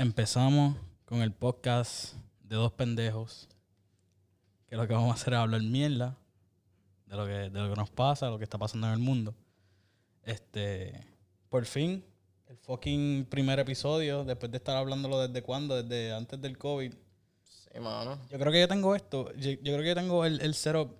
Empezamos 0.00 0.76
con 1.04 1.20
el 1.20 1.30
podcast 1.30 2.14
de 2.44 2.56
dos 2.56 2.72
pendejos. 2.72 3.50
Que 4.66 4.74
lo 4.74 4.88
que 4.88 4.94
vamos 4.94 5.10
a 5.10 5.12
hacer 5.12 5.34
es 5.34 5.38
hablar 5.38 5.60
mierda 5.60 6.16
de 7.04 7.16
lo 7.16 7.26
que, 7.26 7.32
de 7.32 7.50
lo 7.50 7.68
que 7.68 7.76
nos 7.76 7.90
pasa, 7.90 8.24
de 8.24 8.32
lo 8.32 8.38
que 8.38 8.44
está 8.44 8.56
pasando 8.56 8.86
en 8.86 8.94
el 8.94 8.98
mundo. 8.98 9.34
Este, 10.22 11.06
por 11.50 11.66
fin, 11.66 12.02
el 12.48 12.56
fucking 12.56 13.26
primer 13.28 13.58
episodio, 13.58 14.24
después 14.24 14.50
de 14.50 14.56
estar 14.56 14.74
hablándolo 14.74 15.20
desde 15.20 15.42
cuándo, 15.42 15.82
desde 15.82 16.14
antes 16.14 16.40
del 16.40 16.56
COVID. 16.56 16.94
Sí, 17.44 17.78
mano. 17.78 18.18
Yo 18.30 18.38
creo 18.38 18.52
que 18.52 18.60
yo 18.60 18.68
tengo 18.68 18.94
esto, 18.94 19.30
yo, 19.34 19.50
yo 19.50 19.58
creo 19.60 19.80
que 19.80 19.88
yo 19.88 19.94
tengo 19.94 20.24
el, 20.24 20.40
el 20.40 20.54
setup 20.54 20.96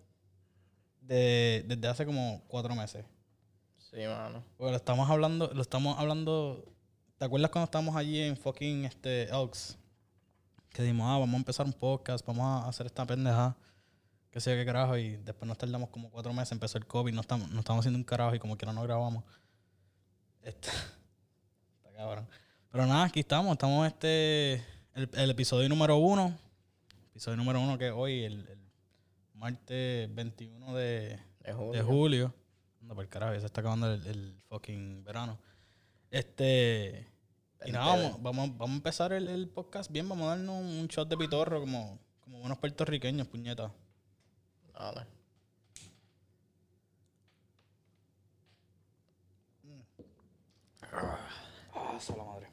de, 1.01 1.64
desde 1.67 1.89
hace 1.89 2.05
como 2.05 2.45
cuatro 2.48 2.75
meses. 2.75 3.07
Sí, 3.79 4.03
mano. 4.07 4.45
Porque 4.59 4.73
lo 4.73 4.77
estamos 4.77 5.09
hablando, 5.09 5.51
lo 5.55 5.62
estamos 5.62 5.98
hablando. 5.98 6.71
¿Te 7.21 7.27
acuerdas 7.27 7.50
cuando 7.50 7.66
estábamos 7.66 7.95
allí 7.96 8.18
en 8.18 8.34
fucking 8.34 8.86
este 8.86 9.25
Elks? 9.25 9.76
Que 10.71 10.81
dijimos, 10.81 11.07
ah, 11.07 11.18
vamos 11.18 11.35
a 11.35 11.36
empezar 11.36 11.67
un 11.67 11.72
podcast, 11.75 12.25
vamos 12.25 12.64
a 12.64 12.67
hacer 12.67 12.86
esta 12.86 13.04
pendeja. 13.04 13.54
Que 14.31 14.40
yo 14.40 14.53
qué 14.53 14.64
carajo. 14.64 14.96
Y 14.96 15.18
después 15.18 15.46
nos 15.46 15.58
tardamos 15.58 15.91
como 15.91 16.11
cuatro 16.11 16.32
meses, 16.32 16.53
empezó 16.53 16.79
el 16.79 16.86
COVID, 16.86 17.13
no 17.13 17.21
estamos, 17.21 17.50
no 17.50 17.58
estamos 17.58 17.82
haciendo 17.82 17.99
un 17.99 18.04
carajo 18.04 18.35
y 18.35 18.39
como 18.39 18.57
que 18.57 18.64
no 18.64 18.72
nos 18.72 18.85
grabamos. 18.85 19.22
Este, 20.41 20.71
está 21.77 21.93
cabrón. 21.94 22.27
Pero 22.72 22.86
nada, 22.86 23.04
aquí 23.04 23.21
estamos, 23.21 23.52
estamos 23.52 23.86
este, 23.86 24.55
el, 24.94 25.11
el 25.13 25.30
episodio 25.30 25.68
número 25.68 25.99
uno. 25.99 26.35
Episodio 27.11 27.36
número 27.36 27.61
uno 27.61 27.77
que 27.77 27.89
es 27.89 27.93
hoy, 27.94 28.25
el, 28.25 28.49
el 28.49 28.72
martes 29.35 30.14
21 30.14 30.75
de, 30.75 31.21
De 31.41 31.52
julio. 31.52 31.72
de 31.72 31.82
julio. 31.82 32.34
Anda 32.80 32.94
por 32.94 33.05
el 33.05 33.11
carajo, 33.11 33.34
ya 33.34 33.41
se 33.41 33.47
está 33.47 33.61
acabando 33.61 33.92
el, 33.92 34.06
el 34.06 34.41
fucking 34.48 35.05
verano. 35.05 35.39
Este. 36.11 37.09
Y 37.64 37.73
nada, 37.73 37.97
vamos, 37.97 38.23
vamos, 38.23 38.59
vamos 38.59 38.70
a 38.70 38.77
empezar 38.77 39.12
el, 39.12 39.28
el 39.28 39.48
podcast 39.48 39.91
bien. 39.91 40.09
Vamos 40.09 40.27
a 40.27 40.31
darnos 40.31 40.61
un, 40.61 40.67
un 40.67 40.87
shot 40.87 41.09
de 41.09 41.17
pitorro 41.17 41.61
como, 41.61 41.98
como 42.20 42.41
buenos 42.41 42.58
puertorriqueños, 42.58 43.28
puñeta. 43.28 43.70
Dale. 44.72 45.06
Ah, 50.92 51.98
sola 52.00 52.25
madre. 52.25 52.48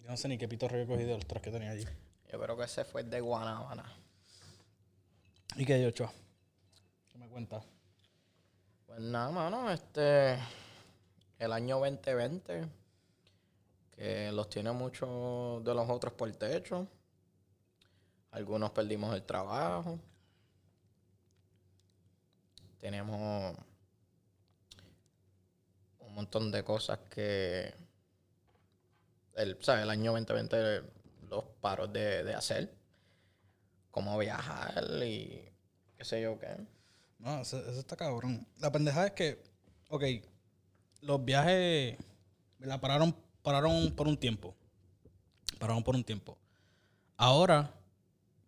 Yo 0.00 0.10
no 0.10 0.16
sé 0.16 0.28
ni 0.28 0.38
qué 0.38 0.46
pitorro 0.46 0.78
he 0.78 0.86
cogido 0.86 1.10
de 1.10 1.14
los 1.14 1.26
tres 1.26 1.42
que 1.42 1.50
tenía 1.50 1.70
allí. 1.70 1.84
Yo 2.30 2.40
creo 2.40 2.56
que 2.56 2.64
ese 2.64 2.84
fue 2.84 3.00
el 3.00 3.10
de 3.10 3.20
Guanábana. 3.20 3.84
¿Y 5.56 5.64
qué 5.64 5.74
hay, 5.74 5.84
Ochoa? 5.86 6.12
¿Qué 7.08 7.18
me 7.18 7.28
cuentas? 7.28 7.64
Pues 8.86 9.00
nada, 9.00 9.30
mano, 9.30 9.70
este. 9.70 10.38
El 11.38 11.52
año 11.52 11.78
2020, 11.78 12.66
que 13.96 14.30
los 14.32 14.48
tiene 14.48 14.72
muchos 14.72 15.64
de 15.64 15.74
los 15.74 15.88
otros 15.88 16.12
por 16.12 16.30
techo. 16.32 16.86
Algunos 18.30 18.70
perdimos 18.70 19.14
el 19.14 19.22
trabajo. 19.24 19.98
Tenemos 22.78 23.56
un 25.98 26.14
montón 26.14 26.52
de 26.52 26.62
cosas 26.62 26.98
que 27.10 27.74
el, 29.34 29.56
¿sabes? 29.62 29.82
el 29.82 29.90
año 29.90 30.12
2020 30.12 30.82
los 31.28 31.44
paros 31.60 31.92
de, 31.92 32.22
de 32.22 32.34
hacer. 32.34 32.72
Cómo 33.90 34.18
viajar 34.18 34.84
y 35.02 35.50
qué 35.96 36.04
sé 36.04 36.20
yo 36.20 36.38
qué. 36.38 36.54
No, 37.18 37.40
eso, 37.40 37.58
está 37.70 37.96
cabrón. 37.96 38.46
La 38.58 38.70
pendeja 38.70 39.06
es 39.06 39.12
que, 39.12 39.42
ok, 39.88 40.04
los 41.00 41.24
viajes 41.24 41.96
la 42.58 42.80
pararon, 42.80 43.16
pararon 43.46 43.92
por 43.92 44.08
un 44.08 44.16
tiempo. 44.16 44.56
Pararon 45.60 45.84
por 45.84 45.94
un 45.94 46.02
tiempo. 46.02 46.36
Ahora 47.16 47.72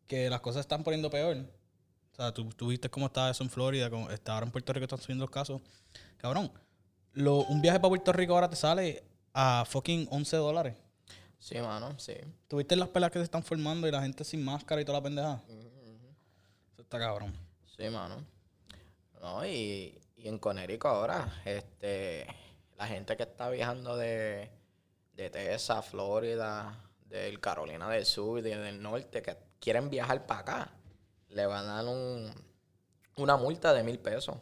que 0.08 0.28
las 0.28 0.40
cosas 0.40 0.62
están 0.62 0.82
poniendo 0.82 1.08
peor, 1.08 1.36
o 1.36 2.16
sea, 2.16 2.34
tú, 2.34 2.48
tú 2.48 2.66
viste 2.66 2.90
cómo 2.90 3.06
está 3.06 3.30
eso 3.30 3.44
en 3.44 3.48
Florida, 3.48 3.88
cómo 3.90 4.10
está 4.10 4.34
ahora 4.34 4.46
en 4.46 4.50
Puerto 4.50 4.72
Rico 4.72 4.86
están 4.86 5.00
subiendo 5.00 5.24
los 5.24 5.30
casos. 5.30 5.62
Cabrón, 6.16 6.50
lo, 7.12 7.44
un 7.44 7.62
viaje 7.62 7.78
para 7.78 7.90
Puerto 7.90 8.12
Rico 8.12 8.34
ahora 8.34 8.50
te 8.50 8.56
sale 8.56 9.04
a 9.32 9.64
fucking 9.68 10.08
11 10.10 10.36
dólares. 10.38 10.74
Sí, 11.38 11.60
mano, 11.60 11.96
sí. 11.96 12.14
¿Tuviste 12.48 12.74
las 12.74 12.88
peleas 12.88 13.12
que 13.12 13.20
se 13.20 13.24
están 13.24 13.44
formando 13.44 13.86
y 13.86 13.92
la 13.92 14.02
gente 14.02 14.24
sin 14.24 14.44
máscara 14.44 14.80
y 14.80 14.84
toda 14.84 14.98
la 14.98 15.04
pendeja? 15.04 15.40
Eso 16.72 16.82
está 16.82 16.98
cabrón. 16.98 17.32
Sí, 17.76 17.88
mano. 17.88 18.16
No, 19.20 19.46
y, 19.46 19.96
y 20.16 20.26
en 20.26 20.40
Conérico 20.40 20.88
ahora, 20.88 21.40
este, 21.44 22.26
la 22.76 22.88
gente 22.88 23.16
que 23.16 23.22
está 23.22 23.48
viajando 23.48 23.96
de, 23.96 24.57
de 25.18 25.30
Texas, 25.30 25.84
Florida, 25.86 26.80
del 27.06 27.40
Carolina 27.40 27.88
del 27.90 28.06
Sur 28.06 28.38
y 28.38 28.42
del 28.42 28.80
Norte, 28.80 29.20
que 29.20 29.36
quieren 29.60 29.90
viajar 29.90 30.26
para 30.26 30.40
acá, 30.40 30.72
le 31.30 31.44
van 31.46 31.66
a 31.66 31.74
dar 31.82 31.86
un, 31.86 32.32
una 33.16 33.36
multa 33.36 33.72
de 33.74 33.82
mil 33.82 33.98
pesos. 33.98 34.36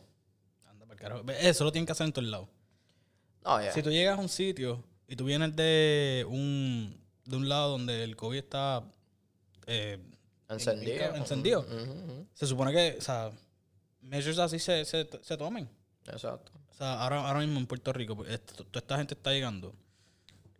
Eso 1.40 1.64
lo 1.64 1.72
tienen 1.72 1.86
que 1.86 1.92
hacer 1.92 2.06
en 2.06 2.12
todos 2.12 2.28
lados. 2.28 2.48
No, 3.44 3.62
ya. 3.62 3.72
Si 3.72 3.82
tú 3.82 3.90
llegas 3.90 4.18
a 4.18 4.20
un 4.20 4.28
sitio 4.28 4.82
y 5.06 5.16
tú 5.16 5.24
vienes 5.24 5.54
de 5.56 6.26
un, 6.28 6.98
de 7.24 7.36
un 7.36 7.48
lado 7.48 7.70
donde 7.72 8.02
el 8.04 8.16
COVID 8.16 8.38
está 8.38 8.82
eh, 9.66 9.98
encendido. 10.48 11.14
encendido. 11.14 11.66
Se 12.34 12.46
supone 12.46 12.72
que, 12.72 12.96
o 12.98 13.00
sea, 13.00 13.30
measures 14.00 14.38
así 14.38 14.58
se, 14.58 14.84
se, 14.84 15.08
se 15.22 15.36
tomen. 15.36 15.68
Exacto. 16.06 16.52
O 16.70 16.74
sea, 16.74 17.00
ahora, 17.02 17.26
ahora 17.28 17.40
mismo 17.40 17.58
en 17.60 17.66
Puerto 17.66 17.92
Rico, 17.92 18.16
pues, 18.16 18.30
esto- 18.30 18.64
toda 18.64 18.80
esta 18.80 18.96
gente 18.98 19.14
está 19.14 19.32
llegando. 19.32 19.74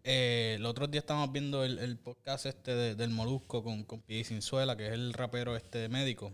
Eh, 0.09 0.55
el 0.57 0.65
otro 0.67 0.87
día 0.87 1.01
estábamos 1.01 1.33
viendo 1.33 1.65
el, 1.65 1.81
el 1.81 1.97
podcast 1.99 2.47
este 2.47 2.73
de- 2.75 2.95
del 2.95 3.11
Molusco 3.11 3.65
con, 3.65 3.83
con 3.83 4.01
Pie 4.03 4.23
Sinzuela, 4.23 4.77
que 4.77 4.87
es 4.87 4.93
el 4.93 5.13
rapero 5.13 5.57
este 5.57 5.89
médico. 5.89 6.33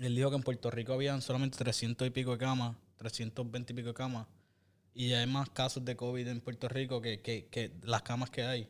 Él 0.00 0.14
dijo 0.14 0.30
que 0.30 0.36
en 0.36 0.42
Puerto 0.44 0.70
Rico 0.70 0.92
habían 0.92 1.20
solamente 1.20 1.58
300 1.58 2.06
y 2.06 2.10
pico 2.10 2.30
de 2.32 2.38
camas, 2.38 2.76
320 2.98 3.72
y 3.72 3.76
pico 3.76 3.88
de 3.88 3.94
camas. 3.94 4.28
Y 4.94 5.12
hay 5.14 5.26
más 5.26 5.50
casos 5.50 5.84
de 5.84 5.96
COVID 5.96 6.28
en 6.28 6.40
Puerto 6.40 6.68
Rico 6.68 7.00
que, 7.00 7.20
que, 7.20 7.46
que 7.48 7.72
las 7.82 8.02
camas 8.02 8.30
que 8.30 8.44
hay. 8.44 8.68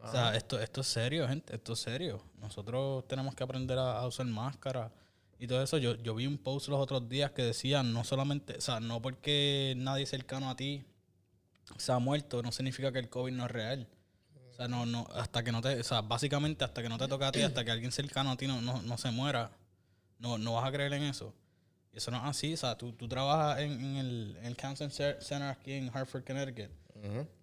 O 0.00 0.10
sea, 0.12 0.36
esto, 0.36 0.60
esto 0.60 0.80
es 0.82 0.86
serio, 0.86 1.26
gente, 1.26 1.54
esto 1.56 1.72
es 1.72 1.80
serio. 1.80 2.22
Nosotros 2.40 3.08
tenemos 3.08 3.34
que 3.34 3.42
aprender 3.42 3.76
a, 3.78 3.98
a 3.98 4.06
usar 4.06 4.26
máscara 4.26 4.92
y 5.38 5.48
todo 5.48 5.62
eso. 5.64 5.78
Yo, 5.78 5.96
yo 5.96 6.14
vi 6.14 6.28
un 6.28 6.38
post 6.38 6.68
los 6.68 6.78
otros 6.78 7.08
días 7.08 7.32
que 7.32 7.42
decía, 7.42 7.82
no 7.82 8.04
solamente, 8.04 8.56
o 8.56 8.60
sea, 8.60 8.78
no 8.78 9.02
porque 9.02 9.74
nadie 9.78 10.06
cercano 10.06 10.48
a 10.48 10.54
ti 10.56 10.84
se 11.78 11.92
ha 11.92 11.98
muerto, 11.98 12.42
no 12.42 12.52
significa 12.52 12.92
que 12.92 12.98
el 12.98 13.08
COVID 13.08 13.32
no 13.32 13.44
es 13.46 13.50
real. 13.50 13.88
O 14.50 14.52
sea, 14.56 14.68
no, 14.68 14.86
no, 14.86 15.06
hasta 15.14 15.42
que 15.42 15.50
no 15.50 15.60
te, 15.60 15.80
o 15.80 15.84
sea, 15.84 16.00
básicamente 16.02 16.64
hasta 16.64 16.80
que 16.82 16.88
no 16.88 16.96
te 16.98 17.08
toque 17.08 17.24
a 17.24 17.32
ti, 17.32 17.40
hasta 17.42 17.64
que 17.64 17.70
alguien 17.72 17.90
cercano 17.90 18.30
a 18.30 18.36
ti 18.36 18.46
no, 18.46 18.60
no, 18.60 18.80
no 18.82 18.98
se 18.98 19.10
muera, 19.10 19.50
no, 20.18 20.38
no 20.38 20.52
vas 20.54 20.68
a 20.68 20.72
creer 20.72 20.92
en 20.92 21.02
eso. 21.02 21.34
Y 21.92 21.98
eso 21.98 22.10
no 22.12 22.18
es 22.18 22.24
así, 22.24 22.54
o 22.54 22.56
sea, 22.56 22.76
tú, 22.78 22.92
tú 22.92 23.08
trabajas 23.08 23.60
en, 23.60 23.72
en 23.72 23.96
el, 23.96 24.36
en 24.38 24.44
el 24.46 24.56
Cancer 24.56 24.90
Cer- 24.90 25.20
Center 25.20 25.48
aquí 25.48 25.72
en 25.72 25.90
Hartford, 25.92 26.24
Connecticut. 26.24 26.70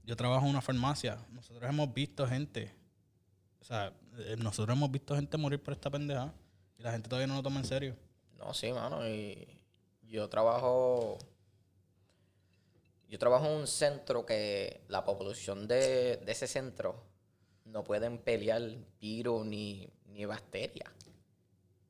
Yo 0.06 0.16
trabajo 0.16 0.46
en 0.46 0.52
una 0.52 0.62
farmacia. 0.62 1.18
Nosotros 1.31 1.70
hemos 1.70 1.94
visto 1.94 2.26
gente. 2.28 2.74
O 3.60 3.64
sea, 3.64 3.94
eh, 4.18 4.36
nosotros 4.40 4.76
hemos 4.76 4.90
visto 4.90 5.14
gente 5.16 5.38
morir 5.38 5.62
por 5.62 5.74
esta 5.74 5.90
pendeja. 5.90 6.34
Y 6.80 6.84
la 6.84 6.92
gente 6.92 7.08
todavía 7.10 7.28
no 7.28 7.36
lo 7.36 7.44
toma 7.44 7.60
en 7.60 7.66
serio. 7.66 7.96
No, 8.40 8.54
sí, 8.54 8.72
mano. 8.74 9.08
Y 9.08 9.48
yo 10.04 10.28
trabajo. 10.30 11.20
Yo 13.12 13.20
trabajo 13.20 13.46
en 13.48 13.52
un 13.52 13.68
centro 13.68 14.26
que 14.26 14.86
la 14.88 15.04
población 15.04 15.68
de, 15.68 16.24
ese 16.26 16.48
centro 16.48 17.04
no 17.66 17.84
pueden 17.84 18.20
pelear 18.20 18.62
virus 19.02 19.46
ni, 19.46 19.86
ni 20.06 20.24
bacterias. 20.24 20.90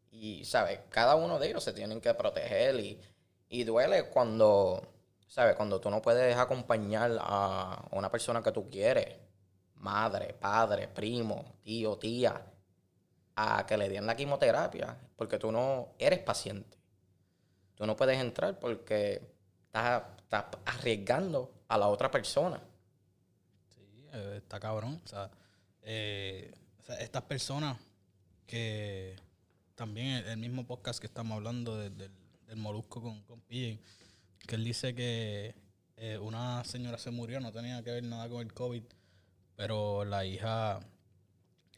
Y, 0.09 0.44
¿sabes? 0.46 0.80
Cada 0.90 1.14
uno 1.14 1.38
de 1.38 1.50
ellos 1.50 1.64
se 1.64 1.74
tienen 1.74 2.02
que 2.02 2.12
proteger 2.16 2.80
y, 2.80 3.00
y 3.50 3.64
duele 3.64 4.09
cuando, 4.09 4.82
¿sabes? 5.28 5.56
Cuando 5.56 5.80
tú 5.80 5.92
no 5.92 6.02
puedes 6.02 6.36
acompañar 6.36 7.16
a 7.20 7.88
una 7.92 8.09
persona 8.09 8.42
que 8.42 8.52
tú 8.52 8.68
quieres, 8.68 9.16
madre, 9.76 10.34
padre, 10.34 10.88
primo, 10.88 11.53
tío, 11.62 12.00
tía, 12.00 12.44
a 13.35 13.64
que 13.67 13.78
le 13.78 13.90
den 13.90 14.08
la 14.08 14.16
quimioterapia, 14.16 14.97
porque 15.16 15.38
tú 15.38 15.52
no 15.52 15.90
eres 16.00 16.17
paciente. 16.17 16.79
Tú 17.76 17.85
no 17.85 17.96
puedes 17.96 18.20
entrar 18.20 18.58
porque 18.58 19.22
estás, 19.67 20.02
estás 20.31 20.45
arriesgando 20.66 21.51
a 21.67 21.78
la 21.78 21.87
otra 21.89 22.09
persona. 22.09 22.61
Sí, 23.75 24.05
eh, 24.13 24.35
está 24.37 24.59
cabrón. 24.59 25.01
O 25.03 25.07
sea, 25.07 25.29
eh, 25.81 26.53
o 26.79 26.83
sea, 26.83 26.95
estas 27.01 27.23
personas 27.23 27.78
que 28.47 29.17
también 29.75 30.25
el, 30.28 30.37
mismo 30.37 30.66
podcast 30.66 30.99
que 30.99 31.07
estamos 31.07 31.35
hablando 31.35 31.78
de- 31.78 31.89
del, 31.89 32.11
molusco 32.55 33.01
con, 33.01 33.23
con 33.23 33.41
que 33.41 33.79
él 34.49 34.63
dice 34.63 34.93
que 34.93 35.55
eh, 35.95 36.17
una 36.17 36.63
señora 36.66 36.97
se 36.97 37.11
murió, 37.11 37.39
no 37.39 37.51
tenía 37.51 37.81
que 37.83 37.91
ver 37.91 38.03
nada 38.03 38.28
con 38.28 38.41
el 38.41 38.53
COVID, 38.53 38.83
pero 39.55 40.03
la 40.03 40.25
hija, 40.25 40.79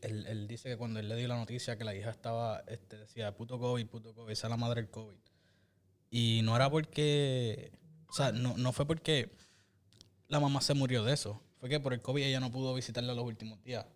él, 0.01 0.25
él 0.25 0.47
dice 0.47 0.69
que 0.69 0.77
cuando 0.77 0.99
él 0.99 1.09
le 1.09 1.15
dio 1.15 1.27
la 1.27 1.37
noticia 1.37 1.77
que 1.77 1.83
la 1.83 1.93
hija 1.93 2.09
estaba, 2.09 2.63
este, 2.67 2.97
decía, 2.97 3.35
puto 3.35 3.59
COVID, 3.59 3.85
puto 3.87 4.15
COVID, 4.15 4.31
esa 4.31 4.47
es 4.47 4.51
la 4.51 4.57
madre 4.57 4.81
del 4.81 4.89
COVID. 4.89 5.17
Y 6.09 6.41
no 6.43 6.55
era 6.55 6.69
porque, 6.69 7.71
o 8.13 8.15
sea, 8.15 8.31
no, 8.31 8.55
no 8.57 8.71
fue 8.71 8.85
porque 8.85 9.31
la 10.27 10.39
mamá 10.39 10.61
se 10.61 10.75
murió 10.75 11.03
de 11.03 11.13
eso, 11.13 11.41
fue 11.59 11.67
que 11.67 11.79
por 11.79 11.93
el 11.93 12.01
COVID 12.01 12.21
ella 12.23 12.39
no 12.39 12.51
pudo 12.51 12.75
visitarla 12.75 13.15
los 13.15 13.25
últimos 13.25 13.61
días. 13.63 13.87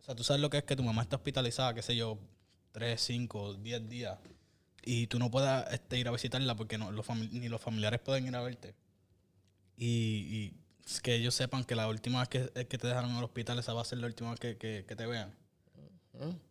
O 0.00 0.02
sea, 0.02 0.14
tú 0.14 0.24
sabes 0.24 0.40
lo 0.40 0.48
que 0.48 0.56
es 0.58 0.64
que 0.64 0.76
tu 0.76 0.82
mamá 0.82 1.02
está 1.02 1.16
hospitalizada, 1.16 1.74
qué 1.74 1.82
sé 1.82 1.94
yo, 1.94 2.16
3, 2.72 2.98
5, 3.00 3.54
10 3.54 3.86
días. 3.86 4.18
Y 4.82 5.08
tú 5.08 5.18
no 5.18 5.30
puedas 5.30 5.70
este, 5.74 5.98
ir 5.98 6.08
a 6.08 6.12
visitarla 6.12 6.54
porque 6.54 6.78
no, 6.78 6.90
los 6.90 7.06
ni 7.10 7.48
los 7.50 7.60
familiares 7.60 8.00
pueden 8.00 8.26
ir 8.26 8.34
a 8.36 8.40
verte. 8.40 8.74
Y, 9.76 9.84
y 9.86 10.54
es 10.86 11.00
que 11.02 11.14
ellos 11.16 11.34
sepan 11.34 11.64
que 11.64 11.74
la 11.74 11.86
última 11.88 12.20
vez 12.20 12.28
que, 12.30 12.66
que 12.66 12.78
te 12.78 12.86
dejaron 12.86 13.10
en 13.10 13.16
el 13.18 13.24
hospital, 13.24 13.58
esa 13.58 13.74
va 13.74 13.82
a 13.82 13.84
ser 13.84 13.98
la 13.98 14.06
última 14.06 14.30
vez 14.30 14.40
que, 14.40 14.56
que- 14.56 14.84
que 14.88 14.96
te 14.96 15.04
vean. 15.06 15.34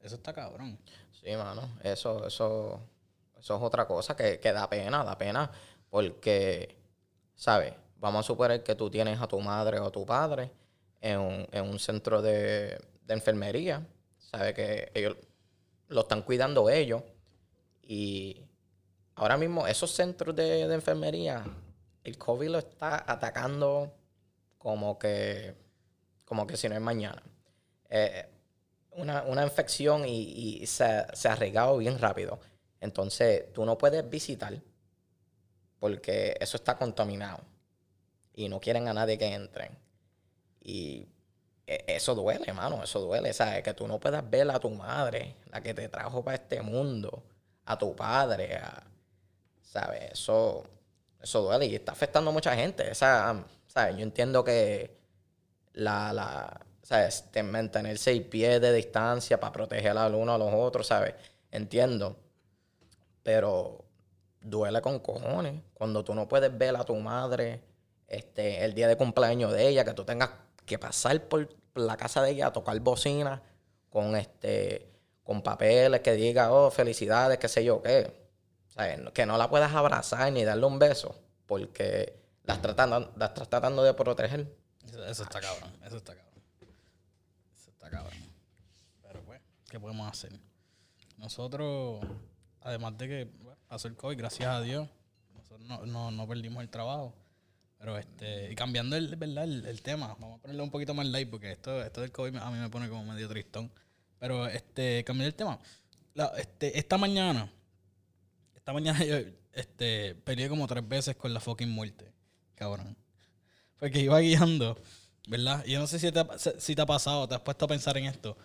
Eso 0.04 0.16
está 0.16 0.32
cabrón. 0.34 0.78
Sí, 1.12 1.32
mano, 1.36 1.68
eso, 1.82 2.28
eso, 2.28 2.80
eso 3.40 3.56
es 3.58 3.62
otra 3.64 3.88
cosa 3.88 4.16
que, 4.16 4.40
que 4.40 4.52
da 4.54 4.70
pena, 4.70 5.04
da 5.04 5.18
pena, 5.18 5.50
porque, 5.90 6.76
¿sabes? 7.36 7.74
Vamos 7.98 8.26
a 8.26 8.28
suponer 8.28 8.64
que 8.64 8.76
tú 8.76 8.90
tienes 8.90 9.20
a 9.22 9.28
tu 9.28 9.40
madre 9.40 9.80
o 9.80 9.86
a 9.86 9.92
tu 9.92 10.06
padre 10.06 10.52
en 11.02 11.20
un, 11.20 11.48
en 11.52 11.64
un 11.66 11.80
centro 11.80 12.22
de, 12.22 12.78
de 13.04 13.14
enfermería, 13.14 13.86
¿sabes? 14.18 14.54
Que 14.54 14.92
ellos 14.94 15.16
lo 15.88 16.02
están 16.02 16.24
cuidando 16.24 16.70
ellos, 16.70 17.04
y 17.84 18.42
ahora 19.16 19.38
mismo 19.38 19.68
esos 19.68 19.92
centros 19.92 20.36
de, 20.36 20.68
de 20.68 20.74
enfermería, 20.74 21.44
el 22.04 22.18
COVID 22.18 22.50
lo 22.50 22.58
está 22.60 23.12
atacando 23.12 23.94
como 24.58 24.98
que, 24.98 25.56
como 26.26 26.48
que 26.48 26.58
si 26.58 26.68
no 26.68 26.76
es 26.76 26.82
mañana. 26.82 27.22
Eh, 27.90 28.28
una, 28.92 29.24
una 29.24 29.44
infección 29.44 30.06
y, 30.06 30.62
y 30.62 30.66
se, 30.66 31.06
se 31.14 31.28
ha 31.28 31.36
regado 31.36 31.78
bien 31.78 32.00
rápido. 32.00 32.40
Entonces, 32.80 33.52
tú 33.54 33.66
no 33.66 33.78
puedes 33.78 34.10
visitar 34.10 34.60
porque 35.80 36.38
eso 36.40 36.58
está 36.58 36.76
contaminado 36.78 37.40
y 38.34 38.50
no 38.50 38.60
quieren 38.60 38.88
a 38.88 38.94
nadie 38.94 39.18
que 39.18 39.34
entren. 39.34 39.78
Y 40.62 41.08
e- 41.68 41.86
eso 41.88 42.16
duele, 42.16 42.54
mano, 42.54 42.84
eso 42.84 43.00
duele, 43.02 43.34
¿sabes? 43.34 43.64
Que 43.64 43.74
tú 43.74 43.88
no 43.88 44.00
puedas 44.00 44.28
ver 44.30 44.50
a 44.52 44.60
tu 44.60 44.70
madre, 44.72 45.36
la 45.52 45.62
que 45.62 45.74
te 45.74 45.90
trajo 45.90 46.24
para 46.24 46.36
este 46.38 46.62
mundo, 46.62 47.24
a 47.66 47.78
tu 47.78 47.96
padre, 47.96 48.58
a- 48.58 48.84
¿sabes? 49.64 50.12
Eso, 50.14 50.64
eso 51.22 51.42
duele 51.44 51.66
y 51.68 51.76
está 51.76 51.92
afectando 51.94 52.32
a 52.32 52.34
mucha 52.34 52.56
gente. 52.56 52.90
Esa, 52.92 53.46
¿sabes? 53.68 53.98
Yo 53.98 54.04
entiendo 54.04 54.44
que 54.44 54.98
la, 55.74 56.14
la, 56.14 56.62
¿sabes? 56.84 57.26
De 57.34 57.44
mantener 57.44 57.98
seis 57.98 58.24
pies 58.24 58.62
de 58.62 58.74
distancia 58.74 59.40
para 59.40 59.54
proteger 59.54 59.98
al 59.98 60.16
uno 60.16 60.34
a 60.36 60.38
los 60.38 60.54
otros, 60.54 60.88
¿sabes? 60.88 61.16
Entiendo. 61.52 62.18
Pero 63.24 63.85
duele 64.46 64.82
con 64.82 65.00
cojones. 65.00 65.62
Cuando 65.74 66.04
tú 66.04 66.14
no 66.14 66.28
puedes 66.28 66.56
ver 66.56 66.76
a 66.76 66.84
tu 66.84 66.96
madre 66.96 67.62
este, 68.08 68.64
el 68.64 68.74
día 68.74 68.88
de 68.88 68.96
cumpleaños 68.96 69.52
de 69.52 69.68
ella, 69.68 69.84
que 69.84 69.94
tú 69.94 70.06
tengas 70.06 70.30
que 70.66 70.80
pasar 70.80 71.22
por 71.28 71.50
la 71.74 71.98
casa 71.98 72.22
de 72.22 72.32
ella 72.32 72.48
a 72.48 72.54
tocar 72.54 72.80
bocina 72.80 73.42
con 73.90 74.16
este 74.16 74.92
con 75.24 75.42
papeles 75.42 76.02
que 76.02 76.14
diga, 76.14 76.54
oh, 76.54 76.70
felicidades, 76.70 77.40
qué 77.40 77.48
sé 77.48 77.64
yo 77.64 77.82
qué. 77.82 78.26
Que 79.14 79.26
no 79.26 79.38
la 79.38 79.50
puedas 79.50 79.74
abrazar 79.74 80.32
ni 80.32 80.44
darle 80.44 80.66
un 80.66 80.78
beso 80.78 81.16
porque 81.48 82.14
la 82.44 82.56
estás 82.56 82.76
tratando, 82.76 83.12
la 83.16 83.26
estás 83.26 83.50
tratando 83.50 83.84
de 83.84 83.94
proteger. 83.96 84.56
Eso, 84.86 85.04
eso 85.06 85.24
está 85.24 85.42
cabrón, 85.42 85.72
eso 85.84 85.98
está 85.98 86.14
cabrón. 86.14 86.44
Eso 87.56 87.72
está 87.72 87.90
cabrón. 87.90 88.14
Pero 89.02 89.22
pues, 89.24 89.42
¿qué 89.68 89.80
podemos 89.80 90.08
hacer? 90.08 90.32
Nosotros, 91.18 92.06
además 92.62 92.98
de 93.00 93.08
que 93.08 93.32
pasó 93.76 93.90
el 93.90 93.96
COVID, 93.98 94.18
gracias 94.18 94.48
a 94.48 94.62
Dios, 94.62 94.88
nosotros 95.34 95.68
no, 95.68 95.86
no, 95.86 96.10
no 96.10 96.26
perdimos 96.26 96.64
el 96.64 96.70
trabajo. 96.70 97.14
Pero 97.78 97.98
este, 97.98 98.50
y 98.50 98.56
cambiando 98.56 98.96
el, 98.96 99.14
¿verdad? 99.18 99.44
El, 99.44 99.66
el 99.66 99.82
tema, 99.82 100.16
vamos 100.18 100.40
a 100.40 100.42
ponerle 100.42 100.64
un 100.64 100.72
poquito 100.72 100.94
más 100.94 101.06
light 101.08 101.30
porque 101.30 101.52
esto, 101.52 101.84
esto 101.84 102.00
del 102.00 102.14
COVID 102.14 102.38
a 102.38 102.50
mí 102.52 102.58
me 102.58 102.70
pone 102.70 102.88
como 102.88 103.04
medio 103.04 103.28
tristón. 103.28 103.70
Pero 104.18 104.48
este, 104.48 105.04
cambiando 105.04 105.28
el 105.28 105.36
tema. 105.36 105.60
La- 106.14 106.32
este, 106.38 106.80
esta 106.80 106.98
mañana, 106.98 107.52
esta 108.56 108.72
mañana 108.72 109.04
yo 109.06 109.18
este, 109.52 110.16
peleé 110.16 110.48
como 110.48 110.68
tres 110.68 110.88
veces 110.88 111.18
con 111.18 111.34
la 111.34 111.42
fucking 111.42 111.70
muerte. 111.70 112.14
Cabrón. 112.56 112.96
Porque 113.78 114.00
iba 114.00 114.18
guiando, 114.22 114.80
¿verdad? 115.28 115.66
Yo 115.66 115.80
no 115.80 115.88
sé 115.88 116.00
si 116.00 116.10
te, 116.14 116.24
si 116.60 116.76
te 116.76 116.82
ha 116.82 116.86
pasado, 116.86 117.28
te 117.28 117.36
has 117.36 117.42
puesto 117.42 117.66
a 117.66 117.68
pensar 117.68 117.98
en 117.98 118.06
esto. 118.06 118.38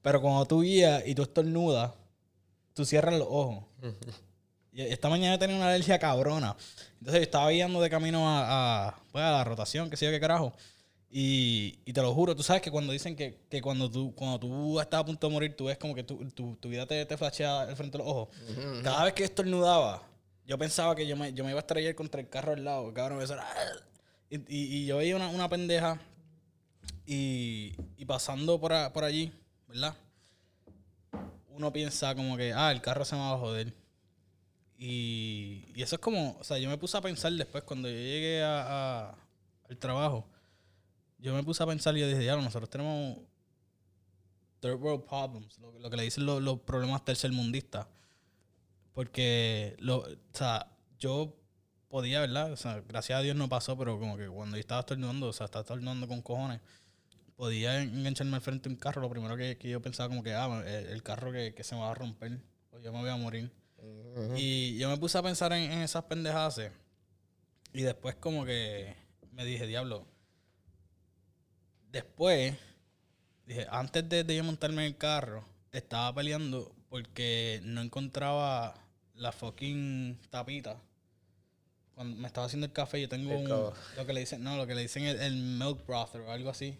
Pero 0.00 0.20
cuando 0.20 0.44
tú 0.46 0.62
guías 0.62 1.02
y 1.04 1.12
tú 1.16 1.22
estornudas, 1.22 1.92
tú 2.72 2.84
cierras 2.84 3.18
los 3.18 3.26
ojos. 3.28 3.64
Esta 4.84 5.08
mañana 5.08 5.38
tenía 5.38 5.56
una 5.56 5.68
alergia 5.68 5.98
cabrona. 5.98 6.56
Entonces 6.98 7.20
yo 7.20 7.22
estaba 7.22 7.50
guiando 7.50 7.80
de 7.80 7.88
camino 7.90 8.28
a, 8.28 8.88
a, 8.88 8.94
pues, 9.12 9.24
a 9.24 9.30
la 9.30 9.44
rotación, 9.44 9.88
que 9.90 9.96
sé 9.96 10.04
yo 10.06 10.10
qué 10.10 10.20
carajo. 10.20 10.52
Y, 11.10 11.78
y 11.86 11.92
te 11.92 12.02
lo 12.02 12.12
juro, 12.12 12.34
tú 12.36 12.42
sabes 12.42 12.60
que 12.60 12.70
cuando 12.70 12.92
dicen 12.92 13.14
que, 13.16 13.38
que 13.48 13.62
cuando 13.62 13.90
tú 13.90 14.12
cuando 14.14 14.38
tú 14.40 14.80
estás 14.80 15.00
a 15.00 15.04
punto 15.04 15.28
de 15.28 15.32
morir, 15.32 15.56
tú 15.56 15.66
ves 15.66 15.78
como 15.78 15.94
que 15.94 16.02
tu, 16.02 16.16
tu, 16.30 16.56
tu 16.56 16.68
vida 16.68 16.84
te, 16.86 17.06
te 17.06 17.16
flashea 17.16 17.62
al 17.62 17.76
frente 17.76 17.96
de 17.96 18.04
los 18.04 18.12
ojos. 18.12 18.28
Cada 18.82 19.04
vez 19.04 19.14
que 19.14 19.24
estornudaba, 19.24 20.02
yo 20.44 20.58
pensaba 20.58 20.94
que 20.94 21.06
yo 21.06 21.16
me, 21.16 21.32
yo 21.32 21.44
me 21.44 21.50
iba 21.50 21.58
a 21.58 21.62
estrellar 21.62 21.94
contra 21.94 22.20
el 22.20 22.28
carro 22.28 22.52
al 22.52 22.64
lado. 22.64 22.92
Cabrón, 22.92 23.22
eso 23.22 23.34
era... 23.34 23.46
Y, 24.28 24.36
y- 24.36 24.76
y 24.82 24.86
yo 24.86 24.96
veía 24.98 25.14
una, 25.16 25.28
una 25.28 25.48
pendeja 25.48 25.98
y, 27.06 27.72
y 27.96 28.04
pasando 28.04 28.60
por, 28.60 28.72
a- 28.72 28.92
por 28.92 29.04
allí, 29.04 29.32
¿verdad? 29.68 29.94
Uno 31.50 31.72
piensa 31.72 32.14
como 32.14 32.36
que, 32.36 32.52
ah, 32.52 32.72
el 32.72 32.82
carro 32.82 33.04
se 33.04 33.14
me 33.14 33.22
va 33.22 33.32
a 33.34 33.38
joder. 33.38 33.72
Y, 34.78 35.72
eso 35.76 35.96
es 35.96 36.00
como, 36.00 36.36
o 36.38 36.44
sea, 36.44 36.58
yo 36.58 36.68
me 36.68 36.76
puse 36.76 36.96
a 36.96 37.00
pensar 37.00 37.32
después 37.32 37.64
cuando 37.64 37.88
yo 37.88 37.94
llegué 37.94 38.42
a, 38.44 39.14
al 39.68 39.76
trabajo, 39.78 40.28
yo 41.18 41.34
me 41.34 41.42
puse 41.42 41.62
a 41.62 41.66
pensar 41.66 41.96
y 41.96 42.00
yo 42.00 42.08
dije, 42.08 42.24
ya, 42.24 42.36
nosotros 42.36 42.68
tenemos 42.68 43.18
third 44.60 44.80
world 44.80 45.04
problems, 45.04 45.58
lo, 45.58 45.78
lo 45.78 45.90
que 45.90 45.96
le 45.96 46.02
dicen 46.02 46.26
los, 46.26 46.42
los 46.42 46.60
problemas 46.60 47.04
tercermundistas. 47.04 47.86
Porque, 48.92 49.76
lo, 49.78 49.98
o 49.98 50.08
sea, 50.32 50.70
yo 50.98 51.36
podía, 51.88 52.20
¿verdad? 52.20 52.52
O 52.52 52.56
sea, 52.56 52.82
gracias 52.86 53.18
a 53.18 53.22
Dios 53.22 53.36
no 53.36 53.48
pasó, 53.48 53.76
pero 53.76 53.98
como 53.98 54.16
que 54.16 54.28
cuando 54.28 54.56
yo 54.56 54.60
estaba 54.60 54.80
estornudando, 54.80 55.28
o 55.28 55.32
sea, 55.32 55.46
estaba 55.46 55.62
estornudando 55.62 56.08
con 56.08 56.22
cojones, 56.22 56.60
podía 57.36 57.82
engancharme 57.82 58.36
al 58.36 58.42
frente 58.42 58.68
de 58.68 58.74
un 58.74 58.80
carro. 58.80 59.02
Lo 59.02 59.10
primero 59.10 59.36
que, 59.36 59.58
que 59.58 59.68
yo 59.68 59.80
pensaba 59.82 60.08
como 60.08 60.22
que, 60.22 60.32
ah, 60.32 60.62
el, 60.66 60.86
el 60.86 61.02
carro 61.02 61.32
que, 61.32 61.54
que 61.54 61.64
se 61.64 61.74
me 61.74 61.82
va 61.82 61.90
a 61.90 61.94
romper, 61.94 62.40
o 62.72 62.78
yo 62.78 62.92
me 62.92 63.00
voy 63.00 63.10
a 63.10 63.16
morir. 63.16 63.50
Y 64.36 64.78
yo 64.78 64.88
me 64.88 64.96
puse 64.96 65.18
a 65.18 65.22
pensar 65.22 65.52
en, 65.52 65.70
en 65.70 65.82
esas 65.82 66.04
pendejadas. 66.04 66.60
Y 67.72 67.82
después 67.82 68.14
como 68.16 68.44
que 68.44 68.94
me 69.32 69.44
dije, 69.44 69.66
diablo. 69.66 70.06
Después, 71.90 72.54
dije, 73.46 73.66
antes 73.70 74.08
de, 74.08 74.24
de 74.24 74.36
yo 74.36 74.44
montarme 74.44 74.82
en 74.82 74.92
el 74.92 74.96
carro, 74.96 75.44
estaba 75.72 76.14
peleando 76.14 76.74
porque 76.88 77.60
no 77.64 77.82
encontraba 77.82 78.74
la 79.14 79.32
fucking 79.32 80.18
tapita. 80.30 80.80
Cuando 81.94 82.16
me 82.16 82.26
estaba 82.26 82.46
haciendo 82.46 82.66
el 82.66 82.72
café, 82.72 83.00
yo 83.00 83.08
tengo 83.08 83.34
un, 83.34 83.48
lo 83.48 84.06
que 84.06 84.12
le 84.12 84.20
dicen, 84.20 84.42
no, 84.42 84.56
lo 84.56 84.66
que 84.66 84.74
le 84.74 84.82
dicen 84.82 85.04
el, 85.04 85.18
el 85.20 85.36
milk 85.36 85.86
brother 85.86 86.22
o 86.22 86.30
algo 86.30 86.50
así. 86.50 86.78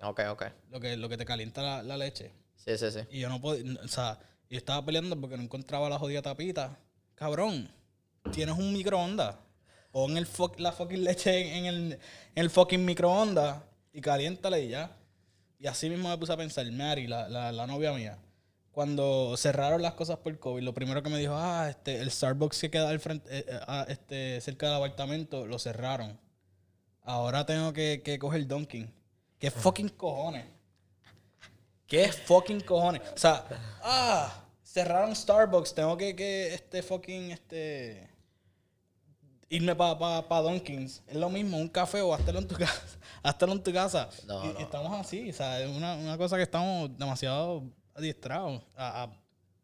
Ok, 0.00 0.20
ok. 0.30 0.44
Lo 0.70 0.80
que, 0.80 0.96
lo 0.96 1.08
que 1.08 1.16
te 1.16 1.24
calienta 1.24 1.62
la, 1.62 1.82
la 1.82 1.96
leche. 1.96 2.32
Sí, 2.56 2.78
sí, 2.78 2.90
sí. 2.90 3.00
Y 3.10 3.20
yo 3.20 3.28
no 3.28 3.40
podía, 3.40 3.80
o 3.82 3.88
sea, 3.88 4.18
yo 4.52 4.58
estaba 4.58 4.84
peleando 4.84 5.18
porque 5.20 5.36
no 5.36 5.42
encontraba 5.42 5.88
la 5.88 5.98
jodida 5.98 6.22
tapita. 6.22 6.78
Cabrón, 7.14 7.70
tienes 8.32 8.56
un 8.56 8.72
microondas. 8.72 9.36
Pon 9.90 10.16
el 10.16 10.26
fuck- 10.26 10.58
la 10.58 10.72
fucking 10.72 11.04
leche 11.04 11.56
en, 11.56 11.66
el, 11.66 11.98
el 12.34 12.50
fucking 12.50 12.84
microondas 12.84 13.62
y 13.92 14.00
caliéntala 14.00 14.58
y 14.58 14.68
ya. 14.68 14.94
Y 15.58 15.66
así 15.66 15.88
mismo 15.88 16.08
me 16.08 16.18
puse 16.18 16.32
a 16.32 16.36
pensar, 16.36 16.70
Mary, 16.70 17.06
la, 17.06 17.28
la, 17.28 17.52
la 17.52 17.66
novia 17.66 17.92
mía, 17.92 18.18
cuando 18.72 19.36
cerraron 19.36 19.80
las 19.80 19.94
cosas 19.94 20.18
por 20.18 20.38
COVID, 20.38 20.62
lo 20.62 20.74
primero 20.74 21.02
que 21.02 21.08
me 21.10 21.18
dijo, 21.18 21.34
ah, 21.36 21.68
este, 21.70 22.00
el 22.00 22.10
Starbucks 22.10 22.60
que 22.60 22.70
queda 22.70 22.88
al 22.88 23.00
frente, 23.00 23.38
eh, 23.38 23.44
eh, 23.46 23.60
ah, 23.66 23.86
este, 23.88 24.40
cerca 24.40 24.66
del 24.66 24.76
apartamento, 24.76 25.46
lo 25.46 25.58
cerraron. 25.58 26.18
Ahora 27.02 27.46
tengo 27.46 27.72
que, 27.72 28.02
que 28.04 28.18
coger 28.18 28.46
Dunkin'. 28.46 28.92
¿Qué 29.38 29.50
fucking 29.50 29.88
cojones? 29.90 30.44
¿Qué 31.86 32.10
fucking 32.10 32.60
cojones? 32.60 33.02
O 33.14 33.18
sea, 33.18 33.44
ah, 33.82 34.41
cerraron 34.72 35.14
Starbucks, 35.14 35.74
tengo 35.74 35.96
que, 35.98 36.16
que 36.16 36.54
este 36.54 36.82
fucking, 36.82 37.30
este, 37.30 38.08
irme 39.50 39.76
para 39.76 39.98
pa, 39.98 40.26
pa 40.26 40.40
Dunkin's. 40.40 41.02
Es 41.06 41.16
lo 41.16 41.28
mismo, 41.28 41.58
un 41.58 41.68
café 41.68 42.00
o 42.00 42.14
hazlo 42.14 42.38
en 42.38 42.48
tu 42.48 42.54
casa. 42.58 42.98
Hazlo 43.22 43.52
en 43.52 43.62
tu 43.62 43.72
casa. 43.72 44.08
No, 44.26 44.44
y, 44.44 44.48
y 44.48 44.52
no. 44.54 44.60
estamos 44.60 44.98
así, 44.98 45.28
o 45.28 45.32
sea, 45.34 45.60
es 45.60 45.68
una, 45.68 45.94
una 45.96 46.16
cosa 46.16 46.36
que 46.36 46.42
estamos 46.42 46.96
demasiado 46.96 47.62
adiestrados 47.94 48.62
a, 48.74 49.02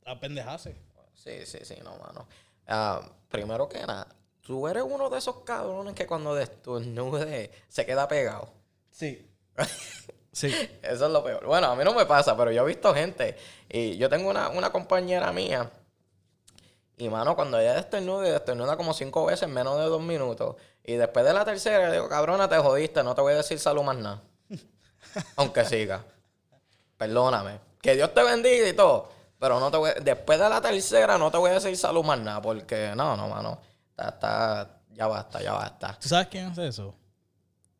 a, 0.04 0.12
a 0.12 0.20
pendejarse. 0.20 0.76
Sí, 1.14 1.46
sí, 1.46 1.58
sí, 1.62 1.76
no, 1.82 1.96
mano. 1.96 2.28
Ah, 2.66 3.00
primero 3.30 3.66
que 3.66 3.78
nada, 3.78 4.08
tú 4.42 4.68
eres 4.68 4.84
uno 4.86 5.08
de 5.08 5.18
esos 5.18 5.40
cabrones 5.40 5.94
que 5.94 6.06
cuando 6.06 6.34
destornude 6.34 7.50
se 7.68 7.86
queda 7.86 8.06
pegado. 8.06 8.52
Sí. 8.90 9.26
sí. 10.32 10.48
Eso 10.82 11.06
es 11.06 11.12
lo 11.12 11.22
peor. 11.24 11.44
Bueno, 11.46 11.68
a 11.68 11.76
mí 11.76 11.84
no 11.84 11.94
me 11.94 12.06
pasa, 12.06 12.36
pero 12.36 12.50
yo 12.50 12.62
he 12.62 12.66
visto 12.66 12.94
gente. 12.94 13.36
Y 13.68 13.96
yo 13.96 14.08
tengo 14.08 14.30
una, 14.30 14.48
una 14.48 14.70
compañera 14.70 15.32
mía. 15.32 15.70
Y, 16.96 17.08
mano, 17.08 17.36
cuando 17.36 17.60
ella 17.60 17.74
destornuda, 17.74 18.28
y 18.28 18.32
destornuda 18.32 18.76
como 18.76 18.92
cinco 18.92 19.24
veces 19.26 19.44
en 19.44 19.54
menos 19.54 19.78
de 19.78 19.84
dos 19.84 20.02
minutos. 20.02 20.56
Y 20.82 20.94
después 20.94 21.24
de 21.24 21.32
la 21.32 21.44
tercera, 21.44 21.92
digo, 21.92 22.08
cabrona, 22.08 22.48
te 22.48 22.56
jodiste, 22.58 23.02
no 23.04 23.14
te 23.14 23.20
voy 23.20 23.34
a 23.34 23.36
decir 23.36 23.58
salud 23.58 23.82
más 23.82 23.96
nada. 23.96 24.22
Aunque 25.36 25.64
siga. 25.64 26.04
Perdóname. 26.96 27.60
Que 27.80 27.94
Dios 27.94 28.12
te 28.12 28.22
bendiga 28.24 28.68
y 28.68 28.72
todo. 28.72 29.10
Pero 29.38 29.60
no 29.60 29.70
te 29.70 29.76
voy, 29.76 29.90
después 30.02 30.38
de 30.40 30.48
la 30.48 30.60
tercera 30.60 31.16
no 31.16 31.30
te 31.30 31.38
voy 31.38 31.50
a 31.52 31.54
decir 31.54 31.76
salud 31.76 32.04
más 32.04 32.18
nada. 32.18 32.42
Porque 32.42 32.92
no, 32.96 33.16
no, 33.16 33.28
mano. 33.28 33.60
Está, 33.90 34.08
está, 34.08 34.80
ya 34.90 35.06
basta, 35.06 35.40
ya 35.40 35.52
basta. 35.52 35.96
¿Tú 36.00 36.08
sabes 36.08 36.26
quién 36.26 36.46
hace 36.46 36.66
eso? 36.66 36.94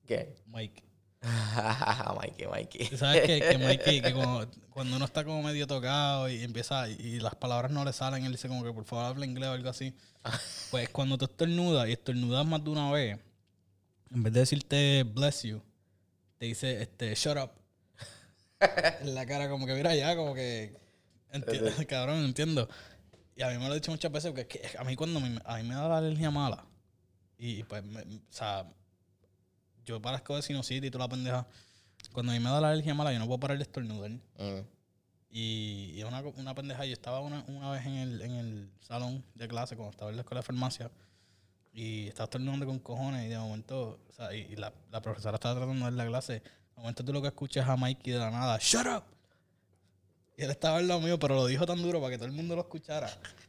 ¿Qué? 0.07 0.37
Mike. 0.47 0.88
Mikey, 1.21 2.47
Mikey. 2.47 2.89
¿Tú 2.91 2.97
sabes 2.97 3.23
que, 3.23 3.41
que 3.41 3.59
Mikey, 3.59 4.01
que 4.01 4.13
cuando, 4.15 4.51
cuando 4.71 4.97
uno 4.97 5.05
está 5.05 5.25
como 5.25 5.43
medio 5.43 5.67
tocado 5.67 6.29
y 6.29 6.43
empieza 6.43 6.89
y 6.89 7.19
las 7.21 7.35
palabras 7.35 7.71
no 7.73 7.85
le 7.85 7.93
salen, 7.93 8.25
él 8.25 8.33
dice 8.33 8.49
como 8.49 8.63
que 8.63 8.73
por 8.73 8.85
favor 8.85 9.07
habla 9.07 9.27
inglés 9.27 9.49
o 9.49 9.53
algo 9.53 9.69
así. 9.71 9.95
Pues 10.71 10.91
cuando 10.91 11.17
tú 11.17 11.25
estornudas 11.25 11.89
y 11.89 11.93
estornudas 11.93 12.45
más 12.47 12.63
de 12.63 12.71
una 12.71 12.91
vez, 12.93 13.19
en 14.11 14.23
vez 14.23 14.33
de 14.35 14.41
decirte 14.41 15.03
bless 15.03 15.43
you, 15.45 15.63
te 16.39 16.47
dice 16.47 16.83
este 16.83 17.15
shut 17.15 17.39
up. 17.39 17.51
en 19.01 19.15
la 19.15 19.25
cara 19.25 19.49
como 19.49 19.67
que 19.67 19.73
mira 19.75 19.95
ya, 19.95 20.15
como 20.15 20.35
que 20.35 20.77
entiendo, 21.33 21.71
cabrón, 21.89 22.25
entiendo. 22.25 22.69
Y 23.35 23.43
a 23.43 23.49
mí 23.49 23.57
me 23.59 23.67
lo 23.67 23.73
he 23.73 23.77
dicho 23.77 23.91
muchas 23.91 24.13
veces 24.13 24.31
porque 24.33 24.43
es 24.63 24.73
que 24.73 24.79
a 24.79 24.85
mí 24.85 24.95
cuando 24.97 25.21
me, 25.21 25.41
a 25.45 25.57
mí 25.57 25.63
me 25.63 25.75
da 25.75 25.89
la 25.89 25.99
alergia 25.99 26.31
mala 26.31 26.67
y 27.39 27.63
pues, 27.63 27.83
me- 27.85 28.03
o 28.03 28.21
sea, 28.31 28.67
yo 29.89 30.03
parezco 30.03 30.37
de 30.37 30.43
sinusitis 30.43 30.89
y 30.89 30.91
toda 30.91 31.05
la 31.05 31.09
pendeja. 31.09 31.47
Cuando 32.13 32.33
a 32.33 32.35
mí 32.35 32.41
me 32.41 32.51
da 32.51 32.61
la 32.61 32.71
alergia 32.71 32.95
mala, 32.95 33.13
yo 33.13 33.19
no 33.19 33.27
puedo 33.27 33.41
parar 33.41 33.57
de 33.57 33.63
estornudar. 33.63 34.11
Mm. 34.11 34.67
Y, 35.31 35.93
y 35.95 36.01
es 36.01 36.05
una, 36.05 36.21
una 36.21 36.55
pendeja. 36.55 36.85
Yo 36.85 36.93
estaba 36.93 37.21
una, 37.21 37.45
una 37.49 37.71
vez 37.71 37.85
en 37.87 37.95
el, 37.95 38.23
en 38.23 38.31
el 38.33 38.71
salón 38.81 39.25
de 39.35 39.49
clase, 39.49 39.77
cuando 39.77 39.91
estaba 39.91 40.11
en 40.11 40.17
la 40.17 40.23
escuela 40.23 40.41
de 40.41 40.47
farmacia, 40.47 40.91
y 41.73 42.09
estaba 42.09 42.25
estornudando 42.25 42.67
con 42.67 42.79
cojones. 42.79 43.27
Y 43.27 43.29
de 43.29 43.39
momento, 43.39 44.01
o 44.09 44.13
sea, 44.13 44.35
y, 44.35 44.41
y 44.53 44.57
la, 44.57 44.73
la 44.91 45.03
profesora 45.03 45.37
estaba 45.37 45.55
tratando 45.57 45.85
de 45.85 45.91
dar 45.91 45.93
la 45.93 46.07
clase. 46.07 46.35
De 46.35 46.43
momento 46.77 47.05
tú 47.05 47.13
lo 47.13 47.21
que 47.21 47.29
escuchas 47.29 47.65
es 47.65 47.71
a 47.71 47.77
Mikey 47.77 48.13
de 48.13 48.19
la 48.19 48.31
nada, 48.31 48.59
¡Shut 48.61 48.87
up! 48.87 49.05
Y 50.37 50.45
él 50.45 50.51
estaba 50.51 50.77
al 50.79 50.87
lado 50.87 51.01
mío, 51.01 51.19
pero 51.19 51.35
lo 51.35 51.47
dijo 51.47 51.67
tan 51.67 51.83
duro 51.83 52.01
para 52.01 52.13
que 52.13 52.19
todo 52.19 52.27
el 52.29 52.33
mundo 52.33 52.55
lo 52.55 52.63
escuchara. 52.63 53.09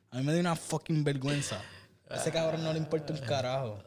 A 0.09 0.17
mí 0.17 0.23
me 0.23 0.31
dio 0.31 0.41
una 0.41 0.55
fucking 0.55 1.03
vergüenza. 1.03 1.61
A 2.09 2.15
ese 2.15 2.31
cabrón 2.31 2.63
no 2.63 2.73
le 2.73 2.79
importa 2.79 3.13
un 3.13 3.19
carajo. 3.19 3.83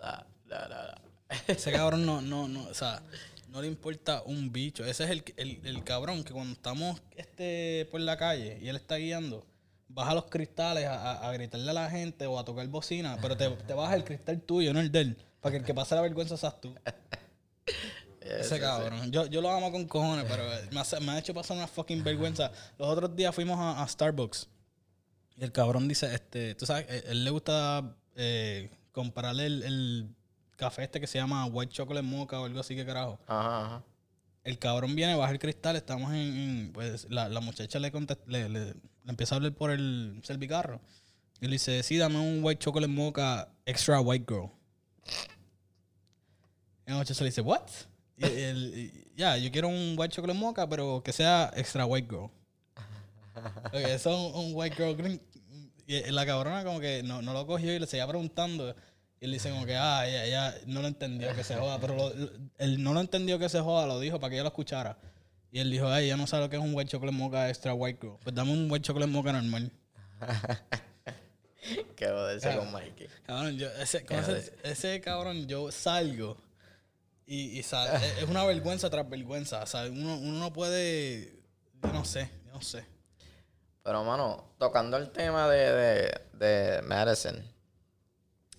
Ese 1.46 1.72
cabrón 1.72 2.04
no, 2.06 2.20
no, 2.20 2.48
no, 2.48 2.64
o 2.64 2.74
sea, 2.74 3.02
no 3.48 3.60
le 3.62 3.68
importa 3.68 4.22
un 4.26 4.52
bicho. 4.52 4.84
Ese 4.84 5.04
es 5.04 5.10
el, 5.10 5.24
el, 5.36 5.60
el 5.64 5.84
cabrón 5.84 6.24
que 6.24 6.32
cuando 6.32 6.52
estamos 6.54 7.00
este, 7.16 7.86
por 7.90 8.00
la 8.00 8.16
calle 8.16 8.58
y 8.62 8.68
él 8.68 8.76
está 8.76 8.96
guiando, 8.96 9.46
baja 9.88 10.14
los 10.14 10.26
cristales 10.26 10.86
a, 10.86 10.94
a- 11.12 11.28
a 11.28 11.32
gritarle 11.32 11.70
a 11.70 11.74
la 11.74 11.90
gente 11.90 12.26
o 12.26 12.38
a 12.38 12.44
tocar 12.44 12.66
bocina, 12.68 13.18
pero 13.20 13.36
te, 13.36 13.48
te 13.50 13.74
baja 13.74 13.94
el 13.94 14.04
cristal 14.04 14.40
tuyo, 14.40 14.72
no 14.72 14.80
el 14.80 14.90
de 14.90 15.00
él, 15.00 15.16
para 15.40 15.52
que 15.52 15.58
el 15.58 15.64
que 15.64 15.74
pase 15.74 15.94
la 15.94 16.00
vergüenza 16.00 16.36
seas 16.36 16.60
tú. 16.60 16.74
Ese 18.20 18.60
cabrón. 18.60 19.10
Yo, 19.10 19.26
yo 19.26 19.40
lo 19.42 19.50
amo 19.50 19.70
con 19.72 19.86
cojones, 19.86 20.24
pero 20.28 20.44
me, 20.70 20.80
hace- 20.80 21.00
me 21.00 21.12
ha 21.12 21.18
hecho 21.18 21.34
pasar 21.34 21.56
una 21.56 21.66
fucking 21.66 22.02
vergüenza. 22.04 22.52
Los 22.78 22.88
otros 22.88 23.14
días 23.16 23.34
fuimos 23.34 23.58
a, 23.58 23.82
a 23.82 23.88
Starbucks 23.88 24.48
y 25.36 25.44
el 25.44 25.50
cabrón 25.52 25.88
dice, 25.88 26.14
este, 26.14 26.54
tú 26.54 26.64
sabes, 26.66 26.86
él, 26.88 27.02
él 27.08 27.24
le 27.24 27.30
gusta 27.30 27.96
eh, 28.14 28.70
comprarle 28.92 29.46
el, 29.46 29.62
el 29.64 30.08
café 30.62 30.84
este 30.84 31.00
que 31.00 31.06
se 31.06 31.18
llama 31.18 31.44
White 31.46 31.72
Chocolate 31.72 32.06
Mocha 32.06 32.40
o 32.40 32.44
algo 32.44 32.60
así 32.60 32.74
que 32.76 32.84
carajo. 32.86 33.18
Ajá, 33.26 33.64
ajá. 33.66 33.84
El 34.44 34.58
cabrón 34.58 34.94
viene, 34.96 35.14
baja 35.14 35.32
el 35.32 35.38
cristal, 35.38 35.76
estamos 35.76 36.10
en, 36.12 36.18
en- 36.18 36.72
pues 36.72 37.06
la, 37.10 37.28
la 37.28 37.40
muchacha 37.40 37.78
le, 37.78 37.90
le, 38.26 38.48
le- 38.48 38.64
le 38.74 38.74
empieza 39.06 39.34
a 39.34 39.36
hablar 39.36 39.52
por 39.54 39.70
el 39.70 40.20
servicarro. 40.24 40.80
Y 41.40 41.46
le 41.46 41.52
dice, 41.52 41.82
sí, 41.82 41.96
dame 41.96 42.18
un 42.18 42.42
White 42.44 42.60
Chocolate 42.64 42.92
Mocha 42.92 43.48
Extra 43.66 44.00
White 44.00 44.26
Girl. 44.28 44.50
Y 46.86 46.90
la 46.90 46.96
muchacha 46.98 47.22
le 47.24 47.30
dice, 47.30 47.40
what? 47.40 47.62
Ya, 49.16 49.36
yo 49.36 49.50
quiero 49.50 49.68
un 49.68 49.94
White 49.96 50.14
Chocolate 50.16 50.38
Mocha, 50.38 50.68
pero 50.68 51.02
que 51.02 51.12
sea 51.12 51.52
Extra 51.56 51.86
White 51.86 52.08
Girl. 52.08 52.30
Ok, 53.66 53.74
eso 53.74 54.10
es 54.10 54.34
un, 54.34 54.44
un 54.46 54.52
White 54.54 54.76
Girl 54.76 54.94
Green. 54.96 55.20
Y 55.86 56.00
la 56.10 56.24
cabrona 56.26 56.64
como 56.64 56.80
que 56.80 57.02
no, 57.02 57.22
no 57.22 57.32
lo 57.32 57.46
cogió 57.46 57.74
y 57.74 57.78
le 57.78 57.86
seguía 57.86 58.06
preguntando. 58.06 58.74
Y 59.22 59.26
él 59.26 59.30
dice 59.32 59.50
como 59.50 59.64
que, 59.64 59.76
ah, 59.76 60.04
ella, 60.04 60.24
ella 60.24 60.54
no 60.66 60.82
lo 60.82 60.88
entendió 60.88 61.32
que 61.36 61.44
se 61.44 61.54
joda. 61.54 61.78
Pero 61.78 61.94
lo- 61.96 62.08
lo- 62.12 62.30
él 62.58 62.82
no 62.82 62.92
lo 62.92 62.98
entendió 63.00 63.38
que 63.38 63.48
se 63.48 63.60
joda, 63.60 63.86
lo 63.86 64.00
dijo 64.00 64.18
para 64.18 64.30
que 64.30 64.34
ella 64.34 64.42
lo 64.42 64.48
escuchara. 64.48 64.98
Y 65.52 65.60
él 65.60 65.70
dijo, 65.70 65.86
ay, 65.86 66.06
ella 66.06 66.16
no 66.16 66.26
sabe 66.26 66.42
lo 66.44 66.50
que 66.50 66.56
es 66.56 66.62
un 66.62 66.74
white 66.74 66.90
chocolate 66.90 67.16
mocha 67.16 67.48
extra 67.48 67.72
white 67.72 68.00
girl. 68.02 68.16
Pues 68.24 68.34
dame 68.34 68.50
un 68.52 68.68
white 68.68 68.84
chocolate 68.84 69.12
mocha 69.12 69.32
normal. 69.32 69.70
Qué 71.96 72.08
joderse 72.08 72.56
con 72.56 72.72
Mikey. 72.72 73.06
Cabrón, 73.24 73.56
yo, 73.56 73.68
ese, 73.80 74.04
con 74.04 74.18
ese, 74.18 74.52
ese 74.64 75.00
cabrón, 75.00 75.46
yo 75.46 75.70
salgo 75.70 76.36
y, 77.24 77.58
y 77.58 77.62
sal- 77.62 78.02
es- 78.18 78.24
una 78.28 78.44
vergüenza 78.44 78.90
tras 78.90 79.08
vergüenza. 79.08 79.62
O 79.62 79.66
sea, 79.66 79.84
uno, 79.84 80.16
uno 80.18 80.38
no 80.40 80.52
puede, 80.52 81.32
yo 81.82 81.92
no 81.92 82.04
sé, 82.04 82.28
yo 82.46 82.52
no 82.54 82.60
sé. 82.62 82.84
Pero, 83.84 84.02
mano, 84.04 84.52
tocando 84.58 84.96
el 84.96 85.10
tema 85.10 85.48
de, 85.48 85.72
de, 85.72 86.20
de 86.34 86.82
Madison, 86.82 87.40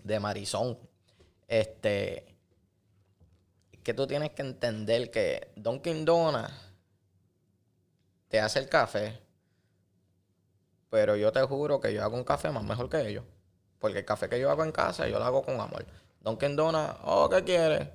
de 0.03 0.19
Marisol, 0.19 0.77
este, 1.48 2.36
que 3.83 3.93
tú 3.93 4.07
tienes 4.07 4.31
que 4.31 4.41
entender 4.41 5.12
que 5.12 5.51
Dunkin' 5.55 6.05
Donuts 6.05 6.51
te 8.27 8.39
hace 8.39 8.60
el 8.60 8.69
café, 8.69 9.19
pero 10.89 11.15
yo 11.15 11.31
te 11.31 11.41
juro 11.41 11.79
que 11.79 11.93
yo 11.93 12.03
hago 12.03 12.15
un 12.15 12.24
café 12.24 12.50
más 12.50 12.63
mejor 12.63 12.89
que 12.89 13.07
ellos. 13.07 13.24
Porque 13.79 14.00
el 14.00 14.05
café 14.05 14.29
que 14.29 14.39
yo 14.39 14.50
hago 14.50 14.63
en 14.63 14.72
casa, 14.72 15.07
yo 15.07 15.19
lo 15.19 15.25
hago 15.25 15.43
con 15.43 15.60
amor. 15.60 15.86
Dunkin' 16.22 16.55
Donuts, 16.55 17.00
oh, 17.03 17.29
¿qué 17.29 17.43
quieres? 17.43 17.89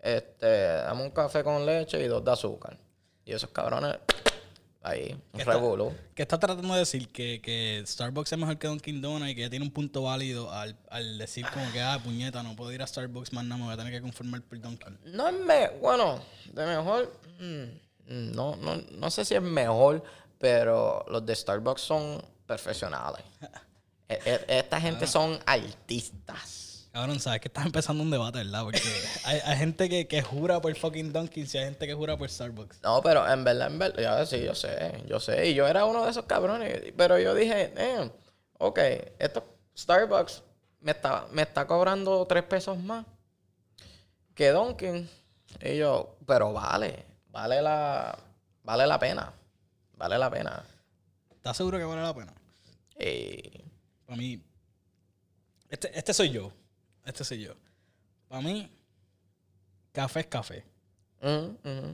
Este, 0.00 0.46
dame 0.46 1.02
un 1.02 1.10
café 1.10 1.44
con 1.44 1.64
leche 1.64 2.02
y 2.02 2.08
dos 2.08 2.24
de 2.24 2.32
azúcar. 2.32 2.78
Y 3.24 3.32
esos 3.32 3.50
cabrones, 3.50 3.98
ahí, 4.82 5.16
un. 5.32 5.94
¿Qué 6.14 6.22
está 6.22 6.38
tratando 6.38 6.72
de 6.74 6.80
decir? 6.80 7.08
Que, 7.08 7.40
que 7.40 7.82
Starbucks 7.86 8.32
es 8.32 8.38
mejor 8.38 8.58
que 8.58 8.66
Dunkin' 8.68 9.00
Donuts 9.00 9.30
y 9.30 9.34
que 9.34 9.40
ya 9.42 9.50
tiene 9.50 9.64
un 9.64 9.70
punto 9.72 10.02
válido 10.02 10.50
al, 10.52 10.76
al 10.90 11.18
decir 11.18 11.46
como 11.52 11.70
que, 11.72 11.80
ah, 11.80 11.98
puñeta, 12.02 12.42
no 12.42 12.54
puedo 12.56 12.72
ir 12.72 12.82
a 12.82 12.86
Starbucks 12.86 13.32
más 13.32 13.44
nada, 13.44 13.58
me 13.58 13.64
voy 13.64 13.74
a 13.74 13.76
tener 13.76 13.92
que 13.92 14.00
conformar 14.00 14.42
por 14.42 14.60
Dunkin'. 14.60 14.98
No 15.06 15.28
es 15.28 15.34
me 15.34 15.68
bueno, 15.80 16.20
de 16.52 16.66
mejor. 16.66 17.12
mm, 17.40 18.32
no, 18.34 18.56
no, 18.56 18.76
no 18.76 19.10
sé 19.10 19.24
si 19.24 19.34
es 19.34 19.42
mejor, 19.42 20.02
pero 20.38 21.04
los 21.08 21.24
de 21.26 21.34
Starbucks 21.36 21.80
son 21.82 22.22
profesionales. 22.46 23.24
E- 24.10 24.18
e- 24.24 24.58
Esta 24.60 24.80
gente 24.80 25.06
son 25.06 25.38
artistas. 25.44 26.67
Cabrón, 26.98 27.20
sabes 27.20 27.40
que 27.40 27.46
estás 27.46 27.64
empezando 27.64 28.02
un 28.02 28.10
debate, 28.10 28.38
¿verdad? 28.38 28.64
Porque 28.64 28.82
hay, 29.24 29.38
hay 29.44 29.56
gente 29.56 29.88
que, 29.88 30.08
que 30.08 30.20
jura 30.20 30.60
por 30.60 30.74
fucking 30.74 31.12
Dunkin' 31.12 31.46
y 31.46 31.56
hay 31.56 31.64
gente 31.66 31.86
que 31.86 31.94
jura 31.94 32.16
por 32.16 32.28
Starbucks. 32.28 32.82
No, 32.82 33.00
pero 33.02 33.24
en 33.24 33.44
verdad, 33.44 33.68
en 33.68 33.78
verdad, 33.78 34.02
ya 34.02 34.26
sí, 34.26 34.42
yo 34.42 34.52
sé, 34.52 35.04
yo 35.06 35.20
sé. 35.20 35.46
Y 35.46 35.54
yo 35.54 35.68
era 35.68 35.84
uno 35.84 36.04
de 36.04 36.10
esos 36.10 36.24
cabrones. 36.24 36.92
Pero 36.96 37.16
yo 37.20 37.36
dije, 37.36 37.72
eh, 37.76 38.10
ok, 38.58 38.80
esto 39.20 39.44
Starbucks 39.76 40.42
me 40.80 40.90
está, 40.90 41.28
me 41.30 41.42
está 41.42 41.68
cobrando 41.68 42.26
tres 42.26 42.42
pesos 42.42 42.76
más 42.76 43.06
que 44.34 44.50
Dunkin'. 44.50 45.08
Y 45.62 45.76
yo, 45.76 46.16
pero 46.26 46.52
vale, 46.52 47.04
vale 47.28 47.62
la, 47.62 48.18
vale 48.64 48.88
la 48.88 48.98
pena. 48.98 49.32
Vale 49.96 50.18
la 50.18 50.28
pena. 50.28 50.64
¿Estás 51.30 51.58
seguro 51.58 51.78
que 51.78 51.84
vale 51.84 52.02
la 52.02 52.12
pena? 52.12 52.34
Y 52.98 53.62
Para 54.04 54.16
mí, 54.16 54.42
este, 55.68 55.96
este 55.96 56.12
soy 56.12 56.30
yo. 56.30 56.50
Este 57.08 57.24
soy 57.24 57.40
yo. 57.42 57.54
Para 58.28 58.42
mí, 58.42 58.70
café 59.92 60.20
es 60.20 60.26
café. 60.26 60.64
mm, 61.22 61.68
mm. 61.68 61.92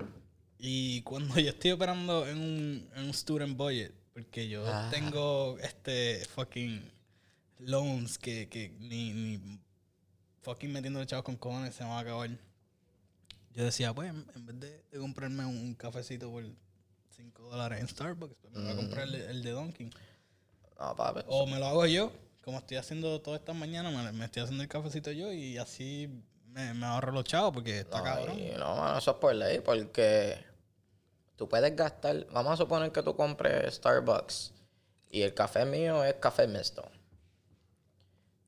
Y 0.58 1.02
cuando 1.02 1.34
yo 1.40 1.50
estoy 1.50 1.70
operando 1.72 2.26
en 2.26 2.38
un, 2.38 2.90
en 2.96 3.04
un 3.04 3.14
student 3.14 3.56
budget, 3.56 3.94
porque 4.12 4.48
yo 4.48 4.64
Ah. 4.66 4.88
tengo 4.90 5.58
este 5.60 6.24
fucking 6.34 6.90
loans 7.60 8.18
que, 8.18 8.48
que 8.48 8.70
ni, 8.80 9.12
ni 9.12 9.60
fucking 10.42 10.72
metiendo 10.72 11.04
chavos 11.04 11.24
con 11.24 11.36
cojones 11.36 11.74
se 11.74 11.84
me 11.84 11.90
va 11.90 11.98
a 11.98 12.00
acabar. 12.00 12.30
Yo 13.54 13.64
decía, 13.64 13.94
pues, 13.94 14.10
en 14.10 14.46
vez 14.46 14.58
de, 14.60 14.82
de 14.90 14.98
comprarme 14.98 15.44
un, 15.46 15.56
un 15.58 15.74
cafecito 15.74 16.30
por 16.30 16.44
5 17.10 17.42
dólares 17.50 17.80
en 17.80 17.88
Starbucks, 17.88 18.34
pues 18.40 18.52
me 18.52 18.62
voy 18.64 18.72
a 18.72 18.76
comprar 18.76 19.06
el, 19.06 19.14
el 19.14 19.42
de 19.44 19.50
Dunkin'. 19.52 19.90
No, 20.80 20.96
papi. 20.96 21.20
O 21.28 21.46
me 21.46 21.58
lo 21.60 21.66
hago 21.66 21.86
yo, 21.86 22.12
como 22.44 22.58
estoy 22.58 22.76
haciendo 22.76 23.20
todas 23.22 23.40
estas 23.40 23.56
mañanas, 23.56 23.92
me, 23.92 24.12
me 24.12 24.26
estoy 24.26 24.42
haciendo 24.42 24.62
el 24.62 24.68
cafecito 24.68 25.10
yo 25.10 25.32
y 25.32 25.56
así 25.56 26.08
me, 26.48 26.74
me 26.74 26.86
ahorro 26.86 27.10
los 27.12 27.24
chavos 27.24 27.52
porque 27.54 27.80
está 27.80 27.98
No, 27.98 28.04
cabrón. 28.04 28.38
y 28.38 28.50
no, 28.52 28.76
mano, 28.76 28.98
eso 28.98 29.12
es 29.12 29.16
por 29.16 29.34
ley, 29.34 29.60
porque 29.60 30.36
tú 31.36 31.48
puedes 31.48 31.74
gastar, 31.74 32.26
vamos 32.30 32.52
a 32.52 32.56
suponer 32.58 32.92
que 32.92 33.02
tú 33.02 33.16
compres 33.16 33.74
Starbucks 33.74 34.52
y 35.10 35.22
el 35.22 35.32
café 35.32 35.64
mío 35.64 36.04
es 36.04 36.14
café 36.14 36.46
mixto. 36.46 36.84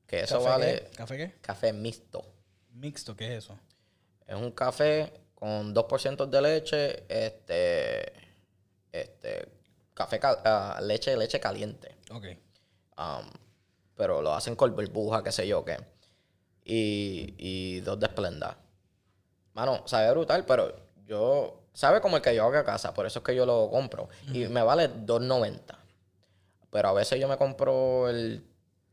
Que 0.05 0.21
eso 0.21 0.37
¿Café 0.37 0.49
vale 0.49 0.89
qué? 0.89 0.95
¿Café 0.95 1.17
qué? 1.17 1.33
café 1.41 1.73
mixto. 1.73 2.23
Mixto, 2.71 3.15
¿qué 3.15 3.35
es 3.35 3.43
eso? 3.45 3.59
Es 4.25 4.35
un 4.35 4.51
café 4.51 5.11
con 5.33 5.73
2% 5.73 6.25
de 6.27 6.41
leche, 6.41 7.03
este, 7.09 8.13
este, 8.91 9.49
café, 9.93 10.19
ah, 10.23 10.79
leche, 10.83 11.17
leche 11.17 11.39
caliente. 11.39 11.95
Ok. 12.11 12.25
Um, 12.97 13.46
pero 13.97 14.21
lo 14.21 14.33
hacen 14.33 14.55
con 14.55 14.73
burbuja, 14.73 15.23
qué 15.23 15.31
sé 15.31 15.47
yo 15.47 15.65
qué. 15.65 15.77
Y, 16.63 17.33
y 17.37 17.79
dos 17.81 17.99
de 17.99 18.05
esplenda. 18.05 18.57
Mano, 19.53 19.81
sabe 19.85 20.11
brutal, 20.11 20.45
pero 20.45 20.73
yo 21.05 21.63
sabe 21.73 21.99
como 21.99 22.17
el 22.17 22.21
que 22.21 22.35
yo 22.35 22.43
hago 22.43 22.57
a 22.57 22.63
casa, 22.63 22.93
por 22.93 23.05
eso 23.05 23.19
es 23.19 23.25
que 23.25 23.35
yo 23.35 23.45
lo 23.45 23.69
compro. 23.69 24.07
Y 24.31 24.47
me 24.47 24.61
vale 24.61 24.89
2.90. 24.89 25.59
Pero 26.69 26.89
a 26.89 26.93
veces 26.93 27.19
yo 27.19 27.27
me 27.27 27.37
compro 27.37 28.09
el, 28.09 28.45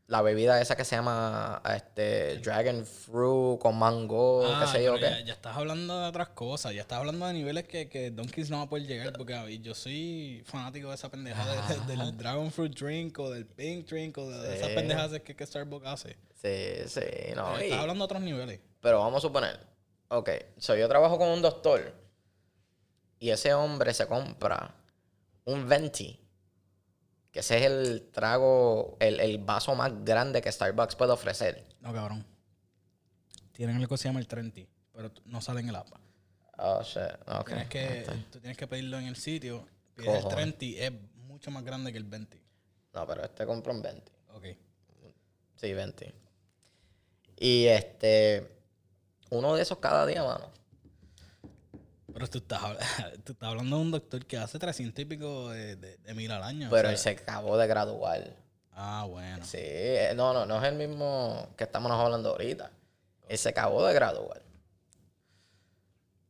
la 0.07 0.21
bebida 0.21 0.61
esa 0.61 0.75
que 0.75 0.85
se 0.85 0.95
llama 0.95 1.61
este, 1.75 2.37
Dragon 2.37 2.85
Fruit 2.85 3.59
con 3.59 3.75
mango, 3.77 4.41
qué 4.59 4.65
Ah, 4.65 4.67
sé 4.71 4.83
yo 4.83 4.95
qué. 4.95 5.01
ya, 5.01 5.19
ya 5.21 5.33
estás 5.33 5.57
hablando 5.57 5.99
de 5.99 6.07
otras 6.07 6.29
cosas, 6.29 6.73
ya 6.75 6.81
estás 6.81 6.99
hablando 6.99 7.25
de 7.25 7.33
niveles 7.33 7.63
que, 7.67 7.89
que 7.89 8.11
Donkeys 8.11 8.51
no 8.51 8.57
va 8.57 8.63
a 8.63 8.69
poder 8.69 8.85
llegar, 8.85 9.13
porque 9.13 9.59
yo 9.61 9.73
soy 9.73 10.43
fanático 10.45 10.89
de 10.89 10.95
esa 10.95 11.09
pendejada 11.09 11.67
de- 11.67 11.95
del 11.97 12.15
Dragon 12.17 12.51
Fruit 12.51 12.77
Drink 12.79 13.17
o 13.17 13.31
del 13.31 13.47
Pink 13.47 13.87
Drink 13.87 14.15
o 14.19 14.29
de, 14.29 14.47
de 14.47 14.55
esas 14.57 14.69
pendejadas 14.69 15.21
que, 15.21 15.35
que 15.35 15.45
Starbucks 15.45 15.87
hace. 15.87 16.17
Sí, 16.39 16.87
sí, 16.87 17.01
no. 17.35 17.45
Pero 17.53 17.57
estás 17.61 17.79
hablando 17.79 18.03
de 18.03 18.05
otros 18.05 18.21
niveles. 18.21 18.59
Pero 18.81 18.99
vamos 18.99 19.17
a 19.17 19.21
suponer, 19.27 19.59
ok, 20.09 20.29
so 20.59 20.75
yo 20.75 20.87
trabajo 20.87 21.17
con 21.17 21.29
un 21.29 21.41
doctor 21.41 21.91
y 23.19 23.31
ese 23.31 23.55
hombre 23.55 23.91
se 23.95 24.05
compra 24.05 24.75
un 25.45 25.67
Venti, 25.67 26.19
que 27.35 27.41
ese 27.41 27.57
es 27.57 27.63
el 27.63 28.11
trago, 28.13 28.95
el, 29.01 29.19
el 29.19 29.39
vaso 29.39 29.75
más 29.75 29.91
grande 30.05 30.41
que 30.41 30.49
Starbucks 30.49 30.95
puede 30.95 31.11
ofrecer. 31.11 31.65
No, 31.81 31.91
cabrón. 31.93 32.25
Tienen 33.51 33.75
algo 33.75 33.89
que 33.89 33.97
se 33.97 34.07
llama 34.07 34.21
el 34.21 34.27
30, 34.27 34.61
pero 34.93 35.11
no 35.25 35.41
sale 35.41 35.59
en 35.59 35.67
el 35.67 35.75
app. 35.75 35.89
Oh, 36.57 36.81
shit, 36.81 37.01
ok. 37.27 37.47
Tienes 37.47 37.67
que, 37.67 38.05
tú 38.31 38.39
tienes 38.39 38.55
que 38.55 38.67
pedirlo 38.67 38.97
en 38.99 39.07
el 39.07 39.17
sitio. 39.17 39.67
Pides 39.95 40.15
el 40.15 40.21
Cojones. 40.23 40.57
30, 40.57 40.81
es 40.85 40.93
mucho 41.27 41.51
más 41.51 41.65
grande 41.65 41.91
que 41.91 41.97
el 41.97 42.05
20. 42.05 42.41
No, 42.93 43.05
pero 43.05 43.25
este 43.25 43.45
compra 43.45 43.73
un 43.73 43.81
20. 43.81 44.11
Ok. 44.33 44.45
Sí, 45.57 45.73
20. 45.73 46.15
Y 47.35 47.65
este, 47.65 48.49
uno 49.31 49.55
de 49.55 49.61
esos 49.61 49.79
cada 49.79 50.05
día, 50.05 50.23
mano. 50.23 50.49
Pero 52.15 52.29
tú 52.29 52.37
estás, 52.37 52.61
tú 53.25 53.33
estás 53.33 53.49
hablando 53.49 53.75
de 53.75 53.81
un 53.81 53.91
doctor 53.91 54.25
que 54.25 54.37
hace 54.37 54.57
300 54.57 54.99
y 55.01 55.05
pico 55.05 55.49
de, 55.49 55.75
de- 55.75 55.97
de 55.97 56.13
mil 56.13 56.31
al 56.31 56.43
año. 56.43 56.69
o 56.69 56.71
Pero 56.71 56.83
sea- 56.87 56.91
él 56.91 56.97
se 56.97 57.09
acabó 57.09 57.57
de 57.57 57.67
graduar. 57.67 58.33
Ah, 58.71 59.05
bueno. 59.07 59.45
Sí, 59.45 59.57
eh, 59.59 60.13
no, 60.15 60.33
no, 60.33 60.45
no 60.45 60.57
es 60.57 60.63
el 60.63 60.75
mismo 60.75 61.49
que 61.57 61.65
estamos 61.65 61.91
hablando 61.91 62.29
ahorita. 62.31 62.71
Él 63.27 63.37
se 63.37 63.49
acabó 63.49 63.85
de 63.85 63.93
graduar. 63.93 64.41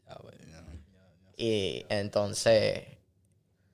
Ya, 0.08 0.18
ya, 0.24 0.46
ya, 0.48 0.62
ya. 0.62 1.34
Y 1.38 1.86
entonces, 1.90 2.84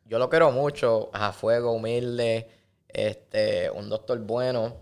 yo 0.06 0.20
lo 0.20 0.30
quiero 0.30 0.52
mucho, 0.52 1.10
a 1.14 1.32
fuego, 1.32 1.72
humilde, 1.72 2.50
este, 2.90 3.70
un 3.72 3.88
doctor 3.90 4.20
bueno. 4.20 4.76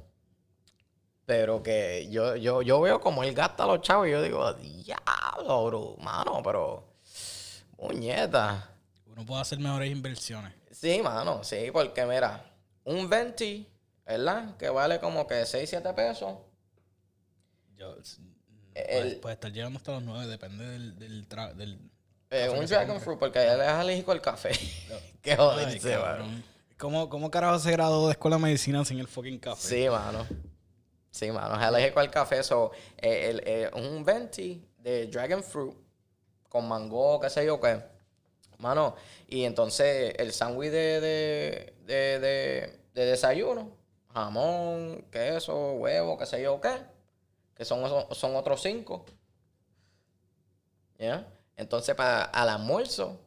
Pero 1.26 1.62
que 1.62 2.08
yo, 2.10 2.36
yo, 2.36 2.64
yo 2.64 2.82
veo 2.82 3.00
como 3.00 3.24
él 3.24 3.36
gasta 3.36 3.64
a 3.66 3.68
los 3.68 3.82
chavos 3.82 4.08
y 4.08 4.12
yo 4.12 4.22
digo, 4.24 4.52
diablo, 4.54 5.66
bro, 5.66 5.96
mano, 6.00 6.42
pero. 6.44 6.89
Muñeta. 7.80 8.70
Uno 9.06 9.26
puede 9.26 9.42
hacer 9.42 9.60
mejores 9.60 9.92
inversiones. 9.92 10.54
Sí, 10.72 11.02
mano, 11.02 11.44
sí, 11.44 11.70
porque 11.74 12.06
mira, 12.06 12.44
un 12.84 13.10
20, 13.10 13.66
¿verdad? 14.06 14.56
Que 14.58 14.70
vale 14.70 15.00
como 15.00 15.26
que 15.28 15.46
6, 15.46 15.70
7 15.70 15.94
pesos. 15.94 16.38
Yo, 17.76 17.96
s- 18.00 18.22
El- 18.76 19.18
puede, 19.18 19.34
estar 19.34 19.52
llegando 19.52 19.78
hasta 19.78 19.94
los 19.94 20.04
9, 20.04 20.28
depende 20.28 20.66
del... 20.66 20.98
del, 21.00 21.28
tra- 21.28 21.54
del 21.54 21.80
Eh, 22.30 22.50
un 22.50 22.66
Dragon 22.66 23.00
Fruit, 23.02 23.18
porque 23.20 23.40
él 23.42 23.60
es 23.62 23.68
alérgico 23.68 24.12
al 24.12 24.22
café. 24.22 24.52
Qué 25.22 25.32
Ay, 25.32 25.38
joderse, 25.38 25.98
mano. 25.98 26.26
¿Cómo, 26.78 27.10
¿Cómo 27.10 27.30
carajo 27.32 27.60
se 27.60 27.72
graduó 27.72 28.08
de 28.08 28.12
escuela 28.14 28.38
de 28.38 28.44
medicina 28.44 28.86
sin 28.86 29.00
el 29.00 29.08
fucking 29.08 29.40
café? 29.40 29.68
Sí, 29.68 29.90
mano. 29.90 30.26
Sí, 31.12 31.30
mano. 31.32 31.56
Es 31.56 31.62
alérgico 31.62 32.00
al 32.00 32.12
café. 32.12 32.42
So, 32.44 32.72
eh, 32.98 33.30
el- 33.32 33.44
eh, 33.46 33.72
un 33.74 34.06
20 34.06 34.62
de 34.78 35.08
Dragon 35.08 35.44
Fruit 35.44 35.76
con 36.50 36.68
mango, 36.68 37.20
qué 37.20 37.30
sé 37.30 37.46
yo 37.46 37.60
qué. 37.62 37.82
Mano, 38.58 38.96
y 39.28 39.46
entonces 39.46 40.14
el 40.18 40.34
sándwich 40.34 40.72
de, 40.72 41.00
de, 41.00 41.74
de, 41.86 42.20
de- 42.20 42.80
de 42.94 43.06
desayuno, 43.06 43.72
jamón, 44.14 45.06
queso, 45.12 45.74
huevo, 45.74 46.18
qué 46.18 46.26
sé 46.26 46.42
yo 46.42 46.60
qué, 46.60 46.76
que 47.56 47.64
son, 47.64 47.88
son, 48.14 48.36
otros 48.36 48.62
cinco. 48.62 49.06
¿Ya? 50.98 51.26
Entonces, 51.56 51.96
para 51.96 52.24
al 52.24 52.50
almuerzo, 52.50 53.20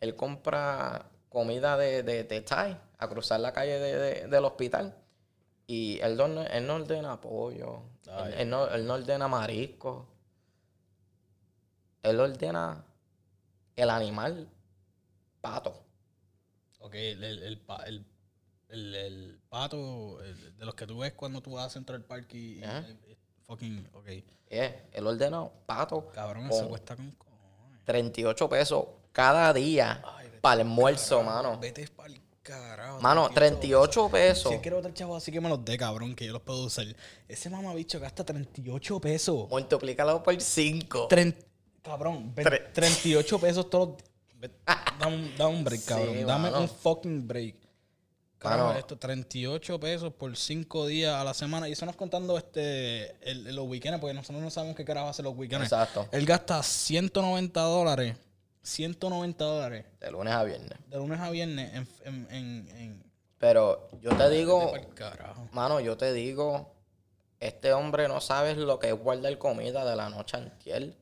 él 0.00 0.14
compra 0.16 1.06
comida 1.28 1.76
de, 1.76 2.02
de, 2.02 2.24
de 2.24 2.40
Thai 2.42 2.78
a 2.98 3.08
cruzar 3.08 3.40
la 3.40 3.52
calle 3.52 3.78
de- 3.78 3.96
de- 3.98 4.28
del 4.28 4.44
hospital. 4.44 4.94
Y 5.66 6.00
él, 6.02 6.16
no- 6.16 6.42
él 6.42 6.66
no 6.66 6.74
ordena 6.74 7.20
pollo, 7.20 7.82
él, 8.26 8.34
él 8.40 8.50
no, 8.50 8.68
él 8.68 8.86
no 8.86 8.94
ordena 8.94 9.28
marisco. 9.28 10.06
Él 12.02 12.20
ordena 12.20 12.84
el 13.76 13.90
animal 13.90 14.48
pato. 15.40 15.82
Ok, 16.80 16.94
el, 16.94 17.22
el, 17.24 17.42
el, 17.42 17.62
el, 17.86 18.04
el- 18.68 18.94
el 18.94 19.40
pato 19.48 20.22
el- 20.22 20.56
de 20.56 20.64
los 20.64 20.74
que 20.74 20.86
tú 20.86 20.98
ves 20.98 21.12
cuando 21.12 21.40
tú 21.42 21.52
vas 21.52 21.66
a 21.66 21.70
Central 21.70 22.02
Park 22.04 22.32
y... 22.34 22.58
y- 22.60 22.64
Ajá. 22.64 22.84
y- 23.06 23.16
fucking... 23.46 23.88
Ok. 23.94 24.06
Eh, 24.52 24.88
él 24.92 25.06
ordena 25.06 25.48
pato 25.66 26.08
Cabrón, 26.08 26.50
eso 26.50 26.68
cuesta 26.68 26.96
con 26.96 27.10
cojones. 27.12 27.84
38 27.84 28.48
pesos 28.48 28.84
cada 29.12 29.52
día 29.52 30.02
para 30.40 30.54
el 30.62 30.66
almuerzo, 30.68 31.22
mano. 31.22 31.58
Vete 31.60 31.86
pa'l 31.88 32.20
carajo. 32.42 33.00
Mano, 33.00 33.28
38 33.30 34.08
pesos. 34.10 34.48
Si 34.48 34.54
él 34.54 34.60
quiere 34.60 34.76
botar 34.76 34.92
chavo 34.94 35.14
así 35.16 35.30
que 35.30 35.40
me 35.40 35.48
los 35.48 35.64
dé, 35.64 35.76
cabrón, 35.76 36.14
que 36.16 36.26
yo 36.26 36.32
los 36.32 36.42
puedo 36.42 36.64
usar. 36.64 36.86
Ese 37.28 37.50
mamabicho 37.50 38.00
gasta 38.00 38.24
38 38.24 39.00
pesos. 39.00 39.48
Multiplícalo 39.50 40.22
por 40.22 40.40
5. 40.40 41.08
Tren- 41.08 41.36
cabrón, 41.82 42.34
ve- 42.34 42.44
Tre- 42.44 42.72
38 42.72 43.38
pesos 43.38 43.68
todos 43.70 43.88
los 43.88 43.96
días. 43.98 44.10
Ve- 44.38 44.50
Dame, 44.98 45.16
un- 45.16 45.36
dame 45.36 45.54
un 45.56 45.64
break, 45.64 45.80
Sí, 45.82 45.86
cabrón. 45.88 46.26
Dame 46.26 46.50
mano. 46.50 46.62
un 46.62 46.68
fucking 46.68 47.26
break. 47.28 47.56
Carajo, 48.38 48.68
Mano. 48.68 48.78
esto, 48.78 48.96
38 48.96 49.78
pesos 49.78 50.14
por 50.14 50.34
5 50.34 50.86
días 50.86 51.14
a 51.14 51.22
la 51.24 51.34
semana. 51.34 51.68
Y 51.68 51.72
eso 51.72 51.84
no 51.84 51.90
es 51.90 51.96
contando 51.96 52.38
este, 52.38 53.14
el- 53.30 53.54
los 53.54 53.66
weekends, 53.68 54.00
porque 54.00 54.14
nosotros 54.14 54.42
no 54.42 54.50
sabemos 54.50 54.76
qué 54.76 54.84
carajo 54.84 55.08
hace 55.08 55.22
los 55.22 55.36
weekends. 55.36 55.64
Exacto. 55.64 56.08
Él 56.10 56.24
gasta 56.24 56.62
190 56.62 57.60
dólares. 57.60 58.16
190 58.62 59.44
dólares. 59.44 59.84
De 60.00 60.10
lunes 60.10 60.32
a 60.32 60.42
viernes. 60.44 60.78
De 60.88 60.96
lunes 60.96 61.20
a 61.20 61.28
viernes 61.30 61.74
en... 61.74 61.88
en, 62.06 62.28
en, 62.30 62.68
en 62.78 63.02
Pero 63.38 63.88
yo 64.00 64.16
te 64.16 64.30
digo, 64.30 64.72
mano, 65.52 65.80
yo 65.80 65.96
te 65.98 66.12
digo, 66.14 66.72
este 67.40 67.72
hombre 67.74 68.08
no 68.08 68.20
sabe 68.22 68.54
lo 68.54 68.78
que 68.78 68.88
es 68.88 68.94
guardar 68.98 69.36
comida 69.38 69.84
de 69.84 69.96
la 69.96 70.08
noche 70.08 70.38
antier. 70.38 70.94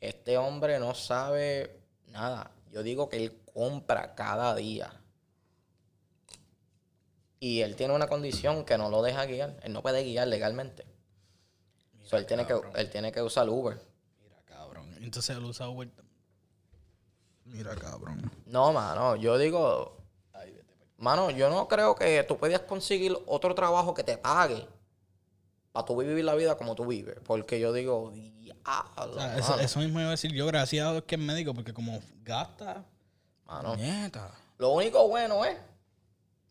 Este 0.00 0.38
hombre 0.38 0.78
no 0.78 0.94
sabe 0.94 1.80
nada. 2.06 2.50
Yo 2.72 2.82
digo 2.82 3.08
que 3.08 3.16
él 3.18 3.38
compra 3.52 4.14
cada 4.14 4.54
día. 4.54 4.92
Y 7.38 7.60
él 7.62 7.74
tiene 7.76 7.94
una 7.94 8.06
condición 8.06 8.64
que 8.64 8.76
no 8.76 8.90
lo 8.90 9.02
deja 9.02 9.24
guiar. 9.26 9.58
Él 9.62 9.72
no 9.72 9.82
puede 9.82 10.02
guiar 10.04 10.28
legalmente. 10.28 10.84
So, 12.04 12.16
él, 12.16 12.26
tiene 12.26 12.46
que, 12.46 12.60
él 12.74 12.90
tiene 12.90 13.12
que 13.12 13.22
usar 13.22 13.48
Uber. 13.48 13.80
Mira, 14.22 14.42
cabrón. 14.44 14.92
Entonces 15.00 15.36
él 15.36 15.44
usa 15.44 15.68
Uber. 15.68 15.88
Mira, 17.44 17.74
cabrón. 17.76 18.30
No, 18.46 18.72
mano, 18.72 19.16
yo 19.16 19.38
digo, 19.38 19.96
Ay, 20.32 20.52
vete 20.52 20.74
pa'l- 20.74 20.88
mano, 20.98 21.30
yo 21.30 21.48
no 21.50 21.66
creo 21.68 21.94
que 21.94 22.22
tú 22.24 22.36
puedas 22.36 22.60
conseguir 22.60 23.16
otro 23.26 23.54
trabajo 23.54 23.94
que 23.94 24.04
te 24.04 24.18
pague 24.18 24.66
para 25.72 25.86
tú 25.86 25.96
vivir 25.96 26.24
la 26.24 26.34
vida 26.34 26.56
como 26.56 26.74
tú 26.74 26.84
vives. 26.86 27.16
Porque 27.24 27.58
yo 27.58 27.72
digo, 27.72 28.12
diablo, 28.64 29.12
O 29.12 29.14
sea, 29.18 29.36
eso, 29.38 29.60
eso 29.60 29.80
mismo 29.80 30.00
iba 30.00 30.08
a 30.08 30.12
decir 30.12 30.32
yo, 30.32 30.46
gracias 30.46 30.86
a 30.86 30.92
Dios 30.92 31.04
que 31.04 31.14
es 31.16 31.20
médico, 31.20 31.54
porque 31.54 31.72
como 31.72 32.00
gasta, 32.22 32.84
Mano, 33.46 33.74
nieta. 33.76 34.30
Lo 34.58 34.70
único 34.70 35.08
bueno 35.08 35.44
es. 35.44 35.56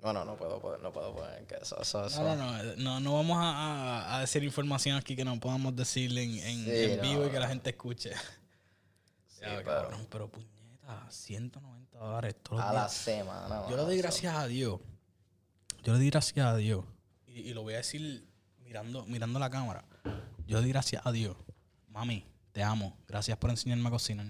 Bueno, 0.01 0.23
no 0.23 0.35
puedo 0.37 0.59
poner, 0.61 0.81
no 0.81 0.91
puedo 0.93 1.13
poner 1.13 1.45
que 1.45 1.55
eso, 1.55 1.79
eso, 1.81 2.05
eso. 2.05 2.23
No, 2.23 2.35
no, 2.35 2.63
no, 2.63 2.75
no, 2.77 2.99
no 3.01 3.13
vamos 3.15 3.37
a, 3.39 4.15
a- 4.15 4.19
decir 4.21 4.43
información 4.43 4.95
aquí 4.97 5.15
que 5.15 5.25
no 5.25 5.37
podamos 5.39 5.75
decir 5.75 6.09
en, 6.17 6.35
en, 6.39 6.65
Sí, 6.65 6.71
en 6.91 6.97
no, 6.97 7.03
vivo 7.03 7.23
y 7.23 7.25
no. 7.27 7.31
que 7.31 7.39
la 7.39 7.47
gente 7.49 7.69
escuche. 7.71 8.13
Sí, 9.27 9.41
Ya, 9.41 9.47
pero 9.57 9.63
cabrón, 9.65 10.07
pero 10.09 10.29
puñeta, 10.29 11.05
190 11.09 11.97
dólares 11.97 12.35
todos 12.41 12.59
los 12.59 12.69
a 12.69 12.73
la 12.73 12.89
semana. 12.89 13.63
Yo 13.69 13.75
le 13.75 13.83
doy 13.83 13.97
gracias 13.97 14.35
a 14.35 14.47
Dios. 14.47 14.79
Yo 15.83 15.93
le 15.93 15.99
doy 15.99 16.09
gracias 16.09 16.45
a 16.45 16.55
Dios. 16.55 16.85
Y, 17.27 17.39
y 17.41 17.53
lo 17.53 17.63
voy 17.63 17.73
a 17.73 17.77
decir 17.77 18.25
mirando, 18.63 19.05
mirando 19.05 19.37
la 19.39 19.49
cámara. 19.49 19.83
Yo 20.47 20.57
le 20.57 20.61
doy 20.61 20.69
gracias 20.71 21.05
a 21.05 21.11
Dios. 21.11 21.35
Mami, 21.89 22.25
te 22.51 22.63
amo. 22.63 22.97
Gracias 23.07 23.37
por 23.37 23.49
enseñarme 23.49 23.87
a 23.87 23.91
cocinar. 23.91 24.27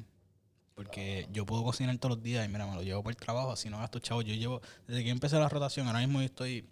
Porque 0.75 1.27
yo 1.31 1.45
puedo 1.45 1.63
cocinar 1.63 1.97
todos 1.97 2.15
los 2.15 2.23
días 2.23 2.45
y 2.45 2.49
mira, 2.49 2.65
me 2.65 2.75
lo 2.75 2.83
llevo 2.83 3.03
por 3.03 3.11
el 3.11 3.17
trabajo, 3.17 3.51
así 3.51 3.69
no 3.69 3.79
gasto 3.79 3.99
chavo. 3.99 4.21
Yo 4.21 4.33
llevo, 4.33 4.61
desde 4.87 5.03
que 5.03 5.09
empecé 5.09 5.37
la 5.37 5.49
rotación, 5.49 5.87
ahora 5.87 5.99
mismo 5.99 6.21
estoy, 6.21 6.69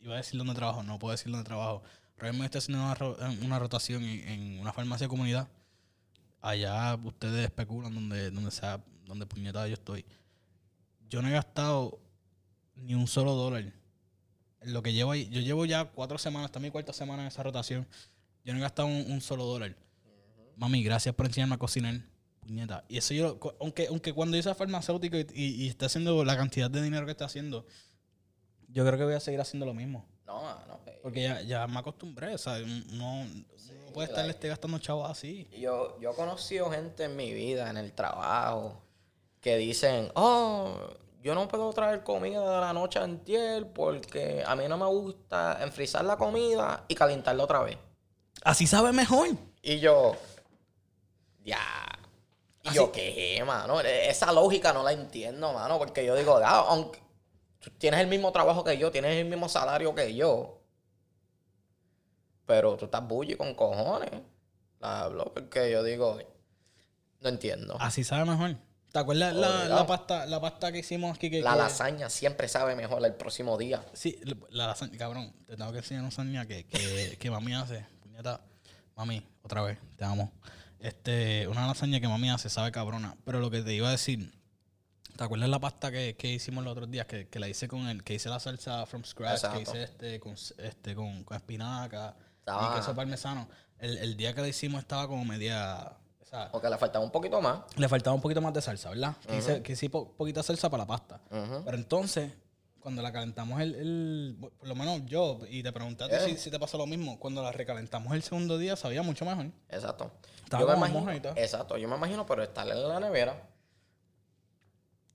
iba 0.00 0.14
a 0.14 0.18
decir 0.18 0.36
dónde 0.36 0.54
trabajo, 0.54 0.82
no 0.82 0.98
puedo 0.98 1.12
decir 1.12 1.32
dónde 1.32 1.44
trabajo. 1.44 1.82
Ahora 2.16 2.32
mismo 2.32 2.44
estoy 2.44 2.58
haciendo 2.58 2.84
una, 2.84 3.30
una 3.46 3.58
rotación 3.58 4.04
en, 4.04 4.60
una 4.60 4.72
farmacia 4.72 5.06
de 5.06 5.08
comunidad. 5.08 5.48
Allá 6.42 6.94
ustedes 7.02 7.46
especulan 7.46 7.94
donde, 7.94 8.30
donde 8.30 8.50
sea, 8.50 8.84
donde 9.06 9.24
puñetada 9.24 9.68
yo 9.68 9.74
estoy. 9.74 10.04
Yo 11.08 11.22
no 11.22 11.28
he 11.28 11.32
gastado 11.32 11.98
ni 12.74 12.94
un 12.94 13.06
solo 13.06 13.32
dólar. 13.32 13.72
Lo 14.64 14.82
que 14.82 14.92
llevo 14.92 15.12
ahí, 15.12 15.28
yo 15.30 15.40
llevo 15.40 15.64
ya 15.64 15.86
cuatro 15.86 16.18
semanas, 16.18 16.50
está 16.50 16.60
mi 16.60 16.70
cuarta 16.70 16.92
semana 16.92 17.22
en 17.22 17.28
esa 17.28 17.42
rotación. 17.42 17.88
Yo 18.44 18.52
no 18.52 18.58
he 18.58 18.62
gastado 18.62 18.88
un, 18.88 19.10
un 19.10 19.20
solo 19.20 19.44
dólar. 19.44 19.76
Mami, 20.56 20.82
gracias 20.82 21.14
por 21.14 21.26
enseñarme 21.26 21.54
a 21.54 21.58
cocinar. 21.58 21.94
puñeta. 22.40 22.84
Y 22.88 22.98
eso 22.98 23.14
yo, 23.14 23.38
aunque, 23.60 23.86
aunque 23.88 24.12
cuando 24.12 24.36
yo 24.36 24.42
sea 24.42 24.54
farmacéutico 24.54 25.16
y, 25.16 25.26
y, 25.34 25.64
y 25.64 25.68
esté 25.68 25.86
haciendo 25.86 26.24
la 26.24 26.36
cantidad 26.36 26.70
de 26.70 26.82
dinero 26.82 27.04
que 27.06 27.12
está 27.12 27.24
haciendo, 27.26 27.66
yo 28.68 28.84
creo 28.84 28.98
que 28.98 29.04
voy 29.04 29.14
a 29.14 29.20
seguir 29.20 29.40
haciendo 29.40 29.66
lo 29.66 29.74
mismo. 29.74 30.04
No, 30.26 30.42
no. 30.66 30.80
eh, 30.86 30.98
Porque 31.02 31.22
ya, 31.22 31.42
ya 31.42 31.66
me 31.66 31.78
acostumbré, 31.78 32.34
o 32.34 32.38
sea, 32.38 32.58
no, 32.58 33.24
no 33.24 33.92
puede 33.92 34.08
estar 34.08 34.28
este, 34.28 34.48
gastando 34.48 34.78
chavos 34.78 35.10
así. 35.10 35.48
Yo, 35.58 35.98
yo 36.00 36.12
he 36.12 36.14
conocido 36.14 36.70
gente 36.70 37.04
en 37.04 37.16
mi 37.16 37.32
vida, 37.34 37.68
en 37.70 37.76
el 37.76 37.92
trabajo, 37.92 38.80
que 39.40 39.56
dicen, 39.56 40.10
oh, 40.14 40.74
yo 41.22 41.34
no 41.34 41.48
puedo 41.48 41.70
traer 41.72 42.02
comida 42.02 42.40
de 42.54 42.60
la 42.60 42.72
noche 42.72 42.98
a 42.98 43.04
antier 43.04 43.72
porque 43.72 44.42
a 44.46 44.56
mí 44.56 44.64
no 44.68 44.78
me 44.78 44.86
gusta 44.86 45.58
enfrizar 45.62 46.04
la 46.04 46.16
comida 46.16 46.84
y 46.88 46.94
calentarla 46.94 47.44
otra 47.44 47.60
vez. 47.62 47.76
Así 48.44 48.66
sabe 48.66 48.92
mejor. 48.92 49.28
Y 49.62 49.78
yo, 49.80 50.16
ya. 51.44 51.58
Y 52.64 52.68
Así- 52.68 52.76
yo, 52.76 52.92
¿qué, 52.92 53.42
mano? 53.46 53.80
E- 53.80 54.08
Esa 54.08 54.32
lógica 54.32 54.72
no 54.72 54.82
la 54.82 54.92
entiendo, 54.92 55.52
mano, 55.52 55.78
porque 55.78 56.04
yo 56.04 56.14
digo, 56.16 56.36
ah, 56.38 56.64
aunque 56.68 57.00
tú 57.60 57.70
tienes 57.78 58.00
el 58.00 58.06
mismo 58.08 58.32
trabajo 58.32 58.64
que 58.64 58.76
yo, 58.78 58.90
tienes 58.90 59.16
el 59.16 59.26
mismo 59.26 59.48
salario 59.48 59.94
que 59.94 60.14
yo, 60.14 60.60
pero 62.46 62.76
tú 62.76 62.86
estás 62.86 63.06
bully 63.06 63.36
con 63.36 63.54
cojones. 63.54 64.10
La 64.80 65.02
hablo 65.02 65.32
porque 65.32 65.70
yo 65.70 65.82
digo, 65.84 66.18
no 67.20 67.28
entiendo. 67.28 67.76
Así 67.80 68.02
sabe 68.04 68.24
mejor. 68.24 68.56
¿Te 68.90 68.98
acuerdas 68.98 69.32
la, 69.34 69.86
pasta, 69.86 70.26
la 70.26 70.38
pasta 70.40 70.70
que 70.70 70.78
hicimos 70.80 71.16
aquí? 71.16 71.30
Que, 71.30 71.40
La 71.40 71.52
que- 71.52 71.58
lasaña 71.58 72.10
siempre 72.10 72.46
sabe 72.48 72.74
mejor 72.76 73.04
el 73.06 73.14
próximo 73.14 73.56
día. 73.56 73.84
Sí, 73.94 74.20
la 74.50 74.66
lasaña, 74.66 74.98
cabrón. 74.98 75.32
Te 75.46 75.56
tengo 75.56 75.72
que 75.72 75.78
enseñar 75.78 76.02
una 76.02 76.10
lasaña 76.10 76.46
que, 76.46 76.66
que, 76.66 77.16
que 77.18 77.30
mami 77.30 77.54
hace. 77.54 77.86
Puñeta, 78.12 78.40
mami, 78.94 79.26
otra 79.42 79.62
vez, 79.62 79.78
te 79.96 80.04
amo. 80.04 80.30
Este, 80.80 81.48
una 81.48 81.66
lasaña 81.66 81.98
que 81.98 82.06
mami 82.06 82.28
hace, 82.28 82.50
sabe 82.50 82.70
cabrona. 82.70 83.16
Pero 83.24 83.40
lo 83.40 83.50
que 83.50 83.62
te 83.62 83.72
iba 83.72 83.88
a 83.88 83.92
decir, 83.92 84.30
¿te 85.16 85.24
acuerdas 85.24 85.48
la 85.48 85.58
pasta 85.58 85.90
que, 85.90 86.14
que 86.14 86.28
hicimos 86.28 86.62
los 86.62 86.72
otros 86.72 86.90
días? 86.90 87.06
Que, 87.06 87.26
que 87.26 87.38
la 87.40 87.48
hice 87.48 87.68
con 87.68 87.88
el, 87.88 88.04
que 88.04 88.12
hice 88.12 88.28
la 88.28 88.38
salsa 88.38 88.84
from 88.84 89.02
scratch, 89.04 89.36
Exacto. 89.36 89.56
que 89.56 89.62
hice 89.62 89.82
este 89.84 90.20
con, 90.20 90.32
este, 90.34 90.94
con, 90.94 91.24
con 91.24 91.36
espinaca 91.38 92.14
y 92.46 92.76
queso 92.76 92.94
parmesano. 92.94 93.48
El, 93.78 93.96
el 93.96 94.14
día 94.14 94.34
que 94.34 94.42
la 94.42 94.48
hicimos 94.48 94.80
estaba 94.80 95.08
como 95.08 95.24
media. 95.24 95.96
Porque 96.50 96.68
le 96.68 96.76
faltaba 96.76 97.02
un 97.04 97.10
poquito 97.10 97.40
más. 97.40 97.60
le 97.76 97.88
faltaba 97.88 98.14
un 98.14 98.20
poquito 98.20 98.42
más 98.42 98.52
de 98.52 98.60
salsa, 98.60 98.90
¿verdad? 98.90 99.16
Que 99.26 99.38
hice, 99.38 99.62
que 99.62 99.72
hice 99.72 99.88
po- 99.88 100.12
poquita 100.12 100.42
salsa 100.42 100.68
para 100.68 100.82
la 100.82 100.86
pasta. 100.86 101.18
Pero 101.30 101.76
entonces, 101.78 102.30
cuando 102.82 103.00
la 103.00 103.12
calentamos 103.12 103.60
el, 103.60 103.74
el- 103.76 104.36
por 104.58 104.66
lo 104.68 104.74
menos 104.74 105.06
yo, 105.06 105.38
y 105.48 105.62
te 105.62 105.72
preguntaste 105.72 106.16
Eh. 106.16 106.20
si, 106.30 106.36
si 106.36 106.50
te 106.50 106.58
pasó 106.58 106.76
lo 106.76 106.86
mismo, 106.86 107.18
cuando 107.18 107.42
la 107.42 107.52
recalentamos 107.52 108.12
el 108.14 108.22
segundo 108.22 108.58
día 108.58 108.74
sabía 108.76 109.02
mucho 109.02 109.24
mejor. 109.24 109.46
Exacto. 109.68 110.10
Estaba 110.44 110.62
yo 110.62 110.68
me 110.80 110.88
imagino, 110.88 111.32
exacto, 111.36 111.78
yo 111.78 111.88
me 111.88 111.96
imagino, 111.96 112.26
pero 112.26 112.42
estar 112.42 112.68
en 112.68 112.88
la 112.88 113.00
nevera. 113.00 113.48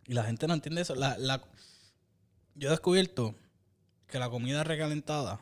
Y 0.07 0.13
la 0.13 0.23
gente 0.23 0.47
no 0.47 0.53
entiende 0.53 0.81
eso. 0.81 0.95
La, 0.95 1.17
la- 1.17 1.43
yo 2.55 2.69
he 2.69 2.71
descubierto 2.71 3.35
que 4.07 4.17
la 4.19 4.29
comida 4.29 4.63
recalentada, 4.63 5.41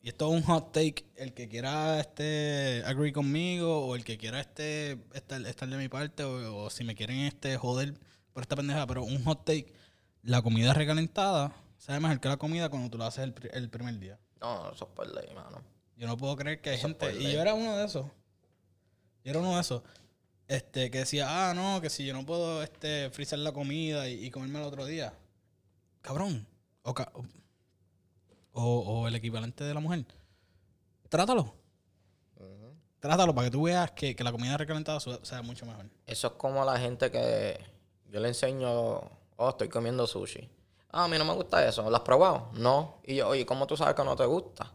y 0.00 0.08
esto 0.08 0.28
es 0.32 0.40
un 0.40 0.42
hot 0.46 0.72
take, 0.72 1.04
el 1.16 1.34
que 1.34 1.48
quiera 1.48 1.98
este 1.98 2.82
agree 2.86 3.12
conmigo, 3.12 3.84
o 3.86 3.96
el 3.96 4.04
que 4.04 4.16
quiera 4.16 4.40
este 4.40 4.92
estar, 5.12 5.44
estar 5.44 5.68
de 5.68 5.76
mi 5.76 5.88
parte, 5.88 6.22
o, 6.22 6.64
o 6.64 6.70
si 6.70 6.84
me 6.84 6.94
quieren 6.94 7.18
este 7.18 7.56
joder 7.56 7.94
por 8.32 8.42
esta 8.42 8.54
pendeja, 8.54 8.86
pero 8.86 9.02
un 9.02 9.24
hot 9.24 9.44
take, 9.44 9.72
la 10.26 10.42
comida 10.42 10.74
recalentada 10.74 11.52
sabe 11.78 12.00
mejor 12.00 12.20
que 12.20 12.28
la 12.28 12.36
comida 12.36 12.68
cuando 12.68 12.90
tú 12.90 12.98
la 12.98 13.06
haces 13.06 13.24
el, 13.24 13.34
el 13.52 13.70
primer 13.70 13.98
día. 13.98 14.18
No, 14.40 14.70
eso 14.72 14.84
es 14.84 14.90
por 14.90 15.06
ley, 15.14 15.34
mano. 15.34 15.62
Yo 15.96 16.06
no 16.06 16.16
puedo 16.16 16.36
creer 16.36 16.60
que 16.60 16.70
hay 16.70 16.76
Eso 16.76 16.88
gente. 16.88 17.16
Y 17.20 17.32
yo 17.32 17.40
era 17.40 17.54
uno 17.54 17.76
de 17.76 17.84
esos. 17.86 18.06
Yo 19.24 19.30
era 19.30 19.40
uno 19.40 19.54
de 19.54 19.60
esos. 19.60 19.82
Este, 20.48 20.90
que 20.90 20.98
decía, 20.98 21.26
ah, 21.50 21.54
no, 21.54 21.80
que 21.80 21.90
si 21.90 22.06
yo 22.06 22.12
no 22.12 22.24
puedo 22.24 22.62
este, 22.62 23.10
frizar 23.10 23.38
la 23.38 23.52
comida 23.52 24.08
y, 24.08 24.26
y 24.26 24.30
comerme 24.30 24.58
el 24.58 24.64
otro 24.66 24.84
día. 24.84 25.12
Cabrón. 26.02 26.46
O, 26.82 26.94
ca- 26.94 27.10
o, 28.52 28.62
o 28.62 29.08
el 29.08 29.14
equivalente 29.16 29.64
de 29.64 29.74
la 29.74 29.80
mujer. 29.80 30.04
Trátalo. 31.08 31.54
Trátalo 33.00 33.34
para 33.34 33.46
que 33.46 33.50
tú 33.52 33.62
veas 33.62 33.90
que, 33.92 34.16
que 34.16 34.24
la 34.24 34.32
comida 34.32 34.56
recalentada 34.56 34.98
sabe 35.00 35.42
mucho 35.42 35.66
mejor. 35.66 35.86
Eso 36.06 36.26
es 36.28 36.32
como 36.34 36.64
la 36.64 36.78
gente 36.78 37.10
que 37.10 37.58
yo 38.10 38.20
le 38.20 38.28
enseño, 38.28 39.00
oh, 39.36 39.50
estoy 39.50 39.68
comiendo 39.68 40.06
sushi. 40.06 40.48
Ah, 40.90 41.04
a 41.04 41.08
mí 41.08 41.18
no 41.18 41.24
me 41.24 41.34
gusta 41.34 41.66
eso. 41.66 41.88
¿Lo 41.88 41.96
has 41.96 42.02
probado? 42.02 42.50
No. 42.54 43.00
Y 43.04 43.16
yo, 43.16 43.28
oye, 43.28 43.44
¿cómo 43.44 43.66
tú 43.66 43.76
sabes 43.76 43.94
que 43.94 44.04
no 44.04 44.16
te 44.16 44.24
gusta? 44.24 44.72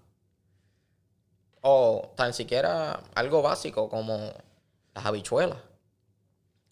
O 1.61 2.13
tan 2.15 2.33
siquiera 2.33 3.01
algo 3.15 3.41
básico 3.41 3.89
como 3.89 4.31
las 4.93 5.05
habichuelas. 5.05 5.57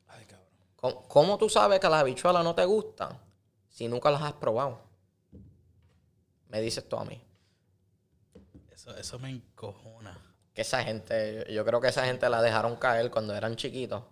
Ay, 0.08 0.26
cabrón. 0.26 0.48
¿Cómo, 0.76 1.08
cómo 1.08 1.38
tú 1.38 1.50
sabes 1.50 1.80
que 1.80 1.90
las 1.90 2.02
habichuelas 2.02 2.44
no 2.44 2.54
te 2.54 2.66
gustan 2.66 3.20
si 3.70 3.88
nunca 3.88 4.12
las 4.12 4.22
has 4.22 4.34
probado? 4.34 4.82
Me 6.48 6.62
dices 6.62 6.88
tú 6.88 6.98
a 6.98 7.06
mí. 7.06 7.22
Eso, 8.72 8.96
eso 8.96 9.20
me 9.20 9.30
encojona. 9.30 10.18
Que 10.54 10.62
esa 10.62 10.84
gente, 10.84 11.46
yo 11.52 11.64
creo 11.64 11.80
que 11.80 11.88
esa 11.88 12.06
gente 12.06 12.28
la 12.30 12.42
dejaron 12.42 12.76
caer 12.76 13.10
cuando 13.12 13.36
eran 13.36 13.56
chiquitos. 13.56 14.04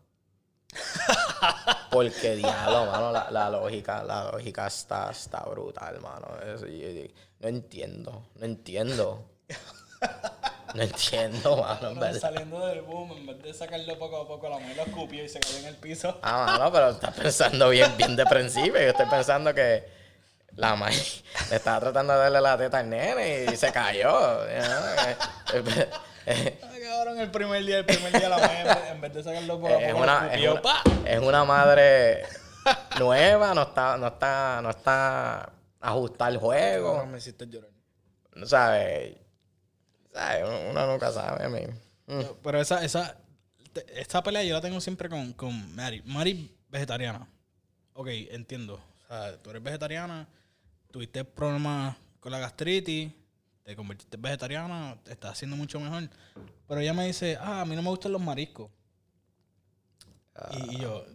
Porque 1.92 2.36
diablo, 2.36 2.86
mano, 2.86 3.12
la, 3.12 3.32
la 3.32 3.50
lógica, 3.50 4.04
la 4.04 4.32
lógica 4.32 4.68
está, 4.68 5.10
está 5.12 5.42
brutal, 5.42 6.00
mano. 6.02 6.28
Es- 6.46 6.62
yo- 6.62 6.68
yo- 6.68 7.08
no 7.40 7.48
entiendo, 7.48 8.28
no 8.36 8.46
entiendo. 8.46 9.26
No 10.76 10.84
entiendo, 10.84 11.58
mano, 11.58 11.90
en 11.92 12.00
verdad. 12.00 12.20
Saliendo 12.20 12.66
del 12.68 12.82
boom, 12.82 13.12
en 13.14 13.26
vez 13.26 13.42
de 13.42 13.54
sacarlo 13.54 13.98
poco 13.98 14.18
a 14.22 14.28
poco, 14.28 14.50
la 14.50 14.60
mujer 14.60 14.76
lo 14.76 14.84
escupió 14.84 15.24
y 15.24 15.30
se 15.30 15.40
cayó 15.40 15.58
en 15.60 15.66
el 15.68 15.76
piso. 15.78 16.20
Ah, 16.22 16.46
mano, 16.58 16.72
pero 16.72 16.90
estás 16.90 17.16
pensando 17.16 17.70
bien, 17.70 17.96
bien 17.98 18.16
de 18.16 18.26
principio. 18.26 18.74
Yo 18.82 18.90
estoy 18.90 19.06
pensando 19.08 19.54
que 19.56 19.88
la 20.56 20.76
madre 20.76 20.96
le 21.50 21.56
estaba 21.56 21.80
tratando 21.80 22.14
de 22.14 22.20
darle 22.20 22.42
la 22.42 22.58
teta 22.58 22.80
al 22.80 22.90
nene 22.90 23.46
y 23.52 23.56
se 23.56 23.72
cayó. 23.72 24.42
Ay, 24.42 25.16
cabrón, 27.18 27.26
el 27.26 27.32
primer 27.32 27.66
día, 27.66 27.78
el 27.80 27.86
primer 27.86 28.12
día 28.14 28.30
la 28.30 28.38
mujer, 28.38 28.78
en 28.92 29.02
vez 29.02 29.14
de 29.14 29.24
sacarlo 29.24 29.68
a 29.68 29.72
es 29.82 29.94
una, 29.94 30.34
es 30.34 30.50
una- 30.50 30.62
¡pa! 30.62 30.84
es 31.06 31.20
una 31.20 31.44
madre 31.46 32.24
nueva, 33.00 33.54
no 33.54 33.64
está, 33.64 33.98
no 33.98 34.08
está, 34.08 34.60
no 34.62 34.70
está 34.70 35.52
ajustar 35.80 36.32
el 36.32 36.38
juego. 36.38 36.94
Cabrón, 36.94 37.12
me 37.12 37.18
hiciste 37.18 37.48
llorar. 37.48 37.72
No 38.36 38.46
sabes. 38.46 39.16
¿Sabes? 40.14 40.46
Uno 40.70 40.88
nunca 40.88 41.12
sabe. 41.12 41.68
Mm. 42.08 42.22
Pero 42.44 42.62
esa, 42.62 42.84
esa, 42.84 43.18
esta 43.96 44.24
pelea 44.24 44.44
yo 44.44 44.54
la 44.56 44.62
tengo 44.62 44.80
siempre 44.82 45.10
con, 45.10 45.34
con 45.34 45.76
Mari. 45.76 46.02
Mari, 46.06 46.56
vegetariana. 46.70 47.28
Ok, 47.94 48.08
entiendo. 48.32 48.76
O 48.76 49.08
sea, 49.08 49.38
tú 49.38 49.50
eres 49.50 49.64
vegetariana, 49.64 50.28
tuviste 50.92 51.24
problemas 51.24 51.96
con 52.20 52.32
la 52.32 52.40
gastritis, 52.40 53.12
te 53.68 53.76
convertiste 53.76 54.16
en 54.16 54.22
vegetariana, 54.22 54.98
te 55.04 55.12
estás 55.12 55.32
haciendo 55.34 55.58
mucho 55.58 55.78
mejor. 55.78 56.10
Pero 56.70 56.80
ella 56.80 56.94
me 56.94 57.06
dice, 57.06 57.38
ah, 57.38 57.60
a 57.62 57.66
mí 57.66 57.76
no 57.76 57.82
me 57.82 57.90
gustan 57.90 58.14
los 58.14 58.22
mariscos. 58.22 58.72
Y, 60.52 60.76
y 60.76 60.80
yo, 60.80 61.06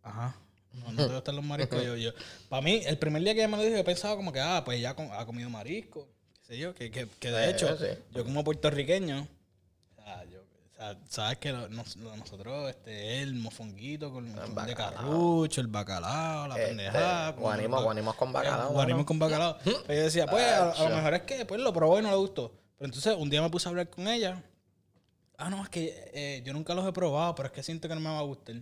ajá. 0.00 0.36
No, 0.74 0.92
no 0.92 1.08
te 1.08 1.14
gustan 1.14 1.34
los 1.34 1.44
mariscos. 1.44 1.82
yo, 1.84 1.96
yo, 1.96 2.12
para 2.48 2.62
mí, 2.62 2.82
el 2.86 2.98
primer 2.98 3.20
día 3.22 3.34
que 3.34 3.40
ella 3.40 3.48
me 3.48 3.56
lo 3.56 3.64
dijo, 3.64 3.76
yo 3.76 3.84
pensaba 3.84 4.14
como 4.14 4.32
que, 4.32 4.38
ah, 4.40 4.62
pues 4.64 4.80
com- 4.94 5.10
ha 5.10 5.26
comido 5.26 5.50
marisco. 5.50 6.08
Qué 6.34 6.44
sé 6.54 6.58
yo, 6.58 6.72
que, 6.72 6.88
que, 6.92 7.08
que 7.18 7.30
de 7.32 7.46
Eh, 7.46 7.50
hecho, 7.50 7.76
sí. 7.76 7.86
yo 8.12 8.22
como 8.22 8.44
puertorriqueño, 8.44 9.26
o 9.96 10.02
sea, 10.04 10.22
yo, 10.26 10.42
o 10.42 10.46
sea, 10.46 10.65
sabes 11.08 11.38
que 11.38 11.52
lo- 11.52 11.68
nos- 11.68 11.96
nosotros, 11.96 12.68
este, 12.70 13.22
el 13.22 13.34
mofonguito 13.34 14.12
con, 14.12 14.30
con 14.32 14.66
de 14.66 14.74
carrucho, 14.74 15.60
el 15.60 15.66
bacalao, 15.68 16.48
la 16.48 16.54
Este, 16.56 16.68
pendejada. 16.68 17.34
con- 17.34 17.42
guanimo- 17.44 17.82
guanimos 17.82 18.14
con 18.16 18.32
bacalao, 18.32 18.72
Guanimo 18.72 18.98
mano. 18.98 19.06
con 19.06 19.18
bacalao. 19.18 19.56
Pero 19.86 19.98
yo 19.98 20.04
decía, 20.04 20.26
pues, 20.26 20.44
a, 20.44 20.70
a 20.72 20.88
lo 20.88 20.96
mejor 20.96 21.14
es 21.14 21.22
que 21.22 21.44
pues 21.46 21.60
lo 21.60 21.72
probó 21.72 21.98
y 21.98 22.02
no 22.02 22.10
le 22.10 22.16
gustó. 22.16 22.52
Pero 22.78 22.86
entonces 22.86 23.16
un 23.18 23.30
día 23.30 23.40
me 23.42 23.50
puse 23.50 23.68
a 23.68 23.70
hablar 23.70 23.88
con 23.88 24.06
ella. 24.06 24.42
Ah, 25.38 25.50
no, 25.50 25.62
es 25.62 25.68
que 25.68 26.10
eh, 26.14 26.42
yo 26.44 26.52
nunca 26.52 26.74
los 26.74 26.86
he 26.86 26.92
probado, 26.92 27.34
pero 27.34 27.46
es 27.48 27.52
que 27.52 27.62
siento 27.62 27.88
que 27.88 27.94
no 27.94 28.00
me 28.00 28.08
va 28.10 28.18
a 28.18 28.22
gustar. 28.22 28.56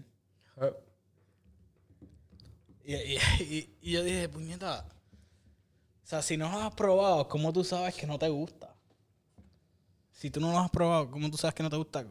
Y, 2.84 2.94
y- 2.94 3.16
y- 3.40 3.76
y 3.80 3.92
yo 3.92 4.02
dije, 4.02 4.28
puñeta. 4.28 4.84
O 6.02 6.06
sea, 6.06 6.20
si 6.22 6.36
no 6.36 6.50
los 6.50 6.62
has 6.62 6.74
probado, 6.74 7.26
¿cómo 7.28 7.52
tú 7.52 7.64
sabes 7.64 7.94
que 7.94 8.06
no 8.06 8.18
te 8.18 8.28
gusta? 8.28 8.73
Si 10.14 10.30
tú 10.30 10.40
no 10.40 10.50
los 10.52 10.60
has 10.60 10.70
probado, 10.70 11.10
¿cómo 11.10 11.30
tú 11.30 11.36
sabes 11.36 11.54
que 11.54 11.62
no 11.62 11.70
te 11.70 11.76
gusta? 11.76 12.04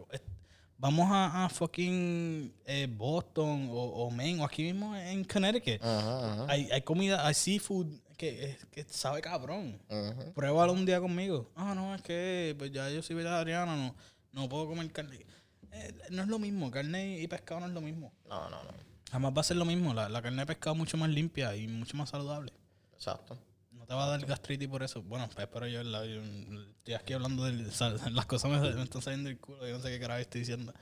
Vamos 0.77 1.09
a, 1.09 1.45
a 1.45 1.49
fucking 1.49 2.53
eh, 2.65 2.87
Boston 2.91 3.69
o, 3.71 3.75
o 3.75 4.11
Maine 4.11 4.41
o 4.41 4.45
aquí 4.45 4.63
mismo 4.63 4.95
en 4.95 5.23
Connecticut. 5.23 5.81
Ajá, 5.81 6.33
ajá, 6.33 6.45
Hay, 6.49 6.69
hay 6.71 6.81
comida, 6.81 7.25
hay 7.25 7.33
seafood 7.33 7.87
que, 8.17 8.57
que 8.71 8.83
sabe 8.83 9.21
cabrón. 9.21 9.79
ajá. 9.89 10.33
Pruébalo 10.35 10.73
un 10.73 10.85
día 10.85 10.99
conmigo. 10.99 11.49
Ah, 11.55 11.73
no, 11.73 11.95
es 11.95 12.01
que 12.01 12.53
pues 12.57 12.71
ya 12.71 12.89
yo 12.89 13.01
soy 13.01 13.15
vegetariano, 13.15 13.75
no, 13.75 13.95
no 14.33 14.49
puedo 14.49 14.67
comer 14.67 14.91
carne. 14.91 15.25
Eh, 15.71 15.93
no 16.11 16.21
es 16.23 16.27
lo 16.27 16.37
mismo, 16.37 16.69
carne 16.69 17.19
y 17.19 17.27
pescado 17.27 17.61
no 17.61 17.67
es 17.67 17.73
lo 17.73 17.81
mismo. 17.81 18.11
No, 18.27 18.49
no, 18.49 18.63
no. 18.63 18.69
Jamás 19.11 19.33
va 19.35 19.41
a 19.41 19.43
ser 19.45 19.57
lo 19.57 19.65
mismo. 19.65 19.93
La, 19.93 20.09
la 20.09 20.21
carne 20.21 20.41
de 20.41 20.45
pescado 20.47 20.73
es 20.75 20.79
mucho 20.79 20.97
más 20.97 21.09
limpia 21.09 21.55
y 21.55 21.67
mucho 21.67 21.95
más 21.95 22.09
saludable. 22.09 22.51
Exacto. 22.93 23.37
No 23.83 23.87
te 23.87 23.95
va 23.95 24.05
a 24.05 24.09
dar 24.11 24.25
gastritis 24.25 24.69
por 24.69 24.81
eso. 24.81 25.01
Bueno, 25.03 25.27
pues 25.27 25.45
espero 25.45 25.67
yo, 25.67 25.81
estoy 25.81 26.93
aquí 26.93 27.11
hablando 27.11 27.43
de 27.43 27.51
las 28.11 28.25
cosas 28.27 28.49
me, 28.49 28.59
me 28.61 28.83
están 28.83 29.01
saliendo 29.01 29.27
del 29.27 29.37
culo. 29.37 29.67
Yo 29.67 29.75
no 29.75 29.83
sé 29.83 29.89
qué 29.89 29.99
carajo 29.99 30.21
estoy 30.21 30.39
diciendo. 30.39 30.73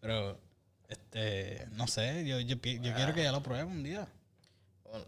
Pero 0.00 0.40
Este, 0.88 1.68
no 1.70 1.86
sé, 1.86 2.26
yo, 2.26 2.40
yo, 2.40 2.60
quiero 2.60 3.14
que 3.14 3.20
ella 3.20 3.30
lo 3.30 3.44
pruebe 3.44 3.62
un 3.62 3.84
día. 3.84 4.08
Bueno, 4.82 5.06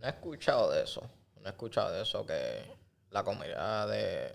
No 0.00 0.06
he 0.06 0.08
escuchado 0.08 0.70
de 0.72 0.84
eso. 0.84 1.02
No 1.42 1.48
he 1.48 1.50
escuchado 1.50 1.92
de 1.92 2.00
eso 2.00 2.24
que 2.24 2.64
la 3.10 3.22
comida 3.24 3.86
de 3.86 4.32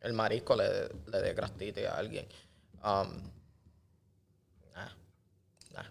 el 0.00 0.14
marisco 0.14 0.56
le, 0.56 0.88
le 1.08 1.20
dé 1.20 1.34
gastritis 1.34 1.84
a 1.84 1.98
alguien. 1.98 2.26
Um, 2.76 3.30
nah, 4.74 4.92
nah. 5.74 5.90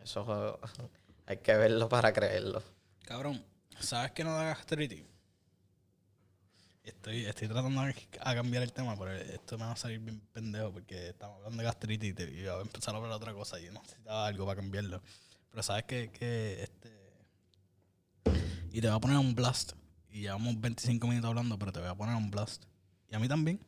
Eso 0.00 0.58
hay 1.26 1.36
que 1.36 1.54
verlo 1.58 1.90
para 1.90 2.10
creerlo. 2.14 2.62
Cabrón, 3.04 3.44
¿sabes 3.80 4.12
que 4.12 4.24
no 4.24 4.34
da 4.34 4.44
gastritis? 4.44 5.04
Estoy, 6.84 7.26
estoy 7.26 7.48
tratando 7.48 7.82
a 7.82 8.34
cambiar 8.34 8.62
el 8.62 8.72
tema, 8.72 8.96
pero 8.96 9.12
esto 9.14 9.58
me 9.58 9.64
va 9.64 9.72
a 9.72 9.76
salir 9.76 9.98
bien 9.98 10.20
pendejo 10.32 10.72
porque 10.72 11.08
estamos 11.10 11.36
hablando 11.36 11.58
de 11.58 11.64
gastritis 11.64 12.10
y 12.10 12.14
te- 12.14 12.30
y 12.30 12.40
voy 12.46 12.48
a 12.48 12.60
empezar 12.62 12.94
a 12.94 12.98
hablar 12.98 13.12
otra 13.12 13.34
cosa 13.34 13.60
y 13.60 13.68
necesitaba 13.70 14.26
algo 14.26 14.46
para 14.46 14.60
cambiarlo. 14.60 15.02
Pero 15.50 15.62
sabes 15.62 15.84
que, 15.84 16.10
que 16.10 16.62
este... 16.62 16.98
Y 18.72 18.80
te 18.80 18.88
voy 18.88 18.96
a 18.96 19.00
poner 19.00 19.18
un 19.18 19.34
blast. 19.34 19.72
Y 20.10 20.22
llevamos 20.22 20.58
25 20.60 21.06
minutos 21.06 21.28
hablando, 21.28 21.58
pero 21.58 21.72
te 21.72 21.80
voy 21.80 21.88
a 21.88 21.94
poner 21.94 22.16
un 22.16 22.30
blast. 22.30 22.64
Y 23.10 23.14
a 23.14 23.18
mí 23.18 23.28
también. 23.28 23.60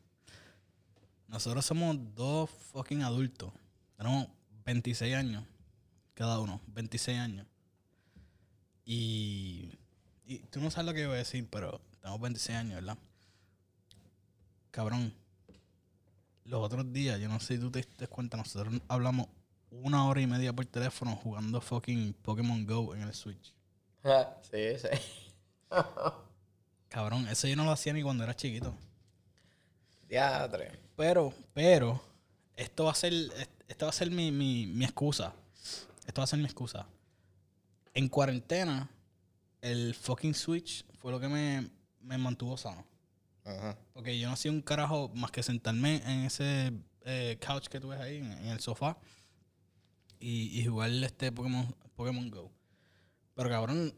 Nosotros 1.28 1.64
somos 1.64 1.96
dos 2.14 2.50
fucking 2.72 3.02
adultos. 3.02 3.52
Tenemos 3.96 4.28
26 4.64 5.14
años. 5.14 5.44
Cada 6.14 6.38
uno. 6.40 6.60
26 6.68 7.18
años. 7.18 7.46
Y, 8.84 9.72
y 10.30 10.38
tú 10.38 10.60
no 10.60 10.70
sabes 10.70 10.86
lo 10.86 10.94
que 10.94 11.02
yo 11.02 11.08
voy 11.08 11.16
a 11.16 11.18
decir, 11.18 11.44
pero 11.50 11.80
tenemos 12.00 12.20
26 12.20 12.56
años, 12.56 12.74
¿verdad? 12.76 12.96
Cabrón. 14.70 15.12
Los 16.44 16.62
otros 16.64 16.92
días, 16.92 17.18
yo 17.18 17.28
no 17.28 17.40
sé 17.40 17.54
si 17.54 17.60
tú 17.60 17.68
te 17.68 17.80
diste 17.80 18.06
cuenta, 18.06 18.36
nosotros 18.36 18.80
hablamos 18.86 19.26
una 19.72 20.06
hora 20.06 20.20
y 20.20 20.28
media 20.28 20.52
por 20.52 20.64
teléfono 20.66 21.16
jugando 21.16 21.60
fucking 21.60 22.12
Pokémon 22.22 22.64
Go 22.64 22.94
en 22.94 23.02
el 23.02 23.12
Switch. 23.12 23.52
sí, 24.42 24.78
sí. 24.78 24.88
Cabrón, 26.88 27.26
eso 27.26 27.48
yo 27.48 27.56
no 27.56 27.64
lo 27.64 27.72
hacía 27.72 27.92
ni 27.92 28.02
cuando 28.02 28.22
era 28.22 28.34
chiquito. 28.34 28.72
Diadre. 30.08 30.78
Pero, 30.94 31.34
pero, 31.52 32.00
esto 32.54 32.84
va 32.84 32.92
a 32.92 32.94
ser, 32.94 33.12
esto 33.66 33.86
va 33.86 33.90
a 33.90 33.92
ser 33.92 34.12
mi, 34.12 34.30
mi, 34.30 34.66
mi 34.66 34.84
excusa. 34.84 35.32
Esto 36.06 36.20
va 36.20 36.24
a 36.24 36.28
ser 36.28 36.38
mi 36.38 36.44
excusa. 36.44 36.86
En 37.94 38.08
cuarentena, 38.08 38.88
el 39.62 39.94
fucking 39.94 40.34
Switch 40.34 40.84
fue 40.98 41.12
lo 41.12 41.20
que 41.20 41.28
me, 41.28 41.70
me 42.00 42.18
mantuvo 42.18 42.56
sano. 42.56 42.86
Ajá. 43.44 43.76
Porque 43.92 44.18
yo 44.18 44.28
no 44.28 44.34
hacía 44.34 44.50
un 44.50 44.62
carajo 44.62 45.10
más 45.14 45.30
que 45.30 45.42
sentarme 45.42 46.02
en 46.04 46.24
ese 46.24 46.72
eh, 47.04 47.38
couch 47.44 47.68
que 47.68 47.80
tú 47.80 47.88
ves 47.88 48.00
ahí, 48.00 48.18
en, 48.18 48.32
en 48.32 48.46
el 48.46 48.60
sofá, 48.60 48.98
y, 50.18 50.60
y 50.60 50.66
jugar 50.66 50.90
este 50.90 51.32
Pokémon, 51.32 51.74
Pokémon 51.96 52.30
Go. 52.30 52.52
Pero 53.34 53.48
cabrón, 53.48 53.94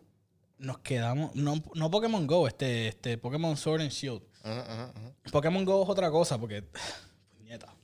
nos 0.59 0.79
quedamos. 0.79 1.35
No, 1.35 1.62
no 1.75 1.90
Pokémon 1.90 2.27
Go, 2.27 2.46
este, 2.46 2.88
este 2.88 3.18
Pokémon 3.18 3.57
Sword 3.57 3.83
and 3.83 3.90
Shield. 3.90 4.22
Ajá, 4.42 4.61
ajá, 4.61 4.92
ajá. 4.94 5.12
Pokémon 5.31 5.64
Go 5.64 5.83
es 5.83 5.88
otra 5.88 6.11
cosa, 6.11 6.38
porque. 6.38 6.64
Puñeta. 7.37 7.75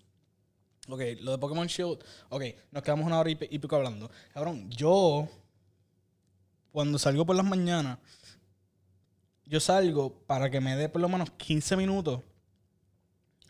Ok, 0.88 1.01
lo 1.21 1.33
de 1.33 1.38
Pokémon 1.38 1.67
Shield. 1.67 1.99
Ok, 2.31 2.45
nos 2.71 2.83
quedamos 2.83 3.07
una 3.07 3.19
hora 3.19 3.31
y 3.31 3.35
pico 3.37 3.77
hablando. 3.77 4.11
Cabrón, 4.33 4.71
yo. 4.71 5.29
Cuando 6.73 6.99
salgo 6.99 7.25
por 7.27 7.37
las 7.37 7.47
mañanas. 7.47 7.99
Yo 9.47 9.61
salgo 9.61 10.13
para 10.27 10.51
que 10.51 10.61
me 10.61 10.77
dé 10.77 10.89
por 10.89 11.01
lo 11.01 11.09
menos 11.09 11.31
15 11.31 11.77
minutos 11.77 12.21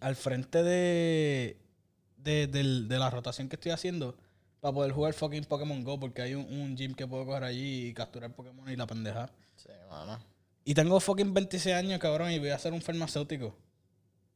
al 0.01 0.17
frente 0.17 0.63
de. 0.63 1.57
de, 2.17 2.47
de 2.47 2.99
la 2.99 3.11
rotación 3.11 3.49
que 3.49 3.57
estoy 3.57 3.73
haciendo. 3.73 4.17
Para 4.61 4.75
poder 4.75 4.93
jugar 4.93 5.15
fucking 5.15 5.45
Pokémon 5.45 5.83
Go. 5.85 5.99
Porque 5.99 6.23
hay 6.23 6.35
un, 6.35 6.45
un 6.45 6.77
gym 6.77 6.95
que 6.95 7.07
puedo 7.07 7.27
coger 7.27 7.45
allí 7.45 7.89
y 7.89 7.95
capturar 7.95 8.35
Pokémon 8.35 8.71
y 8.71 8.77
la 8.77 8.87
pendeja. 8.87 9.31
Sí, 9.57 9.71
mano. 9.91 10.19
Y 10.65 10.75
tengo 10.75 11.01
fucking 11.01 11.33
26 11.33 11.75
años, 11.75 11.99
cabrón, 11.99 12.31
y 12.31 12.39
voy 12.39 12.51
a 12.51 12.59
ser 12.59 12.73
un 12.73 12.83
farmacéutico. 12.83 13.57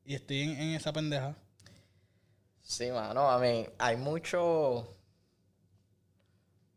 Y 0.05 0.15
estoy 0.15 0.41
en, 0.41 0.51
en 0.51 0.71
esa 0.71 0.93
pendeja. 0.93 1.37
Sí, 2.63 2.91
mano, 2.91 3.29
a 3.31 3.39
mí 3.39 3.67
hay 3.79 3.97
muchos 3.97 4.87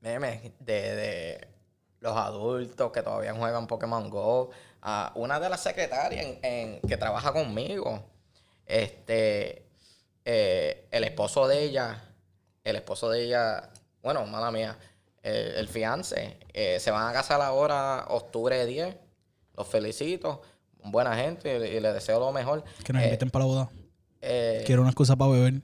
memes 0.01 0.51
de, 0.59 0.73
de 0.95 1.47
los 2.05 2.15
adultos 2.15 2.91
que 2.91 3.01
todavía 3.01 3.33
juegan 3.33 3.67
Pokémon 3.67 4.09
Go. 4.09 4.51
Ah, 4.81 5.11
una 5.15 5.39
de 5.39 5.49
las 5.49 5.61
secretarias 5.61 6.23
en, 6.25 6.39
en- 6.43 6.79
que 6.81 6.95
trabaja 6.97 7.33
conmigo, 7.33 8.03
este, 8.65 9.65
eh, 10.23 10.87
el 10.91 11.03
esposo 11.03 11.47
de 11.47 11.63
ella, 11.63 12.03
el 12.63 12.75
esposo 12.75 13.09
de 13.09 13.23
ella, 13.25 13.69
bueno, 14.03 14.25
mala 14.27 14.51
mía, 14.51 14.77
el, 15.23 15.55
el 15.55 15.67
fiance, 15.67 16.37
eh, 16.53 16.79
se 16.79 16.91
van 16.91 17.07
a 17.07 17.13
casar 17.13 17.41
ahora 17.41 18.05
octubre 18.09 18.65
10. 18.65 18.95
Los 19.57 19.67
felicito, 19.67 20.41
buena 20.83 21.15
gente 21.15 21.57
y, 21.57 21.77
y 21.77 21.79
les 21.79 21.93
deseo 21.93 22.19
lo 22.19 22.31
mejor. 22.31 22.63
Que 22.83 22.93
nos 22.93 23.01
Eh, 23.01 23.05
inviten 23.05 23.29
para 23.31 23.45
la 23.45 23.51
boda. 23.51 23.69
eh, 24.21 24.63
Quiero 24.65 24.81
una 24.81 24.91
excusa 24.91 25.15
para 25.15 25.31
beber. 25.31 25.61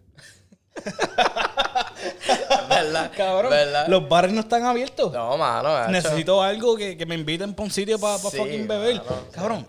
¿Verdad? 2.83 3.11
Cabrón, 3.17 3.51
¿Verdad? 3.51 3.87
los 3.87 4.07
bares 4.09 4.31
no 4.33 4.41
están 4.41 4.63
abiertos. 4.63 5.11
No, 5.13 5.37
mano. 5.37 5.87
Necesito 5.89 6.41
algo 6.41 6.75
que, 6.77 6.97
que 6.97 7.05
me 7.05 7.15
inviten 7.15 7.53
para 7.53 7.65
un 7.65 7.71
sitio 7.71 7.99
para 7.99 8.17
Sí, 8.17 8.37
fucking 8.37 8.67
beber. 8.67 8.95
mano, 8.97 9.09
sí. 9.09 9.31
Cabrón, 9.35 9.67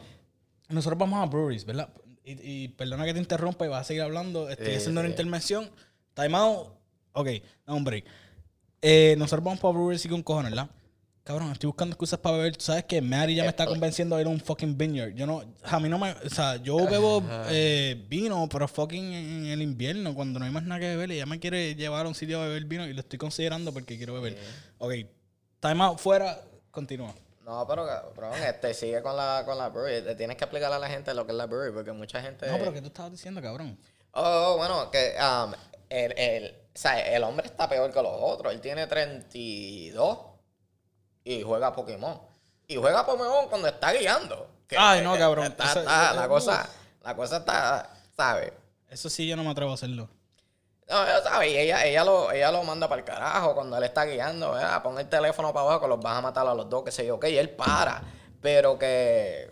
nosotros 0.68 0.98
vamos 0.98 1.22
a 1.22 1.26
breweries, 1.30 1.64
¿verdad? 1.64 1.88
Y, 2.24 2.32
y 2.64 2.68
perdona 2.68 3.04
que 3.04 3.12
te 3.14 3.18
interrumpa 3.18 3.64
y 3.64 3.68
vas 3.68 3.80
a 3.80 3.84
seguir 3.84 4.02
hablando. 4.02 4.48
Estoy 4.48 4.66
Sí, 4.68 4.74
haciendo 4.76 5.00
una 5.00 5.10
intervención. 5.10 5.70
Time 6.14 6.36
out. 6.36 6.68
Ok, 7.14 7.28
un 7.66 7.84
break. 7.84 8.04
Eh, 8.80 9.14
nosotros 9.18 9.44
vamos 9.44 9.60
para 9.60 9.72
breweries 9.74 10.04
y 10.04 10.08
con 10.08 10.22
cojones, 10.22 10.50
¿verdad? 10.52 10.68
Cabrón, 11.24 11.52
estoy 11.52 11.68
buscando 11.68 11.92
excusas 11.92 12.18
para 12.18 12.36
beber. 12.36 12.56
Tú 12.56 12.64
sabes 12.64 12.84
que 12.84 13.00
Mary 13.00 13.36
ya 13.36 13.44
me 13.44 13.50
está 13.50 13.64
convenciendo 13.64 14.16
de 14.16 14.22
ir 14.22 14.26
a 14.26 14.30
un 14.30 14.40
fucking 14.40 14.76
vineyard. 14.76 15.14
Yo 15.14 15.24
no, 15.24 15.44
a 15.62 15.78
mí 15.78 15.88
no 15.88 15.96
me, 15.96 16.10
o 16.10 16.30
sea, 16.30 16.56
yo 16.56 16.76
bebo 16.88 17.22
eh, 17.48 18.04
vino, 18.08 18.48
pero 18.50 18.66
fucking 18.66 19.12
en 19.12 19.46
el 19.46 19.62
invierno, 19.62 20.16
cuando 20.16 20.40
no 20.40 20.46
hay 20.46 20.50
más 20.50 20.64
nada 20.64 20.80
que 20.80 20.88
beber, 20.88 21.12
ella 21.12 21.24
me 21.26 21.38
quiere 21.38 21.76
llevar 21.76 22.06
a 22.06 22.08
un 22.08 22.16
sitio 22.16 22.40
a 22.40 22.46
beber 22.46 22.64
vino 22.64 22.86
y 22.88 22.92
lo 22.92 23.00
estoy 23.00 23.20
considerando 23.20 23.72
porque 23.72 23.96
quiero 23.96 24.14
beber. 24.14 24.36
Ok, 24.78 24.94
time 25.60 25.84
out, 25.84 25.98
fuera, 25.98 26.40
continúa. 26.72 27.14
No, 27.44 27.64
pero 27.68 27.86
cabrón, 27.86 28.34
este 28.42 28.74
sigue 28.74 29.00
con 29.00 29.16
la, 29.16 29.42
con 29.44 29.56
la 29.56 29.68
brewery. 29.68 30.04
Le 30.04 30.16
tienes 30.16 30.36
que 30.36 30.42
explicar 30.42 30.72
a 30.72 30.78
la 30.80 30.88
gente 30.88 31.14
lo 31.14 31.24
que 31.24 31.30
es 31.30 31.38
la 31.38 31.46
brewery, 31.46 31.72
porque 31.72 31.92
mucha 31.92 32.20
gente. 32.20 32.48
No, 32.48 32.58
pero 32.58 32.72
¿qué 32.72 32.80
tú 32.80 32.88
estabas 32.88 33.12
diciendo, 33.12 33.40
cabrón? 33.40 33.78
Oh, 34.10 34.56
bueno, 34.56 34.90
que 34.90 35.14
um, 35.20 35.52
el, 35.88 36.18
el, 36.18 36.50
o 36.50 36.78
sea, 36.78 36.98
el 37.14 37.22
hombre 37.22 37.46
está 37.46 37.68
peor 37.68 37.92
que 37.92 38.02
los 38.02 38.12
otros. 38.12 38.52
Él 38.52 38.60
tiene 38.60 38.88
32 38.88 40.31
y 41.24 41.42
juega 41.42 41.72
Pokémon. 41.74 42.20
Y 42.66 42.76
juega 42.76 43.04
Pokémon 43.04 43.48
cuando 43.48 43.68
está 43.68 43.92
guiando. 43.92 44.48
Que- 44.66 44.76
Ay, 44.78 45.02
no, 45.02 45.16
cabrón. 45.18 45.46
está- 45.46 46.12
la, 46.14 46.28
cosa, 46.28 46.68
la 47.02 47.14
cosa 47.16 47.36
está, 47.38 47.90
¿sabes? 48.16 48.52
Eso 48.88 49.08
sí, 49.10 49.26
yo 49.26 49.36
no 49.36 49.44
me 49.44 49.50
atrevo 49.50 49.70
a 49.70 49.74
hacerlo. 49.74 50.08
No, 50.88 51.02
ella 51.04 51.22
sabe, 51.22 51.50
y 51.50 51.56
ella, 51.56 51.86
ella, 51.86 52.04
lo, 52.04 52.30
ella 52.32 52.50
lo 52.50 52.62
manda 52.64 52.88
para 52.88 53.00
el 53.00 53.04
carajo 53.06 53.54
cuando 53.54 53.76
él 53.78 53.84
está 53.84 54.04
guiando, 54.04 54.52
¿verdad? 54.52 54.82
pon 54.82 54.98
el 54.98 55.08
teléfono 55.08 55.52
para 55.52 55.64
abajo 55.64 55.80
que 55.82 55.88
los 55.88 56.00
vas 56.00 56.18
a 56.18 56.20
matar 56.20 56.46
a 56.46 56.54
los 56.54 56.68
dos, 56.68 56.82
que 56.84 56.90
sé 56.90 57.06
yo, 57.06 57.14
ok, 57.16 57.24
y 57.28 57.38
él 57.38 57.50
para, 57.50 58.02
pero 58.42 58.78
que... 58.78 59.50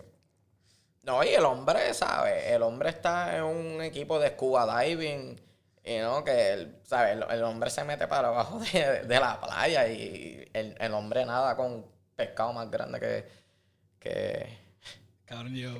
No, 1.03 1.23
y 1.23 1.29
el 1.29 1.43
hombre, 1.45 1.93
¿sabes? 1.95 2.45
El 2.47 2.61
hombre 2.61 2.89
está 2.89 3.35
en 3.37 3.43
un 3.43 3.81
equipo 3.81 4.19
de 4.19 4.29
scuba 4.29 4.83
diving, 4.83 5.39
y 5.83 5.97
no, 5.97 6.23
que, 6.23 6.53
el, 6.53 6.75
¿sabes? 6.83 7.13
El, 7.17 7.23
el 7.29 7.43
hombre 7.43 7.69
se 7.69 7.83
mete 7.83 8.07
para 8.07 8.27
abajo 8.29 8.59
de, 8.73 9.03
de 9.03 9.19
la 9.19 9.39
playa 9.41 9.87
y 9.87 10.47
el, 10.53 10.75
el 10.79 10.93
hombre 10.93 11.25
nada 11.25 11.55
con 11.55 11.85
pescado 12.15 12.53
más 12.53 12.69
grande 12.69 12.99
que... 12.99 13.25
que... 13.99 14.57
Cabrón, 15.25 15.55
yo, 15.55 15.71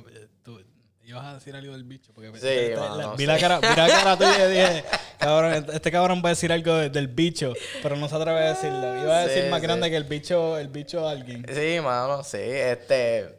tú 0.42 0.60
ibas 1.04 1.24
a 1.26 1.34
decir 1.34 1.54
algo 1.54 1.72
del 1.72 1.84
bicho. 1.84 2.12
Porque 2.14 2.30
Sí, 2.38 2.48
este- 2.48 2.76
mano, 2.76 2.96
la- 2.96 3.14
vi, 3.14 3.26
la 3.26 3.38
cara, 3.38 3.60
vi 3.60 3.66
la 3.68 3.86
cara 3.88 4.16
tuya 4.16 4.48
y 4.48 4.50
dije, 4.52 4.84
cabrón, 5.18 5.52
este- 5.54 5.76
este 5.76 5.92
cabrón 5.92 6.22
va 6.24 6.28
a 6.28 6.32
decir 6.32 6.50
algo 6.52 6.74
de- 6.76 6.90
del 6.90 7.08
bicho, 7.08 7.52
pero 7.82 7.96
no 7.96 8.08
se 8.08 8.16
atreve 8.16 8.38
a 8.40 8.48
decirlo. 8.54 9.02
Iba 9.02 9.18
a 9.18 9.26
decir 9.26 9.44
Sí, 9.44 9.50
más 9.50 9.60
sí. 9.60 9.66
grande 9.66 9.90
que 9.90 9.96
el 9.96 10.04
bicho, 10.04 10.58
el 10.58 10.68
bicho 10.68 11.06
alguien. 11.08 11.44
Sí, 11.52 11.80
mano, 11.82 12.24
sí, 12.24 12.38
este, 12.40 13.38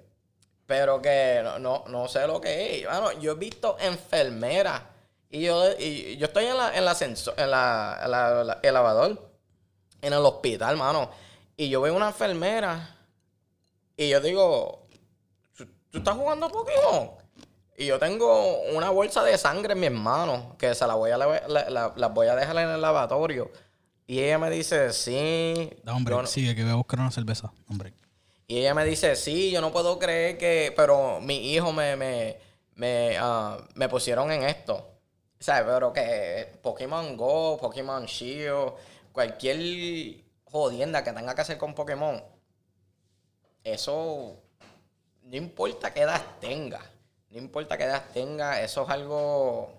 pero 0.68 1.02
que 1.02 1.42
no, 1.44 1.58
no, 1.60 1.84
no 1.90 2.08
sé 2.08 2.26
lo 2.28 2.40
que 2.40 2.80
es. 2.82 2.86
Mano, 2.86 3.12
yo 3.20 3.32
he 3.32 3.36
visto 3.36 3.76
enfermeras 3.80 4.82
y 5.38 5.42
yo, 5.42 5.64
y 5.80 6.16
yo 6.18 6.28
estoy 6.28 6.46
en 6.46 6.58
la, 6.58 6.76
en 6.78 6.86
la 6.86 6.96
en 7.02 7.52
la, 7.52 8.00
en 8.04 8.12
la- 8.12 8.44
la- 8.44 8.60
elevador, 8.64 9.30
en 10.02 10.14
el 10.14 10.20
hospital, 10.26 10.78
mano, 10.78 11.10
y 11.58 11.70
yo 11.70 11.82
veo 11.82 11.96
una 11.96 12.08
enfermera 12.08 12.96
y 13.98 14.10
yo 14.10 14.20
digo, 14.22 14.88
¿tú, 15.58 15.66
tú 15.90 15.98
estás 16.00 16.16
jugando 16.16 16.50
Pokémon? 16.50 17.12
Y 17.78 17.88
yo 17.88 17.98
tengo 18.00 18.62
una 18.74 18.92
bolsa 18.92 19.24
de 19.24 19.38
sangre 19.38 19.74
en 19.74 19.80
mis 19.80 19.92
manos 19.92 20.56
que 20.60 20.76
se 20.76 20.86
la 20.86 20.94
voy 20.94 21.10
a, 21.12 21.18
la, 21.18 22.08
voy 22.10 22.28
a 22.28 22.36
dejar 22.36 22.56
en 22.60 22.70
el 22.70 22.82
lavatorio. 22.82 23.52
Y 24.06 24.20
ella 24.20 24.38
me 24.38 24.50
dice, 24.52 24.94
sí. 24.94 25.72
Da, 25.84 25.96
hombre, 25.96 26.14
no- 26.16 26.28
sigue, 26.28 26.56
que 26.56 26.62
voy 26.64 26.72
a 26.72 26.76
buscar 26.76 27.00
una 27.00 27.10
cerveza. 27.12 27.52
Hombre. 27.70 27.94
y 28.48 28.60
ella 28.60 28.76
me 28.76 28.86
dice, 28.86 29.16
sí, 29.16 29.50
yo 29.50 29.60
no 29.62 29.72
puedo 29.72 29.98
creer 29.98 30.38
que, 30.38 30.72
pero 30.76 31.20
mi 31.22 31.52
hijo 31.54 31.72
me, 31.74 31.96
me, 31.96 32.38
me, 32.76 33.18
ah, 33.20 33.58
me 33.74 33.90
pusieron 33.90 34.32
en 34.32 34.44
esto. 34.44 34.93
¿Sabes? 35.44 35.66
Pero 35.66 35.92
que 35.92 36.58
Pokémon 36.62 37.18
Go, 37.18 37.58
Pokémon 37.58 38.06
Shield, 38.06 38.76
cualquier 39.12 40.24
jodienda 40.46 41.04
que 41.04 41.12
tenga 41.12 41.36
que 41.36 41.42
hacer 41.42 41.58
con 41.58 41.76
Pokémon, 41.76 42.24
eso 43.62 44.38
no 45.24 45.36
importa 45.36 45.94
qué 45.94 46.04
edad 46.04 46.22
tenga. 46.40 46.80
No 47.30 47.40
importa 47.40 47.78
qué 47.78 47.84
edad 47.84 48.06
tenga, 48.14 48.62
eso 48.62 48.84
es 48.84 48.90
algo. 48.90 49.74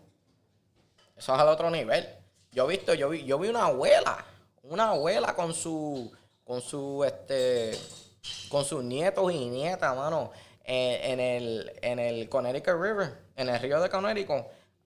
Eso 1.17 1.35
es 1.35 1.41
al 1.41 1.49
otro 1.49 1.71
nivel. 1.71 2.15
Yo 2.53 2.67
he 2.67 2.77
visto, 2.77 2.93
yo 2.93 3.09
vi, 3.09 3.25
yo 3.25 3.39
vi 3.39 3.49
una 3.49 3.65
abuela, 3.65 4.23
una 4.65 4.91
abuela 4.91 5.35
con 5.35 5.55
su, 5.55 6.13
con 6.45 6.61
su, 6.61 7.05
este, 7.05 7.73
con 8.51 8.67
sus 8.67 8.85
nietos 8.85 9.33
y 9.33 9.49
nietas, 9.49 9.97
mano, 9.97 10.31
en, 10.63 11.21
el, 11.21 11.73
en 11.81 11.99
el 12.01 12.29
Connecticut 12.29 12.75
River, 12.79 13.17
en 13.37 13.49
el 13.49 13.59
río 13.59 13.81
de 13.81 13.89
Connecticut 13.89 14.45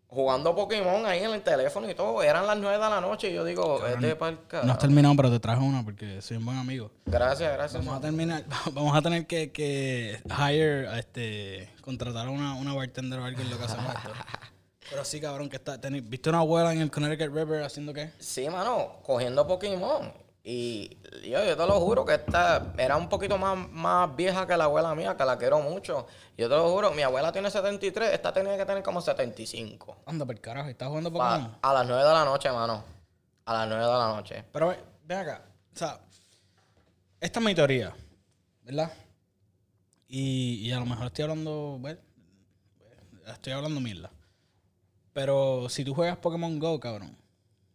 jugando 0.09 0.55
Pokémon 0.55 1.05
ahí 1.07 1.23
en 1.23 1.33
el 1.35 1.43
teléfono 1.43 1.89
y 1.89 1.95
todo. 1.95 2.23
Eran 2.23 2.47
las 2.47 2.57
9 2.59 2.75
de 2.83 2.91
la 2.91 3.01
noche 3.01 3.31
y 3.31 3.35
yo 3.35 3.45
digo, 3.45 3.87
este 3.87 4.17
pa'l 4.17 4.39
No 4.65 4.73
has 4.73 4.79
terminado, 4.79 5.15
pero 5.17 5.31
te 5.31 5.39
traje 5.39 5.63
una 5.63 5.85
porque 5.85 6.21
soy 6.23 6.39
un 6.39 6.45
buen 6.47 6.57
amigo. 6.59 6.91
Gracias, 7.07 7.53
gracias. 7.53 7.85
Vamos 7.85 7.99
a 7.99 8.03
terminar, 8.03 8.45
vamos 8.73 8.97
a 8.97 9.03
tener 9.03 9.27
que, 9.27 9.53
que 9.53 10.21
hire, 10.51 10.99
este, 10.99 11.71
contratar 11.83 12.27
a 12.27 12.31
una, 12.31 12.55
una 12.55 12.75
bartender 12.75 13.19
o 13.21 13.25
alguien 13.25 13.49
lo 13.51 13.59
que 13.59 13.65
hacemos 13.65 13.95
esto. 13.95 14.11
Pero 14.91 15.05
sí, 15.05 15.21
cabrón, 15.21 15.51
que 15.51 15.57
está, 15.57 15.79
tení- 15.79 16.03
¿viste 16.03 16.31
una 16.31 16.39
abuela 16.39 16.73
en 16.73 16.81
el 16.81 16.91
Connecticut 16.91 17.35
River 17.35 17.63
haciendo 17.63 17.93
qué? 17.93 18.11
Sí, 18.19 18.49
mano, 18.49 18.95
cogiendo 19.03 19.47
Pokémon. 19.47 20.11
Y 20.51 20.97
yo, 21.29 21.45
yo 21.45 21.57
te 21.59 21.67
lo 21.67 21.79
juro 21.79 22.07
que 22.07 22.15
esta 22.15 22.73
era 22.79 22.97
un 22.97 23.07
poquito 23.11 23.37
más, 23.37 23.69
más 23.71 24.17
vieja 24.17 24.47
que 24.47 24.57
la 24.57 24.65
abuela 24.65 24.95
mía, 24.95 25.15
que 25.15 25.23
la 25.27 25.37
quiero 25.37 25.61
mucho. 25.61 26.07
Yo 26.39 26.49
te 26.49 26.55
lo 26.55 26.71
juro, 26.73 26.91
mi 26.93 27.03
abuela 27.03 27.31
tiene 27.31 27.51
73, 27.51 28.15
esta 28.15 28.33
tenía 28.33 28.57
que 28.57 28.65
tener 28.65 28.83
como 28.83 29.03
75. 29.03 29.99
Anda, 30.07 30.25
por 30.25 30.41
carajo, 30.41 30.71
¿estás 30.71 30.89
jugando 30.89 31.13
Pa- 31.13 31.35
Pokémon? 31.37 31.59
a 31.61 31.73
las 31.75 31.87
9 31.87 32.03
de 32.03 32.09
la 32.15 32.25
noche, 32.25 32.51
mano. 32.51 32.83
A 33.45 33.53
las 33.53 33.69
9 33.69 33.85
de 33.85 33.91
la 33.91 34.09
noche. 34.09 34.45
Pero 34.51 34.69
ve- 34.69 34.83
ven 35.05 35.19
acá, 35.19 35.43
o 35.75 35.77
sea, 35.79 36.01
esta 37.21 37.41
es 37.41 37.45
mi 37.45 37.55
teoría, 37.55 37.95
¿verdad? 38.63 38.91
Y, 40.09 40.67
y 40.67 40.73
a 40.73 40.79
lo 40.81 40.87
mejor 40.87 41.09
estoy 41.09 41.25
hablando, 41.25 41.77
bueno, 41.79 42.01
estoy 43.27 43.53
hablando 43.53 43.81
mierda. 43.81 44.11
Pero 45.13 45.69
si 45.69 45.85
tú 45.85 45.95
juegas 45.95 46.17
Pokémon 46.17 46.59
Go, 46.59 46.81
cabrón, 46.81 47.15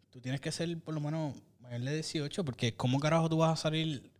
tú 0.09 0.19
tienes 0.19 0.41
que 0.41 0.51
ser 0.51 0.75
por 0.81 0.95
lo 0.95 1.01
menos 1.01 1.35
de 1.81 1.93
18, 1.95 2.43
porque 2.45 2.75
¿cómo 2.75 2.99
carajo 2.99 3.29
tú 3.29 3.37
vas 3.37 3.53
a 3.59 3.61
salir 3.63 4.11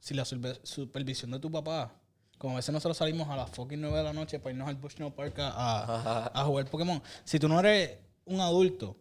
sin 0.00 0.16
la 0.16 0.24
supervisión 0.24 1.30
de 1.30 1.38
tu 1.38 1.50
papá? 1.50 1.92
Como 2.38 2.54
a 2.54 2.56
veces 2.56 2.72
nosotros 2.72 2.96
salimos 2.96 3.28
a 3.28 3.36
las 3.36 3.50
fucking 3.50 3.80
9 3.80 3.98
de 3.98 4.04
la 4.04 4.12
noche 4.12 4.38
para 4.38 4.52
irnos 4.52 4.68
al 4.68 4.74
Bushnell 4.76 5.12
Park 5.12 5.38
a, 5.38 5.50
a- 5.50 6.40
a 6.40 6.44
jugar 6.44 6.66
Pokémon. 6.68 7.00
Si 7.24 7.38
tú 7.38 7.48
no 7.48 7.58
eres 7.60 7.98
un 8.24 8.40
adulto, 8.40 8.96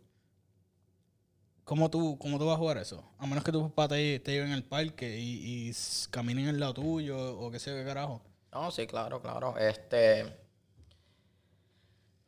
¿cómo 1.63 1.89
tú, 1.89 2.17
cómo 2.19 2.37
tú 2.37 2.45
vas 2.45 2.55
a 2.55 2.59
jugar 2.59 2.77
eso? 2.77 3.03
A 3.17 3.25
menos 3.25 3.43
que 3.43 3.51
tu 3.51 3.61
papá 3.69 3.87
te, 3.87 4.19
te 4.19 4.31
lleve 4.31 4.45
en 4.45 4.51
el 4.53 4.63
parque 4.63 5.17
y, 5.19 5.69
y 5.69 5.73
caminen 6.11 6.49
al 6.49 6.59
lado 6.59 6.75
tuyo 6.75 7.39
o 7.39 7.49
qué 7.51 7.59
sé 7.59 7.71
qué 7.71 7.83
carajo. 7.83 8.21
No, 8.51 8.69
sí, 8.71 8.85
claro, 8.85 9.21
claro. 9.21 9.57
Este. 9.57 10.37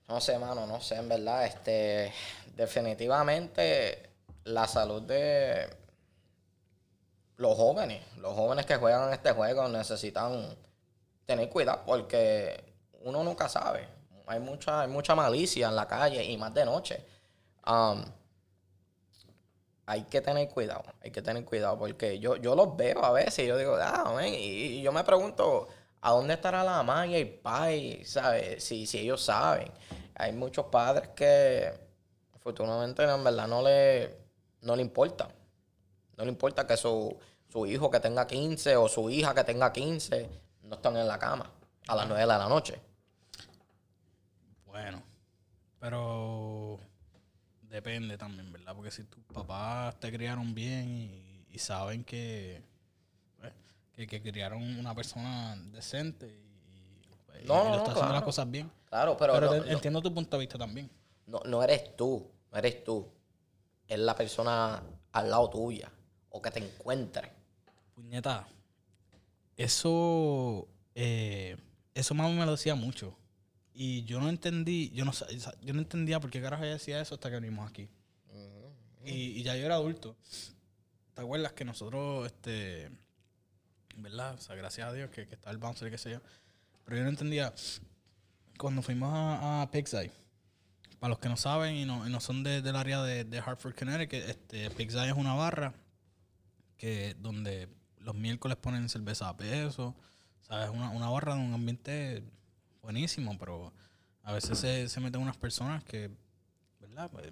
No 0.07 0.19
sé, 0.19 0.37
mano, 0.39 0.65
no 0.67 0.79
sé, 0.81 0.95
en 0.95 1.09
verdad. 1.09 1.45
Este. 1.45 2.11
Definitivamente, 2.55 4.09
la 4.45 4.67
salud 4.67 5.01
de 5.03 5.69
los 7.37 7.55
jóvenes, 7.55 8.01
los 8.17 8.33
jóvenes 8.33 8.65
que 8.65 8.75
juegan 8.75 9.11
este 9.13 9.31
juego 9.31 9.67
necesitan 9.67 10.55
tener 11.25 11.49
cuidado 11.49 11.83
porque 11.85 12.73
uno 13.01 13.23
nunca 13.23 13.49
sabe. 13.49 13.87
Hay 14.27 14.39
mucha, 14.39 14.81
hay 14.81 14.87
mucha 14.87 15.15
malicia 15.15 15.67
en 15.67 15.75
la 15.75 15.87
calle 15.87 16.23
y 16.23 16.37
más 16.37 16.53
de 16.53 16.65
noche. 16.65 17.05
Um, 17.65 18.03
hay 19.85 20.03
que 20.03 20.21
tener 20.21 20.47
cuidado, 20.49 20.83
hay 21.01 21.11
que 21.11 21.21
tener 21.21 21.43
cuidado, 21.43 21.77
porque 21.77 22.19
yo, 22.19 22.37
yo 22.37 22.55
los 22.55 22.75
veo 22.77 23.03
a 23.03 23.11
veces 23.11 23.39
y 23.39 23.47
yo 23.47 23.57
digo, 23.57 23.75
ah, 23.81 24.11
man", 24.13 24.27
y, 24.27 24.81
yo 24.81 24.91
me 24.93 25.03
pregunto, 25.03 25.67
¿a 26.01 26.11
dónde 26.11 26.35
estará 26.35 26.63
la 26.63 26.77
mamá 26.83 27.05
y 27.07 27.15
el 27.15 27.29
pai? 27.29 28.03
¿Sabes? 28.05 28.63
Si, 28.63 28.85
si 28.85 28.99
ellos 28.99 29.21
saben. 29.23 29.71
Hay 30.15 30.31
muchos 30.31 30.67
padres 30.67 31.09
que 31.09 31.73
afortunadamente 32.33 33.03
en 33.03 33.23
verdad 33.23 33.47
no 33.47 33.61
le, 33.61 34.22
no 34.63 34.75
le 34.75 34.81
importa. 34.81 35.29
No 36.17 36.23
le 36.25 36.29
importa 36.31 36.65
que 36.67 36.75
su, 36.77 37.15
su 37.51 37.65
hijo 37.65 37.89
que 37.89 37.99
tenga 37.99 38.25
15 38.27 38.75
o 38.75 38.87
su 38.87 39.09
hija 39.09 39.33
que 39.33 39.43
tenga 39.43 39.71
15 39.71 40.29
no 40.63 40.75
están 40.75 40.97
en 40.97 41.07
la 41.07 41.17
cama 41.19 41.49
a 41.87 41.95
las 41.95 42.07
9 42.07 42.21
de 42.21 42.27
la 42.27 42.47
noche. 42.49 42.81
Bueno, 44.65 45.03
pero 45.79 46.79
depende 47.69 48.17
también, 48.17 48.51
¿verdad? 48.51 48.75
Porque 48.75 48.91
si 48.91 49.03
tus 49.03 49.23
papás 49.25 49.99
te 49.99 50.11
criaron 50.11 50.53
bien 50.55 50.89
y, 50.89 51.45
y 51.51 51.59
saben 51.59 52.03
que, 52.03 52.61
pues, 53.39 53.51
que, 53.93 54.07
que 54.07 54.21
criaron 54.21 54.61
una 54.79 54.95
persona 54.95 55.55
decente 55.71 56.27
y, 56.27 57.43
y 57.43 57.47
No, 57.47 57.55
no, 57.55 57.63
lo 57.65 57.69
no, 57.71 57.77
está 57.77 57.91
haciendo 57.91 58.13
las 58.13 58.23
cosas 58.23 58.49
bien. 58.49 58.71
Claro, 58.89 59.17
pero, 59.17 59.39
no- 59.39 59.53
entiendo 59.65 60.01
tu 60.01 60.13
punto 60.13 60.37
de 60.37 60.41
vista 60.41 60.57
también. 60.57 60.89
no, 61.27 61.39
no 61.45 61.63
eres 61.63 61.95
tú, 61.95 62.29
no 62.51 62.57
eres 62.57 62.83
tú. 62.83 63.07
Es 63.87 63.99
la 63.99 64.15
persona 64.15 64.83
al 65.11 65.29
lado 65.29 65.49
tuya 65.49 65.91
o 66.29 66.41
que 66.41 66.51
te 66.51 66.59
encuentre. 66.59 67.31
Puñeta, 67.93 68.47
eso, 69.55 70.67
eh, 70.95 71.57
eso 71.93 72.13
mami 72.13 72.35
me 72.37 72.45
lo 72.45 72.51
decía 72.51 72.75
mucho. 72.75 73.15
Y 73.73 74.03
yo 74.03 74.19
no 74.19 74.29
entendí, 74.29 74.91
yo 74.91 75.05
no, 75.05 75.11
yo 75.61 75.73
no 75.73 75.79
entendía 75.79 76.19
por 76.19 76.29
qué 76.29 76.41
carajo 76.41 76.63
ella 76.63 76.73
decía 76.73 77.01
eso 77.01 77.15
hasta 77.15 77.29
que 77.29 77.35
venimos 77.35 77.69
aquí. 77.69 77.89
Y, 79.05 79.39
y 79.39 79.43
ya 79.43 79.55
yo 79.55 79.65
era 79.65 79.75
adulto. 79.75 80.15
¿Te 81.13 81.21
acuerdas 81.21 81.53
que 81.53 81.65
nosotros, 81.65 82.25
este, 82.25 82.89
verdad? 83.97 84.35
O 84.35 84.41
sea, 84.41 84.55
gracias 84.55 84.87
a 84.87 84.93
Dios 84.93 85.09
que, 85.09 85.27
que 85.27 85.35
está 85.35 85.51
el 85.51 85.57
bouncer 85.57 85.87
y 85.87 85.91
qué 85.91 85.97
sé 85.97 86.11
yo. 86.11 86.21
Pero 86.85 86.97
yo 86.97 87.03
no 87.03 87.09
entendía, 87.09 87.53
cuando 88.57 88.81
fuimos 88.81 89.11
a, 89.13 89.63
a 89.63 89.69
Eye, 89.71 90.11
para 91.03 91.09
los 91.09 91.19
que 91.19 91.27
no 91.27 91.35
saben 91.35 91.75
y 91.75 91.83
no, 91.83 92.07
y 92.07 92.09
no 92.09 92.21
son 92.21 92.43
de- 92.43 92.61
del 92.61 92.77
área 92.77 93.03
de, 93.03 93.39
Hartford, 93.39 93.75
Connecticut, 93.75 94.23
este, 94.25 94.67
Eye 94.67 95.09
es 95.09 95.13
una 95.17 95.33
barra 95.33 95.73
que 96.77 97.13
donde 97.19 97.67
los 97.97 98.15
miércoles 98.15 98.55
ponen 98.55 98.87
cerveza 98.87 99.27
a 99.27 99.35
peso. 99.35 99.97
¿Sabes? 100.43 100.69
Una, 100.69 100.91
una 100.91 101.09
barra 101.09 101.35
de 101.35 101.41
un 101.41 101.53
ambiente 101.53 102.23
buenísimo, 102.81 103.37
pero 103.37 103.73
a 104.21 104.31
veces 104.31 104.57
se, 104.57 104.87
se 104.87 105.01
meten 105.01 105.19
unas 105.19 105.35
personas 105.35 105.83
que, 105.83 106.09
¿verdad? 106.79 107.11
Pues, 107.11 107.29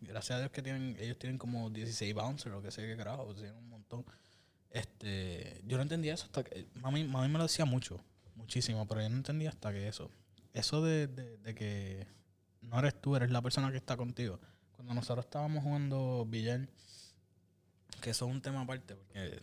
gracias 0.00 0.36
a 0.36 0.38
Dios 0.38 0.52
que 0.52 0.62
tienen, 0.62 0.96
ellos 1.00 1.18
tienen 1.18 1.38
como 1.38 1.70
16 1.70 2.14
bouncers 2.14 2.54
o 2.54 2.62
que 2.62 2.70
sé 2.70 2.86
qué 2.86 2.96
carajo, 2.96 3.24
pues, 3.24 3.38
tienen 3.38 3.56
un 3.56 3.68
montón. 3.68 4.04
Este, 4.70 5.60
yo 5.66 5.76
no 5.76 5.82
entendía 5.82 6.14
eso 6.14 6.26
hasta 6.26 6.44
que, 6.44 6.68
mami, 6.74 7.02
mami 7.02 7.26
me 7.26 7.38
lo 7.38 7.42
decía 7.42 7.64
mucho, 7.64 7.98
muchísimo, 8.36 8.86
pero 8.86 9.02
yo 9.02 9.08
no 9.08 9.16
entendía 9.16 9.48
hasta 9.48 9.72
que 9.72 9.88
eso. 9.88 10.08
Eso 10.54 10.84
de, 10.84 11.08
de 11.08 11.54
que 11.56 12.17
no 12.68 12.78
eres 12.78 13.00
tú, 13.00 13.16
eres 13.16 13.30
la 13.30 13.42
persona 13.42 13.70
que 13.70 13.76
está 13.76 13.96
contigo. 13.96 14.38
Cuando 14.72 14.94
nosotros 14.94 15.24
estábamos 15.24 15.64
jugando 15.64 16.24
billar, 16.28 16.68
que 18.00 18.10
eso 18.10 18.26
es 18.26 18.32
un 18.32 18.40
tema 18.40 18.60
aparte, 18.60 18.94
porque 18.94 19.12
eh, 19.14 19.40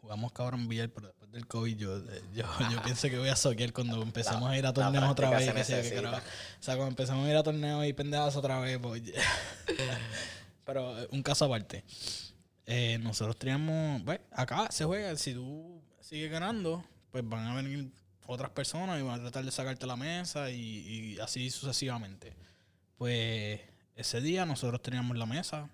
jugamos 0.00 0.32
cabrón 0.32 0.66
billar, 0.68 0.88
pero 0.90 1.08
después 1.08 1.30
del 1.30 1.46
COVID 1.46 1.76
yo, 1.76 1.98
eh, 1.98 2.22
yo, 2.32 2.44
yo 2.70 2.82
pienso 2.84 3.08
que 3.08 3.18
voy 3.18 3.28
a 3.28 3.36
soquear 3.36 3.72
cuando 3.72 4.02
empecemos 4.02 4.48
a 4.48 4.56
ir 4.56 4.64
a 4.64 4.68
la 4.68 4.72
torneos 4.72 5.10
otra 5.10 5.30
vez. 5.30 5.66
que. 5.66 5.98
O 5.98 6.12
sea, 6.60 6.76
cuando 6.76 6.88
empezamos 6.88 7.26
a 7.26 7.30
ir 7.30 7.36
a 7.36 7.42
torneos 7.42 7.86
y 7.86 7.92
pendejadas 7.92 8.36
otra 8.36 8.60
vez, 8.60 8.78
pues... 8.78 9.02
pero 10.64 10.98
eh, 10.98 11.08
un 11.12 11.22
caso 11.22 11.44
aparte. 11.44 11.84
Eh, 12.66 12.98
nosotros 12.98 13.36
teníamos, 13.36 14.02
pues, 14.02 14.20
acá 14.30 14.68
se 14.70 14.84
juega, 14.84 15.16
si 15.16 15.34
tú 15.34 15.82
sigues 16.00 16.30
ganando, 16.30 16.84
pues 17.10 17.28
van 17.28 17.46
a 17.46 17.54
venir 17.56 17.90
otras 18.30 18.50
personas 18.50 19.00
y 19.00 19.02
van 19.02 19.18
a 19.18 19.22
tratar 19.22 19.44
de 19.44 19.50
sacarte 19.50 19.86
la 19.86 19.96
mesa 19.96 20.50
y, 20.50 20.56
y 20.56 21.20
así 21.20 21.50
sucesivamente. 21.50 22.34
Pues 22.96 23.60
ese 23.96 24.20
día 24.20 24.46
nosotros 24.46 24.80
teníamos 24.82 25.16
la 25.16 25.26
mesa, 25.26 25.68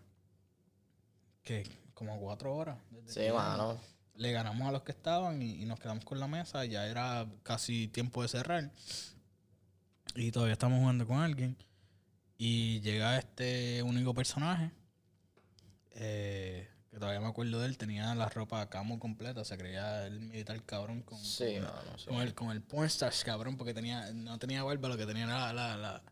que 1.42 1.68
como 1.94 2.18
cuatro 2.18 2.54
horas. 2.54 2.78
desde 2.90 3.26
Sí, 3.26 3.32
mano. 3.32 3.78
Le 4.14 4.32
ganamos 4.32 4.66
a 4.66 4.72
los 4.72 4.82
que 4.82 4.92
estaban 4.92 5.42
y, 5.42 5.62
y 5.62 5.66
nos 5.66 5.78
quedamos 5.78 6.04
con 6.04 6.18
la 6.18 6.26
mesa, 6.26 6.64
ya 6.64 6.86
era 6.86 7.26
casi 7.42 7.88
tiempo 7.88 8.22
de 8.22 8.28
cerrar. 8.28 8.70
Y 10.14 10.32
todavía 10.32 10.54
estamos 10.54 10.78
jugando 10.78 11.06
con 11.06 11.18
alguien. 11.18 11.56
Y 12.38 12.80
llega 12.80 13.18
este 13.18 13.82
único 13.82 14.14
personaje, 14.14 14.70
eh, 15.92 16.68
que 16.96 17.00
todavía 17.00 17.20
me 17.20 17.26
acuerdo 17.28 17.60
de 17.60 17.66
él, 17.66 17.76
tenía 17.76 18.14
la 18.14 18.30
ropa 18.30 18.70
camo 18.70 18.98
completa, 18.98 19.44
se 19.44 19.58
creía 19.58 20.06
el 20.06 20.18
militar 20.18 20.62
cabrón 20.64 21.02
con, 21.02 21.18
Sí, 21.22 21.58
con, 22.08 22.22
el, 22.22 22.32
con 22.34 22.50
el 22.52 22.62
pornstash 22.62 23.22
cabrón, 23.22 23.58
porque 23.58 23.74
tenía, 23.74 24.10
no 24.14 24.38
tenía 24.38 24.62
barba, 24.62 24.88
lo 24.88 24.96
que 24.96 25.04
tenía 25.04 25.24
era 25.24 25.52
la, 25.52 25.76
la- 25.76 26.02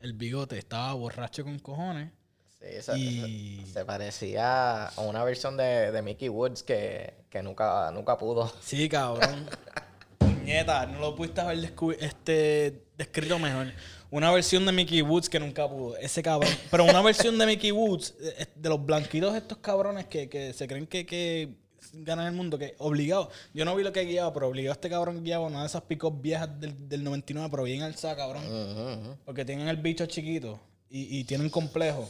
el 0.00 0.14
bigote, 0.14 0.58
estaba 0.58 0.94
borracho 0.94 1.44
con 1.44 1.60
cojones. 1.60 2.10
Sí, 2.58 2.82
se, 2.82 2.98
Y- 2.98 3.64
se- 3.66 3.72
se 3.72 3.84
parecía 3.84 4.86
a 4.88 5.00
una 5.02 5.22
versión 5.22 5.56
de, 5.56 5.92
de 5.92 6.02
Mickey 6.02 6.28
Woods 6.28 6.64
que, 6.64 7.14
que 7.30 7.40
nunca, 7.40 7.92
nunca 7.92 8.18
pudo. 8.18 8.52
Sí, 8.62 8.88
cabrón. 8.88 9.46
puñeta, 10.18 10.86
no 10.86 10.98
lo 10.98 11.14
pudiste 11.14 11.40
haber 11.40 11.72
este, 12.00 12.82
descrito 12.98 13.38
mejor. 13.38 13.68
Una 14.12 14.30
versión 14.30 14.66
de 14.66 14.72
Mickey 14.72 15.00
Woods 15.00 15.30
que 15.30 15.40
nunca 15.40 15.66
pudo. 15.66 15.96
Ese 15.96 16.22
cabrón. 16.22 16.52
Pero 16.70 16.84
una 16.84 17.00
versión 17.00 17.38
de 17.38 17.46
Mickey 17.46 17.72
Woods, 17.72 18.14
eh, 18.20 18.46
de 18.54 18.68
los 18.68 18.84
blanquitos 18.84 19.34
estos 19.34 19.56
cabrones 19.56 20.04
que, 20.04 20.28
que 20.28 20.52
se 20.52 20.68
creen 20.68 20.86
que, 20.86 21.06
que 21.06 21.54
ganan 21.94 22.26
el 22.26 22.34
mundo, 22.34 22.58
que 22.58 22.74
obligado. 22.76 23.30
Yo 23.54 23.64
no 23.64 23.74
vi 23.74 23.82
lo 23.82 23.90
que 23.90 24.02
guiaba, 24.02 24.30
pero 24.34 24.48
obligado 24.48 24.72
a 24.72 24.74
este 24.74 24.90
cabrón 24.90 25.24
guiaba 25.24 25.46
una 25.46 25.60
de 25.60 25.66
esas 25.66 25.82
picos 25.84 26.20
viejas 26.20 26.60
del, 26.60 26.90
del 26.90 27.02
99, 27.02 27.48
pero 27.50 27.62
bien 27.62 27.80
alzada, 27.80 28.14
cabrón. 28.14 29.18
Porque 29.24 29.46
tienen 29.46 29.68
el 29.68 29.78
bicho 29.78 30.04
chiquito 30.04 30.60
y, 30.90 31.18
y 31.18 31.24
tienen 31.24 31.48
complejo. 31.48 32.06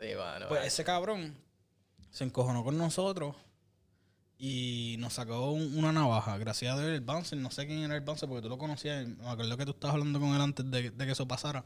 Sí, 0.00 0.08
mano. 0.16 0.46
Pues 0.48 0.66
ese 0.66 0.82
cabrón 0.82 1.36
se 2.10 2.24
encojonó 2.24 2.64
con 2.64 2.76
nosotros 2.76 3.36
y 4.42 4.96
nos 4.98 5.12
sacó 5.12 5.50
un- 5.52 5.76
una 5.76 5.92
navaja. 5.92 6.38
Gracias 6.38 6.72
a 6.74 6.80
Dios, 6.80 6.90
el 6.94 7.02
bouncer, 7.02 7.38
no 7.38 7.50
sé 7.50 7.66
quién 7.66 7.80
era 7.80 7.94
el 7.94 8.00
bouncer 8.00 8.26
porque 8.26 8.40
tú 8.42 8.48
lo 8.48 8.56
conocías. 8.56 9.06
Me 9.06 9.28
acuerdo 9.28 9.54
que 9.58 9.66
tú 9.66 9.72
estabas 9.72 9.94
hablando 9.96 10.18
con 10.18 10.34
él 10.34 10.40
antes 10.40 10.70
de, 10.70 10.90
de 10.90 11.06
que 11.06 11.12
eso 11.12 11.28
pasara. 11.28 11.62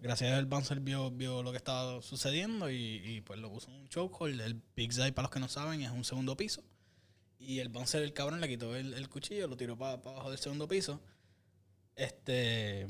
Gracias 0.00 0.22
a 0.28 0.30
Dios, 0.32 0.38
el 0.38 0.46
bouncer 0.46 0.80
vio, 0.80 1.10
vio 1.10 1.42
lo 1.42 1.50
que 1.50 1.58
estaba 1.58 2.00
sucediendo 2.00 2.70
y, 2.70 2.76
y, 3.04 3.20
pues 3.20 3.38
lo 3.38 3.50
puso 3.52 3.70
en 3.70 3.76
un 3.76 3.88
chokehold. 3.88 4.40
El 4.40 4.54
Big 4.74 4.90
Eye, 4.98 5.12
para 5.12 5.24
los 5.24 5.30
que 5.32 5.40
no 5.40 5.48
saben, 5.48 5.82
es 5.82 5.90
un 5.90 6.02
segundo 6.04 6.34
piso. 6.34 6.64
Y 7.38 7.58
el 7.58 7.68
bouncer, 7.68 8.02
el 8.02 8.14
cabrón, 8.14 8.40
le 8.40 8.48
quitó 8.48 8.74
el, 8.74 8.94
el 8.94 9.08
cuchillo, 9.10 9.46
lo 9.46 9.56
tiró 9.58 9.76
para 9.76 9.92
abajo 9.92 10.30
del 10.30 10.38
segundo 10.38 10.66
piso. 10.66 11.00
Este. 11.94 12.86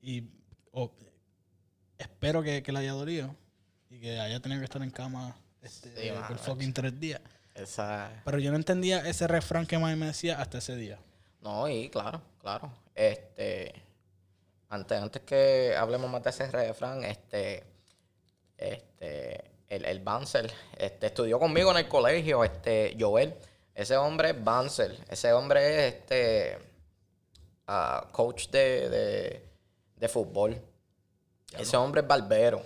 Y 0.00 0.24
o- 0.72 0.92
espero 1.98 2.42
que, 2.42 2.62
que 2.62 2.72
le 2.72 2.78
haya 2.78 2.92
dolido 2.92 3.36
y 3.90 3.98
que 4.00 4.18
haya 4.18 4.40
tenido 4.40 4.60
que 4.60 4.64
estar 4.64 4.82
en 4.82 4.90
cama 4.90 5.36
este, 5.62 5.90
Sí, 5.90 6.08
por 6.28 6.38
fucking 6.38 6.72
tres 6.72 6.98
días. 6.98 7.20
Esa. 7.56 8.10
Pero 8.24 8.38
yo 8.38 8.50
no 8.50 8.56
entendía 8.56 9.06
ese 9.08 9.26
refrán 9.26 9.66
que 9.66 9.78
mami 9.78 9.96
me 9.96 10.06
decía 10.06 10.40
hasta 10.40 10.58
ese 10.58 10.76
día. 10.76 10.98
No, 11.40 11.68
y 11.68 11.88
claro, 11.88 12.20
claro. 12.40 12.70
Este. 12.94 13.72
Antes, 14.68 15.00
antes 15.00 15.22
que 15.22 15.74
hablemos 15.76 16.10
más 16.10 16.22
de 16.22 16.30
ese 16.30 16.50
refrán, 16.50 17.04
este. 17.04 17.64
Este. 18.56 19.50
El, 19.68 19.84
el 19.84 19.98
Banzer, 20.00 20.52
este, 20.78 21.06
estudió 21.08 21.40
conmigo 21.40 21.72
en 21.72 21.78
el 21.78 21.88
colegio, 21.88 22.44
este, 22.44 22.96
Joel. 22.98 23.34
Ese 23.74 23.96
hombre 23.96 24.30
es 24.30 24.44
Banzer. 24.44 24.96
Ese 25.08 25.32
hombre 25.32 25.88
es 25.88 25.94
este. 25.94 26.58
ah, 27.66 28.06
coach 28.12 28.48
de, 28.50 28.88
de, 28.88 29.48
de 29.96 30.08
fútbol. 30.08 30.60
Ese 31.58 31.76
hombre 31.76 32.02
es 32.02 32.06
barbero. 32.06 32.62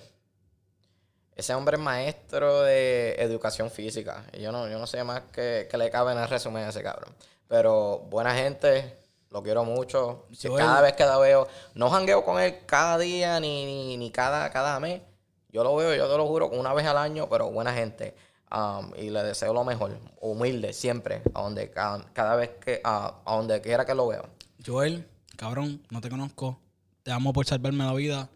Ese 1.36 1.54
hombre 1.54 1.76
es 1.76 1.82
maestro 1.82 2.62
de 2.62 3.14
educación 3.14 3.70
física. 3.70 4.24
Y 4.32 4.40
Yo 4.40 4.52
no, 4.52 4.68
yo 4.68 4.78
no 4.78 4.86
sé 4.86 5.02
más 5.04 5.22
que, 5.32 5.68
que 5.70 5.78
le 5.78 5.90
cabe 5.90 6.12
en 6.12 6.18
el 6.18 6.28
resumen 6.28 6.64
a 6.64 6.68
ese 6.68 6.82
cabrón. 6.82 7.14
Pero 7.48 8.06
buena 8.10 8.34
gente, 8.34 8.98
lo 9.30 9.42
quiero 9.42 9.64
mucho. 9.64 10.26
Si 10.32 10.48
cada 10.48 10.80
vez 10.80 10.92
que 10.94 11.04
la 11.04 11.18
veo, 11.18 11.48
no 11.74 11.88
jangueo 11.90 12.24
con 12.24 12.40
él 12.40 12.58
cada 12.66 12.98
día 12.98 13.40
ni, 13.40 13.64
ni, 13.64 13.96
ni 13.96 14.10
cada, 14.10 14.50
cada 14.50 14.78
mes. 14.80 15.00
Yo 15.52 15.64
lo 15.64 15.74
veo, 15.74 15.94
yo 15.94 16.08
te 16.08 16.16
lo 16.16 16.26
juro, 16.26 16.48
una 16.48 16.72
vez 16.74 16.86
al 16.86 16.98
año, 16.98 17.28
pero 17.28 17.50
buena 17.50 17.72
gente. 17.72 18.14
Um, 18.52 18.92
y 18.96 19.10
le 19.10 19.22
deseo 19.22 19.52
lo 19.52 19.64
mejor. 19.64 19.96
Humilde, 20.20 20.72
siempre. 20.72 21.22
A 21.34 21.42
donde, 21.42 21.70
cada, 21.70 22.04
cada 22.12 22.36
vez 22.36 22.50
que, 22.60 22.80
a, 22.84 23.14
a 23.24 23.36
donde 23.36 23.60
quiera 23.60 23.84
que 23.84 23.94
lo 23.94 24.08
veo. 24.08 24.24
Joel, 24.64 25.08
cabrón, 25.36 25.82
no 25.90 26.00
te 26.00 26.10
conozco. 26.10 26.58
Te 27.02 27.12
amo 27.12 27.32
por 27.32 27.46
salvarme 27.46 27.84
la 27.84 27.94
vida. 27.94 28.28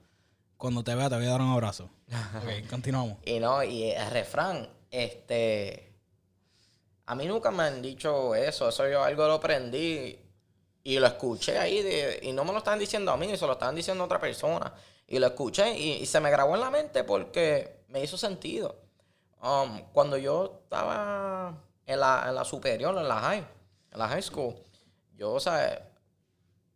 Cuando 0.57 0.82
te 0.82 0.95
vea, 0.95 1.09
te 1.11 1.16
voy 1.16 1.26
a 1.26 1.30
dar 1.30 1.40
un 1.40 1.53
abrazo. 1.53 1.90
Ok, 2.43 2.69
continuamos. 2.69 3.19
Y 3.25 3.41
no, 3.41 3.63
y 3.63 3.91
el 3.91 4.11
refrán, 4.11 4.69
este. 4.91 5.93
A 7.07 7.15
mí 7.15 7.27
nunca 7.27 7.51
me 7.51 7.65
han 7.65 7.83
dicho 7.83 8.35
eso. 8.35 8.69
Eso 8.69 8.89
yo 8.89 9.03
algo 9.03 9.27
lo 9.27 9.35
aprendí 9.35 10.19
y 10.83 10.99
lo 10.99 11.07
escuché 11.07 11.59
ahí. 11.59 12.21
y 12.23 12.33
no 12.33 12.45
me 12.45 12.53
lo 12.53 12.59
estaban 12.59 12.79
diciendo 12.79 13.11
a 13.13 13.17
mí, 13.17 13.37
se 13.37 13.47
lo 13.47 13.53
estaban 13.53 13.75
diciendo 13.75 14.05
a 14.05 14.07
otra 14.07 14.21
persona. 14.21 14.73
Y 15.07 15.19
lo 15.19 15.27
escuché 15.27 15.77
y, 15.77 16.07
se 16.07 16.21
me 16.21 16.31
grabó 16.31 16.55
en 16.55 16.61
la 16.61 16.71
mente 16.71 17.05
porque 17.05 17.85
me 17.89 18.03
hizo 18.03 18.17
sentido. 18.17 18.77
Um, 19.43 19.83
cuando 19.93 20.17
yo 20.17 20.61
estaba 20.65 21.63
en 21.85 22.01
la, 22.01 22.25
en 22.29 22.35
la 22.35 22.45
superior, 22.45 22.97
en 22.97 23.09
la 23.09 23.21
high, 23.21 23.47
en 23.93 23.99
la 23.99 24.09
high 24.09 24.23
school, 24.23 24.55
yo, 25.17 25.33
o 25.33 25.41
sea, 25.41 25.87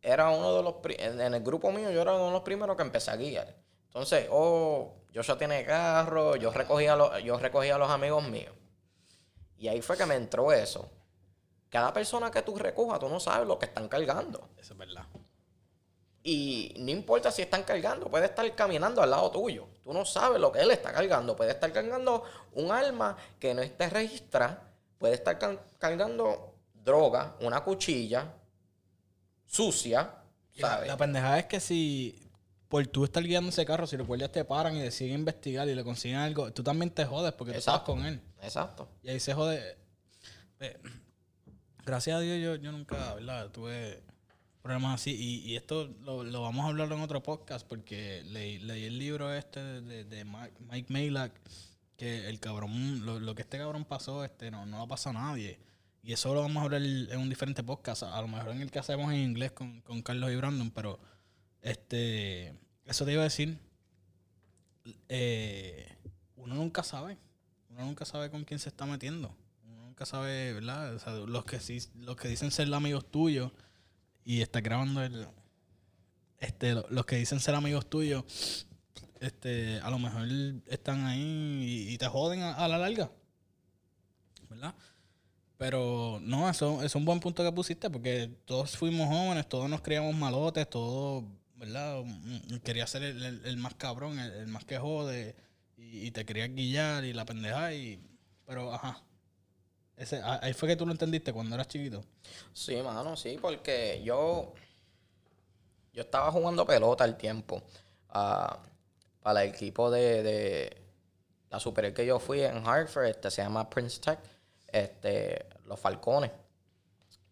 era 0.03 0.29
uno 0.29 0.55
de 0.57 0.63
los, 0.63 0.75
en, 0.99 1.21
en 1.21 1.35
el 1.35 1.43
grupo 1.43 1.73
mío, 1.73 1.91
yo 1.91 2.03
era 2.03 2.13
uno 2.13 2.27
de 2.27 2.33
los 2.33 2.43
primeros 2.43 2.77
que 2.77 2.83
empecé 2.83 3.11
a 3.11 3.17
guiar. 3.17 3.55
Entonces, 3.89 4.29
oh, 4.31 4.95
Joshua 5.15 5.37
tiene 5.37 5.65
carro, 5.65 6.37
yo 6.37 6.51
recogía, 6.53 6.93
a 6.93 6.97
los, 6.97 7.23
yo 7.23 7.39
recogía 7.39 7.75
a 7.75 7.79
los 7.79 7.91
amigos 7.91 8.27
míos. 8.29 8.55
Y 9.59 9.69
ahí 9.69 9.83
fue 9.83 9.97
que 9.97 10.07
me 10.07 10.15
entró 10.15 10.53
eso. 10.53 10.91
Cada 11.69 11.93
persona 11.93 12.31
que 12.31 12.43
tú 12.43 12.57
recojas, 12.57 12.99
tú 13.01 13.09
no 13.09 13.19
sabes 13.21 13.47
lo 13.47 13.59
que 13.59 13.67
están 13.67 13.89
cargando. 13.89 14.49
Eso 14.57 14.73
es 14.75 14.79
verdad. 14.79 15.05
Y 16.23 16.75
no 16.79 16.91
importa 16.91 17.31
si 17.31 17.43
están 17.43 17.63
cargando, 17.65 18.09
puede 18.11 18.27
estar 18.27 18.55
caminando 18.55 19.03
al 19.03 19.11
lado 19.11 19.31
tuyo. 19.31 19.67
Tú 19.83 19.93
no 19.93 20.05
sabes 20.05 20.41
lo 20.41 20.53
que 20.53 20.61
él 20.61 20.71
está 20.71 20.93
cargando. 20.93 21.35
Puede 21.35 21.53
estar 21.53 21.73
cargando 21.73 22.23
un 22.53 22.71
arma 22.71 23.17
que 23.41 23.55
no 23.55 23.63
esté 23.63 23.89
registrada. 23.89 24.63
Puede 24.99 25.15
estar 25.15 25.39
car- 25.39 25.65
cargando 25.79 26.55
droga, 26.75 27.37
una 27.41 27.63
cuchilla 27.65 28.35
sucia, 29.47 30.15
La, 30.57 30.85
la 30.85 30.97
pendejada 30.97 31.39
es 31.39 31.47
que 31.47 31.61
si 31.61 32.28
por 32.69 32.87
tú 32.87 33.05
estar 33.05 33.23
guiando 33.23 33.49
ese 33.51 33.65
carro, 33.65 33.87
si 33.87 33.97
los 33.97 34.07
guardias 34.07 34.31
te 34.31 34.45
paran 34.45 34.77
y 34.77 34.81
deciden 34.81 35.15
investigar 35.15 35.69
y 35.69 35.75
le 35.75 35.83
consiguen 35.83 36.19
algo, 36.19 36.53
tú 36.53 36.63
también 36.63 36.91
te 36.91 37.05
jodes 37.05 37.33
porque 37.33 37.53
tú 37.53 37.59
Exacto. 37.59 37.93
con 37.93 38.05
él. 38.05 38.21
Exacto. 38.43 38.89
Y 39.03 39.09
ahí 39.09 39.21
se 39.21 39.33
jode. 39.33 39.77
Eh, 40.61 40.77
gracias 41.85 42.17
a 42.17 42.21
Dios 42.21 42.39
yo, 42.43 42.57
yo 42.63 42.73
nunca, 42.73 43.15
¿verdad? 43.15 43.51
Tuve 43.51 44.03
problemas 44.61 45.01
así. 45.01 45.13
Y, 45.13 45.51
y 45.51 45.57
esto 45.57 45.89
lo, 46.03 46.25
lo 46.25 46.43
vamos 46.43 46.67
a 46.67 46.69
hablar 46.69 46.93
en 46.93 47.01
otro 47.01 47.23
podcast 47.23 47.67
porque 47.67 48.23
leí, 48.27 48.59
leí 48.59 48.85
el 48.85 48.99
libro 48.99 49.33
este 49.33 49.61
de, 49.61 50.05
de 50.05 50.25
Mike, 50.25 50.57
Mike 50.71 50.93
Malak, 50.93 51.33
que 51.97 52.29
el 52.29 52.39
cabrón, 52.39 53.07
lo, 53.07 53.19
lo 53.19 53.35
que 53.35 53.43
este 53.43 53.57
cabrón 53.57 53.87
pasó, 53.87 54.25
este 54.25 54.51
no, 54.51 54.67
no 54.67 54.79
lo 54.79 54.89
pasó 54.89 55.09
a 55.11 55.15
nadie. 55.15 55.59
Y 56.03 56.13
eso 56.13 56.35
lo 56.35 56.43
vamos 56.43 56.61
a 56.61 56.65
hablar 56.65 56.83
en 56.83 57.19
un 57.19 57.29
diferente 57.29 57.63
podcast, 57.63 58.03
a, 58.03 58.17
a 58.17 58.21
lo 58.21 58.29
mejor 58.29 58.51
en 58.51 58.61
el 58.61 58.71
que 58.71 58.79
hacemos 58.79 59.11
en 59.13 59.21
inglés 59.21 59.53
con, 59.53 59.81
con 59.81 60.03
Carlos 60.03 60.31
y 60.31 60.37
Brandon, 60.37 60.71
pero 60.71 60.99
este 61.63 62.55
eso 62.87 63.05
te 63.05 63.13
iba 63.13 63.23
a 63.23 63.25
decir. 63.25 63.59
eh, 65.09 65.97
uno 66.37 66.55
nunca 66.55 66.83
sabe. 66.83 67.19
Uno 67.71 67.85
nunca 67.85 68.05
sabe 68.05 68.31
con 68.31 68.45
quién 68.45 68.59
se 68.61 68.69
está 68.69 68.87
metiendo. 68.87 69.35
Uno 69.67 69.83
nunca 69.87 70.07
sabe, 70.07 70.53
¿verdad? 70.55 70.95
O 70.95 70.99
sea, 70.99 71.13
los 71.15 71.45
que 71.45 71.59
los 71.97 72.17
que 72.17 72.29
dicen 72.29 72.51
ser 72.51 72.73
amigos 72.73 73.11
tuyos 73.11 73.53
y 74.25 74.41
está 74.43 74.61
grabando 74.61 75.03
el 75.03 75.27
este 76.39 76.75
lo- 76.75 76.87
los 76.91 77.07
que 77.07 77.17
dicen 77.17 77.41
ser 77.41 77.55
amigos 77.55 77.89
tuyos 77.91 78.67
este 79.21 79.81
a 79.81 79.91
lo 79.91 79.99
mejor 79.99 80.29
están 80.69 81.05
ahí 81.07 81.89
y, 81.91 81.99
te 81.99 82.07
joden 82.07 82.43
a, 82.43 82.55
a 82.55 82.69
la 82.69 82.79
larga. 82.79 83.11
¿Verdad? 84.49 84.75
Pero 85.59 86.21
no, 86.23 86.49
eso 86.49 86.83
es 86.83 86.95
un 86.95 87.05
buen 87.05 87.21
punto 87.21 87.43
que 87.45 87.53
pusiste 87.53 87.91
porque 87.91 88.31
todos 88.45 88.77
fuimos 88.77 89.09
jóvenes, 89.09 89.49
todos 89.49 89.69
nos 89.69 89.81
criamos 89.83 90.15
malotes, 90.15 90.69
todos, 90.71 91.25
¿verdad? 91.59 92.03
Mm, 92.05 92.55
mm, 92.55 92.59
Quería 92.61 92.87
ser 92.87 93.03
el, 93.03 93.25
el- 93.25 93.47
el 93.47 93.57
más 93.59 93.75
cabrón, 93.75 94.19
el, 94.19 94.33
el 94.33 94.47
más 94.49 94.65
que 94.65 94.79
jode 94.79 95.37
y, 95.77 96.07
y 96.07 96.11
te 96.13 96.25
querías 96.25 96.51
guillar 96.55 97.05
y 97.05 97.13
la 97.13 97.25
pendeja 97.25 97.73
y... 97.75 98.01
Pero, 98.47 98.73
ajá. 98.73 99.03
Ese, 99.97 100.23
ahí 100.23 100.53
fue 100.55 100.69
que 100.69 100.77
tú 100.77 100.87
lo 100.87 100.93
entendiste 100.93 101.33
cuando 101.33 101.55
eras 101.55 101.69
chiquito. 101.69 102.05
Sí, 102.53 102.77
mano, 102.83 103.17
sí, 103.17 103.39
porque 103.41 104.01
yo. 104.05 104.55
Yo 105.93 106.03
estaba 106.03 106.31
jugando 106.31 106.67
pelota 106.67 107.05
al 107.05 107.17
tiempo. 107.17 107.63
ah, 108.11 108.59
para 109.23 109.43
el 109.45 109.51
equipo 109.51 109.91
de, 109.91 110.23
de 110.23 110.83
la 111.51 111.59
superior 111.61 111.93
que 111.93 112.07
yo 112.07 112.19
fui 112.21 112.43
en 112.43 112.67
Hartford, 112.67 113.07
este 113.07 113.31
se 113.31 113.43
llama 113.43 113.69
Prince 113.69 114.01
Tech, 114.01 114.19
este, 114.69 115.47
los 115.67 115.79
Falcones. 115.81 116.31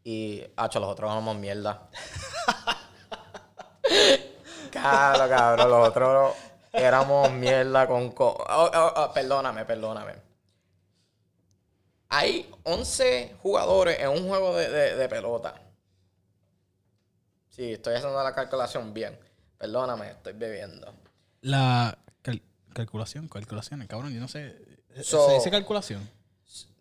Y, 0.05 0.43
hacho, 0.57 0.81
los 0.81 0.91
otros 0.91 1.11
éramos 1.11 1.37
mierda. 1.37 1.89
Claro, 4.71 5.29
cabrón, 5.29 5.71
los 5.71 5.89
otros 5.89 6.35
éramos 6.73 7.31
mierda 7.33 7.87
con... 7.87 8.11
co- 8.13 8.37
oh, 8.49 8.71
oh, 8.75 8.93
oh, 8.97 9.13
perdóname, 9.13 9.65
perdóname. 9.65 10.15
Hay 12.09 12.49
11 12.65 13.37
jugadores 13.43 13.99
en 14.01 14.09
un 14.11 14.29
juego 14.29 14.55
de, 14.57 14.69
de- 14.69 14.97
de 14.97 15.09
pelota. 15.09 15.61
Sí, 17.49 17.73
estoy 17.73 17.95
haciendo 17.95 18.23
la 18.23 18.35
calculación 18.35 18.93
bien. 18.93 19.19
Perdóname, 19.59 20.11
estoy 20.11 20.35
bebiendo. 20.35 20.93
La 21.41 21.97
cal- 22.23 22.43
calculación, 22.75 23.29
calculaciones, 23.29 23.89
cabrón, 23.89 24.13
yo 24.13 24.21
no 24.21 24.29
sé. 24.29 24.57
So- 25.03 25.27
¿Se 25.29 25.35
dice 25.35 25.51
calculación? 25.51 26.09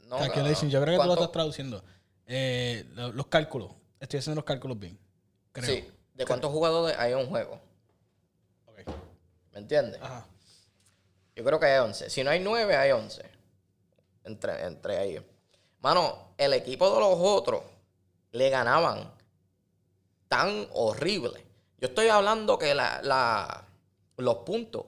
No, 0.08 0.18
Calculation, 0.18 0.54
cabrón. 0.54 0.70
yo 0.70 0.82
creo 0.82 0.94
que 0.94 0.98
tú 0.98 0.98
lo 0.98 0.98
¿Cuánto- 1.08 1.14
estás 1.24 1.32
traduciendo. 1.32 1.84
Eh, 2.28 2.86
lo- 2.94 3.12
los 3.14 3.28
cálculos. 3.28 3.72
Estoy 4.00 4.20
haciendo 4.20 4.36
los 4.40 4.46
cálculos 4.46 4.78
bien. 4.78 5.00
Creo. 5.52 5.66
Sí, 5.68 5.88
¿de 6.16 6.26
cuántos 6.26 6.52
jugadores 6.52 6.98
hay 6.98 7.12
en 7.14 7.20
un 7.20 7.28
juego? 7.28 7.60
¿Me 9.54 9.60
entiendes? 9.60 10.02
Ajá. 10.02 10.26
Yo 11.36 11.44
creo 11.46 11.60
que 11.60 11.66
hay 11.66 11.80
11. 11.80 12.10
Si 12.10 12.24
no 12.24 12.30
hay 12.30 12.40
9, 12.40 12.76
hay 12.76 12.92
11. 12.92 13.24
Entre, 14.26 14.66
entre 14.66 14.98
ahí. 14.98 15.26
Mano, 15.82 16.30
el 16.38 16.54
equipo 16.54 16.90
de 16.94 17.00
los 17.00 17.18
otros 17.20 17.62
le 18.32 18.50
ganaban 18.50 19.14
tan 20.28 20.68
horrible. 20.74 21.46
Yo 21.78 21.88
estoy 21.88 22.08
hablando 22.10 22.58
que 22.58 22.74
la, 22.76 23.02
la- 23.04 23.66
los 24.18 24.38
puntos, 24.40 24.86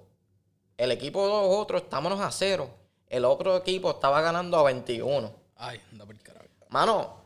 el 0.77 0.91
equipo 0.91 1.23
de 1.23 1.29
los 1.29 1.55
otros 1.57 1.83
estábamos 1.83 2.19
a 2.19 2.31
cero, 2.31 2.69
el 3.07 3.23
otro 3.25 3.55
equipo 3.57 3.91
estaba 3.91 4.21
ganando 4.21 4.57
a 4.57 4.63
21. 4.63 5.31
Ay, 5.55 5.81
anda 5.91 6.05
por 6.05 6.15
el 6.15 6.21
carajo. 6.21 6.45
Mano, 6.69 7.21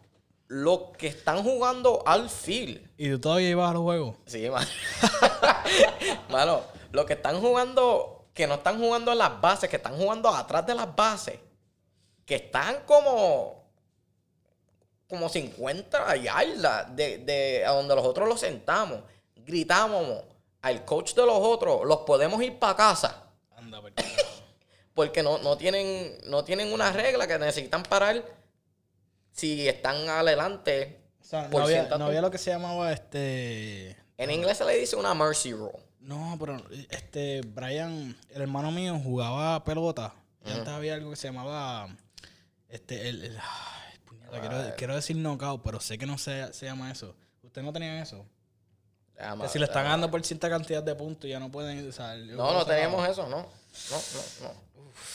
los 0.51 0.91
que 0.97 1.07
están 1.07 1.43
jugando 1.43 2.03
al 2.05 2.29
field, 2.29 2.85
¿Y 2.97 3.09
tú 3.09 3.19
todavía 3.21 3.51
ibas 3.51 3.69
a 3.69 3.73
los 3.73 3.83
juegos? 3.83 4.17
Sí, 4.25 4.49
mano. 4.49 4.67
mano, 6.29 6.61
los 6.91 7.05
que 7.05 7.13
están 7.13 7.39
jugando, 7.39 8.27
que 8.33 8.47
no 8.47 8.55
están 8.55 8.77
jugando 8.77 9.13
en 9.13 9.19
las 9.19 9.39
bases, 9.39 9.69
que 9.69 9.77
están 9.77 9.95
jugando 9.95 10.27
atrás 10.27 10.67
de 10.67 10.75
las 10.75 10.93
bases, 10.93 11.39
que 12.25 12.35
están 12.35 12.83
como, 12.85 13.63
como 15.07 15.29
50 15.29 16.17
yardas 16.17 16.93
de, 16.97 17.19
de 17.19 17.65
a 17.65 17.71
donde 17.71 17.95
los 17.95 18.05
otros 18.05 18.27
los 18.27 18.41
sentamos, 18.41 18.99
gritamos 19.33 20.05
al 20.63 20.83
coach 20.83 21.13
de 21.13 21.25
los 21.25 21.37
otros, 21.37 21.85
los 21.85 21.99
podemos 21.99 22.43
ir 22.43 22.59
para 22.59 22.75
casa. 22.75 23.23
Anda. 23.55 23.81
Porque 24.93 25.23
no, 25.23 25.37
no, 25.37 25.57
tienen, 25.57 26.17
no 26.25 26.43
tienen 26.43 26.73
una 26.73 26.91
regla 26.91 27.25
que 27.25 27.39
necesitan 27.39 27.83
parar 27.83 28.40
si 29.31 29.67
están 29.67 30.07
adelante. 30.09 30.99
O 31.21 31.23
sea, 31.23 31.47
no 31.47 31.59
había, 31.59 31.83
no 31.97 32.05
había 32.05 32.21
lo 32.21 32.31
que 32.31 32.37
se 32.37 32.51
llamaba 32.51 32.91
este. 32.91 33.95
En 34.17 34.31
inglés 34.31 34.57
se 34.57 34.65
le 34.65 34.77
dice 34.77 34.95
una 34.95 35.13
mercy 35.13 35.53
rule. 35.53 35.77
No, 35.99 36.35
pero 36.39 36.57
este, 36.89 37.41
Brian, 37.41 38.17
el 38.29 38.41
hermano 38.41 38.71
mío, 38.71 38.99
jugaba 39.01 39.63
pelota. 39.63 40.13
Y 40.45 40.51
antes 40.51 40.67
había 40.69 40.95
algo 40.95 41.11
que 41.11 41.15
se 41.15 41.27
llamaba. 41.27 41.87
Este, 42.69 43.09
el. 43.09 43.23
el- 43.23 43.37
ay, 43.37 43.99
puñeta, 44.05 44.39
quiero, 44.39 44.75
quiero 44.77 44.95
decir 44.95 45.15
knockout, 45.17 45.61
pero 45.63 45.79
sé 45.79 45.97
que 45.97 46.05
no 46.05 46.17
se, 46.17 46.51
se 46.53 46.65
llama 46.65 46.91
eso. 46.91 47.15
¿Ustedes 47.43 47.65
no 47.65 47.71
tenían 47.73 47.97
eso? 47.97 48.25
Que 49.41 49.47
si 49.49 49.59
le 49.59 49.65
están 49.65 49.83
ver. 49.83 49.91
ganando 49.91 50.09
por 50.09 50.23
cierta 50.25 50.49
cantidad 50.49 50.81
de 50.81 50.95
puntos, 50.95 51.29
ya 51.29 51.39
no 51.39 51.51
pueden. 51.51 51.77
El 51.77 52.35
No, 52.35 52.53
no 52.53 52.65
teníamos 52.65 53.07
eso, 53.07 53.27
no. 53.27 53.37
No, 53.37 53.45
no, 53.91 54.47
no. 54.47 54.53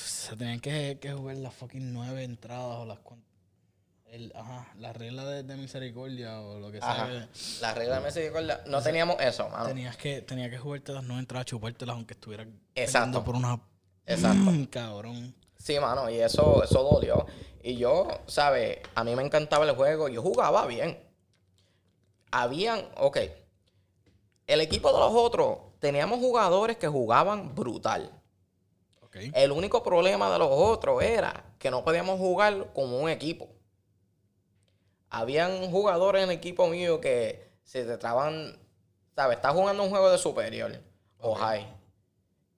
Se 0.04 0.36
tenían 0.36 0.60
que, 0.60 0.98
que 1.00 1.12
jugar 1.12 1.36
las 1.36 1.54
fucking 1.54 1.92
nueve 1.92 2.22
entradas 2.22 2.76
o 2.78 2.84
las 2.84 2.98
cuan- 3.00 3.22
el, 4.16 4.32
ajá, 4.34 4.68
la 4.78 4.92
regla 4.92 5.24
de, 5.26 5.42
de 5.42 5.56
misericordia 5.56 6.40
o 6.40 6.58
lo 6.58 6.70
que 6.72 6.78
sea. 6.80 6.90
Ajá. 6.90 7.06
que- 7.08 7.28
La 7.60 7.74
regla 7.74 7.98
de 8.00 8.06
misericordia. 8.06 8.60
No 8.66 8.82
teníamos 8.82 9.16
eso, 9.20 9.48
mano. 9.48 9.66
Tenías 9.66 9.96
que, 9.96 10.22
tenía 10.22 10.50
que 10.50 10.58
jugarte 10.58 10.92
las 10.92 11.04
nueve 11.04 11.20
entradas, 11.20 11.46
chupártelas 11.46 11.94
aunque 11.94 12.14
estuvieras 12.14 12.48
Exacto. 12.74 13.22
por 13.22 13.36
una. 13.36 13.60
Exacto. 14.06 14.50
cabrón. 14.70 15.34
Sí, 15.58 15.78
mano, 15.80 16.08
y 16.10 16.16
eso, 16.20 16.62
eso 16.62 16.82
dolió. 16.82 17.26
Y 17.62 17.76
yo, 17.76 18.06
¿sabes? 18.26 18.78
A 18.94 19.02
mí 19.04 19.14
me 19.16 19.22
encantaba 19.22 19.64
el 19.68 19.74
juego. 19.74 20.08
Yo 20.08 20.22
jugaba 20.22 20.66
bien. 20.66 20.98
Habían, 22.30 22.84
ok. 22.98 23.18
El 24.46 24.60
equipo 24.60 24.92
de 24.92 24.98
los 25.00 25.12
otros, 25.12 25.58
teníamos 25.80 26.20
jugadores 26.20 26.76
que 26.76 26.86
jugaban 26.86 27.54
brutal. 27.54 28.10
Ok. 29.02 29.16
El 29.32 29.50
único 29.52 29.82
problema 29.82 30.30
de 30.32 30.38
los 30.38 30.48
otros 30.50 31.02
era 31.02 31.44
que 31.58 31.70
no 31.70 31.82
podíamos 31.84 32.18
jugar 32.18 32.72
como 32.72 32.98
un 33.00 33.08
equipo. 33.10 33.48
Habían 35.10 35.70
jugadores 35.70 36.24
en 36.24 36.30
el 36.30 36.36
equipo 36.36 36.66
mío 36.68 37.00
que 37.00 37.50
se 37.64 37.84
te 37.84 37.96
traban, 37.96 38.58
¿sabes? 39.14 39.36
Estás 39.36 39.52
jugando 39.52 39.82
un 39.82 39.90
juego 39.90 40.10
de 40.10 40.18
superior 40.18 40.80
o 41.18 41.34
high. 41.34 41.66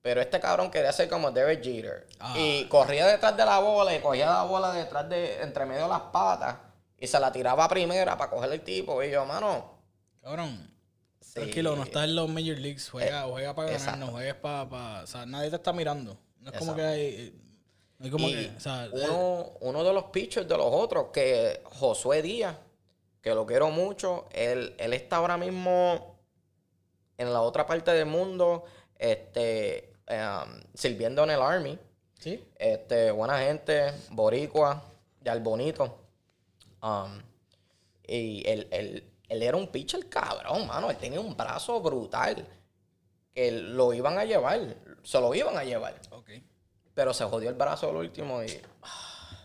Pero 0.02 0.20
este 0.20 0.40
cabrón 0.40 0.70
quería 0.70 0.92
ser 0.92 1.08
como 1.08 1.30
Derek 1.30 1.62
Jeter. 1.62 2.06
Ah. 2.20 2.34
Y 2.36 2.64
corría 2.68 3.06
detrás 3.06 3.36
de 3.36 3.44
la 3.44 3.58
bola 3.58 3.94
y 3.94 4.00
cogía 4.00 4.26
la 4.26 4.42
bola 4.44 4.72
detrás 4.72 5.08
de, 5.08 5.42
entre 5.42 5.66
medio 5.66 5.82
de 5.82 5.88
las 5.88 6.00
patas. 6.12 6.56
Y 6.98 7.06
se 7.06 7.18
la 7.20 7.30
tiraba 7.30 7.64
a 7.64 7.68
primera 7.68 8.16
para 8.16 8.30
coger 8.30 8.52
el 8.52 8.62
tipo. 8.62 9.02
Y 9.02 9.10
yo, 9.10 9.24
mano. 9.24 9.78
Cabrón. 10.22 10.70
sí. 11.20 11.34
Tranquilo, 11.34 11.76
no 11.76 11.82
estás 11.82 12.04
en 12.04 12.16
los 12.16 12.28
Major 12.28 12.58
Leagues. 12.58 12.88
Juega, 12.90 13.22
juega 13.24 13.54
para 13.54 13.68
ganar, 13.68 13.80
exacto. 13.80 14.06
no 14.06 14.12
juegues 14.12 14.34
para. 14.34 15.02
o 15.02 15.06
sea, 15.06 15.26
nadie 15.26 15.50
te 15.50 15.56
está 15.56 15.72
mirando. 15.72 16.18
No 16.40 16.50
es 16.50 16.58
como 16.58 16.74
que 16.74 16.82
hay. 16.82 17.47
Como 18.10 18.28
Y 18.28 18.32
que. 18.34 18.52
O 18.56 18.60
sea, 18.60 18.88
uno, 18.92 19.52
uno 19.60 19.84
de 19.84 19.92
los 19.92 20.04
pitchers 20.04 20.46
de 20.48 20.56
los 20.56 20.66
otros, 20.72 21.06
que 21.12 21.60
Josué 21.64 22.22
Díaz, 22.22 22.56
que 23.20 23.34
lo 23.34 23.44
quiero 23.46 23.70
mucho, 23.70 24.26
él, 24.32 24.74
él 24.78 24.92
está 24.92 25.16
ahora 25.16 25.36
mismo 25.36 26.16
en 27.16 27.32
la 27.32 27.40
otra 27.42 27.66
parte 27.66 27.90
del 27.92 28.06
mundo, 28.06 28.64
este, 28.96 29.92
em, 30.06 30.62
sirviendo 30.74 31.24
en 31.24 31.30
el 31.30 31.42
Army. 31.42 31.78
sí. 32.18 32.44
Este, 32.56 33.10
buena 33.10 33.38
gente, 33.40 33.92
boricua, 34.10 34.82
ya 35.20 35.32
el 35.32 35.40
bonito. 35.40 35.98
Um, 36.82 37.20
y 38.06 38.48
él, 38.48 38.68
él- 38.70 39.04
él 39.28 39.42
era 39.42 39.56
un 39.56 39.66
pitcher 39.68 40.08
cabrón, 40.08 40.66
mano. 40.66 40.90
Él 40.90 40.96
tenía 40.96 41.20
un 41.20 41.36
brazo 41.36 41.80
brutal. 41.80 42.46
Que 43.34 43.52
lo 43.52 43.92
iban 43.92 44.16
a 44.18 44.24
llevar. 44.24 44.74
Se 45.02 45.20
lo 45.20 45.34
iban 45.34 45.56
a 45.58 45.64
llevar. 45.64 45.94
Pero 46.98 47.14
se 47.14 47.22
jodió 47.26 47.48
el 47.48 47.54
brazo 47.54 47.90
el 47.90 47.96
último 47.96 48.42
y. 48.42 48.48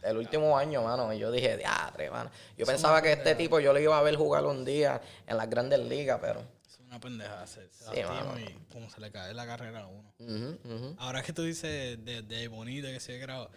El 0.01 0.17
último 0.17 0.57
año, 0.57 0.81
mano. 0.81 1.13
Y 1.13 1.19
yo 1.19 1.29
dije, 1.31 1.55
diadre, 1.55 2.09
mano. 2.09 2.31
Yo 2.57 2.65
pensaba 2.65 2.99
que 2.99 3.11
este 3.13 3.35
tipo 3.35 3.59
yo 3.59 3.71
lo 3.73 3.79
iba 3.79 3.95
a 3.95 4.01
ver 4.01 4.15
jugar 4.15 4.43
un 4.43 4.65
día 4.65 4.99
en 5.27 5.37
las 5.37 5.47
grandes 5.47 5.79
ligas, 5.81 6.17
pero. 6.19 6.41
Es 6.67 6.79
una 6.79 6.99
pendeja. 6.99 7.45
Se, 7.45 7.71
se 7.71 7.85
Sí, 7.93 8.01
y 8.39 8.49
pum, 8.73 8.89
se 8.89 8.99
le 8.99 9.11
cae 9.11 9.35
la 9.35 9.45
carrera 9.45 9.81
a 9.81 9.85
uno. 9.85 10.95
Ahora 10.97 11.21
que 11.21 11.31
tú 11.31 11.43
dices 11.43 12.03
de, 12.03 12.23
de 12.23 12.47
bonito 12.47 12.87
que 12.87 12.99
se 12.99 13.19
graba, 13.19 13.51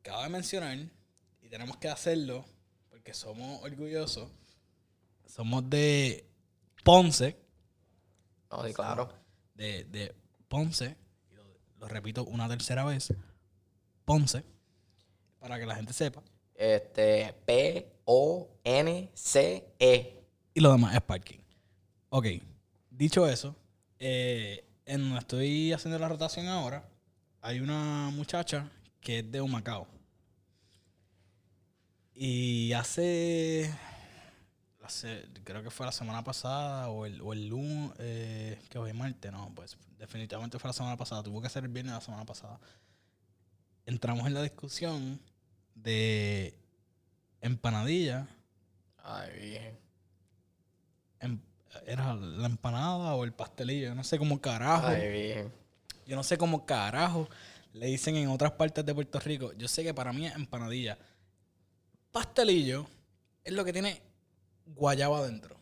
acabo 0.00 0.22
de 0.22 0.30
mencionar, 0.30 0.78
y 1.42 1.48
tenemos 1.50 1.76
que 1.76 1.90
hacerlo, 1.90 2.46
porque 2.88 3.12
somos 3.12 3.62
orgullosos, 3.62 4.30
somos 5.26 5.68
de 5.68 6.26
Ponce, 6.82 7.36
No, 8.50 8.64
sí, 8.66 8.72
claro. 8.72 9.12
de, 9.54 9.84
de 9.84 10.14
Ponce, 10.48 10.96
y 11.30 11.34
lo, 11.34 11.44
lo 11.78 11.88
repito 11.88 12.24
una 12.24 12.48
tercera 12.48 12.84
vez, 12.84 13.12
Ponce, 14.04 14.44
para 15.40 15.58
que 15.58 15.66
la 15.66 15.74
gente 15.76 15.92
sepa, 15.92 16.22
Este. 16.54 17.32
P-O-N-C-E. 18.64 20.20
y 20.54 20.60
lo 20.60 20.70
demás 20.72 20.94
es 20.94 21.00
parking. 21.02 21.38
Ok, 22.10 22.26
dicho 22.90 23.26
eso, 23.28 23.56
eh, 23.98 24.64
en 24.86 25.00
donde 25.00 25.18
estoy 25.18 25.72
haciendo 25.72 25.98
la 25.98 26.08
rotación 26.08 26.46
ahora, 26.48 26.88
hay 27.40 27.60
una 27.60 28.10
muchacha 28.12 28.70
que 29.00 29.18
es 29.20 29.30
de 29.32 29.40
Humacao. 29.40 29.86
Y 32.14 32.72
hace, 32.74 33.74
hace- 34.82 35.26
creo 35.42 35.62
que 35.64 35.70
fue 35.70 35.84
la 35.86 35.92
semana 35.92 36.22
pasada 36.22 36.88
o 36.88 37.04
el, 37.06 37.20
o 37.20 37.32
el 37.32 37.48
lunes, 37.48 37.90
eh, 37.98 38.60
que 38.70 38.78
hoy 38.78 38.90
es 38.90 38.96
martes, 38.96 39.32
no, 39.32 39.50
pues 39.54 39.76
definitivamente 39.98 40.58
fue 40.60 40.68
la 40.68 40.72
semana 40.74 40.96
pasada, 40.96 41.22
tuvo 41.24 41.42
que 41.42 41.48
ser 41.48 41.64
el 41.64 41.70
viernes 41.70 41.92
de 41.92 41.98
la 41.98 42.04
semana 42.04 42.24
pasada. 42.24 42.60
Entramos 43.86 44.26
en 44.26 44.34
la 44.34 44.42
discusión 44.42 45.20
de 45.74 46.54
empanadilla 47.40 48.26
Ay, 49.02 49.30
bien. 49.38 49.78
em- 51.20 51.40
era 51.86 52.14
la 52.14 52.46
empanada 52.46 53.14
o 53.14 53.24
el 53.24 53.32
pastelillo, 53.32 53.88
yo 53.88 53.94
no 53.94 54.04
sé 54.04 54.18
cómo 54.18 54.40
carajo, 54.40 54.86
Ay, 54.86 55.08
bien. 55.10 55.52
yo 56.06 56.16
no 56.16 56.22
sé 56.22 56.38
cómo 56.38 56.64
carajo 56.64 57.28
le 57.74 57.86
dicen 57.86 58.16
en 58.16 58.28
otras 58.28 58.52
partes 58.52 58.86
de 58.86 58.94
Puerto 58.94 59.18
Rico. 59.20 59.52
Yo 59.54 59.66
sé 59.68 59.82
que 59.82 59.92
para 59.92 60.12
mí 60.12 60.26
es 60.26 60.34
empanadilla. 60.36 60.96
Pastelillo 62.12 62.86
es 63.42 63.52
lo 63.52 63.64
que 63.64 63.72
tiene 63.72 64.00
guayaba 64.66 65.18
adentro. 65.18 65.56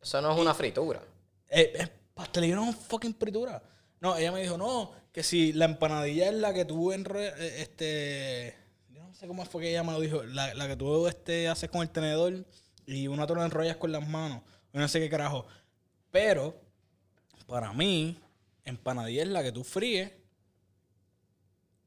Eso 0.00 0.20
no 0.20 0.32
es 0.34 0.40
una 0.40 0.54
fritura. 0.54 1.00
Eh, 1.48 1.72
eh, 1.76 1.88
pastelillo 2.14 2.56
no 2.56 2.70
es 2.70 2.76
fucking 2.76 3.14
fritura. 3.14 3.62
No, 4.00 4.16
ella 4.16 4.32
me 4.32 4.40
dijo, 4.42 4.56
no, 4.58 4.90
que 5.12 5.22
si 5.22 5.52
la 5.52 5.66
empanadilla 5.66 6.28
es 6.28 6.34
la 6.34 6.54
que 6.54 6.64
tú 6.64 6.92
enre 6.92 7.28
eh, 7.28 7.62
este, 7.62 8.56
yo 8.90 9.02
no 9.02 9.14
sé 9.14 9.26
cómo 9.26 9.44
fue 9.44 9.62
que 9.62 9.70
ella 9.70 9.84
me 9.84 9.92
lo 9.92 10.00
dijo, 10.00 10.22
la, 10.22 10.54
la 10.54 10.66
que 10.66 10.76
tú 10.76 11.06
este, 11.06 11.48
haces 11.48 11.70
con 11.70 11.82
el 11.82 11.90
tenedor 11.90 12.46
y 12.86 13.06
una 13.06 13.26
tú 13.26 13.34
la 13.34 13.44
enrollas 13.44 13.76
con 13.76 13.92
las 13.92 14.06
manos, 14.06 14.42
no 14.72 14.88
sé 14.88 15.00
qué 15.00 15.08
carajo. 15.08 15.46
Pero, 16.10 16.60
para 17.46 17.72
mí, 17.72 18.18
empanadilla 18.64 19.22
es 19.22 19.28
la 19.28 19.42
que 19.42 19.52
tú 19.52 19.64
fríes 19.64 20.12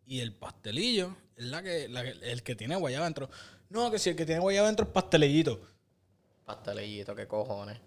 y 0.08 0.20
el 0.20 0.34
pastelillo 0.34 1.16
es 1.36 1.46
la 1.46 1.62
que, 1.64 1.90
la 1.90 2.02
el 2.02 2.44
que 2.44 2.56
tiene 2.56 2.76
guayaba 2.76 3.06
adentro. 3.06 3.30
No, 3.70 3.92
que 3.92 4.00
si 4.00 4.12
el 4.12 4.16
que 4.16 4.26
tiene 4.26 4.42
guayaba 4.42 4.68
adentro 4.68 4.86
es 4.86 4.92
pastelillito. 4.92 5.62
Pastelillito, 6.46 7.16
qué 7.16 7.28
cojones. 7.28 7.80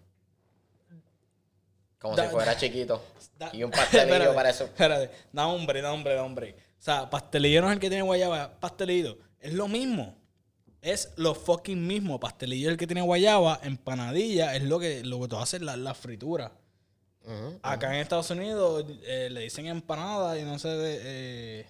Como 1.98 2.14
Da- 2.16 2.24
si 2.26 2.30
fuera 2.30 2.56
chiquito. 2.56 3.02
Da- 3.38 3.50
Y 3.52 3.62
un 3.64 3.70
pastelillo 3.72 4.12
Espérate, 4.14 4.34
para 4.34 4.50
eso. 4.50 4.64
Espérate, 4.64 5.10
da 5.32 5.46
hombre, 5.48 5.82
da 5.82 5.92
hombre, 5.92 6.14
da 6.14 6.22
hombre. 6.24 6.54
O 6.78 6.82
sea, 6.82 7.10
pastelillo 7.10 7.60
no 7.60 7.68
es 7.68 7.74
el 7.74 7.80
que 7.80 7.88
tiene 7.88 8.02
guayaba, 8.02 8.58
pastelillo. 8.60 9.18
Es 9.40 9.52
lo 9.52 9.66
mismo. 9.68 10.16
Es 10.80 11.12
lo 11.16 11.34
fucking 11.34 11.84
mismo. 11.86 12.20
Pastelillo 12.20 12.68
es 12.68 12.72
el 12.72 12.78
que 12.78 12.86
tiene 12.86 13.02
guayaba, 13.02 13.58
empanadilla 13.64 14.54
es 14.54 14.62
lo 14.62 14.78
que, 14.78 15.02
lo 15.04 15.20
que 15.20 15.28
tú 15.28 15.36
haces, 15.36 15.60
la, 15.60 15.76
la 15.76 15.94
fritura. 15.94 16.52
Acá 17.62 17.94
en 17.94 18.00
Estados 18.00 18.30
Unidos 18.30 18.86
eh, 19.02 19.28
le 19.30 19.40
dicen 19.42 19.66
empanada 19.66 20.38
y 20.38 20.44
no 20.44 20.58
sé 20.58 20.68
de, 20.68 20.98
eh, 21.02 21.66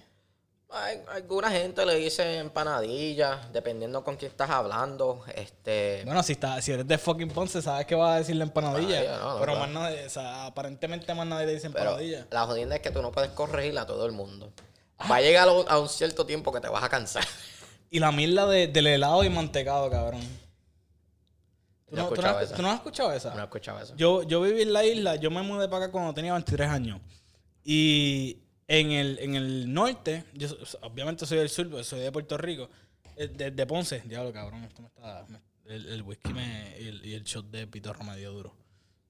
Hay, 0.71 1.01
alguna 1.14 1.51
gente 1.51 1.87
le 1.87 1.95
dice 1.97 2.39
empanadilla, 2.39 3.49
dependiendo 3.53 4.05
con 4.05 4.16
quién 4.16 4.31
estás 4.31 4.51
hablando. 4.51 5.25
Este. 5.35 6.03
Bueno, 6.05 6.23
si, 6.23 6.33
está, 6.33 6.61
si 6.61 6.73
eres 6.73 6.87
de 6.87 6.99
fucking 6.99 7.31
Ponce, 7.31 7.62
sabes 7.62 7.87
que 7.87 7.95
vas 7.95 8.16
a 8.16 8.19
decirle 8.19 8.45
empanadilla. 8.45 9.01
Empanadilla, 9.01 9.19
no, 9.25 9.33
no, 9.35 9.41
pero 9.41 9.53
claro. 9.55 9.61
más 9.61 9.71
nadie, 9.71 10.07
o 10.07 10.11
sea, 10.11 10.45
aparentemente 10.47 11.14
más 11.14 11.27
nadie 11.27 11.47
le 11.47 11.55
dice 11.55 11.71
Pero 11.71 11.85
empanadilla. 11.93 12.27
la 12.31 12.45
jodienda 12.47 12.77
es 12.77 12.83
que 12.83 12.91
tú 12.91 13.01
no 13.01 13.11
puedes 13.12 13.31
corregir 13.31 13.79
a 13.79 13.87
todo 13.87 14.05
el 14.05 14.12
mundo. 14.12 14.53
Va 15.11 15.16
a 15.16 15.21
llegar 15.23 15.49
a 15.49 15.79
un- 15.79 15.89
cierto 15.89 16.27
tiempo 16.27 16.53
que 16.53 16.61
te 16.61 16.69
vas 16.69 16.83
a 16.85 16.89
cansar. 16.89 17.25
Y 17.91 18.01
la 18.01 18.12
mierda 18.12 18.47
de- 18.47 18.66
del 18.66 18.87
helado 18.87 19.25
y 19.25 19.31
mantecado, 19.31 19.89
cabrón. 19.89 20.21
¿Tú 21.89 21.97
No 21.97 22.09
tú 22.11 22.21
has, 22.21 22.43
esa. 22.43 22.55
tú 22.57 22.61
no 22.61 22.69
has 22.69 22.75
escuchado 22.75 23.11
esa? 23.12 23.35
No 23.35 23.41
he 23.41 23.45
escuchado 23.45 23.81
eso. 23.81 23.95
Yo, 23.97 24.23
yo 24.25 24.43
viví 24.43 24.61
en 24.61 24.75
la 24.75 24.85
isla, 24.85 25.16
yo 25.16 25.31
me 25.31 25.41
mudé 25.41 25.66
para 25.71 25.85
acá 25.87 25.93
cuando 25.93 26.12
tenía 26.12 26.35
23 26.35 26.69
años. 26.69 27.01
Y 27.64 28.43
en 28.69 28.93
el, 28.93 29.19
en 29.21 29.35
el 29.35 29.73
norte, 29.73 30.25
yo 30.35 30.49
obviamente 30.83 31.27
soy 31.27 31.39
del 31.39 31.49
sur, 31.49 31.69
pero 31.71 31.83
soy 31.83 32.01
de 32.01 32.12
Puerto 32.12 32.37
Rico, 32.39 32.69
eh, 33.16 33.27
de, 33.29 33.51
de 33.51 33.66
Ponce. 33.66 34.01
Diablo, 34.05 34.33
cabrón, 34.33 34.62
esto 34.64 34.83
me 34.83 34.89
está. 34.89 35.25
me- 35.29 35.41
el, 35.75 35.87
el 35.89 36.03
whisky 36.03 36.33
me, 36.33 36.77
y, 36.81 36.89
el, 36.89 37.05
y 37.05 37.14
el 37.14 37.25
shot 37.25 37.51
de 37.51 37.66
pitorro 37.66 38.03
me 38.05 38.16
dio 38.16 38.33
duro. 38.33 38.55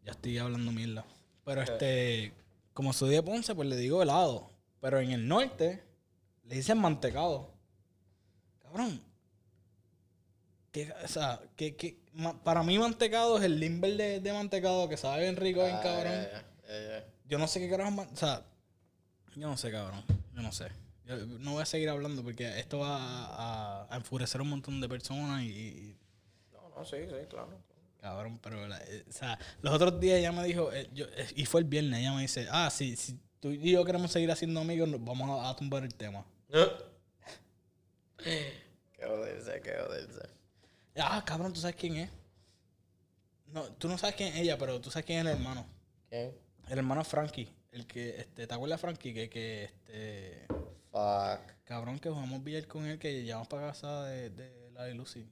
Ya 0.04 0.12
estoy 0.12 0.38
hablando 0.38 0.72
mierda. 0.72 1.04
Pero 1.44 1.62
este, 1.62 2.32
como 2.72 2.92
soy 2.92 3.10
de 3.10 3.22
Ponce, 3.22 3.54
pues 3.54 3.68
le 3.68 3.76
digo 3.76 4.02
helado. 4.02 4.50
Pero 4.80 4.98
en 5.00 5.10
el 5.12 5.28
norte, 5.28 5.82
le 6.46 6.54
dicen 6.56 6.78
mantecado. 6.78 7.52
Cabrón. 8.62 9.00
¿Qué, 10.72 10.92
o 11.04 11.08
sea, 11.08 11.40
que, 11.56 11.98
ma- 12.12 12.42
para 12.42 12.62
mí 12.62 12.78
mantecado 12.78 13.38
es 13.38 13.44
el 13.44 13.58
limber 13.58 13.96
de, 13.96 14.20
de 14.20 14.32
mantecado 14.32 14.88
que 14.88 14.96
sabe 14.96 15.22
bien 15.22 15.36
rico, 15.36 15.62
bien 15.62 15.76
Ah, 15.76 15.80
cabrón. 15.82 16.26
Yo 17.28 17.38
no 17.38 17.46
sé 17.48 17.60
qué 17.60 17.68
carajo. 17.70 18.00
O 18.12 18.16
sea, 18.16 18.44
yo 19.38 19.48
no 19.48 19.56
sé, 19.56 19.70
cabrón. 19.70 20.02
Yo 20.34 20.42
no 20.42 20.52
sé. 20.52 20.68
Yo 21.04 21.16
no 21.16 21.52
voy 21.52 21.62
a 21.62 21.66
seguir 21.66 21.88
hablando 21.88 22.22
porque 22.22 22.58
esto 22.58 22.80
va 22.80 22.96
a, 22.98 23.86
a 23.92 23.96
enfurecer 23.96 24.40
a 24.40 24.44
un 24.44 24.50
montón 24.50 24.80
de 24.80 24.88
personas 24.88 25.42
y, 25.42 25.96
No, 26.52 26.68
no, 26.76 26.84
sí, 26.84 26.96
sí, 27.08 27.26
claro. 27.30 27.48
cabrón, 28.00 28.38
pero, 28.42 28.66
la- 28.68 28.78
eh, 28.84 29.04
o 29.08 29.12
sea, 29.12 29.38
los 29.62 29.72
otros 29.74 29.98
días 30.00 30.18
ella 30.18 30.32
me 30.32 30.44
dijo, 30.44 30.70
eh, 30.72 30.88
yo, 30.92 31.06
eh, 31.16 31.26
y 31.34 31.46
fue 31.46 31.60
el 31.62 31.66
viernes, 31.66 32.00
ella 32.00 32.12
me 32.12 32.20
dice, 32.22 32.46
ah, 32.50 32.68
si, 32.70 32.94
si 32.96 33.18
tú 33.40 33.50
y 33.50 33.70
yo 33.72 33.84
queremos 33.84 34.10
seguir 34.12 34.30
haciendo 34.30 34.60
amigos, 34.60 34.88
vamos 35.00 35.30
a, 35.44 35.48
a 35.48 35.56
tumbar 35.56 35.82
el 35.84 35.94
tema. 35.94 36.24
Qué 38.18 39.06
joderse, 39.06 39.60
qué 39.62 39.74
joderse. 39.80 40.28
Ah, 40.96 41.22
cabrón, 41.24 41.52
¿tú 41.52 41.60
sabes 41.60 41.76
quién 41.76 41.96
es? 41.96 42.10
No, 43.46 43.64
tú 43.72 43.88
no 43.88 43.96
sabes 43.96 44.16
quién 44.16 44.30
es 44.34 44.40
ella, 44.40 44.58
pero 44.58 44.80
tú 44.80 44.90
sabes 44.90 45.06
quién 45.06 45.20
es 45.20 45.26
el 45.26 45.32
hermano. 45.38 45.64
¿Quién? 46.10 46.34
El 46.68 46.78
hermano 46.78 47.04
Frankie. 47.04 47.48
El 47.72 47.86
que, 47.86 48.16
este, 48.20 48.46
¿te 48.46 48.54
acuerdas 48.54 48.80
Frankie? 48.80 49.12
Que, 49.12 49.28
que, 49.28 49.64
este, 49.64 50.46
Fuck. 50.90 51.40
cabrón, 51.64 51.98
que 51.98 52.08
jugamos 52.08 52.42
billar 52.42 52.66
con 52.66 52.86
él, 52.86 52.98
que 52.98 53.22
llevamos 53.22 53.48
para 53.48 53.68
casa 53.68 54.04
de, 54.04 54.30
de 54.30 54.70
la 54.72 54.84
de 54.84 54.94
Lucy. 54.94 55.28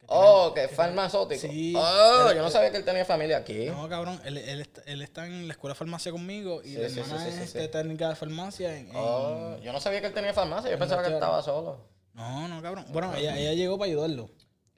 Que 0.00 0.06
Oh, 0.08 0.52
que 0.54 0.64
es 0.64 0.70
farmacéutico. 0.72 1.40
Sí. 1.40 1.72
Oh, 1.76 2.28
Él- 2.30 2.36
yo 2.36 2.42
no 2.42 2.50
sabía 2.50 2.70
que 2.70 2.76
él 2.78 2.84
tenía 2.84 3.04
familia 3.04 3.38
aquí. 3.38 3.66
No, 3.66 3.88
cabrón, 3.88 4.20
él, 4.24 4.36
él, 4.38 4.60
está, 4.60 4.82
él 4.86 5.00
está 5.02 5.26
en 5.26 5.46
la 5.48 5.54
escuela 5.54 5.72
de 5.74 5.78
farmacia 5.78 6.12
conmigo 6.12 6.60
y 6.62 6.70
Sí, 6.74 6.78
la 6.78 6.88
sí, 6.90 7.00
hermana 7.00 7.28
es 7.28 7.38
este, 7.38 7.68
técnica 7.68 8.08
de 8.10 8.16
farmacia 8.16 8.76
en... 8.76 8.88
en- 8.88 8.96
Oh, 8.96 9.56
yo 9.62 9.72
no 9.72 9.80
sabía 9.80 10.00
que 10.00 10.08
él 10.08 10.14
tenía 10.14 10.34
farmacia. 10.34 10.70
Yo 10.70 10.78
pensaba 10.78 11.00
que 11.02 11.08
él 11.08 11.14
estaba 11.14 11.42
solo. 11.42 11.78
No, 12.12 12.48
no, 12.48 12.60
cabrón. 12.60 12.84
Bueno, 12.90 13.14
ella, 13.14 13.38
ella 13.38 13.54
llegó 13.54 13.78
para 13.78 13.90
ayudarlo. 13.90 14.30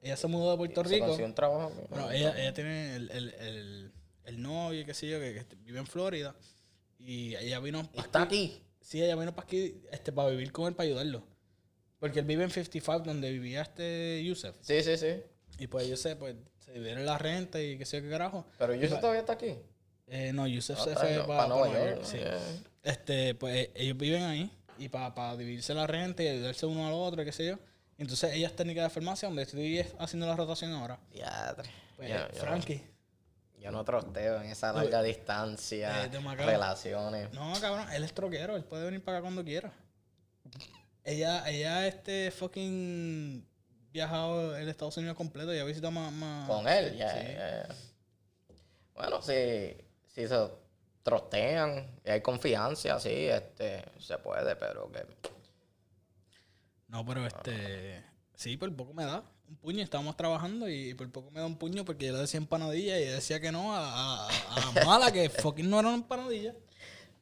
Ella 0.03 0.17
se 0.17 0.27
mudó 0.29 0.53
de 0.53 0.57
Puerto 0.59 0.85
Se 0.85 0.91
Rico. 0.91 1.07
consiguió 1.07 1.27
un 1.27 1.35
trabajo. 1.35 1.73
Bueno, 1.91 2.11
ella, 2.13 2.39
ella 2.41 2.55
tiene 2.55 2.95
el, 2.95 3.11
el, 3.11 3.35
el, 3.35 3.93
el 4.27 4.43
novio, 4.43 4.85
qué 4.85 4.93
sé 4.95 5.09
yo, 5.09 5.19
que, 5.19 5.35
que 5.35 5.57
vive 5.65 5.79
en 5.79 5.87
Florida. 5.87 6.35
Y 6.99 7.35
ella 7.37 7.61
vino 7.61 7.89
está 7.95 8.23
aquí. 8.23 8.63
Sí, 8.81 9.03
ella 9.03 9.17
vino 9.17 9.35
para 9.35 9.47
aquí 9.47 9.81
este, 9.91 10.13
para 10.13 10.29
vivir 10.31 10.53
con 10.53 10.67
él, 10.69 10.75
para 10.75 10.87
ayudarlo. 10.89 11.25
Porque 11.99 12.21
él 12.21 12.27
vive 12.27 12.45
en 12.45 12.51
55, 12.51 13.01
donde 13.05 13.31
vivía 13.31 13.63
este 13.63 14.23
Yusef. 14.25 14.55
Sí, 14.61 14.83
sí, 14.83 14.97
sí. 14.97 15.15
Y 15.59 15.67
pues 15.67 15.89
Yusef, 15.89 16.17
pues, 16.19 16.37
se 16.59 16.73
dividieron 16.73 17.05
la 17.07 17.17
renta 17.19 17.61
y 17.61 17.79
qué 17.79 17.85
sé 17.87 17.97
yo 17.99 18.03
qué 18.05 18.11
carajo. 18.11 18.47
Pero 18.59 18.75
Yusuf 18.75 19.01
todavía 19.01 19.21
está 19.21 19.33
aquí. 19.33 19.55
Eh, 20.09 20.33
no, 20.33 20.47
Yusef 20.47 20.79
No, 20.79 20.85
se 20.85 20.95
fue 20.95 21.15
en- 21.15 21.27
para 21.27 21.39
pa' 21.39 21.49
Nueva 21.49 21.73
York. 21.73 22.01
sí. 22.05 22.19
Yeah. 22.19 22.39
Este, 22.83 23.35
pues 23.35 23.57
eh, 23.57 23.71
ellos 23.75 23.97
viven 23.97 24.23
ahí 24.23 24.51
y 24.79 24.89
para 24.89 25.37
dividirse 25.37 25.75
la 25.75 25.87
renta 25.87 26.23
y 26.23 26.29
ayudarse 26.29 26.67
uno 26.67 26.87
al 26.87 26.93
otro, 26.93 27.25
qué 27.25 27.33
sé 27.33 27.47
yo. 27.47 27.59
Entonces 27.99 28.35
ella 28.35 28.47
es 28.49 28.55
técnica 28.55 28.83
de 28.83 28.91
farmacia, 28.91 29.27
donde 29.29 29.43
estoy 29.43 29.85
haciendo 29.99 30.27
la 30.27 30.37
rotación 30.37 30.73
ahora. 30.73 31.01
Pues 31.97 32.09
Ya, 32.11 32.29
ya. 32.31 32.41
Frankie. 32.41 32.83
Yo 33.67 33.73
no 33.73 33.85
trosteo 33.85 34.41
en 34.41 34.49
esa 34.53 34.73
larga 34.73 35.03
distancia, 35.03 36.05
Eh, 36.05 36.09
relaciones. 36.37 37.33
No, 37.33 37.53
cabrón, 37.61 37.91
él 37.93 38.05
es 38.05 38.15
troquero, 38.15 38.55
él 38.55 38.63
puede 38.63 38.85
venir 38.85 39.03
para 39.03 39.19
acá 39.19 39.23
cuando 39.25 39.43
quiera. 39.43 39.73
Ella, 41.03 41.49
ella, 41.51 41.85
este, 41.89 42.31
fucking 42.31 43.45
viajado 43.91 44.57
el 44.57 44.69
Estados 44.69 44.97
Unidos 44.99 45.17
completo 45.17 45.53
y 45.53 45.59
ha 45.59 45.65
visitado 45.65 45.91
más, 45.91 46.13
más- 46.13 46.49
Con 46.49 46.69
él, 46.69 46.97
ya, 46.97 47.11
Sí. 47.11 47.27
ya, 47.27 47.67
ya. 47.67 47.75
Bueno, 48.95 49.21
si, 49.21 49.77
si 50.15 50.29
se 50.29 50.49
trostean 51.03 51.91
y 52.05 52.11
hay 52.11 52.21
confianza, 52.21 53.01
sí, 53.01 53.27
este, 53.27 53.85
se 53.99 54.17
puede, 54.19 54.55
pero 54.55 54.93
que... 54.93 55.05
No, 56.87 57.05
pero 57.05 57.27
este, 57.27 58.05
sí, 58.37 58.57
por 58.57 58.73
poco 58.77 58.95
me 58.95 59.05
da 59.07 59.25
un 59.49 59.57
puño, 59.57 59.83
estábamos 59.83 60.17
trabajando 60.17 60.69
y 60.69 60.95
por 60.95 61.11
poco 61.11 61.31
me 61.31 61.41
da 61.41 61.47
un 61.47 61.57
puño 61.59 61.85
porque 61.85 62.07
yo 62.07 62.13
le 62.13 62.19
decía 62.21 62.39
empanadilla 62.39 62.99
y 62.99 63.03
ella 63.05 63.15
decía 63.15 63.41
que 63.41 63.53
no, 63.53 63.75
a, 63.75 64.27
a, 64.27 64.29
a 64.29 64.75
la 64.75 64.85
mala, 64.87 65.13
que 65.13 65.29
fucking 65.31 65.69
no 65.69 65.79
era 65.81 65.89
una 65.89 65.97
empanadilla. 65.99 66.55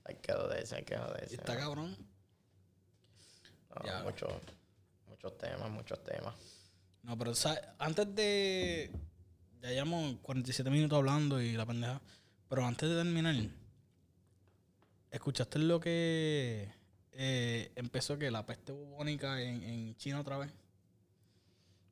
Hay 0.04 0.16
que 0.16 0.32
joderse, 0.32 0.76
hay 0.76 0.84
que 0.84 0.94
Y 0.94 0.98
joderse. 0.98 1.34
está 1.36 1.56
cabrón. 1.56 1.96
No, 3.74 3.84
ya. 3.86 4.02
muchos, 4.02 4.32
muchos 5.08 5.36
temas, 5.38 5.70
muchos 5.70 6.02
temas. 6.04 6.34
No, 7.02 7.18
pero 7.18 7.34
¿sabes? 7.34 7.60
antes 7.78 8.14
de. 8.14 8.90
Ya 9.60 9.70
llevamos 9.70 10.16
47 10.22 10.68
minutos 10.70 10.96
hablando 10.98 11.40
y 11.40 11.52
la 11.52 11.64
pendeja. 11.66 12.00
Pero 12.48 12.64
antes 12.66 12.88
de 12.88 12.96
terminar, 12.96 13.34
¿escuchaste 15.10 15.58
lo 15.58 15.80
que 15.80 16.70
eh, 17.12 17.72
empezó 17.74 18.18
que 18.18 18.30
la 18.30 18.44
peste 18.44 18.72
bubónica 18.72 19.40
en, 19.40 19.62
en 19.62 19.96
China 19.96 20.20
otra 20.20 20.38
vez? 20.38 20.50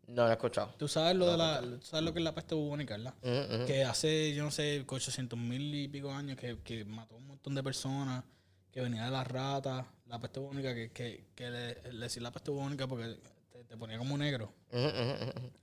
No 0.07 0.25
lo 0.25 0.29
he 0.31 0.33
escuchado. 0.33 0.75
Tú 0.79 0.89
sabes 0.89 1.17
lo 1.17 1.31
de 1.31 1.37
la, 1.37 1.61
tú 1.61 1.81
sabes 1.83 2.05
lo 2.05 2.13
que 2.13 2.19
es 2.19 2.25
la 2.25 2.35
peste 2.35 2.55
bubónica, 2.55 2.97
¿verdad? 2.97 3.15
Mm, 3.23 3.63
mm. 3.63 3.67
Que 3.67 3.85
hace, 3.85 4.35
yo 4.35 4.43
no 4.45 4.51
sé, 4.51 4.85
800 4.87 5.39
mil 5.39 5.75
y 5.75 5.89
pico 5.89 6.13
años 6.13 6.37
que, 6.37 6.59
que 6.61 6.85
mató 6.85 7.15
a 7.15 7.19
un 7.19 7.27
montón 7.29 7.55
de 7.55 7.63
personas, 7.63 8.25
que 8.71 8.81
venía 8.81 9.05
de 9.05 9.11
las 9.11 9.27
ratas, 9.27 9.87
la 10.07 10.19
peste 10.21 10.41
bubónica, 10.41 10.75
que, 10.75 10.91
que, 10.91 11.27
que 11.35 11.51
le, 11.51 11.93
le 11.93 12.01
decía 12.07 12.23
la 12.23 12.33
peste 12.33 12.51
bubónica 12.51 12.87
porque 12.87 13.17
te, 13.51 13.65
te 13.65 13.77
ponía 13.77 13.97
como 13.99 14.19
negro. 14.19 14.53
Mm, 14.73 14.79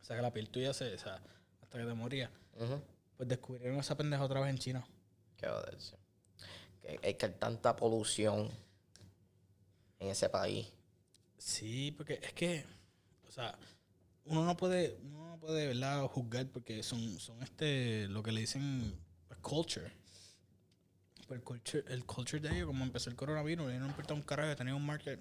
O 0.02 0.04
sea, 0.04 0.16
que 0.16 0.22
la 0.22 0.32
piel 0.32 0.50
tuya 0.50 0.74
se, 0.74 0.94
o 0.94 0.98
sea, 1.00 1.22
hasta 1.62 1.78
que 1.78 1.86
te 1.86 1.94
moría. 1.94 2.32
Pues 3.18 3.28
descubrieron 3.30 3.78
esa 3.80 3.96
pendeja 3.98 4.24
otra 4.24 4.40
vez 4.40 4.50
en 4.50 4.58
China. 4.58 4.88
Que 5.38 5.48
joderse. 5.48 5.98
Que 6.82 7.00
hay 7.04 7.14
que 7.16 7.26
hay 7.26 7.32
tanta 7.34 7.76
polución 7.76 8.50
en 10.00 10.08
ese 10.10 10.30
país. 10.30 10.68
Sí, 11.38 11.92
porque 11.92 12.20
es 12.22 12.34
que, 12.34 12.66
o 13.28 13.32
sea, 13.32 13.58
uno 14.30 14.46
no 14.46 14.56
puede, 14.58 14.98
uno 15.04 15.28
no 15.30 15.40
puede, 15.40 15.68
¿verdad? 15.68 16.04
juzgar 16.08 16.48
porque 16.48 16.82
son, 16.84 17.20
son 17.20 17.42
este, 17.44 18.08
lo 18.08 18.24
que 18.24 18.32
le 18.32 18.42
dicen 18.42 18.98
pues, 19.28 19.40
culture. 19.42 19.92
Pues 21.28 21.38
el 21.40 21.44
culture, 21.44 21.84
el 21.94 22.06
culture 22.06 22.40
de 22.40 22.56
ellos, 22.56 22.68
como 22.68 22.84
empezó 22.84 23.10
el 23.10 23.16
coronavirus, 23.16 23.70
ellos 23.70 23.82
no 23.82 23.88
importa 23.88 24.14
un 24.14 24.22
carajo, 24.24 24.56
tenía 24.56 24.74
un 24.76 24.86
market 24.86 25.20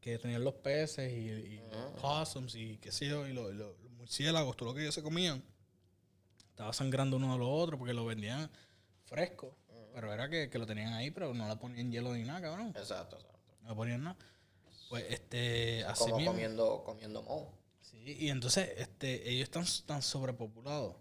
que 0.00 0.18
tenían 0.18 0.42
los 0.42 0.54
peces 0.54 1.12
y, 1.12 1.60
possums 2.00 2.54
y 2.54 2.78
qué 2.78 2.90
sé 2.90 3.06
yo, 3.08 3.26
y 3.28 3.32
los, 3.32 3.52
los- 3.54 3.78
los 3.80 3.92
murciélagos, 3.92 4.56
todo 4.56 4.70
lo 4.70 4.74
que 4.74 4.82
ellos 4.82 4.94
se 4.94 5.02
comían. 5.02 5.42
Estaba 6.50 6.72
sangrando 6.72 7.16
uno 7.16 7.32
de 7.32 7.38
los 7.38 7.48
otros 7.48 7.78
porque 7.78 7.94
lo 7.94 8.04
vendían 8.04 8.50
fresco. 9.06 9.56
Pero 9.94 10.10
era 10.12 10.28
que, 10.30 10.48
que 10.48 10.58
lo 10.58 10.64
tenían 10.66 10.94
ahí, 10.94 11.10
pero 11.10 11.34
no 11.34 11.46
le 11.46 11.56
ponían 11.56 11.92
hielo 11.92 12.14
ni 12.14 12.24
nada, 12.24 12.40
cabrón. 12.40 12.68
Exacto, 12.68 13.16
exacto. 13.16 13.38
No 13.62 13.68
le 13.70 13.74
ponían 13.76 14.02
nada. 14.02 14.16
Pues 14.88 15.04
este, 15.10 15.84
así 15.84 16.04
Como 16.04 16.16
mismo. 16.16 16.32
comiendo, 16.32 16.82
comiendo 16.84 17.22
moho. 17.22 17.52
Sí, 17.92 18.16
y 18.18 18.30
entonces 18.30 18.70
este, 18.78 19.28
ellos 19.30 19.44
están 19.44 19.64
tan 19.86 20.02
sobrepopulados. 20.02 20.96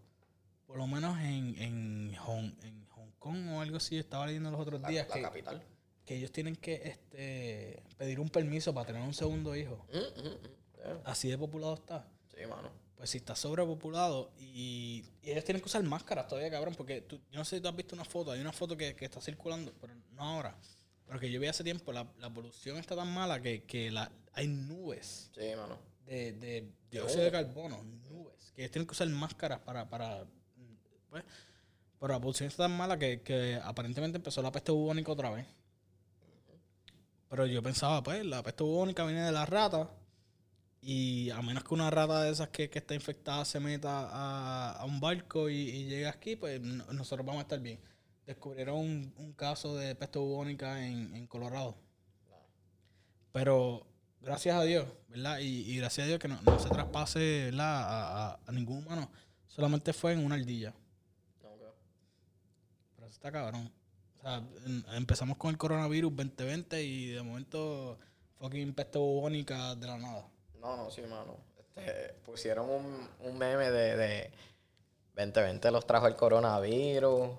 Por 0.67 0.77
lo 0.77 0.87
menos 0.87 1.17
en, 1.19 1.55
en, 1.61 2.15
Hong, 2.15 2.51
en 2.63 2.85
Hong 2.89 3.11
Kong 3.19 3.49
o 3.53 3.61
algo 3.61 3.77
así, 3.77 3.97
estaba 3.97 4.27
leyendo 4.27 4.51
los 4.51 4.59
otros 4.61 4.79
La, 4.81 4.89
días 4.89 5.07
la 5.09 5.15
que, 5.15 5.21
capital. 5.21 5.63
que 6.05 6.15
ellos 6.15 6.31
tienen 6.31 6.55
que 6.55 6.75
este, 6.85 7.83
pedir 7.97 8.19
un 8.19 8.29
permiso 8.29 8.73
para 8.73 8.87
tener 8.87 9.01
un 9.01 9.13
segundo 9.13 9.55
hijo. 9.55 9.85
Mm, 9.91 10.21
mm, 10.21 10.93
mm. 10.93 11.01
Así 11.05 11.29
de 11.29 11.37
populado 11.37 11.73
está. 11.73 12.07
Sí, 12.35 12.45
mano. 12.45 12.69
Pues 12.95 13.09
si 13.09 13.17
está 13.17 13.35
sobrepopulado 13.35 14.31
y, 14.37 15.03
y 15.23 15.31
ellos 15.31 15.43
tienen 15.43 15.61
que 15.61 15.65
usar 15.67 15.81
máscaras 15.83 16.27
todavía, 16.27 16.51
cabrón, 16.51 16.75
porque 16.75 17.01
tú, 17.01 17.19
yo 17.31 17.39
no 17.39 17.45
sé 17.45 17.55
si 17.57 17.61
tú 17.61 17.67
has 17.67 17.75
visto 17.75 17.95
una 17.95 18.05
foto, 18.05 18.31
hay 18.31 18.39
una 18.39 18.53
foto 18.53 18.77
que, 18.77 18.95
que 18.95 19.05
está 19.05 19.19
circulando, 19.19 19.73
pero 19.81 19.93
no 20.13 20.21
ahora, 20.23 20.55
pero 21.07 21.19
que 21.19 21.31
yo 21.31 21.39
vi 21.39 21.47
hace 21.47 21.63
tiempo, 21.63 21.91
la, 21.91 22.07
la 22.19 22.29
polución 22.29 22.77
está 22.77 22.95
tan 22.95 23.11
mala 23.11 23.41
que, 23.41 23.63
que 23.63 23.89
la, 23.91 24.11
hay 24.33 24.47
nubes 24.47 25.31
Sí, 25.35 25.41
mano. 25.57 25.77
De, 26.15 26.33
de 26.33 26.71
dióxido 26.91 27.23
de 27.23 27.31
carbono, 27.31 27.83
nubes, 27.83 28.51
que 28.53 28.61
ellos 28.63 28.71
tienen 28.71 28.87
que 28.87 28.91
usar 28.91 29.07
máscaras 29.09 29.59
para, 29.59 29.89
para 29.89 30.25
pues, 31.09 31.23
pero 31.99 32.13
la 32.13 32.19
polución 32.19 32.47
está 32.47 32.63
tan 32.63 32.75
mala 32.75 32.97
que, 32.97 33.21
que 33.21 33.59
aparentemente 33.63 34.17
empezó 34.17 34.41
la 34.41 34.51
peste 34.51 34.71
bubónica 34.71 35.11
otra 35.11 35.29
vez. 35.29 35.45
Pero 37.29 37.45
yo 37.45 37.61
pensaba, 37.63 38.03
pues, 38.03 38.25
la 38.25 38.43
peste 38.43 38.63
bubónica 38.63 39.05
viene 39.05 39.21
de 39.23 39.31
la 39.31 39.45
rata. 39.45 39.89
Y 40.81 41.29
a 41.29 41.41
menos 41.43 41.63
que 41.63 41.75
una 41.75 41.91
rata 41.91 42.23
de 42.23 42.31
esas 42.31 42.49
que, 42.49 42.69
que 42.69 42.79
está 42.79 42.95
infectada 42.95 43.45
se 43.45 43.59
meta 43.59 44.09
a, 44.09 44.71
a 44.79 44.85
un 44.85 44.99
barco 44.99 45.47
y, 45.47 45.53
y 45.55 45.85
llegue 45.85 46.07
aquí, 46.07 46.35
pues 46.35 46.59
no- 46.59 46.91
nosotros 46.91 47.23
vamos 47.25 47.39
a 47.41 47.43
estar 47.43 47.59
bien. 47.59 47.79
Descubrieron 48.25 48.79
un, 48.79 49.13
un 49.17 49.33
caso 49.33 49.75
de 49.75 49.93
peste 49.95 50.17
bubónica 50.17 50.83
en, 50.85 51.15
en 51.15 51.27
Colorado. 51.27 51.77
Pero 53.31 53.85
gracias 54.21 54.55
a 54.55 54.63
Dios, 54.63 54.87
¿verdad? 55.09 55.39
Y, 55.39 55.71
y 55.71 55.77
gracias 55.77 56.05
a 56.05 56.07
Dios 56.07 56.19
que 56.19 56.27
no, 56.27 56.39
no 56.41 56.59
se 56.59 56.69
traspase 56.69 57.45
¿verdad? 57.45 57.83
A, 57.83 58.27
a- 58.33 58.39
a 58.45 58.51
ningún 58.51 58.79
humano. 58.85 59.09
Solamente 59.47 59.91
fue 59.93 60.13
en 60.13 60.25
una 60.25 60.35
ardilla. 60.35 60.73
Pero 61.41 63.07
eso 63.07 63.13
está 63.15 63.31
cabrón. 63.31 63.71
O 64.17 64.21
sea, 64.21 64.35
en- 64.65 64.85
empezamos 64.93 65.37
con 65.37 65.49
el 65.49 65.57
coronavirus 65.57 66.15
2020 66.15 66.83
y 66.83 67.07
de 67.07 67.21
momento 67.21 67.97
fucking 68.39 68.73
peste 68.73 68.97
bubónica 68.99 69.75
de 69.75 69.87
la 69.87 69.97
nada. 69.97 70.27
No, 70.59 70.77
no, 70.77 70.91
sí, 70.91 71.01
mano. 71.01 71.37
Este, 71.57 72.13
pusieron 72.25 72.69
un, 72.69 73.09
un 73.21 73.37
meme 73.37 73.69
de, 73.71 73.97
de 73.97 74.31
2020 75.15 75.71
los 75.71 75.85
trajo 75.87 76.07
el 76.07 76.15
coronavirus. 76.15 77.31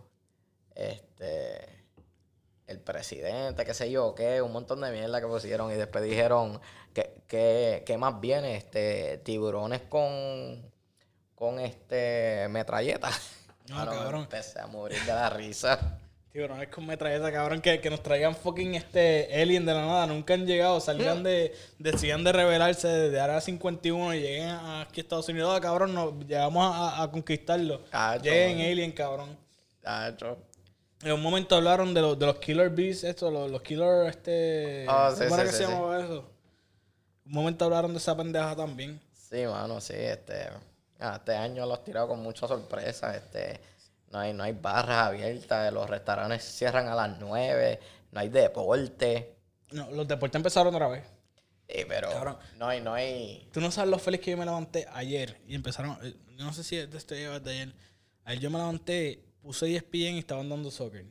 Este. 0.75 1.82
El 2.73 2.81
presidente, 2.81 3.65
qué 3.65 3.75
sé 3.75 3.91
yo, 3.91 4.15
qué, 4.15 4.43
un 4.43 4.53
montón 4.53 4.81
de 4.81 4.91
mierda 4.91 5.21
que 5.21 5.27
pusieron. 5.27 5.71
Y 5.71 5.75
después 5.75 6.03
dijeron 6.03 6.61
que, 6.93 7.23
que, 7.29 7.85
que 7.87 7.97
más 7.97 8.21
bien 8.21 8.45
este 8.45 9.19
tiburones 9.19 9.83
con 9.83 10.73
con 11.43 11.59
este 11.59 12.47
metralleta. 12.51 13.11
No, 13.69 13.79
me 13.79 13.87
cabrón. 13.87 14.21
Empecé 14.23 14.61
a 14.61 14.67
morir 14.67 15.01
de 15.03 15.13
la 15.13 15.31
risa. 15.31 15.99
Tiburones 16.33 16.69
con 16.69 16.87
metralleta, 16.87 17.33
cabrón, 17.33 17.61
que, 17.61 17.81
que 17.81 17.91
nos 17.91 18.03
traigan 18.03 18.35
fucking 18.37 18.75
este 18.75 19.29
alien 19.41 19.67
de 19.67 19.75
la 19.75 19.87
nada. 19.87 20.07
Nunca 20.07 20.35
han 20.35 20.47
llegado, 20.47 20.81
salían 20.81 21.23
de, 21.23 21.53
decían 21.79 22.23
de 22.23 22.33
rebelarse 22.33 22.87
desde 22.87 23.21
Área 23.21 23.41
51 23.41 24.15
y 24.15 24.21
lleguen 24.21 24.51
aquí 24.51 25.01
a 25.01 25.03
Estados 25.03 25.29
Unidos. 25.29 25.53
Ah, 25.57 25.61
cabrón, 25.61 25.95
no, 25.95 26.17
llegamos 26.21 26.75
a, 26.75 27.03
a 27.03 27.11
conquistarlo. 27.11 27.83
Ah, 27.91 28.17
Lleguen 28.23 28.61
alien, 28.61 28.93
cabrón. 28.93 29.37
Tacho. 29.81 30.39
En 31.03 31.13
un 31.13 31.23
momento 31.23 31.57
hablaron 31.57 31.93
de, 31.95 32.01
los 32.01 32.19
de 32.19 32.27
los 32.27 32.37
killer 32.39 32.71
bees, 32.71 33.03
esto, 33.05 33.31
los, 33.31 33.51
los 33.51 33.63
killer, 33.63 34.07
este... 34.09 34.87
Sí, 34.87 35.25
¿Cómo 35.25 35.35
era 35.35 35.45
sí, 35.45 35.51
que 35.51 35.57
se 35.57 35.63
llamaba 35.65 36.01
eso? 36.01 36.31
Un 37.27 37.33
momento 37.33 37.65
hablaron 37.65 37.93
de 37.93 37.99
esa 37.99 38.17
pendeja 38.17 38.55
también. 38.55 39.01
Sí, 39.13 39.45
mano, 39.47 39.81
sí, 39.81 39.95
este, 39.97 40.49
ah, 41.01 41.17
este 41.17 41.35
año 41.35 41.67
los 41.67 41.83
tirado 41.83 42.09
con 42.09 42.21
mucha 42.23 42.47
sorpresa, 42.47 43.17
este, 43.17 43.61
no 44.11 44.19
hay, 44.19 44.33
no 44.35 44.45
hay 44.45 44.53
barras 44.53 45.09
abiertas, 45.09 45.73
los 45.73 45.89
restaurantes 45.91 46.45
cierran 46.45 46.87
a 46.89 46.95
las 46.95 47.19
9, 47.19 47.81
no 48.13 48.21
hay 48.21 48.29
deporte, 48.29 49.35
No, 49.73 49.91
los 49.91 50.07
deportes 50.07 50.37
empezaron 50.37 50.75
otra 50.75 50.87
vez. 50.89 51.05
sí, 51.69 51.85
pero 51.89 52.11
Cabrón. 52.11 52.37
no 52.59 52.69
hay, 52.69 52.81
no 52.81 52.93
hay, 52.95 53.49
Tú 53.53 53.61
no 53.61 53.71
sabes 53.73 53.91
lo 53.91 53.99
feliz 53.99 54.21
que 54.21 54.31
yo 54.33 54.37
me 54.37 54.45
levanté 54.45 54.87
ayer 54.93 55.41
y 55.49 55.55
empezaron. 55.55 55.99
eh, 56.03 56.15
no 56.37 56.53
sé 56.53 56.63
si 56.63 56.77
es 56.77 56.91
de 56.91 56.99
este 56.99 57.15
día 57.17 57.31
o 57.33 57.41
de 57.41 57.51
ayer. 57.51 57.75
Ayer 58.25 58.41
yo 58.43 58.51
me 58.51 58.59
levanté, 58.59 59.25
puse 59.43 59.75
ESPN 59.75 60.15
y 60.15 60.19
estaban 60.21 60.49
dando 60.49 60.71
soccer. 60.71 61.05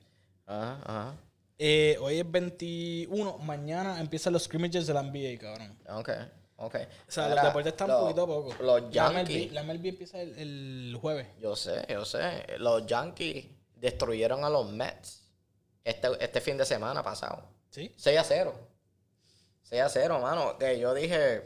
ajá, 0.46 0.80
ajá, 0.86 1.16
Eh, 1.60 1.98
hoy 2.02 2.18
es 2.20 2.30
21, 2.32 3.38
mañana 3.40 4.00
empiezan 4.00 4.34
los 4.34 4.44
scrimmages 4.44 4.88
de 4.88 4.94
la 4.94 5.04
NBA, 5.04 5.38
cabrón. 5.40 5.78
ok, 5.90 6.10
ok. 6.56 6.76
O 7.08 7.12
sea, 7.12 7.30
los 7.30 7.44
deportes 7.44 7.74
están 7.74 7.92
un 7.92 7.98
poquito 8.00 8.24
a 8.24 8.28
poco. 8.28 8.56
Los 8.64 8.94
La 8.96 9.10
MLB, 9.10 9.16
Yankees, 9.18 9.52
la 9.52 9.64
MLB 9.64 9.86
empieza 9.88 10.22
el, 10.22 10.34
el 10.40 10.98
jueves. 11.00 11.28
yo 11.40 11.56
sé, 11.56 11.86
yo 11.90 12.04
sé, 12.06 12.46
los 12.58 12.86
Yankees 12.88 13.46
destruyeron 13.76 14.44
a 14.44 14.50
los 14.50 14.72
Mets 14.72 15.22
este, 15.84 16.08
este 16.20 16.42
fin 16.42 16.58
de 16.58 16.66
semana 16.66 17.02
pasado, 17.04 17.44
¿Sí? 17.70 17.92
6 17.98 18.18
a 18.20 18.24
0, 18.24 18.54
6 19.64 19.82
a 19.82 19.90
0, 19.90 20.20
mano, 20.20 20.58
que 20.58 20.80
yo 20.80 20.94
dije, 20.94 21.42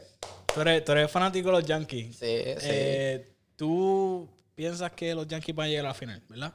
Tú 0.54 0.60
eres, 0.62 0.84
tú 0.84 0.92
eres 0.92 1.10
fanático 1.10 1.48
de 1.48 1.52
los 1.60 1.64
Yankees. 1.66 2.16
sí, 2.16 2.42
sí. 2.58 2.68
Eh, 2.70 3.36
tú 3.56 4.28
piensas 4.54 4.90
que 4.92 5.14
los 5.14 5.26
Yankees 5.26 5.54
van 5.54 5.66
a 5.66 5.68
llegar 5.68 5.84
a 5.84 5.88
la 5.88 5.94
final, 5.94 6.22
¿verdad? 6.28 6.54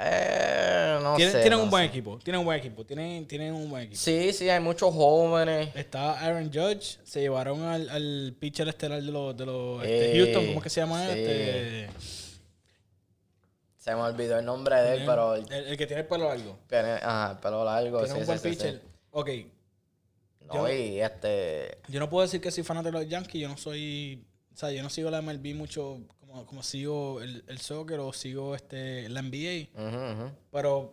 Eh, 0.00 0.98
no 1.02 1.16
tienen 1.16 1.32
sé, 1.32 1.40
tienen 1.40 1.58
no 1.58 1.64
un 1.64 1.70
buen 1.70 1.82
sé. 1.84 1.88
equipo. 1.88 2.18
Tienen 2.22 2.38
un 2.38 2.44
buen 2.44 2.58
equipo. 2.58 2.84
Tienen, 2.86 3.26
tienen 3.26 3.52
un 3.52 3.68
buen 3.68 3.82
equipo. 3.84 3.98
Sí, 4.00 4.32
sí, 4.32 4.48
hay 4.48 4.60
muchos 4.60 4.94
jóvenes. 4.94 5.74
Está 5.74 6.20
Aaron 6.20 6.52
Judge, 6.52 6.98
se 7.02 7.20
llevaron 7.20 7.62
al, 7.62 7.88
al 7.90 8.36
pitcher 8.38 8.68
estelar 8.68 9.02
de 9.02 9.10
los, 9.10 9.36
de 9.36 9.44
los 9.46 9.82
este, 9.82 10.12
Eh, 10.12 10.18
Houston, 10.20 10.46
¿cómo 10.46 10.58
es 10.58 10.62
que 10.62 10.70
se 10.70 10.80
llama? 10.80 11.02
sí. 11.04 11.18
Este, 11.18 11.88
Se 13.76 13.94
me 13.94 14.02
olvidó 14.02 14.38
el 14.38 14.44
nombre 14.44 14.76
de 14.76 14.94
él, 14.98 15.02
pero 15.06 15.34
el, 15.34 15.50
el, 15.52 15.76
que 15.76 15.86
tiene 15.86 16.02
el 16.02 16.08
pelo 16.08 16.28
largo. 16.28 16.58
tiene 16.68 16.92
ajá, 16.92 17.32
el 17.32 17.38
pelo 17.38 17.64
largo. 17.64 17.98
Tiene 18.04 18.14
sí, 18.14 18.20
un 18.20 18.26
buen 18.26 18.38
sí, 18.38 18.48
pitcher. 18.50 18.82
Ok, 19.10 19.30
No, 20.46 20.54
Yo- 20.68 20.72
y 20.74 21.00
este. 21.00 21.78
yo 21.88 21.98
no 22.00 22.08
puedo 22.08 22.22
decir 22.22 22.40
que 22.40 22.50
soy 22.50 22.62
fanático 22.64 22.96
de 22.98 23.04
los 23.04 23.10
Yankees, 23.10 23.40
yo 23.42 23.48
no 23.48 23.56
soy, 23.56 24.24
o 24.54 24.56
sea, 24.56 24.70
yo 24.70 24.82
no 24.82 24.90
sigo 24.90 25.10
la 25.10 25.20
MLB 25.22 25.54
mucho 25.54 25.98
como, 26.28 26.46
como 26.46 26.62
sigo 26.62 27.20
el, 27.22 27.42
el 27.48 27.58
soccer 27.58 27.98
o 28.00 28.12
sigo 28.12 28.54
este, 28.54 29.08
la 29.08 29.22
NBA, 29.22 29.68
pero 30.52 30.92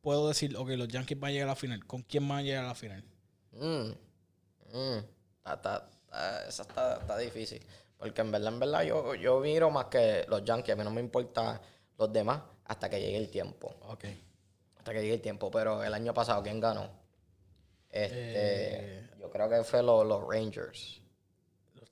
puedo 0.00 0.28
decir, 0.28 0.56
ok, 0.56 0.68
los 0.70 0.88
Yankees 0.88 1.18
van 1.18 1.30
a 1.30 1.32
llegar 1.32 1.48
a 1.48 1.52
la 1.52 1.56
final. 1.56 1.84
¿Con 1.86 2.02
quién 2.02 2.26
van 2.28 2.38
a 2.38 2.42
llegar 2.42 2.64
a 2.64 2.68
la 2.68 2.74
final? 2.74 3.04
Mm, 3.52 3.90
mm. 4.72 4.98
Está, 5.38 5.54
está- 5.54 5.90
está- 6.04 6.48
esa 6.48 6.62
está, 6.62 6.96
está 7.00 7.18
difícil. 7.18 7.60
Porque 7.98 8.20
en 8.20 8.30
verdad, 8.30 8.52
en 8.52 8.60
verdad, 8.60 8.82
yo, 8.84 9.14
yo 9.16 9.40
miro 9.40 9.70
más 9.70 9.86
que 9.86 10.24
los 10.28 10.44
Yankees. 10.44 10.72
A 10.74 10.76
mí 10.76 10.84
no 10.84 10.90
me 10.92 11.00
importa 11.00 11.60
los 11.98 12.12
demás 12.12 12.40
hasta 12.64 12.88
que 12.88 13.00
llegue 13.00 13.16
el 13.16 13.28
tiempo. 13.28 13.74
Ok. 13.88 14.04
Hasta 14.76 14.92
que 14.92 15.00
llegue 15.02 15.14
el 15.14 15.20
tiempo. 15.20 15.50
Pero 15.50 15.82
el 15.82 15.92
año 15.92 16.14
pasado, 16.14 16.40
¿quién 16.42 16.60
ganó? 16.60 16.88
Este, 17.90 18.98
Eh. 19.00 19.10
yo 19.20 19.28
creo 19.30 19.48
que 19.48 19.64
fue 19.64 19.82
los, 19.82 20.06
los 20.06 20.22
Rangers. 20.28 20.97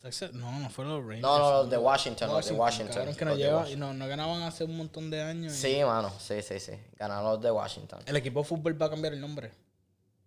Los 0.03 0.19
Texas, 0.19 0.33
no, 0.35 0.59
no 0.61 0.71
fueron 0.71 0.95
los 0.95 1.03
Rangers. 1.03 1.23
No, 1.23 1.39
no, 1.39 1.51
los 1.63 1.71
de 1.71 1.79
Washington, 1.79 2.29
los 2.31 2.47
de 2.47 2.53
Washington. 2.55 3.15
que 3.15 3.25
no, 3.25 3.31
los 3.33 3.39
de 3.39 3.45
lleva- 3.45 3.59
Washington. 3.61 3.73
y 3.73 3.81
no, 3.81 3.95
no 3.95 4.07
ganaban 4.09 4.43
hace 4.43 4.65
un 4.65 4.77
montón 4.77 5.11
de 5.11 5.23
años. 5.23 5.55
y- 5.55 5.57
Sí, 5.57 5.85
mano, 5.85 6.13
sí, 6.21 6.43
sí, 6.43 6.61
sí. 6.61 6.73
Ganaron 6.99 7.25
los 7.33 7.41
de 7.43 7.51
Washington. 7.51 8.01
El 8.07 8.17
equipo 8.17 8.41
de 8.43 8.47
fútbol 8.49 8.81
va 8.81 8.87
a 8.87 8.91
cambiar 8.91 9.15
el 9.15 9.21
nombre. 9.21 9.53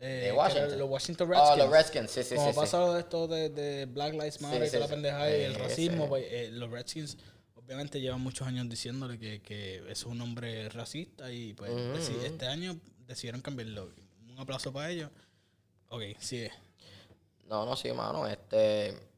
Eh, 0.02 0.08
¿De 0.08 0.22
que 0.28 0.32
Washington? 0.34 0.80
Los 0.80 0.90
Washington 0.90 1.28
Oh, 1.30 1.34
Redskins. 1.34 1.58
los 1.58 1.70
Redskins, 1.72 2.12
sí, 2.12 2.24
sí, 2.24 2.36
Como 2.36 2.48
sí. 2.48 2.54
sí. 2.54 2.60
pasa 2.60 2.80
lo 2.80 2.94
de 2.94 3.00
esto 3.02 3.28
de, 3.28 3.50
de 3.50 3.86
Black 3.86 4.14
Lives 4.14 4.42
Matter 4.42 4.62
Sí, 4.62 4.68
y 4.68 4.70
toda 4.72 4.72
sí, 4.72 4.80
la 4.80 4.86
sí. 4.88 4.92
pendeja 4.94 5.30
y 5.30 5.42
el 5.44 5.56
racismo, 5.56 6.08
pues, 6.10 6.26
eh, 6.30 6.50
los 6.52 6.70
Redskins 6.72 7.18
obviamente 7.56 8.00
llevan 8.02 8.22
muchos 8.22 8.48
años 8.48 8.68
diciéndole 8.70 9.20
que, 9.20 9.42
que 9.42 9.84
es 9.92 10.04
un 10.06 10.18
nombre 10.18 10.68
racista 10.70 11.32
y 11.32 11.54
pues 11.54 11.70
ujú. 11.72 12.26
este 12.26 12.48
año 12.48 12.80
decidieron 13.06 13.42
cambiarlo. 13.42 13.92
Un 14.30 14.40
aplauso 14.40 14.72
para 14.74 14.90
ellos. 14.90 15.12
Ok, 15.90 16.02
sigue. 16.20 16.52
No, 17.48 17.66
no, 17.66 17.76
sí, 17.76 17.92
mano. 17.92 18.26
Este. 18.26 19.09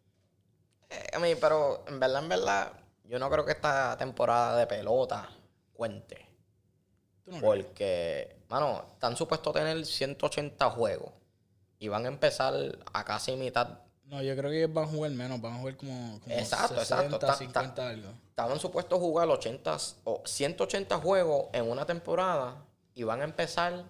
Eh, 0.92 1.08
a 1.14 1.20
mí, 1.20 1.36
pero 1.36 1.84
en 1.88 2.00
verdad, 2.00 2.24
en 2.24 2.30
verdad, 2.30 2.74
yo 3.06 3.18
no 3.20 3.30
creo 3.30 3.46
que 3.46 3.52
esta 3.54 3.98
temporada 3.98 4.58
de 4.58 4.68
pelota 4.68 5.30
cuente. 5.74 6.28
¿Tú 7.24 7.32
no 7.32 7.39
crees? 7.39 7.66
Porque, 7.66 8.36
mano, 8.50 8.86
están 8.94 9.16
supuestos 9.18 9.56
a 9.56 9.60
tener 9.60 9.86
180 9.86 10.70
juegos. 10.72 11.12
Y 11.80 11.88
van 11.88 12.06
a 12.06 12.10
empezar 12.10 12.54
a 12.94 13.04
casi 13.06 13.36
mitad. 13.36 13.80
No, 14.04 14.22
yo 14.22 14.36
creo 14.36 14.52
que 14.52 14.58
ellos 14.64 14.74
van 14.74 14.84
a 14.84 14.88
jugar 14.88 15.12
menos, 15.12 15.39
van 15.42 15.54
a 15.54 15.58
jugar 15.60 15.78
como, 15.78 16.20
como 16.20 16.36
Exacto, 16.36 16.76
60, 16.80 16.82
exacto. 16.82 17.20
Ta- 17.20 17.28
ta- 17.28 17.36
50 17.36 17.88
algo. 17.89 18.10
Estaban 18.30 18.60
supuestos 18.60 18.98
a 18.98 19.02
jugar 19.02 19.28
80 19.30 19.78
o 20.04 20.22
180 20.26 20.98
juegos 20.98 21.46
en 21.54 21.70
una 21.70 21.86
temporada. 21.86 22.64
Y 22.94 23.04
van 23.04 23.22
a 23.22 23.24
empezar 23.24 23.86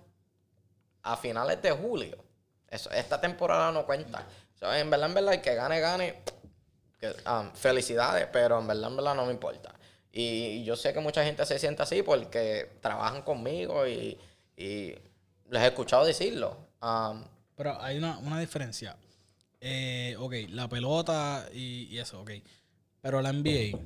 a 1.03 1.17
finales 1.17 1.61
de 1.61 1.71
julio. 1.71 2.23
Eso, 2.69 2.89
esta 2.91 3.19
temporada 3.19 3.71
no 3.71 3.85
cuenta. 3.85 4.25
O 4.55 4.57
sea, 4.57 4.79
en 4.79 4.89
verdad, 4.89 5.09
en 5.09 5.15
verdad, 5.15 5.33
el 5.33 5.41
que 5.41 5.55
gane, 5.55 5.79
gane. 5.79 6.21
Um, 7.25 7.51
felicidades, 7.53 8.27
pero 8.31 8.59
en 8.59 8.67
verdad, 8.67 8.89
en 8.89 8.95
verdad 8.97 9.15
no 9.15 9.25
me 9.25 9.31
importa. 9.33 9.73
Y 10.11 10.63
yo 10.65 10.75
sé 10.75 10.93
que 10.93 10.99
mucha 10.99 11.23
gente 11.23 11.45
se 11.45 11.57
siente 11.57 11.81
así 11.83 12.03
porque 12.03 12.69
trabajan 12.81 13.21
conmigo 13.21 13.87
y, 13.87 14.17
y 14.57 14.93
les 15.49 15.61
he 15.63 15.67
escuchado 15.67 16.05
decirlo. 16.05 16.57
Um, 16.81 17.23
Pero 17.55 17.81
hay 17.81 17.97
una, 17.97 18.17
una 18.17 18.39
diferencia. 18.39 18.97
Eh, 19.59 20.15
ok, 20.19 20.33
la 20.49 20.67
pelota 20.67 21.47
y, 21.53 21.83
y 21.89 21.99
eso, 21.99 22.21
ok. 22.21 22.31
Pero 23.01 23.21
la 23.21 23.31
NBA, 23.31 23.77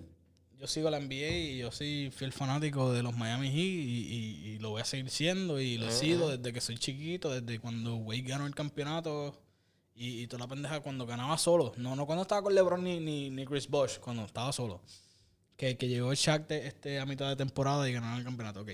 yo 0.57 0.67
sigo 0.67 0.89
la 0.89 0.97
NBA 0.99 1.29
y 1.51 1.57
yo 1.59 1.71
soy 1.71 2.11
fiel 2.15 2.31
fanático 2.31 2.91
de 2.93 3.03
los 3.03 3.15
Miami 3.15 3.47
Heat 3.49 3.57
y, 3.57 4.07
y- 4.09 4.47
y 4.55 4.59
lo 4.59 4.71
voy 4.71 4.81
a 4.81 4.85
seguir 4.85 5.09
siendo 5.09 5.59
y 5.59 5.77
lo 5.77 5.87
he 5.87 5.91
sido 5.91 6.35
desde 6.35 6.53
que 6.53 6.61
soy 6.61 6.77
chiquito, 6.77 7.29
desde 7.39 7.59
cuando 7.59 7.95
Wade 7.97 8.21
ganó 8.21 8.47
el 8.47 8.55
campeonato 8.55 9.35
y, 9.95 10.23
y 10.23 10.27
toda 10.27 10.41
la 10.43 10.47
pendeja 10.47 10.79
cuando 10.81 11.05
ganaba 11.05 11.37
solo. 11.37 11.71
No, 11.77 11.95
no 11.95 12.05
cuando 12.05 12.23
estaba 12.23 12.41
con 12.43 12.53
LeBron 12.53 12.83
ni, 12.83 12.99
ni, 12.99 13.29
ni 13.29 13.45
Chris 13.45 13.67
Bosh, 13.69 13.97
cuando 13.99 14.23
estaba 14.25 14.51
solo. 14.51 14.81
Que, 15.57 15.77
que 15.77 15.87
llegó 15.87 16.11
el 16.11 16.17
Shaq 16.17 16.47
de- 16.47 16.67
este, 16.67 16.99
a 16.99 17.05
mitad 17.05 17.29
de 17.29 17.35
temporada 17.37 17.87
y 17.89 17.93
ganaron 17.93 18.17
el 18.19 18.25
campeonato, 18.25 18.61
ok. 18.61 18.69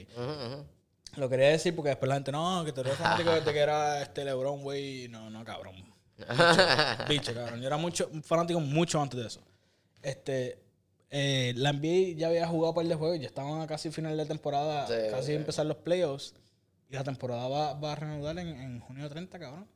Lo 1.18 1.30
quería 1.30 1.50
decir 1.50 1.76
porque 1.76 1.90
después 1.90 2.08
la 2.10 2.16
gente, 2.16 2.32
no, 2.32 2.64
que 2.66 2.72
tú 2.72 2.82
eres 2.82 2.96
fanático 2.96 3.30
desde 3.32 3.52
que 3.54 3.60
era 3.60 4.02
este 4.02 4.24
LeBron, 4.26 4.62
güey. 4.64 5.08
No, 5.10 5.30
no, 5.30 5.44
cabrón. 5.44 5.76
Bicho, 6.18 6.28
bicho, 7.10 7.34
cabrón. 7.34 7.60
Yo 7.62 7.68
era 7.68 7.78
mucho, 7.78 8.10
fanático 8.24 8.60
mucho 8.60 9.02
antes 9.02 9.20
de 9.20 9.28
eso. 9.28 9.42
Este, 10.02 10.58
eh, 11.10 11.54
la 11.58 11.74
NBA 11.74 12.18
ya 12.18 12.28
había 12.28 12.48
jugado 12.48 12.70
un 12.70 12.76
par 12.76 12.86
de 12.86 12.96
juegos, 12.96 13.20
ya 13.20 13.28
estaban 13.28 13.62
a 13.62 13.68
casi 13.68 13.92
final 13.92 14.16
de 14.18 14.26
temporada, 14.26 14.88
Sí, 14.88 14.94
casi 15.12 15.28
sí. 15.28 15.34
empezar 15.34 15.66
los 15.66 15.78
playoffs. 15.78 16.34
Y 16.90 16.96
la 16.96 17.04
temporada 17.04 17.48
va, 17.48 17.74
va 17.74 17.92
a 17.92 17.96
reanudar 17.96 18.38
en, 18.40 18.48
en 18.48 18.80
junio 18.80 19.10
30, 19.10 19.38
cabrón. 19.38 19.68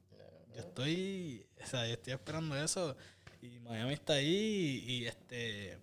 Yo 0.55 0.61
estoy, 0.61 1.45
o 1.61 1.65
sea, 1.65 1.85
yo 1.87 1.93
estoy 1.93 2.13
esperando 2.13 2.55
eso. 2.57 2.95
Y 3.41 3.59
Miami 3.59 3.93
está 3.93 4.13
ahí 4.13 4.83
y, 4.87 5.05
este, 5.05 5.77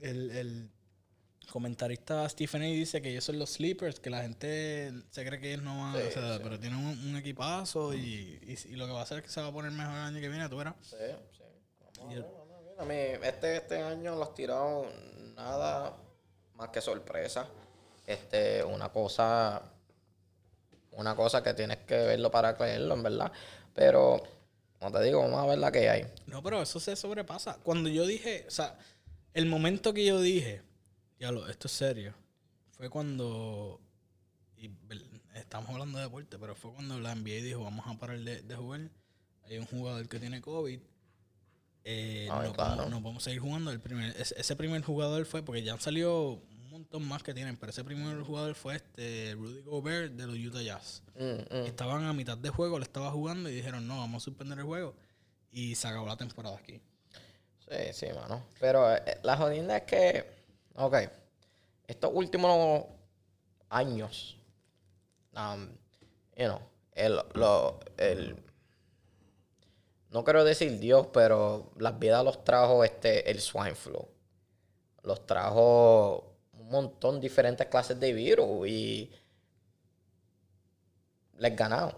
el, 0.00 0.30
el 0.30 0.70
comentarista 1.50 2.28
Stephen 2.28 2.62
A. 2.62 2.66
dice 2.66 3.00
que 3.00 3.10
ellos 3.10 3.24
son 3.24 3.38
los 3.38 3.50
sleepers, 3.50 4.00
que 4.00 4.10
la 4.10 4.22
gente 4.22 4.92
se 5.10 5.24
cree 5.24 5.40
que 5.40 5.52
ellos 5.52 5.62
no 5.62 5.78
van, 5.78 5.96
o 5.96 6.10
sea, 6.10 6.40
pero 6.42 6.58
tienen 6.58 6.78
un, 6.78 7.16
equipazo 7.16 7.94
y, 7.94 8.38
y, 8.66 8.76
lo 8.76 8.86
que 8.86 8.92
va 8.92 9.00
a 9.00 9.02
hacer 9.02 9.18
es 9.18 9.24
que 9.24 9.30
se 9.30 9.40
va 9.40 9.48
a 9.48 9.52
poner 9.52 9.70
mejor 9.70 9.94
el 9.94 10.00
año 10.00 10.20
que 10.20 10.28
viene, 10.28 10.48
tú 10.48 10.56
verás. 10.56 10.74
Sí, 10.82 10.96
sí. 11.36 11.42
a, 12.78 12.84
mí, 12.84 12.94
este, 12.94 13.56
este 13.56 13.82
año 13.82 14.16
los 14.16 14.34
tiraron 14.34 14.86
nada 15.34 15.96
más 16.54 16.68
que 16.70 16.80
sorpresa. 16.80 17.48
Este, 18.06 18.64
una 18.64 18.88
cosa, 18.90 19.62
una 20.98 21.14
cosa 21.14 21.42
que 21.42 21.54
tienes 21.54 21.78
que 21.78 21.94
verlo 21.94 22.30
para 22.30 22.56
creerlo, 22.56 22.94
en 22.94 23.02
verdad. 23.04 23.32
Pero, 23.72 24.20
como 24.78 24.90
te 24.98 25.04
digo, 25.04 25.20
vamos 25.22 25.40
a 25.40 25.46
ver 25.46 25.58
la 25.58 25.70
que 25.70 25.88
hay. 25.88 26.06
No, 26.26 26.42
pero 26.42 26.60
eso 26.60 26.80
se 26.80 26.96
sobrepasa. 26.96 27.58
Cuando 27.62 27.88
yo 27.88 28.04
dije, 28.04 28.44
o 28.48 28.50
sea, 28.50 28.76
el 29.32 29.46
momento 29.46 29.94
que 29.94 30.04
yo 30.04 30.20
dije, 30.20 30.60
ya 31.20 31.30
lo, 31.30 31.48
esto 31.48 31.68
es 31.68 31.72
serio, 31.72 32.14
fue 32.72 32.90
cuando, 32.90 33.80
y 34.56 34.70
estamos 35.34 35.70
hablando 35.70 35.98
de 35.98 36.04
deporte, 36.04 36.36
pero 36.36 36.56
fue 36.56 36.72
cuando 36.72 36.98
la 36.98 37.14
NBA 37.14 37.42
dijo, 37.42 37.62
vamos 37.62 37.86
a 37.86 37.96
parar 37.96 38.18
de, 38.18 38.56
jugar. 38.56 38.90
Hay 39.44 39.58
un 39.58 39.66
jugador 39.66 40.08
que 40.08 40.18
tiene 40.18 40.40
COVID. 40.40 40.80
Eh, 41.84 42.26
no, 42.28 43.00
podemos, 43.00 43.22
seguir 43.22 43.40
jugando. 43.40 43.70
El 43.70 43.80
primer, 43.80 44.14
ese, 44.18 44.56
primer 44.56 44.82
jugador 44.82 45.24
fue 45.26 45.42
porque 45.42 45.62
ya 45.62 45.74
han 45.74 45.80
salido 45.80 46.42
montón 46.78 47.08
más 47.08 47.22
que 47.22 47.34
tienen, 47.34 47.56
pero 47.56 47.70
ese 47.70 47.82
primer 47.82 48.20
jugador 48.22 48.54
fue 48.54 48.76
este 48.76 49.34
Rudy 49.34 49.62
Gobert 49.62 50.12
de 50.12 50.26
los 50.26 50.36
Utah 50.36 50.62
Jazz. 50.62 51.02
Mm, 51.16 51.56
mm. 51.56 51.66
Estaban 51.66 52.04
a 52.04 52.12
mitad 52.12 52.38
de 52.38 52.50
juego, 52.50 52.78
le 52.78 52.84
estaba 52.84 53.10
jugando 53.10 53.48
y 53.48 53.54
dijeron, 53.54 53.86
no, 53.86 53.98
vamos 53.98 54.22
a 54.22 54.24
suspender 54.24 54.58
el 54.58 54.64
juego. 54.64 54.94
Y 55.50 55.74
se 55.74 55.88
acabó 55.88 56.06
la 56.06 56.16
temporada 56.16 56.56
aquí. 56.56 56.80
Sí, 57.68 57.92
sí, 57.92 58.06
mano. 58.14 58.44
Pero 58.60 58.94
eh, 58.94 59.18
la 59.22 59.36
jodida 59.36 59.78
es 59.78 59.82
que, 59.82 60.24
ok, 60.74 60.96
estos 61.86 62.10
últimos 62.14 62.84
años, 63.68 64.36
um, 65.34 65.68
you 66.36 66.46
know, 66.46 66.60
el, 66.92 67.20
lo, 67.34 67.80
el, 67.96 68.36
no 70.10 70.22
quiero 70.22 70.44
decir 70.44 70.78
Dios, 70.78 71.08
pero 71.12 71.72
las 71.76 71.98
vidas 71.98 72.24
los 72.24 72.44
trajo 72.44 72.84
este, 72.84 73.30
el 73.30 73.40
swine 73.40 73.74
flu. 73.74 74.08
Los 75.02 75.26
trajo 75.26 76.27
montón 76.70 77.16
de 77.16 77.22
diferentes 77.22 77.66
clases 77.66 77.98
de 77.98 78.12
virus 78.12 78.68
y 78.68 79.10
les 81.38 81.56
ganamos. 81.56 81.94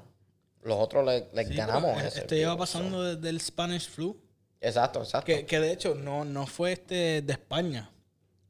Los 0.62 0.78
otros 0.78 1.04
les, 1.32 1.48
ganamos. 1.56 2.02
Esto 2.02 2.34
lleva 2.34 2.56
pasando 2.56 3.02
desde 3.02 3.28
el 3.28 3.40
Spanish 3.40 3.88
flu. 3.88 4.20
Exacto, 4.60 5.00
exacto. 5.00 5.32
Que, 5.46 5.60
de 5.60 5.72
hecho 5.72 5.94
no, 5.94 6.24
no 6.24 6.46
fue 6.46 6.72
este 6.72 7.22
de 7.22 7.32
España. 7.32 7.90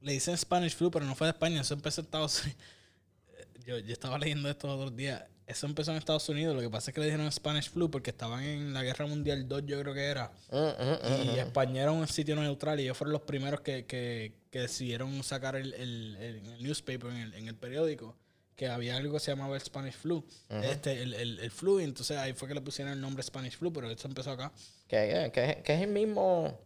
Le 0.01 0.13
dicen 0.13 0.37
Spanish 0.37 0.75
flu, 0.75 0.91
pero 0.91 1.05
no 1.05 1.15
fue 1.15 1.29
de 1.29 1.33
España. 1.33 1.61
Eso 1.61 1.75
empezó 1.75 2.01
en 2.01 2.07
Estados 2.07 2.43
Unidos. 2.43 2.61
Yo, 3.67 3.79
yo 3.79 3.93
estaba 3.93 4.19
leyendo 4.19 4.49
esto 4.49 4.67
los 4.67 4.77
otros 4.77 4.97
días. 4.97 5.23
Eso 5.51 5.67
empezó 5.67 5.91
en 5.91 5.97
Estados 5.97 6.29
Unidos. 6.29 6.55
Lo 6.55 6.63
que 6.63 6.71
pasa 6.71 6.91
es 6.91 6.95
que 6.95 7.01
le 7.01 7.07
dijeron 7.07 7.31
Spanish 7.33 7.71
flu 7.71 7.91
porque 7.91 8.11
estaban 8.11 8.45
en 8.45 8.73
la 8.73 8.85
Guerra 8.85 9.07
Mundial 9.07 9.49
2, 9.49 9.67
yo 9.67 9.81
creo 9.81 9.93
que 9.93 10.05
era. 10.05 10.31
Mm, 10.53 10.57
mm, 10.57 11.23
mm, 11.25 11.35
y 11.35 11.39
España 11.41 11.83
era 11.83 11.91
un 11.91 12.07
sitio 12.07 12.37
neutral 12.37 12.79
y 12.79 12.85
ellos 12.85 12.97
fueron 12.97 13.15
los 13.15 13.23
primeros 13.23 13.61
que, 13.61 13.85
que, 13.85 14.33
que 14.53 14.61
decidieron 14.61 15.25
sacar 15.25 15.57
el, 15.57 15.75
el, 15.75 16.17
el, 16.21 16.63
newspaper 16.63 17.11
en 17.11 17.17
el, 17.17 17.35
en 17.35 17.49
el, 17.49 17.57
periódico 17.57 18.17
que 18.55 18.69
había 18.69 18.97
algo 18.97 19.15
que 19.15 19.21
se 19.21 19.33
llamaba 19.33 19.57
el 19.57 19.61
Spanish 19.61 19.95
flu. 19.95 20.25
este, 20.63 21.03
el, 21.03 21.15
el, 21.15 21.51
flu, 21.51 21.81
entonces 21.81 22.17
ahí 22.17 22.33
fue 22.33 22.47
que 22.47 22.55
le 22.55 22.61
pusieron 22.61 22.93
el 22.93 23.01
nombre 23.01 23.21
Spanish 23.25 23.57
flu, 23.57 23.73
pero 23.73 23.91
eso 23.91 24.07
empezó 24.07 24.31
acá. 24.31 24.53
Que, 24.87 25.33
que, 25.35 25.63
que 25.65 25.75
es 25.75 25.81
el 25.81 25.89
mismo. 25.89 26.61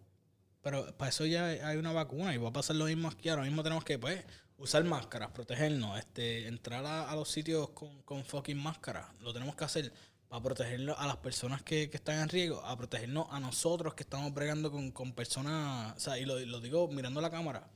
Pero 0.60 0.94
para 0.96 1.08
eso 1.08 1.24
ya 1.24 1.46
hay 1.46 1.76
una 1.78 1.92
vacuna 1.92 2.34
y 2.34 2.38
va 2.38 2.50
a 2.50 2.52
pasar 2.52 2.76
lo 2.76 2.84
mismo 2.84 3.08
aquí. 3.08 3.30
Ahora 3.30 3.44
mismo 3.44 3.62
tenemos 3.62 3.84
que, 3.84 3.98
pues, 3.98 4.24
usar 4.58 4.84
máscaras, 4.84 5.30
protegernos, 5.30 5.98
este, 5.98 6.48
entrar 6.48 6.84
a, 6.86 7.14
los 7.14 7.28
sitios 7.30 7.70
con, 7.70 8.02
con, 8.02 8.24
fucking 8.24 8.56
máscaras. 8.56 9.06
Lo 9.20 9.32
tenemos 9.32 9.56
que 9.56 9.64
hacer 9.64 9.92
para 10.28 10.42
protegerlo 10.42 10.98
a 10.98 11.06
las 11.06 11.16
personas 11.18 11.62
que, 11.62 11.90
están 11.92 12.20
en 12.20 12.28
riesgo, 12.28 12.60
a 12.64 12.76
protegernos 12.76 13.26
a 13.30 13.40
nosotros 13.40 13.94
que 13.94 14.02
estamos 14.02 14.32
bregando 14.32 14.70
con, 14.70 15.12
personas, 15.12 15.96
o 15.96 16.00
sea, 16.00 16.18
y 16.18 16.24
lo, 16.24 16.60
digo 16.60 16.88
mirando 16.88 17.20
la 17.20 17.30
cámara. 17.30 17.68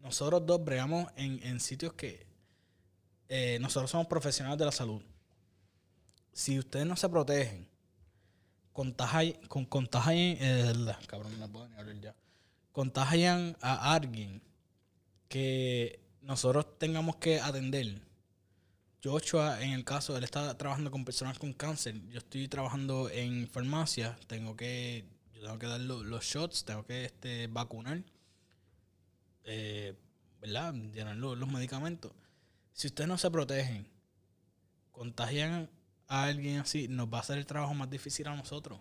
Nosotros 0.00 0.44
dos 0.46 0.64
bregamos 0.64 1.10
en, 1.16 1.58
sitios 1.60 1.94
que 1.94 2.26
eh, 3.28 3.58
nosotros 3.60 3.90
somos 3.90 4.06
profesionales 4.06 4.58
de 4.58 4.64
la 4.64 4.72
salud. 4.72 5.02
Si 6.32 6.58
ustedes 6.58 6.86
no 6.86 6.96
se 6.96 7.08
protegen, 7.08 7.68
contagian, 8.72 9.40
con, 9.48 9.66
eh, 10.10 10.94
cabrón, 11.06 11.38
no 11.40 11.48
puedo 11.50 11.68
ni 11.68 11.76
hablar 11.76 11.98
ya. 11.98 12.14
Contagian 12.72 13.56
a 13.62 13.94
alguien 13.94 14.42
que 15.28 16.05
nosotros 16.26 16.78
tengamos 16.78 17.16
que 17.16 17.40
atender. 17.40 18.02
Joshua, 19.02 19.62
en 19.62 19.70
el 19.70 19.84
caso, 19.84 20.16
él 20.16 20.24
está 20.24 20.58
trabajando 20.58 20.90
con 20.90 21.04
personas 21.04 21.38
con 21.38 21.52
cáncer. 21.52 21.94
Yo 22.08 22.18
estoy 22.18 22.48
trabajando 22.48 23.08
en 23.10 23.48
farmacia. 23.48 24.18
Tengo 24.26 24.56
que, 24.56 25.04
yo 25.34 25.42
tengo 25.42 25.58
que 25.58 25.66
dar 25.68 25.80
los, 25.80 26.24
shots, 26.24 26.64
tengo 26.64 26.84
que 26.84 27.04
este, 27.04 27.46
vacunar, 27.46 28.02
eh, 29.44 29.94
¿verdad? 30.40 30.74
Llenar 30.74 31.16
los, 31.16 31.48
medicamentos. 31.48 32.12
Si 32.72 32.88
ustedes 32.88 33.06
no 33.06 33.18
se 33.18 33.30
protegen, 33.30 33.86
contagian 34.90 35.70
a 36.08 36.24
alguien 36.24 36.58
así, 36.58 36.88
nos 36.88 37.06
va 37.06 37.18
a 37.18 37.20
hacer 37.20 37.38
el 37.38 37.46
trabajo 37.46 37.74
más 37.74 37.88
difícil 37.88 38.26
a 38.26 38.34
nosotros. 38.34 38.80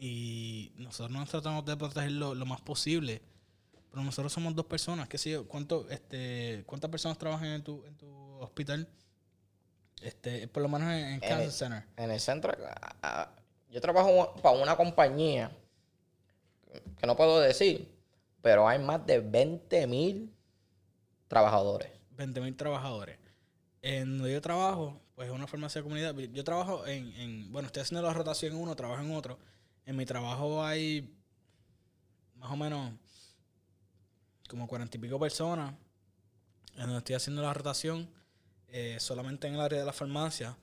Y 0.00 0.72
nosotros 0.76 1.10
nos 1.10 1.28
tratamos 1.28 1.66
de 1.66 1.76
protegerlo 1.76 2.34
lo 2.34 2.46
más 2.46 2.62
posible 2.62 3.20
pero 3.90 4.02
nosotros 4.02 4.32
somos 4.32 4.54
dos 4.54 4.66
personas, 4.66 5.08
qué 5.08 5.18
sé 5.18 5.30
yo, 5.30 5.48
¿cuánto, 5.48 5.88
este, 5.90 6.62
¿cuántas 6.66 6.90
personas 6.90 7.18
trabajan 7.18 7.48
en 7.48 7.62
tu, 7.62 7.84
en 7.84 7.96
tu 7.96 8.08
hospital? 8.40 8.86
Este, 10.02 10.46
por 10.48 10.62
lo 10.62 10.68
menos 10.68 10.92
en, 10.92 11.20
Cancer 11.20 11.50
Center. 11.50 11.84
En 11.96 12.10
el 12.10 12.20
centro, 12.20 12.52
yo 13.70 13.80
trabajo 13.80 14.34
para 14.42 14.56
una 14.56 14.76
compañía 14.76 15.50
que 16.98 17.06
no 17.06 17.16
puedo 17.16 17.40
decir, 17.40 17.90
pero 18.42 18.68
hay 18.68 18.78
más 18.78 19.04
de 19.06 19.20
20 19.20 19.86
mil 19.86 20.32
trabajadores. 21.26 21.90
20 22.10 22.40
mil 22.40 22.56
trabajadores. 22.56 23.18
En 23.82 24.18
donde 24.18 24.32
yo 24.32 24.40
trabajo, 24.40 25.00
pues 25.14 25.28
es 25.28 25.34
una 25.34 25.46
farmacia 25.46 25.80
de 25.80 25.82
comunidad. 25.82 26.14
Yo 26.14 26.44
trabajo 26.44 26.86
en, 26.86 27.12
en, 27.14 27.52
bueno, 27.52 27.66
estoy 27.66 27.82
haciendo 27.82 28.06
la 28.06 28.12
rotación 28.12 28.52
en 28.52 28.60
uno, 28.60 28.76
trabajo 28.76 29.02
en 29.02 29.14
otro. 29.14 29.38
En 29.86 29.96
mi 29.96 30.04
trabajo 30.04 30.62
hay 30.64 31.14
más 32.36 32.50
o 32.50 32.56
menos 32.56 32.92
como 34.48 34.66
cuarenta 34.66 34.96
y 34.96 35.00
pico 35.00 35.20
personas 35.20 35.74
en 36.74 36.82
donde 36.82 36.98
estoy 36.98 37.16
haciendo 37.16 37.42
la 37.42 37.52
rotación 37.52 38.08
eh, 38.68 38.96
solamente 39.00 39.48
en 39.48 39.54
el 39.54 39.60
área 39.60 39.80
de 39.80 39.84
la 39.84 39.92
farmacia. 39.92 40.56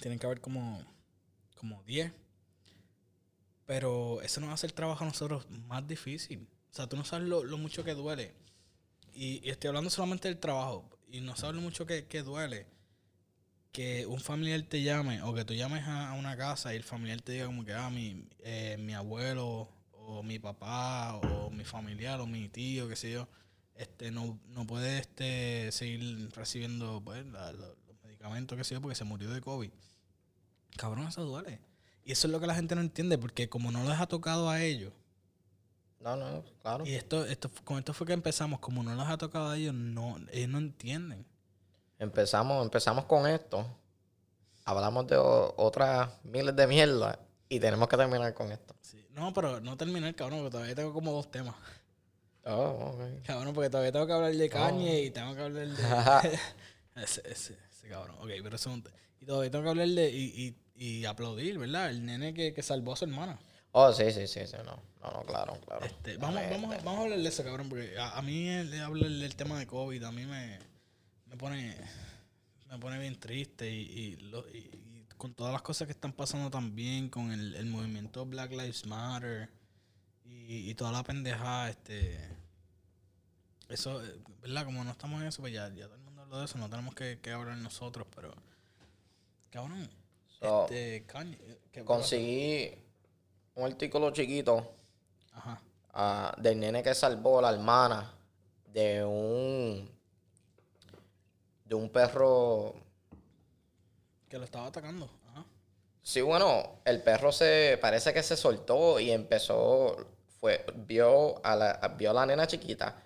Tienen 0.00 0.18
que 0.18 0.26
haber 0.26 0.40
como, 0.40 0.82
como 1.56 1.82
10. 1.84 2.12
Pero 3.66 4.20
eso 4.22 4.40
nos 4.40 4.50
hace 4.50 4.66
el 4.66 4.74
trabajo 4.74 5.04
a 5.04 5.06
nosotros 5.06 5.48
más 5.50 5.86
difícil. 5.86 6.48
O 6.70 6.74
sea, 6.74 6.86
tú 6.86 6.96
no 6.96 7.04
sabes 7.04 7.28
lo, 7.28 7.58
mucho 7.58 7.84
que 7.84 7.94
duele. 7.94 8.34
Y, 9.14 9.48
estoy 9.48 9.68
hablando 9.68 9.90
solamente 9.90 10.28
del 10.28 10.38
trabajo. 10.38 10.88
Y 11.10 11.20
no 11.20 11.36
sabes 11.36 11.56
lo 11.56 11.62
mucho 11.62 11.86
que, 11.86 12.22
duele. 12.22 12.66
Que 13.72 14.06
un 14.06 14.20
familiar 14.20 14.62
te 14.62 14.82
llame 14.82 15.22
o 15.22 15.34
que 15.34 15.44
tú 15.44 15.54
llames 15.54 15.84
a, 15.86 16.12
una 16.12 16.36
casa 16.36 16.72
y 16.72 16.76
el 16.76 16.84
familiar 16.84 17.20
te 17.20 17.32
diga 17.32 17.46
como 17.46 17.64
que, 17.64 17.72
ah, 17.72 17.90
mi, 17.90 18.26
eh, 18.40 18.76
mi 18.78 18.94
abuelo 18.94 19.68
o 20.08 20.22
mi 20.22 20.38
papá 20.38 21.16
o 21.16 21.50
mi 21.50 21.64
familiar 21.64 22.20
o 22.20 22.26
mi 22.26 22.48
tío, 22.48 22.88
qué 22.88 22.96
sé 22.96 23.10
yo, 23.10 23.28
este 23.74 24.10
no, 24.10 24.38
no 24.48 24.66
puede 24.66 24.98
este 24.98 25.70
seguir 25.70 26.30
recibiendo 26.34 27.02
pues, 27.04 27.26
los 27.26 27.76
medicamentos, 28.02 28.56
qué 28.56 28.64
sé 28.64 28.74
yo, 28.74 28.80
porque 28.80 28.94
se 28.94 29.04
murió 29.04 29.30
de 29.30 29.42
COVID. 29.42 29.70
Cabrón, 30.76 31.08
eso 31.08 31.24
duele. 31.24 31.60
Y 32.04 32.12
eso 32.12 32.26
es 32.26 32.32
lo 32.32 32.40
que 32.40 32.46
la 32.46 32.54
gente 32.54 32.74
no 32.74 32.80
entiende, 32.80 33.18
porque 33.18 33.50
como 33.50 33.70
no 33.70 33.84
les 33.84 34.00
ha 34.00 34.06
tocado 34.06 34.48
a 34.48 34.62
ellos. 34.62 34.94
No, 36.00 36.16
no, 36.16 36.42
claro. 36.62 36.86
Y 36.86 36.94
esto, 36.94 37.26
esto, 37.26 37.50
con 37.64 37.78
esto 37.78 37.92
fue 37.92 38.06
que 38.06 38.14
empezamos, 38.14 38.60
como 38.60 38.82
no 38.82 38.94
les 38.94 39.06
ha 39.06 39.18
tocado 39.18 39.50
a 39.50 39.56
ellos, 39.58 39.74
no, 39.74 40.16
ellos 40.32 40.48
no 40.48 40.58
entienden. 40.58 41.26
Empezamos, 41.98 42.64
empezamos 42.64 43.04
con 43.04 43.26
esto. 43.26 43.66
Hablamos 44.64 45.06
de 45.06 45.16
otras 45.18 46.10
miles 46.24 46.56
de 46.56 46.66
mierda 46.66 47.18
y 47.48 47.60
tenemos 47.60 47.88
que 47.88 47.96
terminar 47.96 48.32
con 48.32 48.52
esto. 48.52 48.74
No, 49.18 49.34
pero 49.34 49.60
no 49.60 49.76
terminar, 49.76 50.14
cabrón, 50.14 50.40
porque 50.40 50.52
todavía 50.52 50.74
tengo 50.74 50.92
como 50.92 51.12
dos 51.12 51.30
temas. 51.30 51.56
Oh, 52.44 52.94
ok. 52.94 53.26
Cabrón, 53.26 53.52
porque 53.52 53.68
todavía 53.68 53.92
tengo 53.92 54.06
que 54.06 54.12
hablar 54.12 54.32
de 54.32 54.48
Kanye 54.48 55.00
oh. 55.00 55.04
y 55.04 55.10
tengo 55.10 55.34
que 55.34 55.42
hablar 55.42 55.68
de. 55.68 56.28
ese, 57.02 57.22
ese, 57.24 57.58
ese 57.70 57.88
cabrón. 57.88 58.16
Ok, 58.20 58.30
pero 58.42 58.56
eso. 58.56 58.74
Y 59.20 59.26
todavía 59.26 59.50
tengo 59.50 59.64
que 59.64 59.70
hablar 59.70 59.88
de. 59.88 60.10
Y, 60.10 60.56
y, 60.76 61.00
y 61.00 61.04
aplaudir, 61.04 61.58
¿verdad? 61.58 61.90
El 61.90 62.06
nene 62.06 62.32
que, 62.32 62.54
que 62.54 62.62
salvó 62.62 62.92
a 62.92 62.96
su 62.96 63.04
hermana. 63.04 63.38
Oh, 63.72 63.92
sí, 63.92 64.10
sí, 64.12 64.26
sí, 64.26 64.46
sí, 64.46 64.56
no. 64.64 64.80
No, 65.02 65.10
no, 65.12 65.22
claro, 65.24 65.58
claro. 65.66 65.84
Este, 65.84 66.16
vamos, 66.16 66.40
vamos, 66.50 66.84
vamos 66.84 67.00
a 67.00 67.02
hablar 67.04 67.18
de 67.18 67.28
eso, 67.28 67.44
cabrón, 67.44 67.68
porque 67.68 67.94
a, 67.98 68.20
mí 68.22 68.48
el, 68.48 68.80
hablar 68.80 69.10
del 69.10 69.36
tema 69.36 69.58
de 69.58 69.66
COVID 69.66 70.02
a 70.02 70.12
mí 70.12 70.24
me, 70.26 70.58
me 71.26 71.36
pone 71.36 71.76
me 72.70 72.78
pone 72.78 72.98
bien 72.98 73.18
triste 73.18 73.70
y, 73.70 73.80
y, 73.80 74.16
lo- 74.16 74.48
y 74.50 74.70
con 75.18 75.34
todas 75.34 75.52
las 75.52 75.62
cosas 75.62 75.86
que 75.86 75.92
están 75.92 76.12
pasando 76.12 76.50
también 76.50 77.08
con 77.10 77.30
el, 77.32 77.54
el 77.56 77.66
movimiento 77.66 78.24
Black 78.24 78.50
Lives 78.52 78.86
Matter 78.86 79.50
y, 80.24 80.70
y 80.70 80.74
toda 80.74 80.92
la 80.92 81.02
pendejada, 81.02 81.68
este 81.70 82.18
eso, 83.68 84.02
eh, 84.02 84.18
¿verdad? 84.40 84.64
Como 84.64 84.82
no 84.84 84.90
estamos 84.90 85.20
en 85.20 85.28
eso, 85.28 85.42
pues 85.42 85.52
ya, 85.52 85.68
ya 85.74 85.84
todo 85.86 85.96
el 85.96 86.00
mundo 86.02 86.22
habla 86.22 86.38
de 86.38 86.44
eso, 86.46 86.56
no 86.58 86.70
tenemos 86.70 86.94
que, 86.94 87.18
que 87.20 87.30
hablar 87.32 87.56
nosotros, 87.58 88.06
pero 88.14 88.32
cabrón, 89.50 89.88
So, 90.40 90.62
este 90.64 91.04
Kanye, 91.06 91.38
¿qué- 91.72 91.84
conseguí 91.84 92.70
un 93.56 93.64
artículo 93.66 94.10
chiquito 94.12 94.72
Ajá. 95.32 95.60
ah, 95.92 96.34
del 96.38 96.60
nene 96.60 96.82
que 96.82 96.94
salvó 96.94 97.40
a 97.40 97.42
la 97.42 97.50
hermana 97.50 98.14
de 98.72 99.04
un 99.04 99.90
de 101.64 101.74
un 101.74 101.90
perro 101.90 102.74
Que 104.28 104.38
lo 104.38 104.44
estaba 104.44 104.66
atacando. 104.66 105.08
Ajá. 105.30 105.44
Sí, 106.02 106.20
bueno, 106.20 106.80
el 106.84 107.02
perro 107.02 107.32
se 107.32 107.78
parece 107.80 108.12
que 108.12 108.22
se 108.22 108.36
soltó 108.36 108.98
y 109.00 109.10
empezó, 109.10 109.96
fue, 110.40 110.64
vio 110.86 111.44
a 111.44 111.56
la, 111.56 111.94
vio 111.98 112.10
a 112.10 112.14
la 112.14 112.26
nena 112.26 112.46
chiquita 112.46 113.02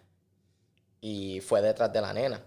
y 1.01 1.41
fue 1.41 1.61
detrás 1.63 1.93
de 1.93 2.01
la 2.01 2.13
nena. 2.13 2.41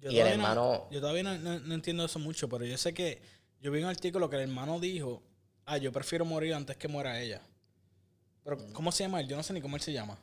Yo 0.00 0.10
y 0.10 0.18
el 0.18 0.24
no- 0.26 0.32
hermano, 0.32 0.88
yo 0.90 1.00
todavía 1.00 1.22
no, 1.22 1.38
no- 1.38 1.60
no 1.60 1.74
entiendo 1.74 2.04
eso 2.04 2.18
mucho, 2.18 2.48
pero 2.48 2.64
yo 2.64 2.76
sé 2.76 2.92
que 2.92 3.22
yo 3.60 3.70
vi 3.70 3.82
un 3.82 3.88
artículo 3.88 4.28
que 4.28 4.36
el 4.36 4.42
hermano 4.42 4.80
dijo, 4.80 5.22
ah, 5.66 5.76
yo 5.78 5.92
prefiero 5.92 6.24
morir 6.24 6.54
antes 6.54 6.76
que 6.76 6.88
muera 6.88 7.20
ella. 7.20 7.40
Pero, 8.44 8.56
Mm. 8.56 8.72
¿cómo 8.72 8.90
se 8.92 9.04
llama 9.04 9.20
él? 9.20 9.28
Yo 9.28 9.36
no 9.36 9.42
sé 9.44 9.52
ni 9.52 9.60
cómo 9.60 9.76
él 9.76 9.82
se 9.82 9.92
llama. 9.92 10.18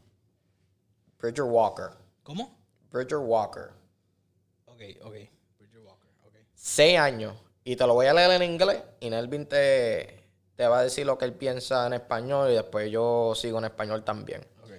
Bridger 1.19 1.43
Walker, 1.45 1.91
¿Cómo? 2.23 2.57
Bridger 2.91 3.17
Walker, 3.19 3.69
Ok, 4.65 4.81
ok. 5.03 5.13
Bridger 5.57 5.79
Walker, 5.79 6.09
ok. 6.25 6.35
seis 6.53 6.97
años, 6.99 7.33
y 7.69 7.75
te 7.75 7.85
lo 7.85 7.93
voy 7.93 8.07
a 8.07 8.15
leer 8.15 8.31
en 8.31 8.41
inglés, 8.41 8.81
y 8.99 9.11
Nelvin 9.11 9.45
te, 9.45 10.23
te 10.55 10.67
va 10.67 10.79
a 10.79 10.83
decir 10.83 11.05
lo 11.05 11.19
que 11.19 11.25
él 11.25 11.33
piensa 11.33 11.85
en 11.85 11.93
español, 11.93 12.49
y 12.49 12.55
después 12.55 12.89
yo 12.89 13.35
sigo 13.35 13.59
en 13.59 13.65
español 13.65 14.03
también. 14.03 14.41
Ok. 14.63 14.71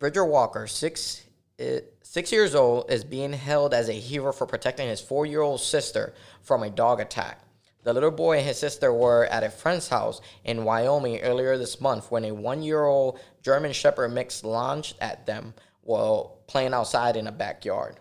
Bridger 0.00 0.24
Walker, 0.24 0.66
six, 0.66 1.24
uh, 1.60 1.78
six 2.02 2.32
years 2.32 2.56
old, 2.56 2.90
is 2.90 3.04
being 3.04 3.32
held 3.32 3.72
as 3.72 3.88
a 3.88 3.92
hero 3.92 4.32
for 4.32 4.48
protecting 4.48 4.88
his 4.88 5.00
four 5.00 5.26
year 5.26 5.42
old 5.42 5.60
sister 5.60 6.12
from 6.42 6.64
a 6.64 6.70
dog 6.70 7.00
attack. 7.00 7.38
The 7.84 7.92
little 7.92 8.10
boy 8.10 8.38
and 8.38 8.44
his 8.44 8.58
sister 8.58 8.92
were 8.92 9.26
at 9.26 9.44
a 9.44 9.48
friend's 9.48 9.88
house 9.88 10.20
in 10.42 10.64
Wyoming 10.64 11.20
earlier 11.20 11.56
this 11.56 11.80
month 11.80 12.10
when 12.10 12.24
a 12.24 12.32
one 12.32 12.64
year 12.64 12.84
old 12.84 13.20
German 13.42 13.72
Shepherd 13.72 14.08
mix 14.08 14.42
lunged 14.42 14.96
at 15.00 15.24
them 15.24 15.54
while 15.82 16.40
playing 16.48 16.74
outside 16.74 17.16
in 17.16 17.28
a 17.28 17.32
backyard. 17.32 18.00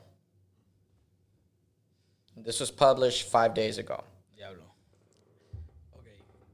This 2.43 2.59
was 2.59 2.71
published 2.71 3.29
five 3.29 3.53
days 3.53 3.77
ago. 3.77 4.03
Diablo. 4.35 4.63
Ok. 5.93 6.05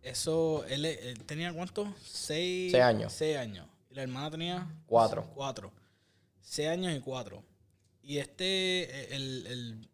Eso, 0.03 0.63
él, 0.65 0.85
él 0.85 1.23
tenía 1.25 1.51
cuánto? 1.53 1.93
Seis, 2.01 2.71
Seis 2.71 2.83
años. 2.83 3.13
Seis 3.13 3.37
años. 3.37 3.67
Y 3.89 3.95
la 3.95 4.03
hermana 4.03 4.31
tenía 4.31 4.67
Cuatro. 4.85 5.25
cuatro. 5.33 5.71
Seis 6.39 6.69
años 6.69 6.93
y 6.95 6.99
cuatro. 6.99 7.43
Y 8.03 8.17
este, 8.17 9.13
el, 9.15 9.47
el- 9.47 9.87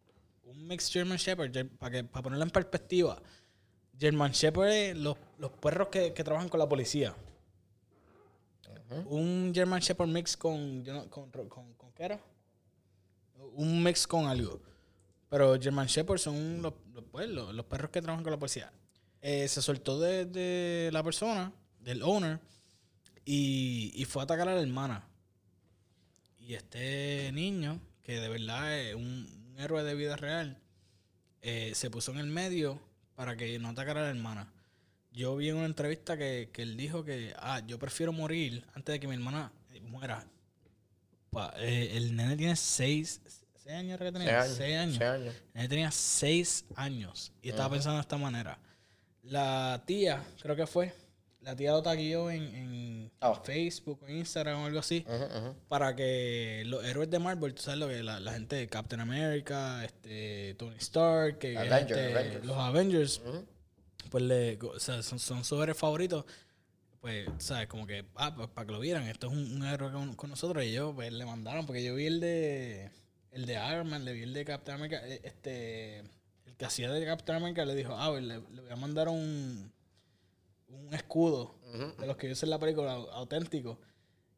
un 0.46 0.68
mixed 0.68 0.92
German 0.94 1.18
Shepherd, 1.18 1.68
para 1.78 1.92
que 1.92 2.04
para 2.06 2.24
ponerlo 2.24 2.44
en 2.46 2.52
perspectiva, 2.52 3.22
German 4.00 4.32
Shepherd 4.32 4.70
es 4.72 4.98
los, 4.98 5.18
los 5.40 5.52
perros 5.52 5.90
que, 5.90 6.14
que 6.14 6.24
trabajan 6.24 6.48
con 6.50 6.60
la 6.60 6.70
policía. 6.70 7.14
Un 9.08 9.52
German 9.54 9.82
Shepherd 9.82 10.08
mix 10.08 10.38
con, 10.38 10.86
con, 11.10 11.30
con, 11.50 11.74
con, 11.74 11.92
¿qué 11.94 12.04
era? 12.06 12.20
Un 13.56 13.84
mix 13.84 14.08
con 14.08 14.26
algo. 14.26 14.62
Pero 15.30 15.60
German 15.60 15.88
Shepherd 15.88 16.20
son 16.20 16.62
los, 16.62 16.74
los, 16.94 17.04
pues, 17.12 17.28
los- 17.30 17.54
los 17.54 17.66
perros 17.66 17.92
que 17.92 18.02
trabajan 18.02 18.24
con 18.24 18.32
la 18.32 18.40
policía. 18.40 18.72
Eh, 19.22 19.48
se 19.48 19.62
soltó 19.62 20.00
de, 20.00 20.26
de 20.26 20.90
la 20.94 21.04
persona, 21.04 21.52
del 21.80 22.02
owner, 22.04 22.40
y, 23.26 23.92
y 23.96 24.06
fue 24.06 24.22
a 24.22 24.26
atacar 24.26 24.48
a 24.48 24.56
la 24.56 24.62
hermana. 24.62 25.04
Y 26.40 26.54
este 26.54 27.32
niño, 27.34 27.80
que 28.04 28.20
de 28.22 28.30
verdad 28.30 28.80
es 28.80 28.96
un, 28.96 29.28
héroe 29.58 29.84
de 29.84 29.96
vida 29.96 30.16
real, 30.16 30.58
eh, 31.42 31.72
se 31.76 31.90
puso 31.90 32.12
en 32.12 32.20
el 32.20 32.28
medio 32.28 32.80
para 33.16 33.36
que 33.36 33.58
no 33.60 33.70
atacara 33.70 34.02
a 34.02 34.04
la 34.04 34.10
hermana. 34.12 34.54
Yo 35.12 35.36
vi 35.36 35.50
en 35.50 35.56
una 35.58 35.66
entrevista 35.66 36.16
que, 36.16 36.50
que 36.54 36.62
él 36.62 36.78
dijo 36.78 37.04
que, 37.04 37.34
ah, 37.38 37.62
yo 37.66 37.80
prefiero 37.80 38.14
morir 38.14 38.64
antes 38.76 38.94
de 38.94 39.00
que 39.00 39.08
mi 39.08 39.16
hermana 39.16 39.52
eh, 39.74 39.82
muera. 39.82 40.26
El 41.60 42.16
nene 42.16 42.36
tiene 42.38 42.56
seis, 42.56 43.22
seis 43.68 43.80
años, 43.80 44.00
que 44.00 44.12
tenía. 44.12 44.44
Seis 44.44 44.52
años, 44.52 44.58
Seis 44.58 44.78
años. 44.78 44.98
seis 44.98 45.10
años. 45.10 45.36
El 45.36 45.54
nene 45.56 45.68
tenía 45.70 45.92
seis 45.92 46.66
años 46.76 47.32
y 47.42 47.50
estaba 47.50 47.70
pensando 47.70 47.96
de 47.98 48.02
esta 48.02 48.18
manera. 48.18 48.60
La 49.24 49.84
tía, 49.86 50.24
creo 50.42 50.56
que 50.56 50.66
fue, 50.68 50.94
la 51.42 51.56
tía 51.56 51.72
lo 51.72 51.82
taguió 51.84 52.30
en, 52.32 52.44
en 52.56 52.88
Oh. 53.20 53.34
Facebook 53.44 54.00
o 54.04 54.08
Instagram 54.10 54.62
o 54.62 54.66
algo 54.68 54.78
así 54.80 55.04
Ujú, 55.08 55.16
ujú. 55.16 55.56
para 55.68 55.96
que 55.96 56.62
los 56.68 56.86
héroes 56.86 57.10
de 57.10 57.18
Marvel, 57.18 57.54
tú 57.56 57.64
sabes 57.64 57.80
lo 57.80 57.88
que 57.88 58.04
la, 58.04 58.20
la 58.20 58.34
gente 58.34 58.56
de 58.58 58.68
Captain 58.68 59.00
America, 59.02 59.84
este, 59.84 60.54
Tony 60.54 60.76
Stark, 60.78 61.40
que 61.40 61.58
Avengers, 61.58 61.88
gente- 61.88 62.14
Avengers. 62.16 62.46
los 62.46 62.58
Avengers, 62.58 63.22
pues 64.12 64.24
le, 64.24 64.60
o 64.62 64.80
sea, 64.80 65.02
son, 65.02 65.18
son 65.20 65.44
sus 65.44 65.62
héroes 65.64 65.78
favoritos. 65.78 66.26
Pues, 67.02 67.28
¿sabes? 67.40 67.68
Como 67.68 67.88
que, 67.88 68.06
ah, 68.16 68.36
pues 68.36 68.50
para 68.50 68.68
que 68.68 68.74
lo 68.74 68.80
vieran, 68.80 69.04
esto 69.08 69.28
es 69.28 69.34
un, 69.34 69.56
un 69.62 69.66
héroe 69.66 69.92
con, 69.92 70.14
con 70.16 70.30
nosotros. 70.30 70.64
Y 70.64 70.74
yo, 70.74 70.94
pues 70.94 71.12
le 71.12 71.26
mandaron, 71.26 71.66
porque 71.66 71.84
yo 71.84 71.96
vi 71.96 72.06
el 72.06 72.20
de 72.20 72.92
el 73.38 73.46
de 73.46 73.54
Iron 73.54 73.90
Man, 73.90 74.04
le 74.04 74.14
vi 74.14 74.24
el 74.24 74.34
de 74.34 74.44
Captain 74.46 74.78
America, 74.78 75.02
eh, 75.08 75.22
este, 75.24 76.00
el 76.00 76.56
que 76.58 76.66
hacía 76.66 76.92
de 76.92 77.06
Captain 77.06 77.38
America 77.38 77.64
le 77.66 77.76
dijo, 77.76 77.96
ah, 77.96 78.12
le, 78.20 78.22
le 78.40 78.62
voy 78.62 78.72
a 78.72 78.76
mandar 78.76 79.08
un, 79.10 79.72
un 80.70 80.94
escudo 80.94 81.56
de 82.00 82.08
los 82.08 82.18
que 82.18 82.32
en 82.32 82.50
la 82.50 82.60
película 82.60 82.96
au- 82.98 83.10
auténtico. 83.12 83.80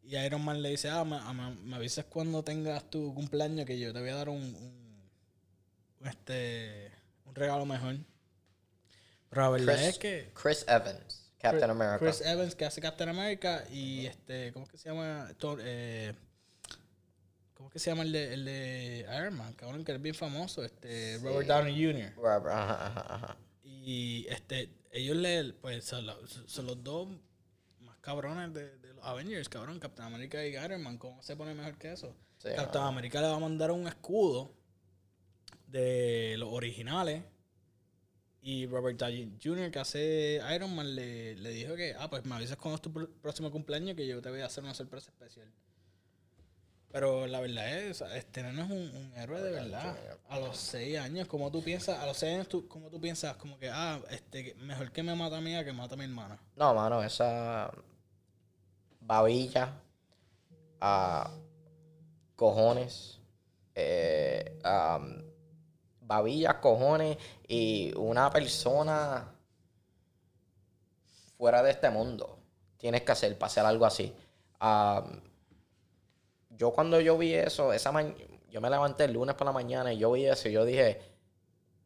Y 0.04 0.18
Iron 0.18 0.44
Man 0.44 0.62
le 0.62 0.70
dice, 0.70 0.90
ah, 0.90 1.04
me, 1.04 1.20
me- 1.34 1.56
me 1.56 1.76
avisas 1.76 2.06
cuando 2.06 2.44
tengas 2.44 2.90
tu 2.90 3.14
cumpleaños 3.14 3.66
que 3.66 3.80
yo 3.80 3.94
te 3.94 4.00
voy 4.00 4.10
a 4.10 4.16
dar 4.16 4.30
un, 4.30 4.56
este, 6.06 6.92
un 7.26 7.36
regalo 7.36 7.66
mejor. 7.66 7.98
Pero 9.30 9.42
la 9.44 9.50
verdad 9.50 9.76
Chris, 9.76 9.88
es 9.88 9.98
que 10.00 10.32
Chris 10.34 10.66
Evans, 10.68 11.32
Captain 11.38 11.62
Chris- 11.62 11.70
America. 11.72 12.00
Chris 12.00 12.22
Evans 12.22 12.56
que 12.56 12.66
hace 12.66 12.82
Captain 12.82 13.10
America 13.10 13.64
y 13.72 14.08
este, 14.08 14.52
¿cómo 14.54 14.66
es 14.66 14.72
que 14.72 14.78
se 14.78 14.90
llama? 14.90 15.30
Eh, 15.60 16.14
¿Cómo 17.60 17.70
que 17.70 17.78
se 17.80 17.90
llama 17.92 18.04
el 18.04 18.14
de, 18.14 18.34
el 18.34 18.46
de 18.46 19.06
Iron 19.20 19.36
Man? 19.36 19.54
Cabrón, 19.56 19.84
que 19.84 19.92
es 19.92 20.02
bien 20.02 20.16
famoso, 20.16 20.64
este, 20.64 21.18
Robert 21.18 21.46
Downey 21.46 21.74
Jr. 21.76 22.16
Robert, 22.16 22.46
ajá, 22.56 22.86
ajá, 22.88 23.16
ajá. 23.16 23.38
Y 23.66 24.26
este, 24.30 24.70
ellos 24.94 25.18
le, 25.18 25.52
pues, 25.56 25.84
son, 25.84 26.06
los- 26.06 26.42
son 26.48 26.68
los 26.68 26.82
dos 26.82 27.10
más 27.82 27.98
cabrones 27.98 28.54
de, 28.54 28.78
de 28.78 28.94
los 28.94 29.04
Avengers, 29.04 29.50
cabrón. 29.50 29.78
Captain 29.78 30.08
America 30.08 30.46
y 30.48 30.56
Iron 30.56 30.82
Man, 30.82 30.98
¿cómo 30.98 31.22
se 31.22 31.36
pone 31.36 31.54
mejor 31.54 31.78
que 31.78 31.92
eso? 31.92 32.16
Sí, 32.38 32.48
Captain 32.56 32.86
America 32.86 33.20
le 33.20 33.28
va 33.28 33.36
a 33.36 33.40
mandar 33.40 33.72
un 33.72 33.90
escudo 33.90 34.54
de 35.68 36.36
los 36.38 36.48
originales. 36.54 37.24
Y 38.42 38.68
Robert 38.68 38.98
Downey 38.98 39.38
Jr., 39.44 39.70
que 39.70 39.80
hace 39.80 40.42
Iron 40.56 40.74
Man, 40.74 40.96
le, 40.96 41.36
le 41.36 41.50
dijo 41.50 41.76
que, 41.76 41.94
ah, 42.00 42.10
pues 42.10 42.24
me 42.24 42.36
avisas 42.36 42.56
cuando 42.56 42.76
es 42.78 42.82
tu 42.82 42.90
pr- 42.90 43.10
próximo 43.22 43.52
cumpleaños 43.52 43.98
que 43.98 44.08
yo 44.08 44.22
te 44.22 44.30
voy 44.30 44.40
a 44.40 44.46
hacer 44.46 44.64
una 44.64 44.74
sorpresa 44.74 45.12
especial. 45.12 45.52
Pero 46.92 47.28
la 47.28 47.40
verdad 47.40 47.72
es, 47.72 48.02
este 48.02 48.42
nene 48.42 48.64
es 48.64 48.70
un, 48.72 48.96
un 48.96 49.14
héroe 49.16 49.42
de 49.42 49.52
verdad. 49.52 49.96
A 50.28 50.40
los 50.40 50.58
seis 50.58 50.98
años, 50.98 51.28
como 51.28 51.52
tú 51.52 51.64
piensas, 51.64 52.00
a 52.00 52.06
los 52.06 52.18
seis 52.18 52.34
años, 52.34 52.48
tú, 52.48 52.68
como 52.68 52.90
tú 52.90 53.00
piensas, 53.00 53.36
como 53.38 53.60
que, 53.60 53.70
ah, 53.70 54.00
este, 54.10 54.56
mejor 54.56 54.92
que 54.92 55.04
me 55.04 55.14
mata 55.16 55.38
a 55.38 55.42
mí 55.42 55.56
a 55.56 55.64
que 55.64 55.72
mata 55.72 55.94
a 55.94 55.98
mi 55.98 56.06
hermana. 56.06 56.40
No, 56.56 56.74
mano, 56.74 57.04
esa 57.04 57.72
babilla, 59.02 59.74
ah, 60.82 61.30
cojones, 62.36 63.20
eh, 63.76 64.60
am, 64.64 65.24
babillas, 66.02 66.56
cojones 66.56 67.18
y 67.48 67.94
una 67.98 68.32
persona 68.32 69.32
fuera 71.38 71.62
de 71.62 71.72
este 71.72 71.90
mundo 71.90 72.40
tienes 72.78 73.04
que 73.04 73.12
hacer 73.12 73.38
para 73.38 73.48
hacer 73.48 73.66
algo 73.66 73.86
así. 73.86 74.14
Am, 74.60 75.29
yo 76.60 76.72
cuando 76.72 77.02
yo 77.02 77.18
vi 77.18 77.34
eso, 77.34 77.74
esa 77.74 77.92
ma- 77.92 78.14
yo 78.52 78.62
me 78.62 78.70
levanté 78.70 79.06
el 79.06 79.14
lunes 79.14 79.34
por 79.36 79.46
la 79.48 79.52
mañana 79.54 79.92
y 79.92 79.98
yo 79.98 80.12
vi 80.12 80.26
eso 80.28 80.48
y 80.48 80.52
yo 80.52 80.64
dije, 80.66 81.00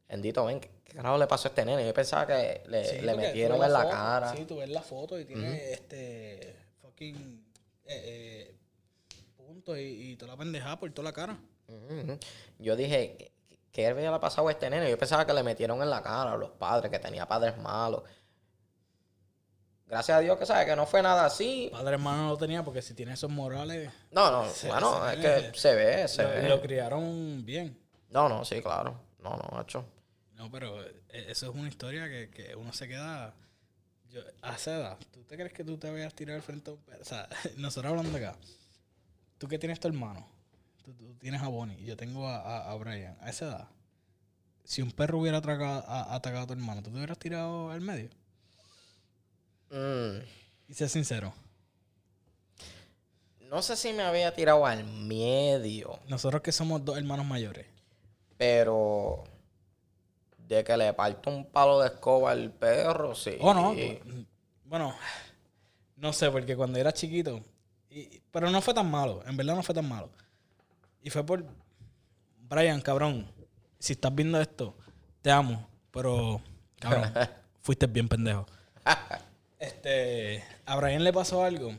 bendito, 0.10 0.44
ven, 0.46 0.60
¿qué 0.60 0.70
carajo 0.96 1.18
le 1.18 1.28
pasó 1.28 1.48
a 1.48 1.50
este 1.50 1.64
nene? 1.64 1.86
Yo 1.86 1.94
pensaba 1.94 2.28
que 2.28 2.64
le, 2.68 2.84
Sí, 2.86 3.02
metieron 3.16 3.64
en 3.64 3.72
la 3.72 3.80
foto, 3.84 3.92
cara. 3.92 4.36
Sí, 4.36 4.46
tú 4.46 4.58
ves 4.58 4.70
la 4.70 4.82
foto 4.82 5.20
y 5.20 5.26
tiene 5.26 5.72
este 5.72 6.56
fucking 6.82 7.46
eh, 7.86 8.02
eh, 8.04 8.56
puntos 9.38 9.78
y, 9.78 10.12
y 10.12 10.16
toda 10.18 10.34
la 10.34 10.38
pendejada 10.38 10.80
por 10.80 10.92
toda 10.92 11.06
la 11.10 11.14
cara. 11.14 11.38
Ujú. 11.68 12.18
Yo 12.60 12.76
dije, 12.76 13.16
¿qué, 13.18 13.32
qué 13.72 13.82
le 13.82 14.08
había 14.08 14.20
pasado 14.20 14.48
a 14.48 14.52
este 14.52 14.70
nene? 14.70 14.90
Yo 14.90 14.98
pensaba 14.98 15.26
que 15.26 15.34
le 15.34 15.44
metieron 15.44 15.82
en 15.82 15.90
la 15.90 16.02
cara 16.02 16.34
a 16.34 16.38
los 16.38 16.52
padres, 16.52 16.90
que 16.92 17.00
tenía 17.00 17.28
padres 17.28 17.58
malos. 17.58 18.04
Gracias 19.94 20.18
a 20.18 20.22
Dios 20.22 20.38
que 20.40 20.46
sabe 20.46 20.66
que 20.66 20.76
no 20.76 20.86
fue 20.86 21.02
nada 21.04 21.26
así. 21.26 21.70
Padre 21.72 21.94
hermano 21.94 22.24
no 22.24 22.30
lo 22.30 22.38
tenía 22.38 22.64
porque 22.64 22.82
si 22.82 22.94
tiene 22.94 23.14
esos 23.14 23.30
morales, 23.30 23.92
No, 24.12 24.32
no, 24.32 24.50
Se- 24.50 24.68
bueno, 24.68 25.02
se 25.08 25.14
es 25.14 25.22
ve. 25.22 25.52
que 25.52 25.60
se 25.60 25.76
ve, 25.76 26.08
se 26.08 26.24
lo, 26.24 26.30
ve. 26.30 26.50
lo 26.50 26.62
criaron 26.62 27.46
bien. 27.46 27.78
No, 28.10 28.28
no, 28.28 28.44
sí, 28.44 28.62
claro. 28.62 29.00
No, 29.20 29.32
no, 29.38 29.50
macho. 29.56 29.86
No, 30.34 30.50
pero 30.52 30.84
eh, 30.84 31.04
eso 31.30 31.50
es 31.50 31.56
una 31.56 31.68
historia 31.70 32.08
que, 32.10 32.30
que 32.32 32.56
uno 32.56 32.74
se 32.74 32.88
queda. 32.88 33.34
Yo, 34.10 34.22
a 34.42 34.56
esa 34.56 34.76
edad, 34.78 34.98
¿tú 35.12 35.24
te 35.24 35.36
crees 35.36 35.54
que 35.54 35.64
tú 35.64 35.78
te 35.78 35.90
vayas 35.92 36.12
a 36.12 36.16
tirar 36.16 36.36
al 36.36 36.42
frente 36.42 36.70
a 36.70 36.74
un 36.74 36.80
perro? 36.82 37.02
O 37.02 37.06
sea, 37.06 37.28
nosotros 37.58 37.92
hablando 37.92 38.18
acá. 38.18 38.36
Tú 39.38 39.48
que 39.48 39.58
tienes 39.60 39.80
tu 39.80 39.88
hermano, 39.88 40.28
tú, 40.84 40.94
tú 40.94 41.14
tienes 41.20 41.42
a 41.42 41.48
Bonnie 41.48 41.80
y 41.80 41.86
yo 41.86 41.96
tengo 41.98 42.28
a, 42.28 42.38
a, 42.38 42.72
a 42.72 42.76
Brian. 42.76 43.18
A 43.22 43.30
esa 43.30 43.46
edad, 43.46 43.68
si 44.64 44.82
un 44.82 44.92
perro 44.92 45.20
hubiera 45.20 45.38
atacado 45.38 45.84
a, 45.88 46.16
atacado 46.16 46.44
a 46.44 46.48
tu 46.48 46.54
hermano, 46.54 46.82
¿tú 46.82 46.90
te 46.92 46.98
hubieras 46.98 47.18
tirado 47.20 47.70
al 47.72 47.82
medio? 47.82 48.10
Mm, 49.74 50.22
Y 50.70 50.74
sé 50.76 50.88
sincero. 50.88 51.34
no 53.50 53.62
sé 53.62 53.76
si 53.76 53.94
me 53.94 54.04
había 54.04 54.34
tirado 54.34 54.66
al 54.66 54.84
medio, 54.84 56.00
Nosotros 56.08 56.42
que 56.42 56.52
somos 56.52 56.84
dos 56.86 56.98
hermanos 56.98 57.26
mayores. 57.26 57.66
pero 58.38 59.24
de 60.48 60.64
que 60.64 60.76
le 60.78 60.94
parto 60.94 61.30
un 61.30 61.46
palo 61.46 61.80
de 61.80 61.88
escoba 61.88 62.32
al 62.32 62.52
perro, 62.52 63.16
sí. 63.16 63.38
¿O 63.40 63.54
no? 63.54 63.74
Bueno, 64.66 64.96
no 65.96 66.14
sé, 66.14 66.30
porque 66.32 66.56
cuando 66.56 66.80
era 66.80 66.92
chiquito. 66.92 67.44
y- 67.90 68.20
pero 68.32 68.50
no 68.50 68.60
fue 68.62 68.74
tan 68.74 68.90
malo, 68.90 69.24
en 69.28 69.38
verdad 69.38 69.56
no 69.56 69.62
fue 69.64 69.76
tan 69.76 69.88
malo. 69.88 70.10
Y 71.02 71.10
fue 71.12 71.24
por. 71.24 71.46
Brian, 72.50 72.82
cabrón, 72.82 73.32
si 73.80 73.94
estás 73.94 74.14
viendo 74.14 74.40
esto, 74.42 74.76
te 75.22 75.30
amo, 75.32 75.68
pero. 75.92 76.42
Cabrón, 76.80 77.14
fuiste 77.62 77.86
bien 77.88 78.08
pendejo. 78.10 78.46
Este. 79.64 80.44
A 80.66 80.76
Brian 80.76 81.06
le 81.06 81.14
pasó 81.14 81.42
algo, 81.42 81.74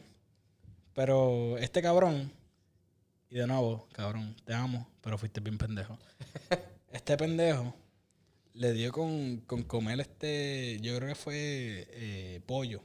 pero 0.94 1.58
este 1.58 1.82
cabrón. 1.82 2.32
Y 3.28 3.36
de 3.36 3.46
nuevo, 3.46 3.86
cabrón, 3.92 4.34
te 4.46 4.54
amo, 4.54 4.88
pero 5.02 5.18
fuiste 5.18 5.40
bien 5.40 5.58
pendejo. 5.58 5.98
Este 6.92 7.16
pendejo 7.16 7.74
le 8.52 8.72
dio 8.72 8.92
con, 8.92 9.38
con 9.48 9.64
comer 9.64 9.98
este, 9.98 10.78
yo 10.80 10.96
creo 10.96 11.08
que 11.08 11.14
fue 11.16 11.88
eh, 11.90 12.40
pollo. 12.46 12.82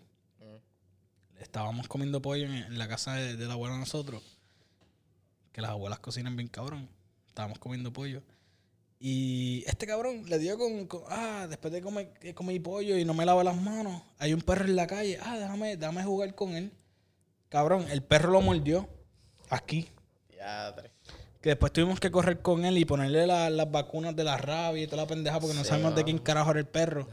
Estábamos 1.40 1.88
comiendo 1.88 2.20
pollo 2.20 2.48
en, 2.48 2.54
en 2.54 2.80
la 2.80 2.88
casa 2.88 3.14
de, 3.14 3.38
de 3.38 3.46
la 3.46 3.54
abuela 3.54 3.76
de 3.76 3.82
nosotros, 3.82 4.40
que 5.52 5.62
las 5.62 5.70
abuelas 5.70 6.00
cocinan 6.00 6.36
bien 6.36 6.50
cabrón. 6.50 6.90
Estábamos 7.28 7.60
comiendo 7.60 7.94
pollo. 7.94 8.24
Y 9.02 9.64
este 9.66 9.88
cabrón 9.88 10.26
le 10.28 10.40
dio 10.40 10.58
con, 10.58 10.86
con- 10.88 11.04
ah, 11.08 11.48
después 11.50 11.72
de 11.72 11.82
comer, 11.82 12.12
que 12.20 12.34
comí 12.36 12.60
pollo 12.60 12.98
y 12.98 13.06
no 13.06 13.14
me 13.14 13.26
lavo 13.26 13.42
las 13.44 13.56
manos, 13.56 14.02
hay 14.18 14.34
un 14.34 14.42
perro 14.42 14.66
en 14.66 14.76
la 14.76 14.88
calle, 14.88 15.18
ah, 15.24 15.38
déjame, 15.40 15.78
déjame 15.78 16.04
jugar 16.04 16.36
con 16.36 16.52
él. 16.54 16.72
Cabrón, 17.48 17.86
el 17.90 18.04
perro 18.04 18.32
lo 18.32 18.42
mordió 18.42 18.90
aquí. 19.50 19.88
Diadre. 20.30 20.92
Que 21.42 21.50
después 21.52 21.72
tuvimos 21.72 22.02
que 22.02 22.12
correr 22.12 22.42
con 22.42 22.66
él 22.66 22.78
y 22.78 22.84
ponerle 22.84 23.26
la- 23.26 23.50
las 23.50 23.72
vacunas 23.72 24.14
de 24.16 24.26
la 24.26 24.36
rabia 24.38 24.84
y 24.84 24.88
toda 24.88 25.04
la 25.04 25.08
pendeja 25.08 25.40
porque 25.40 25.56
no 25.56 25.64
sabemos 25.64 25.96
de 25.96 26.04
quién 26.04 26.18
carajo 26.20 26.52
era 26.52 26.60
el 26.60 26.68
perro. 26.68 27.08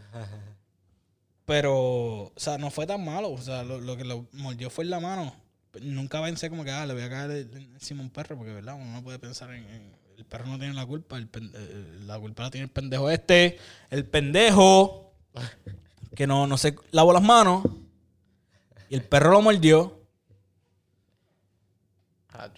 Pero, 1.44 2.22
o 2.24 2.32
sea, 2.36 2.58
no 2.58 2.70
fue 2.70 2.86
tan 2.86 3.04
malo. 3.04 3.30
O 3.30 3.38
sea, 3.40 3.62
lo, 3.62 3.80
lo 3.80 3.96
que 3.96 4.04
lo 4.04 4.26
mordió 4.32 4.68
fue 4.70 4.82
en 4.84 4.90
la 4.90 4.98
mano. 5.00 5.32
Nunca 5.80 6.20
pensé 6.22 6.50
como 6.50 6.64
que, 6.64 6.70
ah, 6.72 6.84
le 6.86 6.94
voy 6.94 7.02
a 7.04 7.08
caer 7.10 7.48
encima 7.74 8.00
a 8.00 8.04
un 8.04 8.10
perro 8.10 8.36
porque, 8.36 8.52
¿verdad? 8.52 8.74
Uno 8.74 8.86
no 8.92 9.02
puede 9.04 9.18
pensar 9.20 9.50
en... 9.52 9.64
en- 9.68 9.95
el 10.16 10.24
perro 10.24 10.46
no 10.46 10.58
tiene 10.58 10.74
la 10.74 10.86
culpa. 10.86 11.16
el 11.18 11.28
pen- 11.28 11.52
eh, 11.54 11.98
la 12.06 12.18
culpa 12.18 12.44
la 12.44 12.50
tiene 12.50 12.64
el 12.66 12.70
pendejo 12.70 13.10
este. 13.10 13.58
El 13.90 14.06
pendejo 14.06 15.12
que 16.14 16.26
no, 16.26 16.46
no 16.46 16.56
se 16.58 16.76
lavó 16.92 17.12
las 17.12 17.22
manos. 17.22 17.64
Y 18.88 18.94
el 18.94 19.02
perro 19.04 19.30
lo 19.30 19.42
mordió. 19.42 20.00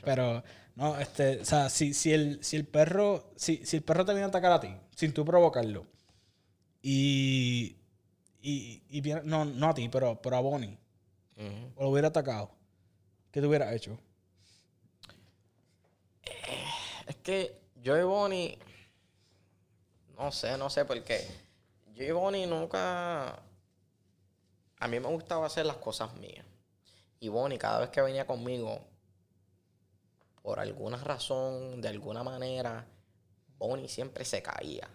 Pero, 0.04 0.42
no, 0.76 0.98
este, 0.98 1.40
o 1.40 1.44
sea, 1.44 1.68
si, 1.70 1.94
si, 1.94 2.12
el, 2.12 2.42
si 2.42 2.56
el 2.56 2.66
perro, 2.66 3.30
si, 3.36 3.64
si 3.64 3.76
el 3.76 3.82
perro 3.82 4.04
te 4.04 4.12
viene 4.12 4.24
a 4.24 4.28
atacar 4.28 4.52
a 4.52 4.60
ti, 4.60 4.74
sin 4.94 5.12
tú 5.12 5.24
provocarlo, 5.24 5.86
y, 6.82 7.76
y, 8.42 8.82
y 8.90 9.00
viene- 9.00 9.22
no, 9.24 9.44
no 9.44 9.68
a 9.70 9.74
ti, 9.74 9.88
pero, 9.88 10.20
pero 10.22 10.36
a 10.36 10.40
Bonnie, 10.40 10.78
o 11.76 11.82
lo 11.84 11.90
hubiera 11.90 12.08
atacado, 12.08 12.50
¿qué 13.32 13.40
te 13.40 13.46
hubiera 13.46 13.74
hecho? 13.74 13.98
Es 17.08 17.16
que 17.16 17.58
yo 17.76 17.96
y 17.98 18.02
Bonnie, 18.02 18.58
no 20.18 20.30
sé, 20.30 20.58
no 20.58 20.68
sé 20.68 20.84
por 20.84 21.02
qué. 21.02 21.26
Yo 21.94 22.04
y 22.04 22.10
Bonnie 22.10 22.46
nunca... 22.46 23.42
A 24.80 24.88
mí 24.88 25.00
me 25.00 25.08
gustaba 25.08 25.46
hacer 25.46 25.64
las 25.64 25.78
cosas 25.78 26.14
mías. 26.16 26.44
Y 27.18 27.30
Bonnie 27.30 27.58
cada 27.58 27.80
vez 27.80 27.88
que 27.88 28.02
venía 28.02 28.26
conmigo, 28.26 28.84
por 30.42 30.60
alguna 30.60 30.98
razón, 30.98 31.80
de 31.80 31.88
alguna 31.88 32.22
manera, 32.22 32.86
Bonnie 33.56 33.88
siempre 33.88 34.26
se 34.26 34.42
caía. 34.42 34.86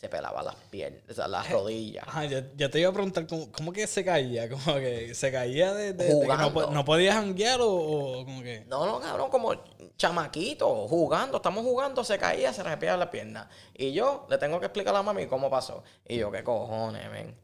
Se 0.00 0.08
pelaba 0.08 0.42
las 0.42 0.54
piernas, 0.70 1.02
o 1.10 1.12
sea, 1.12 1.28
las 1.28 1.50
rodillas. 1.50 2.08
Ajá, 2.08 2.24
ya, 2.24 2.42
ya 2.56 2.70
te 2.70 2.80
iba 2.80 2.88
a 2.88 2.92
preguntar, 2.94 3.26
¿cómo, 3.26 3.52
cómo 3.52 3.70
que 3.70 3.86
se 3.86 4.02
caía? 4.02 4.48
Como 4.48 4.76
que 4.76 5.14
se 5.14 5.30
caía 5.30 5.74
de, 5.74 5.92
de- 5.92 6.04
de 6.14 6.20
que 6.20 6.26
no, 6.26 6.50
Jugando. 6.50 6.70
no 6.70 6.84
podías 6.86 7.16
janguear 7.16 7.60
o, 7.60 7.70
o 7.70 8.24
como 8.24 8.42
que... 8.42 8.64
No, 8.66 8.86
no, 8.86 8.98
cabrón, 8.98 9.28
como 9.28 9.52
chamaquito, 9.98 10.88
jugando, 10.88 11.36
estamos 11.36 11.62
jugando, 11.64 12.02
se 12.02 12.18
caía, 12.18 12.50
se 12.54 12.62
rompía 12.62 12.96
la 12.96 13.10
pierna. 13.10 13.50
Y 13.74 13.92
yo 13.92 14.26
le 14.30 14.38
tengo 14.38 14.58
que 14.58 14.66
explicar 14.66 14.94
a 14.94 14.98
la 14.98 15.02
mami 15.02 15.26
cómo 15.26 15.50
pasó. 15.50 15.82
Y 16.08 16.16
yo, 16.16 16.30
¿qué 16.32 16.42
cojones, 16.42 17.10
men? 17.10 17.36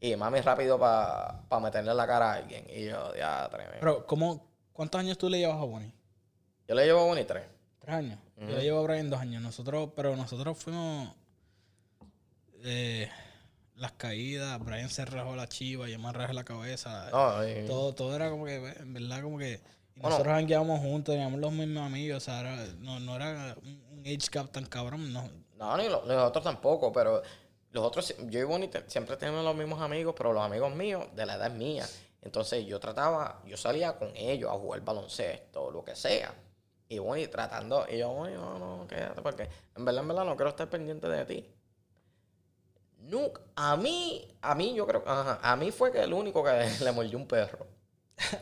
Y 0.00 0.14
mami 0.14 0.40
rápido 0.42 0.78
para 0.78 1.42
meterle 1.60 1.92
la 1.92 2.06
cara 2.06 2.32
a 2.32 2.34
alguien. 2.36 2.64
Y 2.72 2.84
yo, 2.84 3.14
ya, 3.16 3.48
tremendo. 3.50 3.78
Pero, 3.80 4.06
¿cómo, 4.06 4.46
¿cuántos 4.72 5.00
años 5.00 5.18
tú 5.18 5.28
le 5.28 5.38
llevas 5.38 5.56
a 5.60 5.64
Bonnie? 5.64 5.92
Yo 6.68 6.74
le 6.76 6.84
llevo 6.84 7.00
a 7.00 7.04
Bonnie 7.06 7.24
tres. 7.24 7.42
Tres 7.80 7.96
años. 7.96 8.18
Yo 8.36 8.46
le 8.56 8.62
llevo 8.62 8.78
a 8.78 8.82
Brian 8.82 9.10
dos 9.10 9.18
años. 9.20 9.42
Nosotros, 9.42 9.90
pero 9.96 10.14
nosotros 10.14 10.56
fuimos 10.56 11.08
eh, 12.66 13.10
las 13.76 13.92
caídas. 13.92 14.58
Brian 14.64 14.88
se 14.88 15.04
rajó 15.04 15.36
la 15.36 15.48
chiva, 15.48 15.88
yo 15.88 15.98
me 15.98 16.12
rajé 16.12 16.34
la 16.34 16.44
cabeza. 16.44 17.08
Todo, 17.66 17.94
todo 17.94 18.14
era 18.16 18.30
como 18.30 18.44
que, 18.44 18.56
en 18.56 18.92
verdad, 18.94 19.22
como 19.22 19.38
que. 19.38 19.60
Bueno. 19.96 20.10
nosotros 20.10 20.34
jangueábamos 20.34 20.80
juntos, 20.80 21.14
teníamos 21.14 21.40
los 21.40 21.52
mismos 21.52 21.82
amigos. 21.86 22.18
O 22.18 22.20
sea, 22.20 22.40
era- 22.40 22.66
no, 22.80 23.00
no 23.00 23.16
era 23.16 23.56
un, 23.62 24.02
age 24.04 24.18
gap 24.30 24.50
tan 24.52 24.66
cabrón. 24.66 25.12
No. 25.12 25.28
no, 25.56 25.76
ni 25.78 25.88
lo- 25.88 26.04
los 26.04 26.22
otros 26.22 26.44
tampoco, 26.44 26.92
pero 26.92 27.22
los 27.72 27.84
otros, 27.84 28.14
yo 28.28 28.40
y 28.40 28.44
Bonnie 28.44 28.70
siempre 28.88 29.16
tenemos 29.16 29.42
los 29.44 29.56
mismos 29.56 29.80
amigos, 29.80 30.14
pero 30.16 30.32
los 30.32 30.42
amigos 30.44 30.74
míos 30.74 31.04
de 31.14 31.24
la 31.26 31.34
edad 31.36 31.50
mía. 31.50 31.86
Entonces 32.22 32.66
yo 32.66 32.78
trataba, 32.80 33.40
yo 33.46 33.56
salía 33.56 33.96
con 33.96 34.10
ellos 34.16 34.50
a 34.50 34.54
jugar 34.54 34.80
baloncesto, 34.82 35.70
lo 35.70 35.82
que 35.84 35.94
sea. 35.96 36.34
Y 36.88 36.98
Bonnie 36.98 37.28
tratando, 37.28 37.86
y 37.90 37.98
yo, 37.98 38.10
Bonnie, 38.10 38.34
no, 38.34 38.58
no, 38.58 38.86
quédate, 38.86 39.20
porque 39.22 39.48
en 39.76 39.84
verdad, 39.84 40.02
en 40.02 40.08
verdad 40.08 40.24
no 40.24 40.36
quiero 40.36 40.50
estar 40.50 40.68
pendiente 40.68 41.08
de 41.08 41.24
ti. 41.24 41.48
Nunca, 43.08 43.40
a 43.54 43.76
mí, 43.76 44.26
a 44.42 44.54
mí 44.54 44.74
yo 44.74 44.86
creo, 44.86 45.02
ajá, 45.06 45.38
a 45.42 45.56
mí 45.56 45.70
fue 45.70 45.92
que 45.92 46.00
el 46.02 46.12
único 46.12 46.42
que 46.44 46.50
le 46.84 46.92
mordió 46.92 47.16
un 47.18 47.26
perro. 47.26 47.66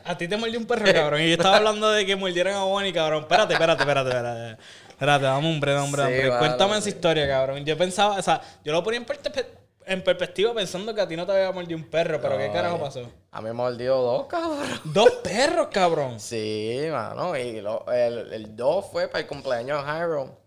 A 0.05 0.17
ti 0.17 0.27
te 0.27 0.37
mordió 0.37 0.57
un 0.57 0.65
perro, 0.65 0.85
cabrón. 0.93 1.21
Y 1.21 1.27
yo 1.27 1.33
estaba 1.33 1.57
hablando 1.57 1.91
de 1.91 2.05
que 2.05 2.15
mordieran 2.15 2.53
a 2.55 2.63
Bonnie, 2.63 2.93
cabrón. 2.93 3.23
Espérate, 3.23 3.53
espérate, 3.53 3.81
espérate, 3.83 4.09
espérate. 4.09 4.57
Espérate, 4.89 5.25
dame 5.25 5.49
hombre, 5.53 5.73
dame 5.73 5.85
hombre, 5.85 6.01
Sí, 6.03 6.07
hombre. 6.13 6.27
mano, 6.29 6.39
Cuéntame 6.39 6.73
sí. 6.73 6.79
esa 6.79 6.89
historia, 6.89 7.27
cabrón. 7.27 7.65
Yo 7.65 7.77
pensaba, 7.77 8.15
o 8.17 8.21
sea, 8.21 8.41
yo 8.63 8.71
lo 8.71 8.81
ponía 8.81 8.99
en, 9.01 9.05
perspe- 9.05 9.45
en 9.85 10.01
perspectiva 10.01 10.53
pensando 10.53 10.95
que 10.95 11.01
a 11.01 11.07
ti 11.07 11.17
no 11.17 11.25
te 11.25 11.33
había 11.33 11.51
mordido 11.51 11.77
un 11.77 11.89
perro, 11.89 12.21
pero 12.21 12.37
¿qué 12.37 12.49
carajo 12.53 12.79
pasó? 12.79 13.01
A 13.31 13.41
mí 13.41 13.47
me 13.49 13.53
mordió 13.53 13.97
dos, 13.97 14.27
cabrón. 14.27 14.65
Dos 14.85 15.11
perros, 15.21 15.67
cabrón. 15.69 16.19
Sí, 16.21 16.79
mano. 16.89 17.35
Y 17.37 17.59
lo- 17.59 17.85
el, 17.91 18.31
el 18.31 18.55
2 18.55 18.85
fue 18.89 19.09
para 19.09 19.19
el 19.19 19.27
cumpleaños 19.27 19.79
de 19.79 19.91
Jairo. 19.91 20.39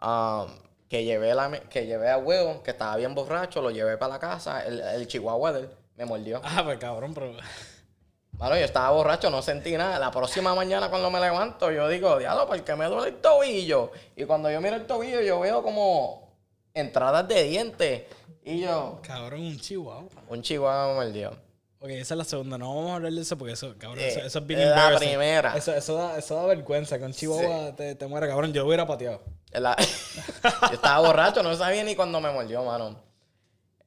um, 0.00 0.46
que 0.92 1.04
llevé 1.04 1.34
la, 1.34 1.50
que 1.70 1.86
llevé 1.86 2.10
a 2.10 2.18
huevo, 2.18 2.62
que 2.62 2.72
estaba 2.72 2.94
bien 2.96 3.14
borracho, 3.14 3.62
lo 3.62 3.70
llevé 3.70 3.96
para 3.96 4.12
la 4.12 4.18
casa. 4.18 4.62
El, 4.66 4.78
el 4.78 5.06
chihuahua 5.06 5.50
de 5.50 5.60
él 5.60 5.70
me 5.96 6.04
mordió. 6.04 6.42
Ah, 6.44 6.60
pues 6.62 6.78
cabrón, 6.78 7.14
pero. 7.14 7.32
Mano, 8.32 8.58
yo 8.58 8.64
estaba 8.66 8.90
borracho, 8.90 9.30
no 9.30 9.40
sentí 9.40 9.72
nada. 9.74 9.98
La 9.98 10.10
próxima 10.10 10.54
mañana 10.54 10.90
cuando 10.90 11.10
me 11.10 11.18
levanto, 11.18 11.72
yo 11.72 11.88
digo, 11.88 12.18
diablo, 12.18 12.46
¿por 12.46 12.62
qué 12.62 12.76
me 12.76 12.84
duele 12.84 13.08
el 13.08 13.22
tobillo? 13.22 13.90
Y 14.16 14.26
cuando 14.26 14.50
yo 14.50 14.60
miro 14.60 14.76
el 14.76 14.84
tobillo, 14.84 15.22
yo 15.22 15.40
veo 15.40 15.62
como 15.62 16.28
entradas 16.74 17.26
de 17.26 17.42
dientes. 17.44 18.02
Y 18.44 18.60
yo, 18.60 19.00
Cabrón, 19.02 19.40
un 19.40 19.58
chihuahua. 19.58 20.10
un 20.28 20.42
chihuahua 20.42 20.88
me 20.88 20.94
mordió. 21.06 21.30
Ok, 21.82 21.88
esa 21.90 22.14
es 22.14 22.18
la 22.18 22.24
segunda. 22.24 22.56
No 22.58 22.74
vamos 22.76 22.92
a 22.92 22.94
hablar 22.96 23.12
de 23.12 23.20
eso 23.20 23.36
porque 23.36 23.54
eso, 23.54 23.74
cabrón, 23.76 23.98
Eh, 23.98 24.08
eso, 24.08 24.20
eso 24.20 24.38
es 24.38 24.46
bien 24.46 24.60
la 24.60 24.66
embarrassing. 24.68 25.08
primera. 25.08 25.56
Eso, 25.56 25.74
eso, 25.74 25.94
da, 25.96 26.16
eso 26.16 26.36
da 26.36 26.46
vergüenza. 26.46 26.96
Que 26.98 27.04
un 27.04 27.12
chihuahua 27.12 27.74
te, 27.74 27.94
te 27.96 28.06
muera, 28.06 28.28
cabrón. 28.28 28.52
Yo 28.52 28.62
lo 28.62 28.68
hubiera 28.68 28.86
pateado. 28.86 29.20
La- 29.52 29.76
yo 30.68 30.74
estaba 30.74 31.00
borracho, 31.06 31.42
no 31.42 31.54
sabía 31.56 31.82
ni 31.82 31.96
cuándo 31.96 32.20
me 32.20 32.30
mordió, 32.30 32.62
mano. 32.64 33.02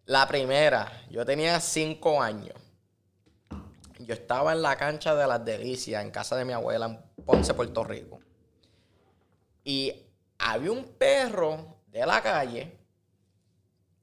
La 0.05 0.27
primera, 0.27 0.91
yo 1.09 1.25
tenía 1.25 1.59
cinco 1.61 2.21
años. 2.21 2.53
Yo 3.99 4.13
estaba 4.13 4.51
en 4.51 4.61
la 4.61 4.75
cancha 4.75 5.15
de 5.15 5.25
las 5.25 5.43
delicias, 5.45 6.03
en 6.03 6.11
casa 6.11 6.35
de 6.35 6.43
mi 6.43 6.51
abuela, 6.51 6.85
en 6.87 7.23
Ponce, 7.23 7.53
Puerto 7.53 7.83
Rico. 7.85 8.19
Y 9.63 9.93
había 10.37 10.71
un 10.71 10.83
perro 10.83 11.77
de 11.87 12.05
la 12.05 12.21
calle 12.21 12.77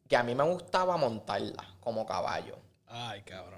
que 0.09 0.17
a 0.17 0.23
mí 0.23 0.35
me 0.35 0.45
gustaba 0.45 0.97
montarla 0.97 1.77
como 1.79 2.07
caballo. 2.07 2.57
Ay, 2.87 3.21
cabrón. 3.23 3.52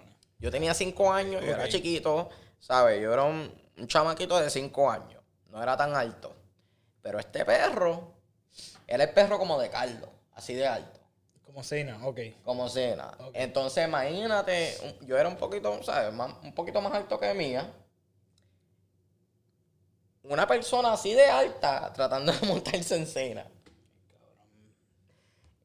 Yo 0.44 0.50
tenía 0.50 0.74
cinco 0.74 1.10
años, 1.10 1.42
yo 1.42 1.52
era 1.52 1.66
chiquito, 1.70 2.28
¿sabes? 2.60 3.00
Yo 3.00 3.10
era 3.14 3.22
un, 3.22 3.50
un 3.78 3.88
chamaquito 3.88 4.38
de 4.38 4.50
cinco 4.50 4.90
años. 4.90 5.22
No 5.48 5.62
era 5.62 5.74
tan 5.74 5.96
alto. 5.96 6.36
Pero 7.00 7.18
este 7.18 7.46
perro 7.46 8.12
Era 8.86 9.04
el 9.04 9.10
perro 9.14 9.38
como 9.38 9.58
de 9.58 9.70
Carlos, 9.70 10.10
así 10.34 10.52
de 10.52 10.66
alto. 10.66 11.00
Como 11.46 11.62
cena, 11.62 11.98
ok. 12.06 12.20
Como 12.44 12.68
cena. 12.68 13.16
Entonces, 13.32 13.88
imagínate, 13.88 14.98
yo 15.06 15.16
era 15.16 15.30
un 15.30 15.36
poquito, 15.36 15.82
¿sabes? 15.82 16.12
Más- 16.12 16.34
un 16.42 16.52
poquito 16.52 16.82
más 16.82 16.92
alto 16.92 17.18
que 17.18 17.32
mía. 17.32 17.72
Una 20.24 20.46
persona 20.46 20.92
así 20.92 21.14
de 21.14 21.24
alta 21.24 21.90
tratando 21.94 22.32
de 22.32 22.46
montarse 22.46 22.96
en 22.96 23.06
cena. 23.06 23.46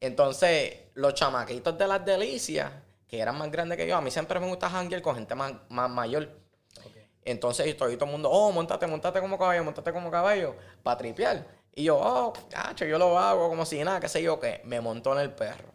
Entonces, 0.00 0.74
los 0.94 1.12
chamaquitos 1.12 1.76
de 1.76 1.86
las 1.86 2.02
delicias, 2.02 2.72
que 3.10 3.18
eran 3.18 3.36
más 3.36 3.50
grandes 3.50 3.76
que 3.76 3.88
yo, 3.88 3.96
a 3.96 4.00
mí 4.00 4.10
siempre 4.10 4.38
me 4.38 4.46
gusta 4.46 4.70
janguear 4.70 5.02
con 5.02 5.16
gente 5.16 5.34
más, 5.34 5.52
más 5.68 5.90
mayor. 5.90 6.28
Entonces, 7.24 7.66
y 7.66 7.74
todo, 7.74 7.90
todo 7.96 8.04
el 8.04 8.10
mundo, 8.12 8.30
oh, 8.30 8.52
montate, 8.52 8.86
montate 8.86 9.20
como 9.20 9.36
caballo, 9.36 9.64
montate 9.64 9.92
como 9.92 10.10
caballo, 10.12 10.54
para 10.84 10.98
tripear. 10.98 11.44
Y 11.74 11.84
yo, 11.84 11.98
oh, 11.98 12.32
cacho, 12.48 12.84
yo 12.84 12.98
lo 12.98 13.18
hago 13.18 13.48
como 13.48 13.66
si 13.66 13.82
nada, 13.82 13.98
qué 13.98 14.08
sé 14.08 14.22
yo 14.22 14.38
qué. 14.38 14.60
Me 14.64 14.80
montó 14.80 15.12
en 15.14 15.22
el 15.22 15.32
perro. 15.32 15.72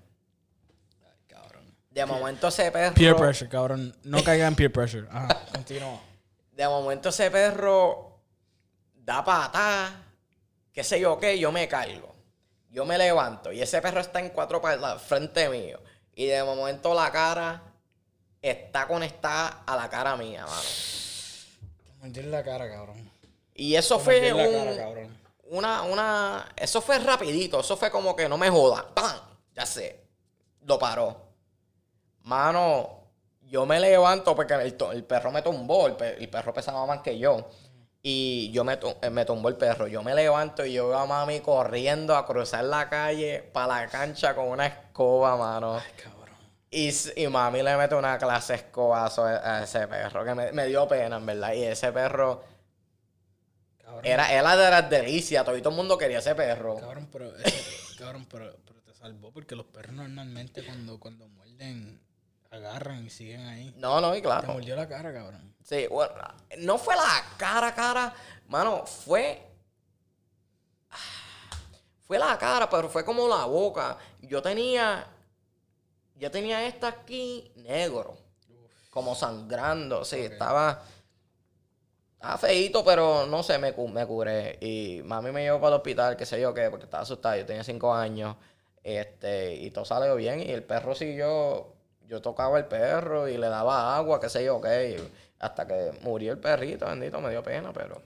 Ay, 1.03 1.19
cabrón. 1.27 1.75
De 1.89 2.05
momento 2.05 2.47
ese 2.47 2.71
perro. 2.71 2.95
Peer 2.95 3.15
pressure, 3.17 3.49
cabrón. 3.49 3.93
No 4.03 4.23
caiga 4.23 4.47
en 4.47 4.55
peer 4.55 4.71
pressure. 4.71 5.07
Ajá, 5.11 5.41
continúa. 5.51 5.99
De 6.53 6.67
momento 6.67 7.09
ese 7.09 7.29
perro 7.29 8.21
da 8.95 9.23
patas, 9.25 9.91
qué 10.71 10.85
sé 10.85 11.01
yo 11.01 11.19
qué, 11.19 11.37
yo 11.37 11.51
me 11.51 11.67
cargo. 11.67 12.15
Yo 12.69 12.85
me 12.85 12.97
levanto 12.97 13.51
y 13.51 13.61
ese 13.61 13.81
perro 13.81 13.99
está 13.99 14.19
en 14.19 14.29
cuatro 14.29 14.61
patas 14.61 15.01
frente 15.01 15.49
mío. 15.49 15.79
Y 16.15 16.25
de 16.27 16.43
momento 16.43 16.93
la 16.93 17.11
cara 17.11 17.61
está 18.41 18.87
conectada 18.87 19.63
a 19.65 19.75
la 19.75 19.89
cara 19.89 20.15
mía, 20.15 20.45
mano. 20.45 20.61
Te 21.85 21.93
mordí 21.99 22.19
en 22.21 22.31
la 22.31 22.43
cara, 22.43 22.69
cabrón. 22.69 23.11
Y 23.53 23.75
eso 23.75 23.97
Te 23.97 24.03
fue 24.03 24.27
en 24.29 24.37
la 24.37 24.47
un- 24.47 24.53
cara, 24.65 24.77
cabrón. 24.77 25.17
una, 25.49 25.81
una, 25.83 26.49
eso 26.55 26.81
fue 26.81 26.99
rapidito, 26.99 27.59
eso 27.59 27.75
fue 27.77 27.89
como 27.91 28.15
que 28.15 28.27
no 28.29 28.37
me 28.37 28.49
joda, 28.49 28.87
¡pam! 28.93 29.17
Ya 29.53 29.65
sé, 29.65 30.01
lo 30.61 30.77
paró. 30.79 31.21
Mano, 32.23 33.01
yo 33.43 33.65
me 33.65 33.79
levanto 33.79 34.35
porque 34.35 34.53
el, 34.55 35.03
perro 35.05 35.31
me 35.31 35.41
tumbó, 35.41 35.87
el, 35.87 35.95
el 36.01 36.29
perro 36.29 36.53
pesaba 36.53 36.85
más 36.85 37.01
que 37.01 37.17
yo. 37.17 37.47
Y 38.07 38.51
yo 38.51 38.63
me, 38.63 38.77
eh, 39.01 39.09
me 39.09 39.25
tumbó 39.25 39.49
el 39.49 39.55
perro. 39.57 39.87
Yo 39.87 40.03
me 40.03 40.13
levanto 40.13 40.63
y 40.63 40.73
yo 40.73 40.89
veo 40.89 40.99
a 40.99 41.07
mami 41.07 41.39
corriendo 41.39 42.15
a 42.15 42.23
cruzar 42.23 42.63
la 42.65 42.87
calle 42.87 43.41
para 43.51 43.81
la 43.81 43.87
cancha 43.87 44.35
con 44.35 44.45
una 44.49 44.67
escoba, 44.67 45.35
mano. 45.35 45.77
Ay, 45.79 45.91
cabrón. 46.03 46.35
Y, 46.69 46.91
y 47.15 47.27
mami 47.27 47.63
le 47.63 47.75
mete 47.75 47.95
una 47.95 48.19
clase 48.19 48.53
escobazo 48.53 49.23
a 49.25 49.57
a 49.57 49.63
ese 49.63 49.87
perro, 49.87 50.23
que 50.23 50.35
me, 50.35 50.51
me 50.51 50.67
dio 50.67 50.87
pena, 50.87 51.17
en 51.17 51.25
verdad. 51.25 51.53
Y 51.53 51.63
ese 51.63 51.91
perro 51.91 52.43
Cabrón. 53.81 54.05
era, 54.05 54.31
era 54.31 54.55
de 54.55 54.69
las 54.69 54.87
delicias, 54.87 55.43
todo, 55.43 55.57
y 55.57 55.61
todo 55.61 55.71
el 55.71 55.75
mundo 55.77 55.97
quería 55.97 56.19
ese 56.19 56.35
perro. 56.35 56.75
Cabrón, 56.79 57.09
pero, 57.11 57.35
ese- 57.37 57.95
cabrón, 57.97 58.27
pero, 58.29 58.55
pero 58.67 58.81
te 58.81 58.93
salvó 58.93 59.31
porque 59.31 59.55
los 59.55 59.65
perros 59.65 59.93
normalmente 59.95 60.63
cuando, 60.63 60.99
cuando 60.99 61.27
muerden 61.29 61.99
agarran 62.55 63.05
y 63.05 63.09
siguen 63.09 63.45
ahí. 63.45 63.73
No, 63.77 64.01
no, 64.01 64.13
y 64.13 64.17
Te 64.17 64.23
claro. 64.23 64.53
mordió 64.53 64.75
la 64.75 64.87
cara, 64.87 65.13
cabrón. 65.13 65.55
Sí, 65.63 65.87
bueno, 65.87 66.13
no 66.59 66.77
fue 66.77 66.95
la 66.95 67.23
cara, 67.37 67.73
cara, 67.73 68.13
mano, 68.47 68.85
fue. 68.85 69.41
Fue 72.03 72.19
la 72.19 72.37
cara, 72.37 72.69
pero 72.69 72.87
fue 72.87 73.03
como 73.03 73.27
la 73.27 73.45
boca. 73.45 73.97
Yo 74.21 74.41
tenía. 74.41 75.07
Yo 76.15 76.29
tenía 76.29 76.65
esta 76.67 76.87
aquí 76.89 77.51
negro. 77.55 78.15
Como 78.91 79.15
sangrando. 79.15 80.05
Sí, 80.05 80.17
estaba. 80.19 80.83
Estaba 82.13 82.37
feíto, 82.37 82.85
pero 82.85 83.25
no 83.25 83.41
sé, 83.43 83.57
me, 83.57 83.71
me 83.71 84.05
curé. 84.05 84.57
Y 84.61 85.01
mami 85.03 85.31
me 85.31 85.41
llevó 85.43 85.59
para 85.59 85.75
el 85.75 85.81
hospital, 85.81 86.15
qué 86.15 86.25
sé 86.25 86.39
yo 86.39 86.53
qué, 86.53 86.69
porque 86.69 86.85
estaba 86.85 87.03
asustado. 87.03 87.35
Yo 87.37 87.45
tenía 87.45 87.63
cinco 87.63 87.93
años. 87.93 88.35
Este, 88.83 89.55
y 89.55 89.71
todo 89.71 89.83
salió 89.83 90.15
bien. 90.15 90.41
Y 90.41 90.51
el 90.51 90.63
perro 90.63 90.93
siguió. 90.93 91.74
Yo 92.07 92.21
tocaba 92.21 92.57
el 92.59 92.65
perro 92.65 93.27
y 93.27 93.37
le 93.37 93.47
daba 93.47 93.95
agua, 93.97 94.19
qué 94.19 94.29
sé 94.29 94.43
yo 94.45 94.61
qué. 94.61 95.01
hasta 95.39 95.67
que 95.67 95.91
murió 96.03 96.31
el 96.33 96.39
perrito, 96.39 96.85
bendito, 96.85 97.19
me 97.21 97.29
dio 97.31 97.43
pena, 97.43 97.71
pero. 97.73 98.01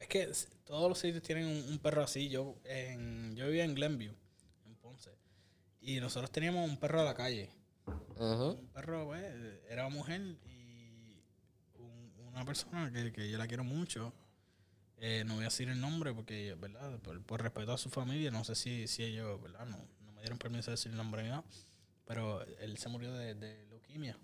Es 0.00 0.08
que 0.08 0.30
todos 0.64 0.88
los 0.88 0.98
sitios 0.98 1.22
tienen 1.22 1.46
un, 1.46 1.68
un 1.72 1.78
perro 1.78 2.02
así. 2.02 2.28
Yo 2.28 2.56
en, 2.64 3.34
yo 3.36 3.46
vivía 3.46 3.64
en 3.64 3.74
Glenview, 3.74 4.12
en 4.66 4.74
Ponce. 4.76 5.10
Y 5.80 6.00
nosotros 6.00 6.30
teníamos 6.30 6.68
un 6.68 6.76
perro 6.78 7.00
de 7.00 7.04
la 7.06 7.14
calle. 7.14 7.50
Un 8.58 8.68
perro, 8.68 9.06
pues, 9.06 9.24
era 9.68 9.88
mujer 9.88 10.20
y 10.46 11.20
un- 11.78 12.12
una 12.32 12.44
persona 12.44 12.90
que, 12.92 13.12
que 13.12 13.30
yo 13.30 13.38
la 13.38 13.46
quiero 13.46 13.64
mucho. 13.64 14.12
Eh, 14.98 15.24
no 15.26 15.34
voy 15.34 15.42
a 15.42 15.46
decir 15.48 15.68
el 15.68 15.80
nombre 15.80 16.14
porque, 16.14 16.54
¿verdad? 16.58 16.98
Por, 17.00 17.20
por 17.22 17.42
respeto 17.42 17.72
a 17.72 17.78
su 17.78 17.90
familia, 17.90 18.30
no 18.30 18.44
sé 18.44 18.54
si, 18.54 18.86
si 18.88 19.02
ellos, 19.04 19.40
¿verdad? 19.42 19.66
No, 19.66 19.76
no 20.06 20.12
me 20.12 20.22
dieron 20.22 20.38
permiso 20.38 20.70
de 20.70 20.76
decir 20.76 20.90
el 20.90 20.96
nombre 20.96 21.22
ni 21.22 21.28
nada. 21.28 21.44
Pero 22.06 22.42
él 22.60 22.78
se 22.78 22.88
murió 22.88 23.12
de, 23.12 23.34
de 23.34 23.66
leuquimia. 23.66 24.16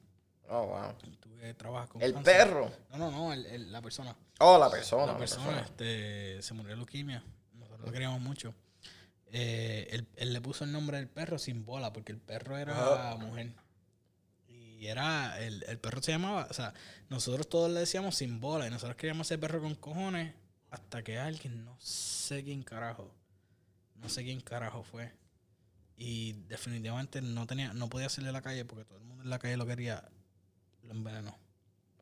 Oh, 0.48 0.66
wow. 0.66 0.94
Tú 1.20 1.36
que 1.36 1.54
trabajas 1.54 1.88
con 1.90 2.02
El 2.02 2.12
cáncer. 2.14 2.36
perro. 2.36 2.70
No, 2.90 2.98
no, 2.98 3.10
no, 3.10 3.32
el- 3.32 3.46
el- 3.46 3.72
la 3.72 3.82
persona. 3.82 4.16
Oh, 4.38 4.58
la 4.58 4.70
persona. 4.70 5.06
La 5.06 5.12
la 5.12 5.18
persona 5.18 5.60
este, 5.60 6.40
se 6.42 6.54
murió 6.54 6.70
de 6.70 6.76
leuquimia. 6.76 7.24
Nosotros 7.54 7.86
lo 7.86 7.92
queríamos 7.92 8.20
mucho. 8.20 8.54
Eh, 9.34 9.88
él, 9.90 10.06
él 10.16 10.32
le 10.32 10.40
puso 10.40 10.64
el 10.64 10.72
nombre 10.72 10.98
del 10.98 11.08
perro 11.08 11.38
sin 11.38 11.64
bola, 11.64 11.92
porque 11.92 12.12
el 12.12 12.18
perro 12.20 12.56
era 12.58 13.12
Ajá. 13.12 13.16
mujer. 13.16 13.52
Y 14.48 14.86
era, 14.86 15.40
el, 15.40 15.64
el 15.68 15.78
perro 15.78 16.02
se 16.02 16.12
llamaba, 16.12 16.46
o 16.50 16.52
sea, 16.52 16.74
nosotros 17.08 17.48
todos 17.48 17.70
le 17.70 17.80
decíamos 17.80 18.16
sin 18.16 18.40
bola, 18.40 18.66
y 18.66 18.70
nosotros 18.70 18.96
queríamos 18.96 19.26
ese 19.28 19.38
perro 19.38 19.60
con 19.62 19.74
cojones, 19.76 20.34
hasta 20.70 21.02
que 21.02 21.18
alguien, 21.18 21.64
no 21.64 21.76
sé 21.80 22.42
quién 22.44 22.62
carajo, 22.62 23.10
no 23.94 24.08
sé 24.08 24.22
quién 24.24 24.40
carajo 24.40 24.82
fue. 24.82 25.12
Y 25.96 26.32
definitivamente 26.48 27.20
no 27.22 27.46
tenía, 27.46 27.72
no 27.74 27.88
podía 27.88 28.08
salir 28.08 28.30
a 28.30 28.32
la 28.32 28.42
calle 28.42 28.64
porque 28.64 28.84
todo 28.84 28.98
el 28.98 29.04
mundo 29.04 29.22
en 29.24 29.30
la 29.30 29.38
calle 29.38 29.56
lo 29.56 29.66
quería, 29.66 30.04
lo 30.84 30.92
envenenó. 30.92 31.36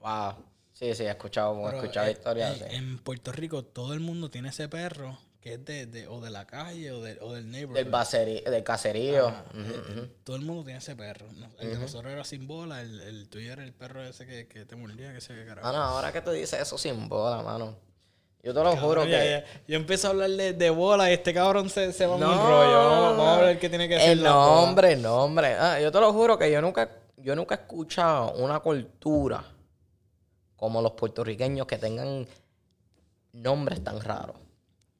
Wow. 0.00 0.34
Sí, 0.72 0.94
sí, 0.94 1.02
he 1.04 1.10
escuchado, 1.10 1.70
he 1.70 1.76
escuchado 1.76 2.06
eh, 2.06 2.12
historias 2.12 2.56
en, 2.60 2.66
así. 2.66 2.74
en 2.76 2.98
Puerto 2.98 3.32
Rico 3.32 3.64
todo 3.64 3.92
el 3.92 4.00
mundo 4.00 4.30
tiene 4.30 4.48
ese 4.48 4.68
perro 4.68 5.18
que 5.42 5.54
es 5.54 5.64
de, 5.64 5.86
de- 5.86 6.06
o 6.06 6.20
de 6.20 6.30
la 6.30 6.46
calle 6.46 6.92
o, 6.92 7.02
de- 7.02 7.18
o 7.20 7.32
del 7.32 7.50
neighborhood. 7.50 7.76
Del, 7.84 8.44
del 8.44 8.64
caserío. 8.64 9.28
Eh. 9.54 10.10
Todo 10.24 10.36
el 10.36 10.42
mundo 10.42 10.64
tiene 10.64 10.78
ese 10.78 10.94
perro. 10.96 11.26
No, 11.32 11.48
El 11.58 11.70
de 11.72 11.78
nosotros 11.78 12.12
era 12.12 12.24
sin 12.24 12.46
bola, 12.46 12.80
el, 12.82 13.00
el 13.00 13.28
tuyo 13.28 13.52
era 13.52 13.64
el 13.64 13.72
perro 13.72 14.02
ese 14.04 14.26
que, 14.26 14.46
que 14.48 14.64
te 14.66 14.76
mordía, 14.76 15.12
que 15.12 15.18
qué 15.18 15.44
carajo. 15.46 15.66
Mano, 15.66 15.82
ahora 15.82 16.12
que 16.12 16.20
tú 16.20 16.30
dices 16.30 16.60
eso 16.60 16.76
sin 16.78 17.08
bola, 17.08 17.42
mano. 17.42 17.76
Yo 18.42 18.54
te 18.54 18.62
lo 18.64 18.74
juro 18.76 19.04
Ya, 19.04 19.20
que. 19.20 19.30
ya. 19.30 19.44
Yo 19.68 19.76
empiezo 19.76 20.06
a 20.06 20.10
hablarle 20.10 20.52
de 20.54 20.70
bola 20.70 21.10
y 21.10 21.14
este 21.14 21.34
cabrón 21.34 21.68
se, 21.68 21.92
se 21.92 22.06
va 22.06 22.16
No, 22.16 22.30
un 22.30 22.38
rollo. 22.38 22.76
Vamos, 22.90 23.16
vamos 23.18 23.38
a 23.38 23.42
ver 23.42 23.58
qué 23.58 23.68
tiene 23.68 23.86
que 23.88 23.96
hacer. 23.96 24.10
El 24.10 24.22
nombre, 24.22 24.92
el 24.92 25.02
nombre. 25.02 25.54
Ah, 25.54 25.78
yo 25.80 25.92
te 25.92 26.00
lo 26.00 26.12
juro 26.12 26.38
que 26.38 26.50
yo 26.50 26.62
nunca, 26.62 26.88
yo 27.18 27.36
nunca 27.36 27.54
he 27.54 27.58
escuchado 27.58 28.32
una 28.32 28.60
cultura 28.60 29.44
como 30.56 30.80
los 30.80 30.92
puertorriqueños 30.92 31.66
que 31.66 31.76
tengan 31.78 32.26
nombres 33.32 33.84
tan 33.84 34.00
raros. 34.00 34.36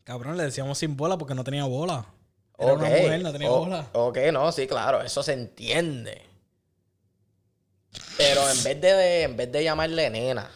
Cabrón, 0.04 0.36
le 0.36 0.44
decíamos 0.44 0.76
sin 0.78 0.96
bola 0.96 1.16
porque 1.16 1.34
no 1.34 1.44
tenía 1.44 1.64
bola. 1.64 2.04
Era 2.58 2.74
una 2.74 2.88
Ok, 2.88 2.90
mujer, 2.90 3.22
no 3.22 3.32
tenía 3.32 3.50
o- 3.50 3.58
bola. 3.60 3.86
Ok, 3.94 4.18
no, 4.32 4.52
sí, 4.52 4.66
claro, 4.66 5.00
eso 5.02 5.22
se 5.22 5.32
entiende. 5.32 6.26
Pero 8.16 8.48
en 8.50 8.62
vez 8.62 8.80
de, 8.80 9.22
en 9.22 9.36
vez 9.36 9.50
de 9.50 9.64
llamarle 9.64 10.10
nena, 10.10 10.50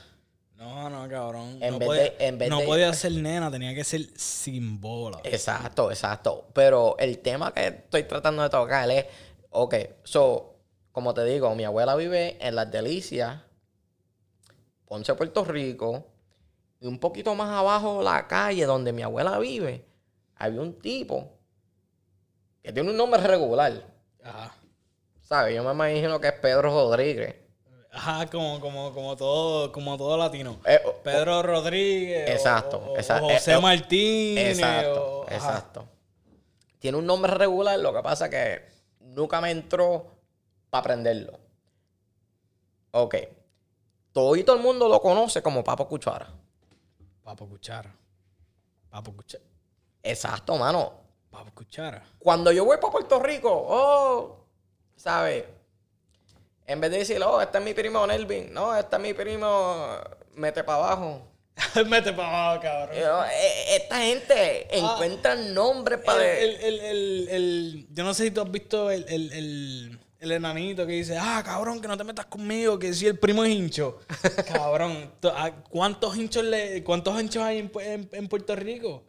No, 0.91 1.03
no, 1.03 1.09
cabrón. 1.09 1.59
En 1.63 1.73
no 1.73 1.79
vez 1.79 1.87
podía, 1.87 2.03
de- 2.03 2.17
en 2.21 2.39
vez 2.39 2.51
no 2.51 2.61
de- 2.61 2.67
podía 2.67 2.93
ser 2.93 3.13
nena, 3.13 3.51
tenía 3.51 3.75
que 3.75 3.85
ser 3.85 4.03
sin 4.17 4.81
bola. 4.81 5.21
Exacto, 5.25 5.91
exacto. 5.91 6.49
Pero 6.53 6.97
el 6.99 7.19
tema 7.21 7.53
que 7.53 7.67
estoy 7.69 8.05
tratando 8.05 8.43
de 8.43 8.51
tocar 8.51 8.91
es, 8.91 9.07
ok, 9.51 9.75
so, 10.05 10.57
como 10.93 11.15
te 11.15 11.25
digo, 11.25 11.55
mi 11.55 11.65
abuela 11.65 11.97
vive 11.97 12.37
en 12.41 12.55
Las 12.55 12.71
Delicias, 12.71 13.41
Ponce, 14.87 15.15
Puerto 15.15 15.45
Rico, 15.45 16.07
y 16.81 16.87
un 16.87 16.99
poquito 16.99 17.35
más 17.35 17.49
abajo 17.51 18.03
la 18.03 18.27
calle 18.29 18.65
donde 18.67 18.93
mi 18.93 19.03
abuela 19.03 19.39
vive, 19.39 19.87
había 20.37 20.61
un 20.61 20.79
tipo 20.79 21.39
que 22.63 22.73
tiene 22.73 22.91
un 22.91 22.97
nombre 22.97 23.21
regular, 23.23 23.87
Ajá. 24.23 24.55
¿sabes? 25.23 25.55
Yo 25.55 25.65
me 25.65 25.73
imagino 25.73 26.21
que 26.21 26.29
es 26.29 26.35
Pedro 26.35 26.63
Rodríguez. 26.63 27.37
Ajá, 27.95 28.27
como, 28.29 28.61
como, 28.61 28.93
como 28.93 29.17
todo, 29.17 29.71
como 29.71 29.97
todo 29.97 30.17
latino. 30.17 30.59
Eh, 30.67 30.81
o- 30.85 30.95
Pedro 31.03 31.43
Rodríguez. 31.43 32.29
Exacto, 32.31 32.79
o- 32.79 32.93
o 32.93 32.97
exacto. 32.97 33.29
José 33.29 33.53
Eh, 33.53 33.55
eh, 33.55 33.61
Martínez. 33.61 34.59
Exacto, 34.59 35.21
o- 35.21 35.23
ajá. 35.27 35.35
exacto. 35.37 35.89
Tiene 36.81 36.99
un 36.99 37.07
nombre 37.07 37.33
regular, 37.35 37.79
lo 37.79 37.95
que 37.95 38.03
pasa 38.03 38.29
que 38.29 38.63
nunca 39.01 39.41
me 39.41 39.51
entró 39.53 40.07
para 40.71 40.81
aprenderlo. 40.81 41.39
Ok. 42.91 43.15
Todo 44.13 44.37
y 44.37 44.45
todo 44.45 44.57
el 44.57 44.63
mundo 44.63 44.89
lo 44.89 45.01
conoce 45.01 45.43
como 45.43 45.65
Papo 45.65 45.89
Cuchara. 45.89 46.29
Papo 47.23 47.49
Cuchara. 47.49 47.95
Papo 48.91 49.13
Cuchara. 49.13 49.45
Exacto, 50.03 50.57
mano. 50.57 50.93
Papo 51.31 51.51
Cuchara. 51.55 52.03
Cuando 52.19 52.53
yo 52.53 52.65
voy 52.65 52.77
para 52.79 52.93
Puerto 52.93 53.19
Rico, 53.21 53.51
oh, 53.53 54.37
¿sabes? 54.97 55.45
En 56.67 56.81
vez 56.81 56.91
de 56.91 56.99
decir, 56.99 57.23
oh, 57.23 57.41
este 57.41 57.59
es 57.59 57.65
mi 57.65 57.75
primo 57.75 58.07
Nelvin, 58.07 58.53
no, 58.53 58.75
este 58.77 58.97
es 58.97 59.03
mi 59.03 59.13
primo, 59.15 59.99
mete 60.35 60.65
para 60.65 60.79
abajo. 60.79 61.29
Mete 61.87 62.13
para 62.13 62.29
abajo, 62.57 62.63
cabrón. 62.63 62.97
Yo, 63.01 63.25
eh, 63.27 63.77
esta 63.77 63.99
gente 63.99 64.77
encuentra 64.77 65.37
nombres 65.37 66.01
para... 66.01 66.21
Ah. 66.21 66.33
El, 66.39 66.51
el, 66.57 66.81
el, 66.81 67.29
el- 67.31 67.87
yo 67.93 68.03
no 68.03 68.13
sé 68.13 68.25
si 68.25 68.31
tú 68.33 68.41
has 68.41 68.51
visto 68.51 68.91
el, 68.91 69.05
el, 69.09 69.33
el, 69.33 70.01
el 70.19 70.33
enanito 70.33 70.85
que 70.85 70.95
dice, 70.95 71.17
ah, 71.17 71.43
cabrón, 71.47 71.81
que 71.81 71.87
no 71.87 71.97
te 71.97 72.03
metas 72.03 72.27
conmigo, 72.27 72.77
que 72.77 72.93
si 72.93 73.07
el 73.07 73.21
primo 73.21 73.45
es 73.45 73.51
hincho. 73.53 74.01
cabrón, 74.53 75.13
ah, 75.23 75.53
¿cuántos 75.71 76.17
hinchos, 76.17 76.43
le, 76.43 76.83
¿cuántos 76.83 77.21
hinchos 77.21 77.45
hay 77.45 77.59
en- 77.59 78.09
en 78.11 78.29
Puerto 78.29 78.57
Rico? 78.57 79.05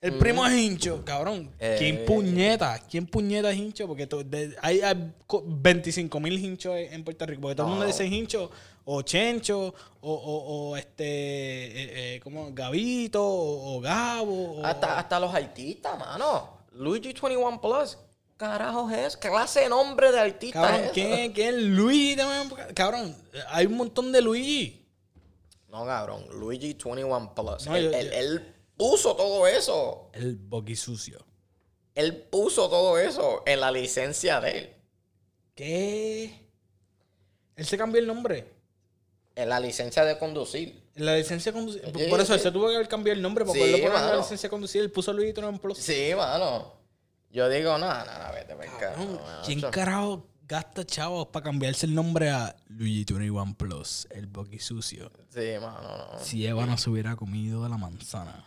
El 0.00 0.14
primo 0.14 0.46
es 0.46 0.52
hincho, 0.56 1.04
cabrón. 1.04 1.50
¿Quién 1.58 1.96
Eh. 1.96 2.04
puñeta? 2.06 2.78
¿Quién 2.88 3.06
puñeta 3.06 3.50
es 3.50 3.56
hincho? 3.58 3.88
Porque 3.88 4.06
to- 4.06 4.22
de- 4.22 4.54
hay, 4.62 4.80
hay 4.80 5.12
co- 5.26 5.42
25 5.44 6.20
mil 6.20 6.38
hinchos 6.38 6.76
en 6.76 7.02
Puerto 7.02 7.26
Rico. 7.26 7.42
Porque 7.42 7.56
todo 7.56 7.66
el 7.66 7.70
mundo 7.72 7.86
dice 7.86 8.06
hincho 8.06 8.48
o 8.84 9.02
chencho 9.02 9.74
o, 10.00 10.12
o, 10.12 10.68
o 10.70 10.76
este, 10.76 11.04
eh, 11.04 12.14
eh, 12.16 12.20
como 12.22 12.52
Gabito 12.52 13.24
o, 13.24 13.76
o 13.76 13.80
Gabo. 13.80 14.60
o- 14.60 14.64
Hasta, 14.64 14.98
hasta 15.00 15.18
los 15.18 15.34
artistas, 15.34 15.98
mano. 15.98 16.58
Luigi 16.72 17.12
21 17.12 17.60
Plus. 17.60 17.98
Carajo 18.36 18.88
es, 18.90 19.16
¿qué 19.16 19.28
clase 19.30 19.60
de 19.62 19.68
nombre 19.68 20.12
de 20.12 20.20
artista 20.20 20.60
Cabrón, 20.62 20.80
es? 20.84 20.92
¿quién, 20.92 21.32
quién 21.32 21.54
es 21.56 21.60
Luigi 21.60 22.14
también? 22.14 22.56
Cabrón, 22.72 23.16
hay 23.48 23.66
un 23.66 23.76
montón 23.76 24.12
de 24.12 24.22
Luigi. 24.22 24.86
No, 25.68 25.84
cabrón, 25.84 26.24
Luigi 26.30 26.68
21 26.74 27.34
Plus. 27.34 27.66
No, 27.66 27.76
yo- 27.76 27.90
yo- 27.90 27.98
él 27.98 28.54
puso 28.78 29.14
todo 29.14 29.46
eso. 29.46 30.08
El 30.14 30.36
boqui 30.36 30.76
sucio. 30.76 31.24
Él 31.94 32.16
puso 32.16 32.70
todo 32.70 32.98
eso 32.98 33.42
en 33.44 33.60
la 33.60 33.70
licencia 33.70 34.40
de 34.40 34.58
él. 34.58 34.76
¿Qué? 35.54 36.48
Él 37.56 37.66
se 37.66 37.76
cambió 37.76 38.00
el 38.00 38.06
nombre. 38.06 38.54
En 39.34 39.48
la 39.48 39.58
licencia 39.60 40.04
de 40.04 40.16
conducir. 40.16 40.80
En 40.94 41.04
la 41.04 41.16
licencia 41.16 41.50
de 41.52 41.58
conducir. 41.58 41.82
Sí, 41.84 42.06
Por 42.08 42.20
eso 42.20 42.34
él 42.34 42.40
sí. 42.40 42.44
se 42.44 42.52
tuvo 42.52 42.68
que 42.68 42.86
cambiado 42.86 43.16
el 43.16 43.22
nombre. 43.22 43.44
Porque 43.44 43.60
Sí, 43.60 43.64
él 43.66 43.72
lo 43.72 43.78
ponía 43.88 43.98
en 44.04 44.06
la 44.10 44.16
licencia 44.16 44.46
de 44.46 44.50
conducir. 44.50 44.80
Él 44.82 44.90
puso 44.92 45.12
Luigi 45.12 45.38
en 45.40 45.58
Plus. 45.58 45.78
Sí, 45.78 46.12
mano. 46.16 46.72
Yo 47.30 47.48
digo, 47.48 47.76
nada, 47.78 48.04
nada, 48.04 48.30
vete. 48.32 48.56
Cabrón, 48.80 49.20
¿Quién 49.44 49.60
carajo 49.60 50.26
gasta 50.46 50.84
chavos 50.86 51.26
para 51.28 51.44
cambiarse 51.44 51.84
el 51.86 51.94
nombre 51.94 52.30
a 52.30 52.56
Luigi 52.68 53.04
21 53.12 53.54
Plus? 53.56 54.06
El 54.10 54.26
boqui 54.28 54.58
sucio. 54.60 55.10
Sí, 55.28 55.54
mano, 55.60 56.12
no. 56.12 56.18
Si 56.24 56.46
Eva 56.46 56.64
no 56.64 56.78
se 56.78 56.88
hubiera 56.90 57.16
comido 57.16 57.64
de 57.64 57.68
la 57.68 57.76
manzana, 57.76 58.44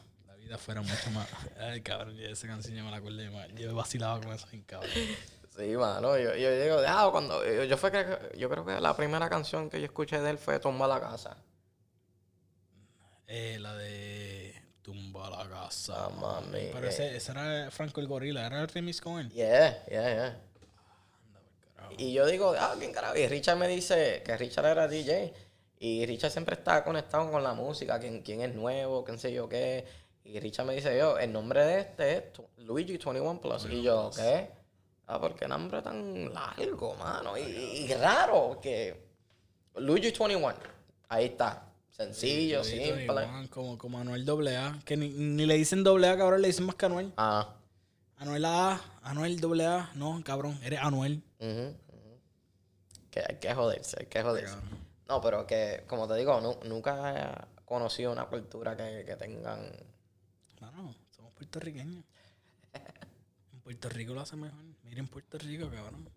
vida 0.52 0.58
fuera 0.58 0.82
mucho 0.82 1.10
más. 1.12 1.28
Ay, 1.60 1.82
cabrón, 1.82 2.16
yo 2.16 2.28
esa 2.28 2.48
canción 2.48 2.76
yo 2.76 2.84
me 2.84 2.92
la 2.92 2.98
acuerdo. 2.98 3.22
Yo, 3.22 3.32
me- 3.32 3.54
yo 3.54 3.74
vacilaba 3.76 4.20
con 4.20 4.34
eso, 4.34 4.48
cabrón. 4.66 4.90
Sí, 5.56 5.68
mano. 5.78 6.18
Yo, 6.18 6.36
yo 6.36 6.62
digo, 6.62 6.78
ah, 6.88 7.10
cuando. 7.12 7.44
Yo, 7.46 7.64
yo 7.64 7.78
fue 7.78 7.92
que, 7.92 8.06
yo 8.38 8.50
creo 8.50 8.66
que 8.66 8.80
la 8.80 8.96
primera 8.96 9.30
canción 9.30 9.70
que 9.70 9.80
yo 9.80 9.86
escuché 9.86 10.20
de 10.20 10.30
él 10.32 10.38
fue 10.38 10.60
Tumba 10.60 10.88
la 10.88 11.00
casa. 11.00 11.38
Eh, 13.28 13.58
la 13.60 13.76
de 13.76 14.62
Tumba 14.82 15.30
la 15.30 15.48
casa. 15.50 16.06
Ah, 16.06 16.10
mami, 16.10 16.70
Pero 16.74 16.88
ese, 16.88 17.16
ese 17.16 17.32
era 17.32 17.72
Franco 17.72 18.02
el 18.02 18.08
Gorila, 18.08 18.46
era 18.46 18.62
el 18.62 18.68
remix 18.68 19.00
con 19.00 19.20
él. 19.20 19.30
Yeah, 19.32 19.86
yeah, 19.88 20.10
yeah. 20.14 20.38
Y 21.98 22.14
yo 22.14 22.26
digo, 22.26 22.56
ah, 22.58 22.76
bien 22.80 22.94
carajo. 22.94 23.18
Y 23.18 23.28
Richard 23.28 23.58
me 23.58 23.68
dice 23.68 24.22
que 24.26 24.38
Richard 24.38 24.66
era 24.66 24.88
DJ. 24.88 25.34
Y 25.80 26.06
Richard 26.06 26.32
siempre 26.32 26.56
está 26.56 26.84
conectado 26.84 27.30
con 27.32 27.44
la 27.44 27.54
música, 27.54 28.00
quién, 28.00 28.22
quién 28.22 28.42
es 28.42 28.54
nuevo, 28.54 29.04
quién 29.04 29.18
sé 29.20 29.34
yo 29.34 29.50
qué. 29.50 29.86
Y 30.24 30.40
Richard 30.40 30.66
me 30.66 30.76
dice, 30.76 30.98
yo, 30.98 31.18
el 31.18 31.32
nombre 31.34 31.64
de 31.66 31.80
este 31.82 32.18
es 32.18 32.24
Luigi 32.58 32.98
21 32.98 33.42
Plus. 33.42 33.66
Y 33.70 33.82
yo, 33.82 34.12
¿qué? 34.16 34.50
Ah, 35.08 35.20
¿por 35.20 35.36
qué 35.36 35.48
nombre 35.48 35.82
tan 35.82 36.34
largo, 36.34 36.96
mano? 36.96 37.38
Y, 37.38 37.42
y- 37.42 37.94
raro, 37.96 38.60
que 38.62 39.08
Luigi 39.76 40.12
21. 40.12 40.54
Ahí 41.10 41.26
está. 41.26 41.66
Sencillo, 41.90 42.60
Luigi 42.64 42.78
simple. 42.78 43.14
21, 43.26 43.50
Como, 43.50 43.78
como 43.78 44.00
Anuel 44.00 44.28
AA, 44.58 44.80
que 44.86 44.96
ni, 44.96 45.10
ni 45.10 45.46
le 45.46 45.56
dicen 45.56 45.86
AA, 45.86 46.18
cabrón, 46.18 46.42
le 46.42 46.48
dicen 46.48 46.66
más 46.66 46.76
que 46.76 46.86
Anuel. 46.86 47.12
Ah. 47.18 47.56
Anuel 48.18 48.46
A, 48.46 48.80
Anuel 49.02 49.40
AA, 49.62 49.92
no, 49.96 50.22
cabrón, 50.24 50.58
eres 50.64 50.80
Anuel. 50.82 51.22
Que 53.10 53.20
hay 53.28 53.36
que 53.40 53.54
joderse, 53.54 53.98
hay 54.00 54.06
que 54.06 54.22
joderse. 54.24 54.56
No, 55.10 55.20
pero 55.20 55.46
que, 55.46 55.84
como 55.88 56.08
te 56.08 56.16
digo, 56.16 56.40
nu- 56.40 56.58
nunca 56.70 57.12
he 57.60 57.66
conocido 57.66 58.12
una 58.14 58.26
cultura 58.28 58.78
que, 58.78 59.04
que 59.06 59.16
tengan. 59.18 59.60
Puertorriqueños. 61.42 62.04
En 63.52 63.60
Puerto 63.62 63.90
Rico 63.90 64.14
lo 64.14 64.22
hace 64.22 64.36
mejor. 64.36 64.60
Miren 64.84 65.08
Puerto 65.08 65.40
Rico, 65.40 65.72
cabrón. 65.72 66.08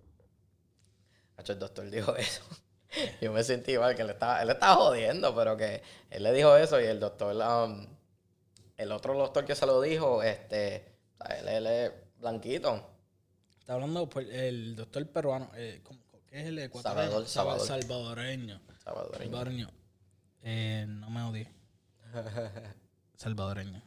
Hacho, 1.38 1.54
el 1.54 1.58
doctor 1.58 1.88
dijo 1.88 2.14
eso. 2.16 2.42
Yo 3.22 3.32
me 3.32 3.42
sentí 3.42 3.78
mal 3.78 3.96
que 3.96 4.02
él 4.02 4.10
estaba, 4.10 4.42
él 4.42 4.50
estaba 4.50 4.74
jodiendo, 4.74 5.34
pero 5.34 5.56
que 5.56 5.82
él 6.10 6.22
le 6.22 6.32
dijo 6.34 6.54
eso 6.58 6.78
y 6.78 6.84
el 6.84 7.00
doctor, 7.00 7.34
um, 7.36 7.86
el 8.76 8.92
otro 8.92 9.16
doctor 9.16 9.46
que 9.46 9.54
se 9.54 9.64
lo 9.64 9.80
dijo, 9.80 10.22
este, 10.22 10.92
él, 11.38 11.48
él 11.48 11.66
es 11.66 11.92
blanquito. 12.18 12.86
Está 13.58 13.72
hablando 13.74 14.06
por 14.10 14.22
el 14.24 14.76
doctor 14.76 15.08
peruano, 15.08 15.50
eh, 15.54 15.80
¿cómo- 15.82 16.00
¿qué 16.28 16.40
es 16.42 16.46
el 16.48 16.58
ecuatoriano? 16.58 17.24
Salvador, 17.26 17.28
Salvador. 17.28 17.66
Salvadoreño. 17.66 18.60
Salvadoreño. 18.84 19.24
Salvadoreño. 19.30 19.70
Eh, 20.42 20.84
no 20.86 21.08
me 21.08 21.22
odies. 21.22 21.48
Salvadoreño. 23.16 23.82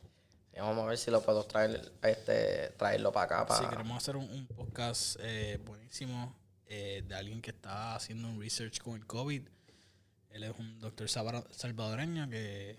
Vamos 0.60 0.86
a 0.86 0.88
ver 0.88 0.98
si 0.98 1.12
lo 1.12 1.22
puedo 1.22 1.44
traer, 1.44 1.92
este, 2.04 2.70
traerlo 2.78 3.12
para 3.12 3.42
acá. 3.42 3.56
Si 3.56 3.64
Para... 3.64 3.70
queremos 3.70 3.98
hacer 3.98 4.16
un, 4.16 4.30
un 4.30 4.48
podcast 4.48 5.18
eh, 5.20 5.60
buenísimo 5.64 6.36
eh, 6.68 7.04
de 7.08 7.16
alguien 7.16 7.42
que 7.42 7.52
está 7.52 7.96
haciendo 7.96 8.28
un 8.28 8.42
research 8.42 8.80
con 8.80 8.96
el 8.96 9.06
COVID. 9.06 9.48
Él 10.32 10.44
es 10.44 10.52
un 10.60 10.80
doctor 10.80 11.08
salvadoreño 11.10 12.30
que, 12.30 12.78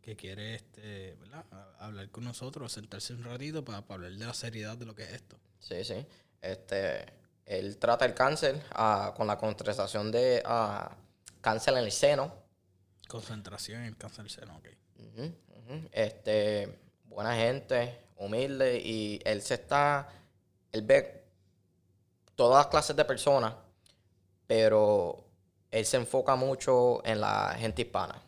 que 0.00 0.16
quiere 0.16 0.54
este, 0.54 1.16
¿verdad? 1.20 1.44
Hablar 1.78 2.08
con 2.10 2.24
nosotros, 2.24 2.72
sentarse 2.72 3.12
un 3.12 3.24
ratito 3.24 3.64
para, 3.64 3.78
hablar 3.78 4.12
de 4.12 4.24
la 4.24 4.34
seriedad 4.34 4.76
de 4.76 4.86
lo 4.86 4.94
que 4.94 5.02
es 5.02 5.12
esto. 5.12 5.36
Sí, 5.58 5.82
sí. 5.84 6.06
Este, 6.40 7.04
él 7.46 7.76
trata 7.78 8.04
el 8.04 8.14
cáncer 8.14 8.62
ah, 8.70 9.12
con 9.16 9.26
la 9.26 9.36
concentración 9.36 10.12
de 10.12 10.42
ah, 10.44 10.96
cáncer 11.40 11.74
en 11.74 11.84
el 11.84 11.92
seno. 11.92 12.32
Concentración 13.08 13.80
en 13.80 13.86
el 13.86 13.96
cáncer 13.96 14.24
del 14.24 14.30
seno, 14.30 14.56
ok. 14.56 14.68
Este, 15.90 16.83
buena 17.14 17.34
gente, 17.36 17.98
humilde 18.16 18.78
y 18.80 19.20
él 19.24 19.40
se 19.42 19.54
está, 19.54 20.08
él 20.72 20.82
ve 20.82 21.24
todas 22.34 22.58
las 22.64 22.66
clases 22.68 22.96
de 22.96 23.04
personas, 23.04 23.54
pero 24.46 25.24
él 25.70 25.84
se 25.86 25.96
enfoca 25.96 26.36
mucho 26.36 27.04
en 27.04 27.20
la 27.20 27.54
gente 27.58 27.82
hispana. 27.82 28.20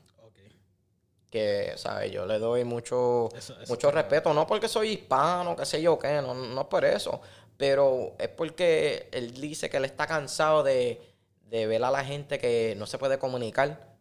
Que, 1.30 1.72
¿sabes? 1.76 2.12
Yo 2.12 2.24
le 2.24 2.38
doy 2.38 2.64
mucho, 2.64 3.28
Eso- 3.36 3.60
eso 3.60 3.72
mucho 3.72 3.90
respeto, 3.90 4.32
no 4.32 4.46
porque 4.46 4.68
soy 4.68 4.90
hispano, 4.92 5.56
qué 5.56 5.66
sé 5.66 5.82
yo 5.82 5.98
qué, 5.98 6.22
no, 6.22 6.32
no 6.34 6.60
es 6.62 6.66
por 6.68 6.84
eso, 6.84 7.20
pero 7.56 8.14
es 8.18 8.28
porque 8.28 9.08
él 9.12 9.34
dice 9.34 9.68
que 9.68 9.76
él 9.78 9.84
está 9.84 10.06
cansado 10.06 10.62
de, 10.62 11.00
de 11.50 11.66
ver 11.66 11.82
a 11.84 11.90
la 11.90 12.04
gente 12.04 12.38
que 12.38 12.74
no 12.78 12.86
se 12.86 12.96
puede 12.96 13.18
comunicar 13.18 13.96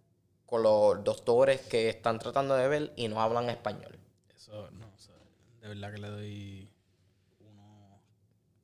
con 0.45 0.62
los 0.64 1.03
doctores 1.03 1.62
que 1.62 1.90
están 1.90 2.20
tratando 2.20 2.56
de 2.56 2.68
ver 2.68 2.94
y 2.95 3.07
no 3.07 3.20
hablan 3.22 3.49
español. 3.49 3.98
Eso, 4.45 4.69
no, 4.72 4.85
o 4.85 4.97
sea, 4.99 5.15
de 5.61 5.67
verdad 5.69 5.91
que 5.91 5.97
le 5.99 6.07
doy 6.09 6.69
uno, 7.39 7.99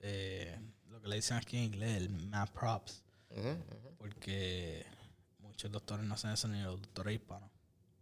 eh, 0.01 0.59
lo 0.89 1.01
que 1.01 1.07
le 1.07 1.15
dicen 1.15 1.37
aquí 1.37 1.57
en 1.57 1.63
inglés, 1.63 1.97
el 1.97 2.09
mad 2.09 2.49
props, 2.49 3.03
porque 3.97 4.85
muchos 5.39 5.71
doctores 5.71 6.05
no 6.05 6.13
hacen 6.13 6.29
eso 6.31 6.47
ni 6.47 6.61
los 6.61 6.79
doctores 6.81 7.15
hispanos. 7.15 7.49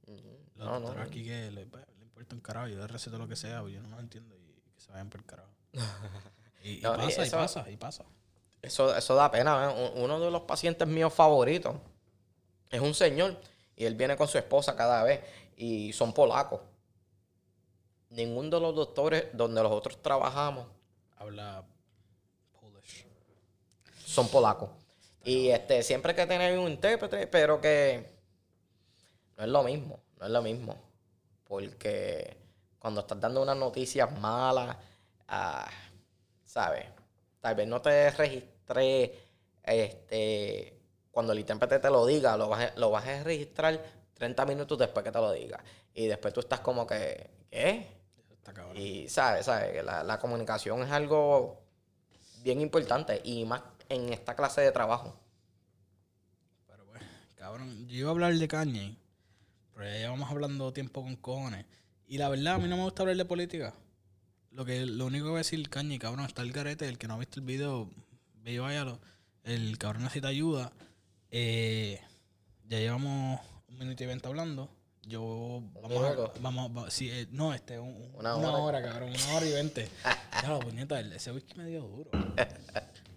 Los 0.07 0.17
No, 0.55 0.65
no, 0.65 0.79
doctores 0.81 1.07
aquí 1.07 1.23
que 1.23 1.51
le, 1.51 1.65
pues, 1.67 1.85
le 1.97 2.03
importa 2.03 2.35
un 2.35 2.41
carajo, 2.41 2.67
yo 2.67 2.77
les 2.79 2.91
receto 2.91 3.17
lo 3.17 3.29
que 3.29 3.37
sea, 3.37 3.59
pero 3.59 3.69
yo 3.69 3.81
no 3.81 3.89
lo 3.89 3.99
entiendo 4.01 4.35
y 4.35 4.39
que 4.73 4.81
se 4.81 4.91
vayan 4.91 5.09
por 5.09 5.21
el 5.21 5.25
carajo. 5.25 5.49
Y, 6.61 6.81
pasa, 6.81 7.25
y 7.25 7.29
pasa, 7.29 7.69
y 7.71 7.77
pasa. 7.77 8.03
Eso, 8.61 8.93
eso 8.93 9.15
da 9.15 9.31
pena. 9.31 9.71
¿eh? 9.71 9.93
Un- 9.95 10.03
Uno 10.03 10.19
de 10.19 10.29
los 10.29 10.41
pacientes 10.41 10.85
míos 10.85 11.13
favoritos 11.13 11.77
es 12.69 12.81
un 12.81 12.93
señor 12.93 13.39
y 13.77 13.85
él 13.85 13.95
viene 13.95 14.17
con 14.17 14.27
su 14.27 14.37
esposa 14.37 14.75
cada 14.75 15.01
vez 15.03 15.21
y 15.55 15.93
son 15.93 16.11
polacos. 16.13 16.59
Ninguno 18.09 18.49
de 18.49 18.59
los 18.59 18.75
doctores 18.75 19.25
donde 19.33 19.61
nosotros 19.61 20.01
trabajamos 20.01 20.65
Habla 21.19 21.63
Polish. 22.59 23.05
son 24.05 24.27
polacos. 24.29 24.69
Y 25.23 25.49
este, 25.49 25.83
siempre 25.83 26.11
hay 26.11 26.15
que 26.15 26.25
tener 26.25 26.57
un 26.57 26.69
intérprete, 26.71 27.27
pero 27.27 27.59
que 27.59 28.09
no 29.37 29.43
es 29.43 29.49
lo 29.49 29.63
mismo, 29.63 29.99
no 30.17 30.25
es 30.25 30.31
lo 30.31 30.41
mismo. 30.41 30.75
Porque 31.45 32.37
cuando 32.79 33.01
estás 33.01 33.19
dando 33.19 33.41
unas 33.41 33.57
noticias 33.57 34.09
malas, 34.19 34.77
ah, 35.27 35.69
¿sabes? 36.45 36.85
Tal 37.41 37.55
vez 37.55 37.67
no 37.67 37.81
te 37.81 38.09
registré, 38.11 39.13
este, 39.63 40.79
cuando 41.11 41.33
el 41.33 41.39
intérprete 41.39 41.79
te 41.79 41.89
lo 41.89 42.05
diga, 42.05 42.37
lo 42.37 42.47
vas, 42.47 42.71
a, 42.71 42.79
lo 42.79 42.91
vas 42.91 43.05
a 43.07 43.23
registrar 43.23 43.77
30 44.13 44.45
minutos 44.45 44.77
después 44.77 45.03
que 45.03 45.11
te 45.11 45.19
lo 45.19 45.31
diga. 45.33 45.61
Y 45.93 46.07
después 46.07 46.33
tú 46.33 46.39
estás 46.39 46.61
como 46.61 46.87
que, 46.87 47.29
¿qué? 47.51 47.98
Y 48.75 49.09
sabes, 49.09 49.45
sabes, 49.45 49.73
que 49.73 49.83
la, 49.83 50.03
la 50.03 50.19
comunicación 50.19 50.83
es 50.83 50.91
algo 50.91 51.61
bien 52.43 52.61
importante 52.61 53.21
y 53.23 53.45
más 53.45 53.61
en 53.89 54.13
esta 54.13 54.35
clase 54.35 54.61
de 54.61 54.71
trabajo. 54.71 55.19
Pero 56.67 56.85
pues, 56.85 57.03
cabrón, 57.35 57.87
yo 57.87 57.97
iba 57.97 58.09
a 58.09 58.11
hablar 58.11 58.33
de 58.33 58.47
Kanye, 58.47 58.97
Pero 59.73 59.85
ya 59.85 59.97
llevamos 59.97 60.29
hablando 60.29 60.71
tiempo 60.73 61.03
con 61.03 61.15
cojones. 61.15 61.65
Y 62.07 62.17
la 62.17 62.29
verdad, 62.29 62.55
a 62.55 62.57
mí 62.57 62.67
no 62.67 62.77
me 62.77 62.83
gusta 62.83 63.03
hablar 63.03 63.17
de 63.17 63.25
política. 63.25 63.73
Lo 64.51 64.65
que 64.65 64.85
lo 64.85 65.05
único 65.05 65.25
que 65.25 65.29
voy 65.29 65.37
a 65.37 65.45
decir, 65.45 65.69
cañi, 65.69 65.99
cabrón, 65.99 66.25
está 66.25 66.41
el 66.41 66.51
garete. 66.51 66.87
El 66.87 66.97
que 66.97 67.07
no 67.07 67.13
ha 67.15 67.19
visto 67.19 67.39
el 67.39 67.45
video, 67.45 67.89
ve 68.43 68.53
y 68.53 68.57
váyalo. 68.57 68.99
El 69.43 69.77
cabrón 69.77 70.03
necesita 70.03 70.29
ayuda. 70.29 70.71
Eh, 71.29 72.01
ya 72.67 72.79
llevamos 72.79 73.41
un 73.67 73.77
minuto 73.77 74.03
y 74.03 74.07
veinte 74.07 74.27
hablando. 74.27 74.69
Yo 75.03 75.63
vamos 75.81 76.03
a, 76.35 76.39
vamos, 76.39 76.77
va- 76.85 76.91
sí, 76.91 77.09
eh, 77.09 77.27
no, 77.31 77.53
este, 77.53 77.79
un- 77.79 77.95
un- 77.95 78.15
Una 78.15 78.35
una, 78.35 78.49
hora. 78.51 78.79
hora. 78.79 78.81
cabrón, 78.83 79.09
una 79.09 79.33
hora 79.35 79.45
y 79.45 79.51
veinte. 79.53 79.89
ya 80.43 80.49
la 80.49 80.59
puñeta, 80.59 80.99
ese 80.99 81.31
whisky 81.31 81.55
me 81.57 81.65
dio 81.65 81.81
duro. 81.81 82.11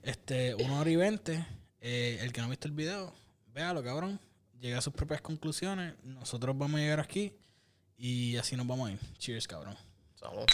Este, 0.03 0.55
una 0.55 0.81
hora 0.81 0.91
y 0.91 0.97
veinte. 0.97 1.47
Eh, 1.81 2.19
el 2.23 2.33
que 2.33 2.41
no 2.41 2.47
ha 2.47 2.51
visto 2.51 2.69
el 2.69 2.75
video, 2.75 3.13
véalo, 3.53 3.83
cabrón. 3.83 4.21
Llega 4.61 4.79
a 4.79 4.81
sus 4.81 4.93
propias 4.95 5.21
conclusiones. 5.21 5.95
Nosotros 6.05 6.57
vamos 6.57 6.79
a 6.79 6.83
llegar 6.83 7.01
aquí 7.01 7.37
y 7.97 8.37
así 8.37 8.57
nos 8.57 8.67
vamos 8.67 8.89
a 8.89 8.93
ir. 8.93 9.01
Cheers, 9.19 9.49
cabrón. 9.49 9.77
Somos. 10.15 10.47